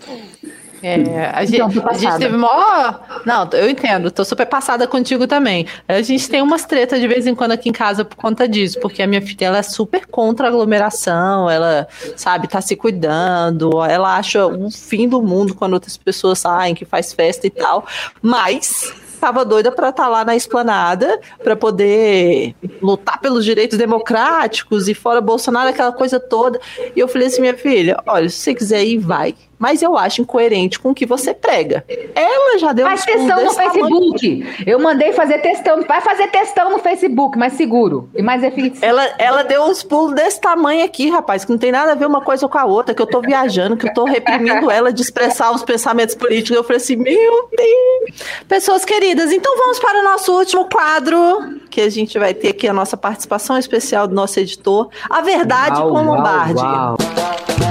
É, 0.84 1.32
a, 1.34 1.46
gente, 1.46 1.56
Então, 1.56 1.70
tô 1.70 1.90
a 1.90 1.94
gente 1.94 2.18
teve 2.18 2.36
mó. 2.36 2.96
Não, 3.26 3.48
eu 3.54 3.70
entendo, 3.70 4.10
tô 4.10 4.26
super 4.26 4.46
passada 4.46 4.88
contigo 4.88 5.28
também. 5.28 5.68
A 5.88 6.02
gente 6.02 6.30
tem 6.30 6.42
umas 6.42 6.66
tretas 6.66 7.00
de 7.00 7.08
vez 7.08 7.28
em 7.28 7.36
quando 7.36 7.52
aqui 7.52 7.70
em 7.70 7.74
casa 7.74 8.04
por 8.04 8.16
conta 8.16 8.48
disso, 8.48 8.80
porque 8.80 9.02
a 9.02 9.08
minha 9.08 9.22
filha 9.22 9.46
ela 9.46 9.58
é 9.60 9.64
super 9.64 10.08
contra 10.08 10.48
a 10.48 10.50
aglomeração, 10.50 11.50
ela, 11.50 11.88
sabe, 12.16 12.48
tá 12.48 12.62
se 12.62 12.76
cuidando, 12.76 13.84
ela 13.84 14.18
acha 14.18 14.46
o 14.46 14.72
fim 14.72 15.08
do 15.08 15.22
mundo 15.22 15.54
quando 15.54 15.74
outras 15.74 15.98
pessoas 15.98 16.40
saem, 16.40 16.74
que 16.74 16.86
faz 16.86 17.14
festa 17.14 17.46
e 17.46 17.50
tal, 17.50 17.86
mas. 18.22 18.94
Tava 19.22 19.46
doida 19.46 19.72
pra 19.72 19.90
estar 19.90 20.08
lá 20.08 20.26
na 20.26 20.36
esplanada 20.36 21.20
pra 21.44 21.56
poder 21.56 22.56
lutar 22.82 23.22
pelos 23.22 23.46
direitos 23.46 23.78
democráticos 23.78 24.88
e 24.88 24.96
fora 24.96 25.22
Bolsonaro, 25.22 25.70
aquela 25.70 25.92
coisa 25.92 26.20
toda. 26.20 26.60
E 26.96 27.00
eu 27.00 27.08
falei 27.08 27.28
assim, 27.28 27.40
minha 27.40 27.56
filha, 27.56 28.02
olha, 28.08 28.28
se 28.28 28.38
você 28.38 28.56
quiser 28.56 28.84
ir, 28.84 28.98
vai. 28.98 29.36
Mas 29.62 29.84
eu 29.84 29.96
acho 29.96 30.24
incoerente 30.24 30.80
com 30.80 30.90
o 30.90 30.94
que 30.96 31.06
você 31.06 31.36
prega. 31.36 31.86
Ela 32.16 32.58
já 32.58 32.74
deu 32.74 32.88
Faz 32.88 33.02
uns 33.02 33.06
pulos 33.06 33.22
testão 33.22 33.38
no 33.38 33.44
desse 33.44 33.56
tamanho. 33.56 34.12
Facebook. 34.18 34.64
Eu 34.66 34.80
mandei 34.80 35.14
fazer 35.14 35.38
testão. 35.38 35.84
Vai 35.84 36.02
fazer 36.02 36.28
testão 36.30 36.72
no 36.72 36.80
Facebook, 36.80 37.38
mais 37.38 37.54
seguro 37.54 38.10
e 38.16 38.24
mais 38.24 38.44
eficiente. 38.44 38.84
Ela, 38.84 39.08
ela 39.20 39.44
deu 39.44 39.62
uns 39.66 39.84
pulos 39.84 40.16
desse 40.16 40.42
tamanho 40.42 40.84
aqui, 40.84 41.12
rapaz, 41.12 41.46
que 41.46 41.52
não 41.52 41.60
tem 41.60 41.72
nada 41.72 41.92
a 41.92 41.96
ver 41.96 42.08
uma 42.08 42.22
coisa 42.22 42.48
com 42.48 42.58
a 42.58 42.66
outra, 42.66 42.96
que 42.96 43.02
eu 43.04 43.06
tô 43.06 43.22
viajando, 43.22 43.78
que 43.78 43.88
eu 43.88 43.94
tô 43.94 44.04
reprimindo 44.04 44.72
ela 44.72 44.92
de 44.92 45.04
expressar 45.04 45.52
os 45.52 45.64
pensamentos 45.64 46.16
políticos. 46.16 46.58
Eu 46.58 46.64
falei 46.64 46.78
assim, 46.78 46.96
meu 46.96 47.48
Deus. 47.56 48.20
Pessoas 48.48 48.84
queridas, 48.84 49.32
então 49.32 49.56
vamos 49.60 49.78
para 49.78 50.00
o 50.00 50.04
nosso 50.04 50.36
último 50.36 50.68
quadro, 50.68 51.60
que 51.70 51.82
a 51.82 51.90
gente 51.90 52.18
vai 52.18 52.34
ter 52.34 52.48
aqui 52.50 52.68
a 52.68 52.74
nossa 52.74 52.98
participação 52.98 53.60
especial 53.60 54.08
do 54.08 54.16
nosso 54.16 54.40
editor, 54.40 54.90
A 55.08 55.22
Verdade 55.22 55.80
com 55.80 56.02
Lombardi. 56.02 57.71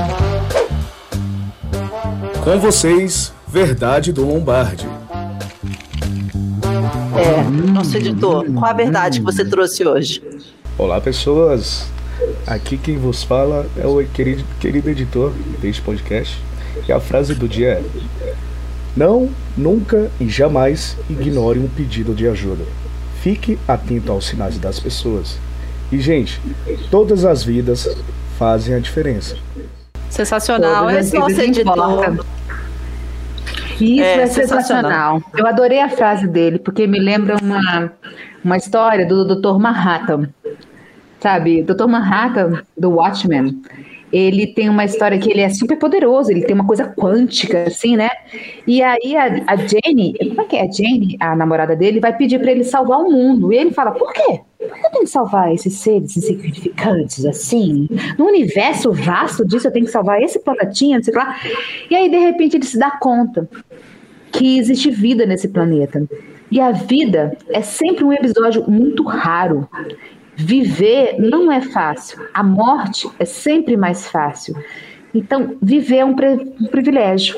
Com 2.43 2.59
vocês, 2.59 3.33
Verdade 3.47 4.13
do 4.13 4.25
Lombardi. 4.25 4.87
É, 7.17 7.43
nosso 7.71 7.97
editor, 7.97 8.47
qual 8.53 8.71
a 8.71 8.73
verdade 8.73 9.19
que 9.19 9.25
você 9.25 9.45
trouxe 9.45 9.87
hoje? 9.87 10.23
Olá, 10.79 11.01
pessoas. 11.01 11.87
Aqui 12.47 12.79
quem 12.79 12.97
vos 12.97 13.23
fala 13.23 13.67
é 13.77 13.87
o 13.87 14.03
querido, 14.07 14.43
querido 14.59 14.89
editor 14.89 15.33
deste 15.61 15.83
podcast. 15.83 16.39
E 16.89 16.93
a 16.93 16.99
frase 16.99 17.35
do 17.35 17.47
dia 17.47 17.73
é: 17.73 18.35
Não, 18.97 19.29
nunca 19.57 20.11
e 20.19 20.29
jamais 20.29 20.97
ignore 21.11 21.59
um 21.59 21.69
pedido 21.69 22.15
de 22.15 22.27
ajuda. 22.27 22.65
Fique 23.23 23.59
atento 23.69 24.11
aos 24.11 24.27
sinais 24.27 24.59
das 24.59 24.81
pessoas. 24.81 25.39
E, 25.93 26.01
gente, 26.01 26.41
todas 26.91 27.25
as 27.25 27.45
vidas 27.45 27.89
fazem 28.39 28.75
a 28.75 28.79
diferença. 28.79 29.37
Sensacional. 30.21 30.91
Esse 30.91 31.19
nosso 31.19 31.41
editor. 31.41 32.27
Isso 33.81 34.03
é, 34.03 34.23
é 34.23 34.27
sensacional. 34.27 35.23
Eu 35.35 35.47
adorei 35.47 35.81
a 35.81 35.89
frase 35.89 36.29
dele, 36.29 36.59
porque 36.59 36.87
me 36.87 36.99
lembra 36.99 37.37
uma, 37.43 37.91
uma 38.45 38.57
história 38.59 39.07
do 39.07 39.25
Dr. 39.25 39.59
Manhattan. 39.59 40.29
Sabe, 41.19 41.63
Dr. 41.63 41.87
Manhattan, 41.87 42.63
do 42.77 42.91
Watchmen, 42.91 43.63
ele 44.13 44.47
tem 44.47 44.69
uma 44.69 44.85
história 44.85 45.19
que 45.19 45.31
ele 45.31 45.41
é 45.41 45.49
super 45.49 45.77
poderoso, 45.77 46.31
ele 46.31 46.43
tem 46.43 46.55
uma 46.55 46.67
coisa 46.67 46.85
quântica, 46.85 47.65
assim, 47.65 47.97
né? 47.97 48.11
E 48.67 48.83
aí 48.83 49.17
a, 49.17 49.43
a 49.47 49.57
Jane, 49.57 50.15
como 50.29 50.41
é 50.41 50.45
que 50.45 50.57
é? 50.57 50.63
A 50.63 50.71
Jane, 50.71 51.17
a 51.21 51.37
namorada 51.37 51.77
dele, 51.77 52.01
vai 52.01 52.17
pedir 52.17 52.41
para 52.41 52.51
ele 52.51 52.65
salvar 52.65 52.99
o 52.99 53.11
mundo. 53.11 53.53
E 53.53 53.57
ele 53.57 53.71
fala, 53.71 53.93
por 53.93 54.13
quê? 54.13 54.41
Por 54.59 54.77
que 54.77 54.87
eu 54.87 54.91
tenho 54.91 55.05
que 55.05 55.11
salvar 55.11 55.53
esses 55.55 55.75
seres 55.75 56.17
insignificantes 56.17 57.25
assim? 57.25 57.89
No 58.19 58.27
universo 58.27 58.93
vasto 58.93 59.45
disso, 59.47 59.69
eu 59.69 59.73
tenho 59.73 59.87
que 59.87 59.93
salvar 59.93 60.21
esse 60.21 60.39
planetinha, 60.41 60.99
não 60.99 61.05
sei 61.05 61.15
lá. 61.15 61.37
E 61.89 61.95
aí, 61.95 62.11
de 62.11 62.19
repente, 62.19 62.57
ele 62.57 62.67
se 62.67 62.79
dá 62.79 62.91
conta 62.91 63.49
que 64.33 64.59
existe 64.59 64.91
vida 64.91 65.25
nesse 65.25 65.49
planeta. 65.49 66.07
E 66.51 66.61
a 66.61 66.73
vida 66.73 67.37
é 67.49 67.63
sempre 67.63 68.05
um 68.05 68.13
episódio 68.13 68.69
muito 68.69 69.05
raro. 69.05 69.69
Viver 70.43 71.17
não 71.19 71.53
é 71.53 71.61
fácil, 71.61 72.27
a 72.33 72.43
morte 72.43 73.09
é 73.19 73.25
sempre 73.25 73.77
mais 73.77 74.09
fácil. 74.09 74.55
Então, 75.15 75.57
viver 75.61 75.99
é 75.99 76.05
um, 76.05 76.15
um 76.61 76.67
privilégio. 76.67 77.37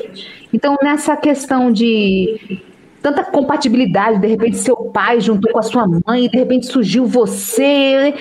Então, 0.53 0.77
nessa 0.81 1.17
questão 1.17 1.71
de 1.71 2.61
tanta 3.01 3.23
compatibilidade, 3.23 4.19
de 4.19 4.27
repente 4.27 4.57
seu 4.57 4.75
pai 4.75 5.19
juntou 5.19 5.51
com 5.51 5.59
a 5.59 5.63
sua 5.63 5.85
mãe, 5.87 6.29
de 6.29 6.37
repente 6.37 6.67
surgiu 6.67 7.05
você. 7.05 8.13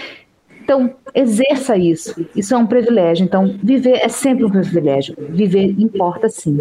Então, 0.62 0.94
exerça 1.14 1.76
isso. 1.76 2.26
Isso 2.34 2.54
é 2.54 2.56
um 2.56 2.66
privilégio. 2.66 3.24
Então, 3.24 3.56
viver 3.62 4.00
é 4.02 4.08
sempre 4.08 4.44
um 4.44 4.50
privilégio. 4.50 5.14
Viver 5.30 5.74
importa 5.78 6.28
sim. 6.28 6.58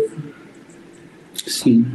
Sim. 1.34 1.86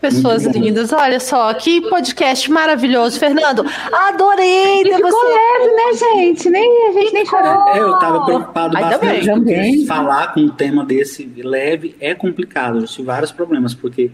Pessoas 0.00 0.44
lindas, 0.44 0.92
olha 0.92 1.18
só, 1.18 1.52
que 1.54 1.80
podcast 1.88 2.50
maravilhoso, 2.50 3.18
Fernando. 3.18 3.64
Adorei 3.92 4.84
ter 4.84 4.94
ficou 4.94 5.10
você. 5.10 5.26
leve, 5.26 5.74
né, 5.74 5.92
gente? 5.94 6.50
Nem, 6.50 6.88
a 6.88 6.92
gente 6.92 7.14
nem 7.14 7.26
chorou. 7.26 7.68
É, 7.68 7.78
eu 7.80 7.98
tava 7.98 8.24
preocupado 8.24 8.76
Ainda 8.76 8.98
bastante, 8.98 9.28
porque 9.28 9.84
falar 9.86 10.32
com 10.32 10.40
um 10.40 10.48
tema 10.48 10.84
desse 10.84 11.24
leve 11.42 11.96
é 11.98 12.14
complicado. 12.14 12.78
Eu 12.78 12.84
tive 12.86 13.06
vários 13.06 13.32
problemas, 13.32 13.74
porque 13.74 14.12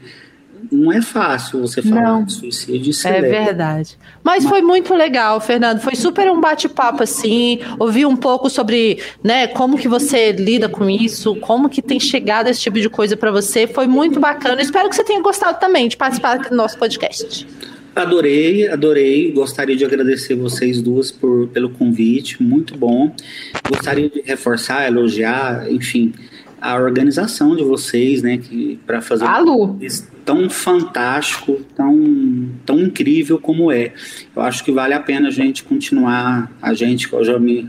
não 0.71 0.93
é 0.93 1.01
fácil 1.03 1.61
você 1.61 1.83
falar 1.83 2.03
não. 2.03 2.25
de 2.25 2.33
suicídio. 2.33 2.93
é 3.05 3.21
verdade. 3.21 3.97
Mas, 4.23 4.45
Mas, 4.45 4.47
foi 4.47 4.63
muito 4.63 4.95
legal, 4.95 5.41
Fernando. 5.41 5.81
Foi 5.81 5.95
super 5.95 6.31
um 6.31 6.41
bate-papo 6.41 7.03
assim. 7.03 7.61
Ouvir 7.79 8.07
um 8.07 8.17
pouco 8.17 8.49
sobre, 8.49 9.01
né, 9.23 9.47
como 9.49 9.79
que 9.79 9.89
você 9.89 10.33
lida 10.33 10.69
com 10.69 10.89
isso, 10.89 11.35
como 11.37 11.69
que 11.69 11.83
tem 11.83 12.01
chegado 12.01 12.49
esse 12.49 12.61
tipo 12.61 12.81
de 12.81 12.89
coisa 12.89 13.17
para 13.17 13.31
você. 13.31 13.67
Foi 13.67 13.87
muito 13.87 14.19
bacana. 14.21 14.61
Espero 14.61 14.89
que 14.89 14.97
você 14.97 15.05
tenha 15.05 15.21
gostado 15.21 15.59
também 15.59 15.89
de 15.89 15.97
participar 15.97 16.39
do 16.39 16.55
nosso 16.55 16.79
podcast. 16.79 17.47
Adorei, 17.95 18.69
adorei. 18.69 19.31
Gostaria 19.31 19.77
de 19.77 19.85
agradecer 19.85 20.35
vocês 20.35 20.83
duas 20.83 21.13
por, 21.13 21.47
pelo 21.49 21.71
convite, 21.71 22.43
muito 22.43 22.77
bom. 22.77 23.15
Gostaria 23.69 24.11
de 24.11 24.21
reforçar, 24.23 24.87
elogiar, 24.87 25.71
enfim, 25.71 26.13
a 26.65 26.77
organização 26.77 27.55
de 27.55 27.63
vocês, 27.63 28.23
né, 28.23 28.39
que 28.39 28.81
para 28.87 29.03
fazer 29.03 29.27
a 29.27 29.39
Lu 29.39 29.79
tão 30.25 30.49
fantástico, 30.49 31.61
tão, 31.77 32.49
tão 32.65 32.81
incrível 32.81 33.39
como 33.39 33.71
é. 33.71 33.93
Eu 34.35 34.41
acho 34.41 34.65
que 34.65 34.73
vale 34.73 34.95
a 34.95 35.01
pena 35.01 35.29
a 35.29 35.31
gente 35.31 35.63
continuar, 35.63 36.51
a 36.63 36.73
gente, 36.73 37.13
eu 37.13 37.23
já 37.23 37.39
me 37.39 37.69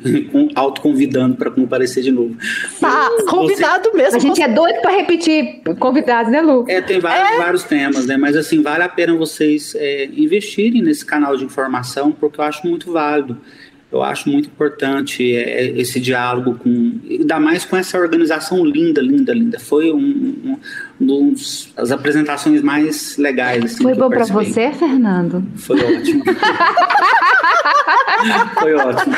autoconvidando 0.55 1.35
para 1.35 1.51
comparecer 1.51 2.01
de 2.01 2.11
novo. 2.11 2.37
Ah, 2.81 3.09
convidado 3.27 3.89
você... 3.91 3.97
mesmo. 3.97 4.15
A 4.15 4.19
gente 4.19 4.41
é 4.41 4.47
doido 4.47 4.79
para 4.81 4.91
repetir 4.91 5.61
convidados, 5.77 6.31
né, 6.31 6.39
Lu? 6.39 6.63
É, 6.69 6.79
tem 6.79 7.01
vários, 7.01 7.31
é. 7.31 7.37
vários 7.37 7.63
temas, 7.65 8.05
né? 8.05 8.15
Mas 8.15 8.37
assim, 8.37 8.61
vale 8.61 8.83
a 8.83 8.89
pena 8.89 9.13
vocês 9.13 9.75
é, 9.75 10.05
investirem 10.05 10.81
nesse 10.81 11.05
canal 11.05 11.35
de 11.35 11.43
informação, 11.43 12.13
porque 12.13 12.39
eu 12.39 12.45
acho 12.45 12.65
muito 12.65 12.93
válido 12.93 13.37
eu 13.95 14.03
acho 14.03 14.29
muito 14.29 14.49
importante 14.49 15.35
é, 15.35 15.61
é, 15.61 15.79
esse 15.79 15.99
diálogo 16.01 16.55
com, 16.55 16.99
ainda 17.09 17.39
mais 17.39 17.63
com 17.63 17.77
essa 17.77 17.97
organização 17.97 18.65
linda, 18.65 19.01
linda, 19.01 19.33
linda. 19.33 19.57
Foi 19.57 19.91
um, 19.91 19.97
um, 19.99 20.57
dos 20.99 21.69
as 21.75 21.91
apresentações 21.91 22.61
mais 22.61 23.17
legais. 23.17 23.63
Assim, 23.65 23.83
Foi 23.83 23.93
bom 23.93 24.09
para 24.09 24.25
você, 24.25 24.71
Fernando? 24.71 25.43
Foi 25.57 25.77
ótimo. 25.79 26.23
Foi 28.59 28.73
ótimo. 28.73 29.15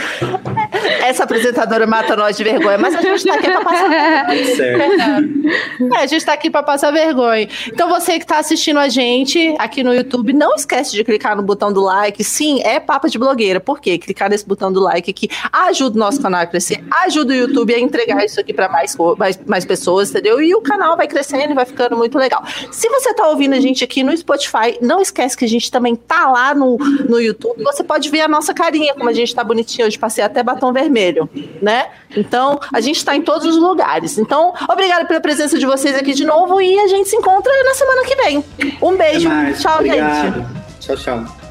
Essa 1.03 1.23
apresentadora 1.23 1.85
mata 1.85 2.15
nós 2.15 2.35
de 2.35 2.43
vergonha, 2.43 2.77
mas 2.77 2.95
a 2.95 3.01
gente 3.01 3.17
está 3.17 3.35
aqui 3.35 3.49
para 3.49 3.61
passar 3.63 3.89
vergonha. 3.89 4.55
Certo. 4.55 5.93
É, 5.93 5.97
a 5.97 6.07
gente 6.07 6.17
está 6.17 6.33
aqui 6.33 6.49
para 6.49 6.63
passar 6.63 6.91
vergonha. 6.91 7.47
Então 7.67 7.87
você 7.89 8.13
que 8.13 8.25
está 8.25 8.39
assistindo 8.39 8.79
a 8.79 8.89
gente 8.89 9.55
aqui 9.59 9.83
no 9.83 9.93
YouTube, 9.93 10.33
não 10.33 10.55
esquece 10.55 10.91
de 10.93 11.03
clicar 11.03 11.35
no 11.35 11.43
botão 11.43 11.71
do 11.71 11.81
like. 11.81 12.23
Sim, 12.23 12.61
é 12.63 12.79
papo 12.79 13.09
de 13.09 13.17
blogueira. 13.19 13.59
Por 13.59 13.79
quê? 13.79 13.97
Clicar 13.97 14.29
nesse 14.29 14.45
botão 14.45 14.71
do 14.71 14.79
like 14.79 15.09
aqui 15.09 15.29
ajuda 15.51 15.95
o 15.95 15.99
nosso 15.99 16.21
canal 16.21 16.41
a 16.41 16.45
crescer, 16.45 16.83
ajuda 17.05 17.33
o 17.33 17.35
YouTube 17.35 17.73
a 17.73 17.79
entregar 17.79 18.23
isso 18.23 18.39
aqui 18.39 18.53
para 18.53 18.69
mais, 18.69 18.95
mais, 19.17 19.39
mais 19.45 19.65
pessoas, 19.65 20.09
entendeu? 20.09 20.41
E 20.41 20.53
o 20.55 20.61
canal 20.61 20.97
vai 20.97 21.07
crescendo 21.07 21.55
vai 21.57 21.66
ficando 21.67 21.95
muito 21.95 22.17
legal. 22.17 22.43
Se 22.71 22.89
você 22.89 23.09
está 23.09 23.27
ouvindo 23.27 23.53
a 23.53 23.59
gente 23.59 23.83
aqui 23.83 24.03
no 24.03 24.15
Spotify, 24.15 24.77
não 24.81 25.01
esquece 25.01 25.37
que 25.37 25.45
a 25.45 25.47
gente 25.47 25.71
também 25.71 25.95
tá 25.95 26.29
lá 26.31 26.55
no, 26.55 26.77
no 26.77 27.19
YouTube. 27.19 27.63
Você 27.63 27.83
pode 27.83 28.09
ver 28.09 28.21
a 28.21 28.27
nossa 28.27 28.53
carinha, 28.53 28.93
como 28.93 29.09
a 29.09 29.13
gente 29.13 29.29
está 29.29 29.43
bonitinho 29.43 29.87
hoje. 29.87 29.97
Passei 29.97 30.23
até 30.23 30.41
batom 30.41 30.73
vermelho, 30.73 31.29
né? 31.61 31.87
Então, 32.15 32.59
a 32.73 32.79
gente 32.79 32.97
está 32.97 33.15
em 33.15 33.21
todos 33.21 33.45
os 33.45 33.57
lugares. 33.57 34.17
Então, 34.17 34.53
obrigada 34.69 35.05
pela 35.05 35.19
presença 35.19 35.57
de 35.57 35.65
vocês 35.65 35.95
aqui 35.95 36.13
de 36.13 36.25
novo 36.25 36.61
e 36.61 36.79
a 36.79 36.87
gente 36.87 37.09
se 37.09 37.15
encontra 37.15 37.51
na 37.63 37.73
semana 37.73 38.03
que 38.05 38.15
vem. 38.15 38.43
Um 38.81 38.95
beijo. 38.95 39.29
Tchau, 39.59 39.75
Obrigado. 39.75 40.33
gente. 40.33 40.67
Tchau, 40.79 40.95
tchau. 40.95 41.46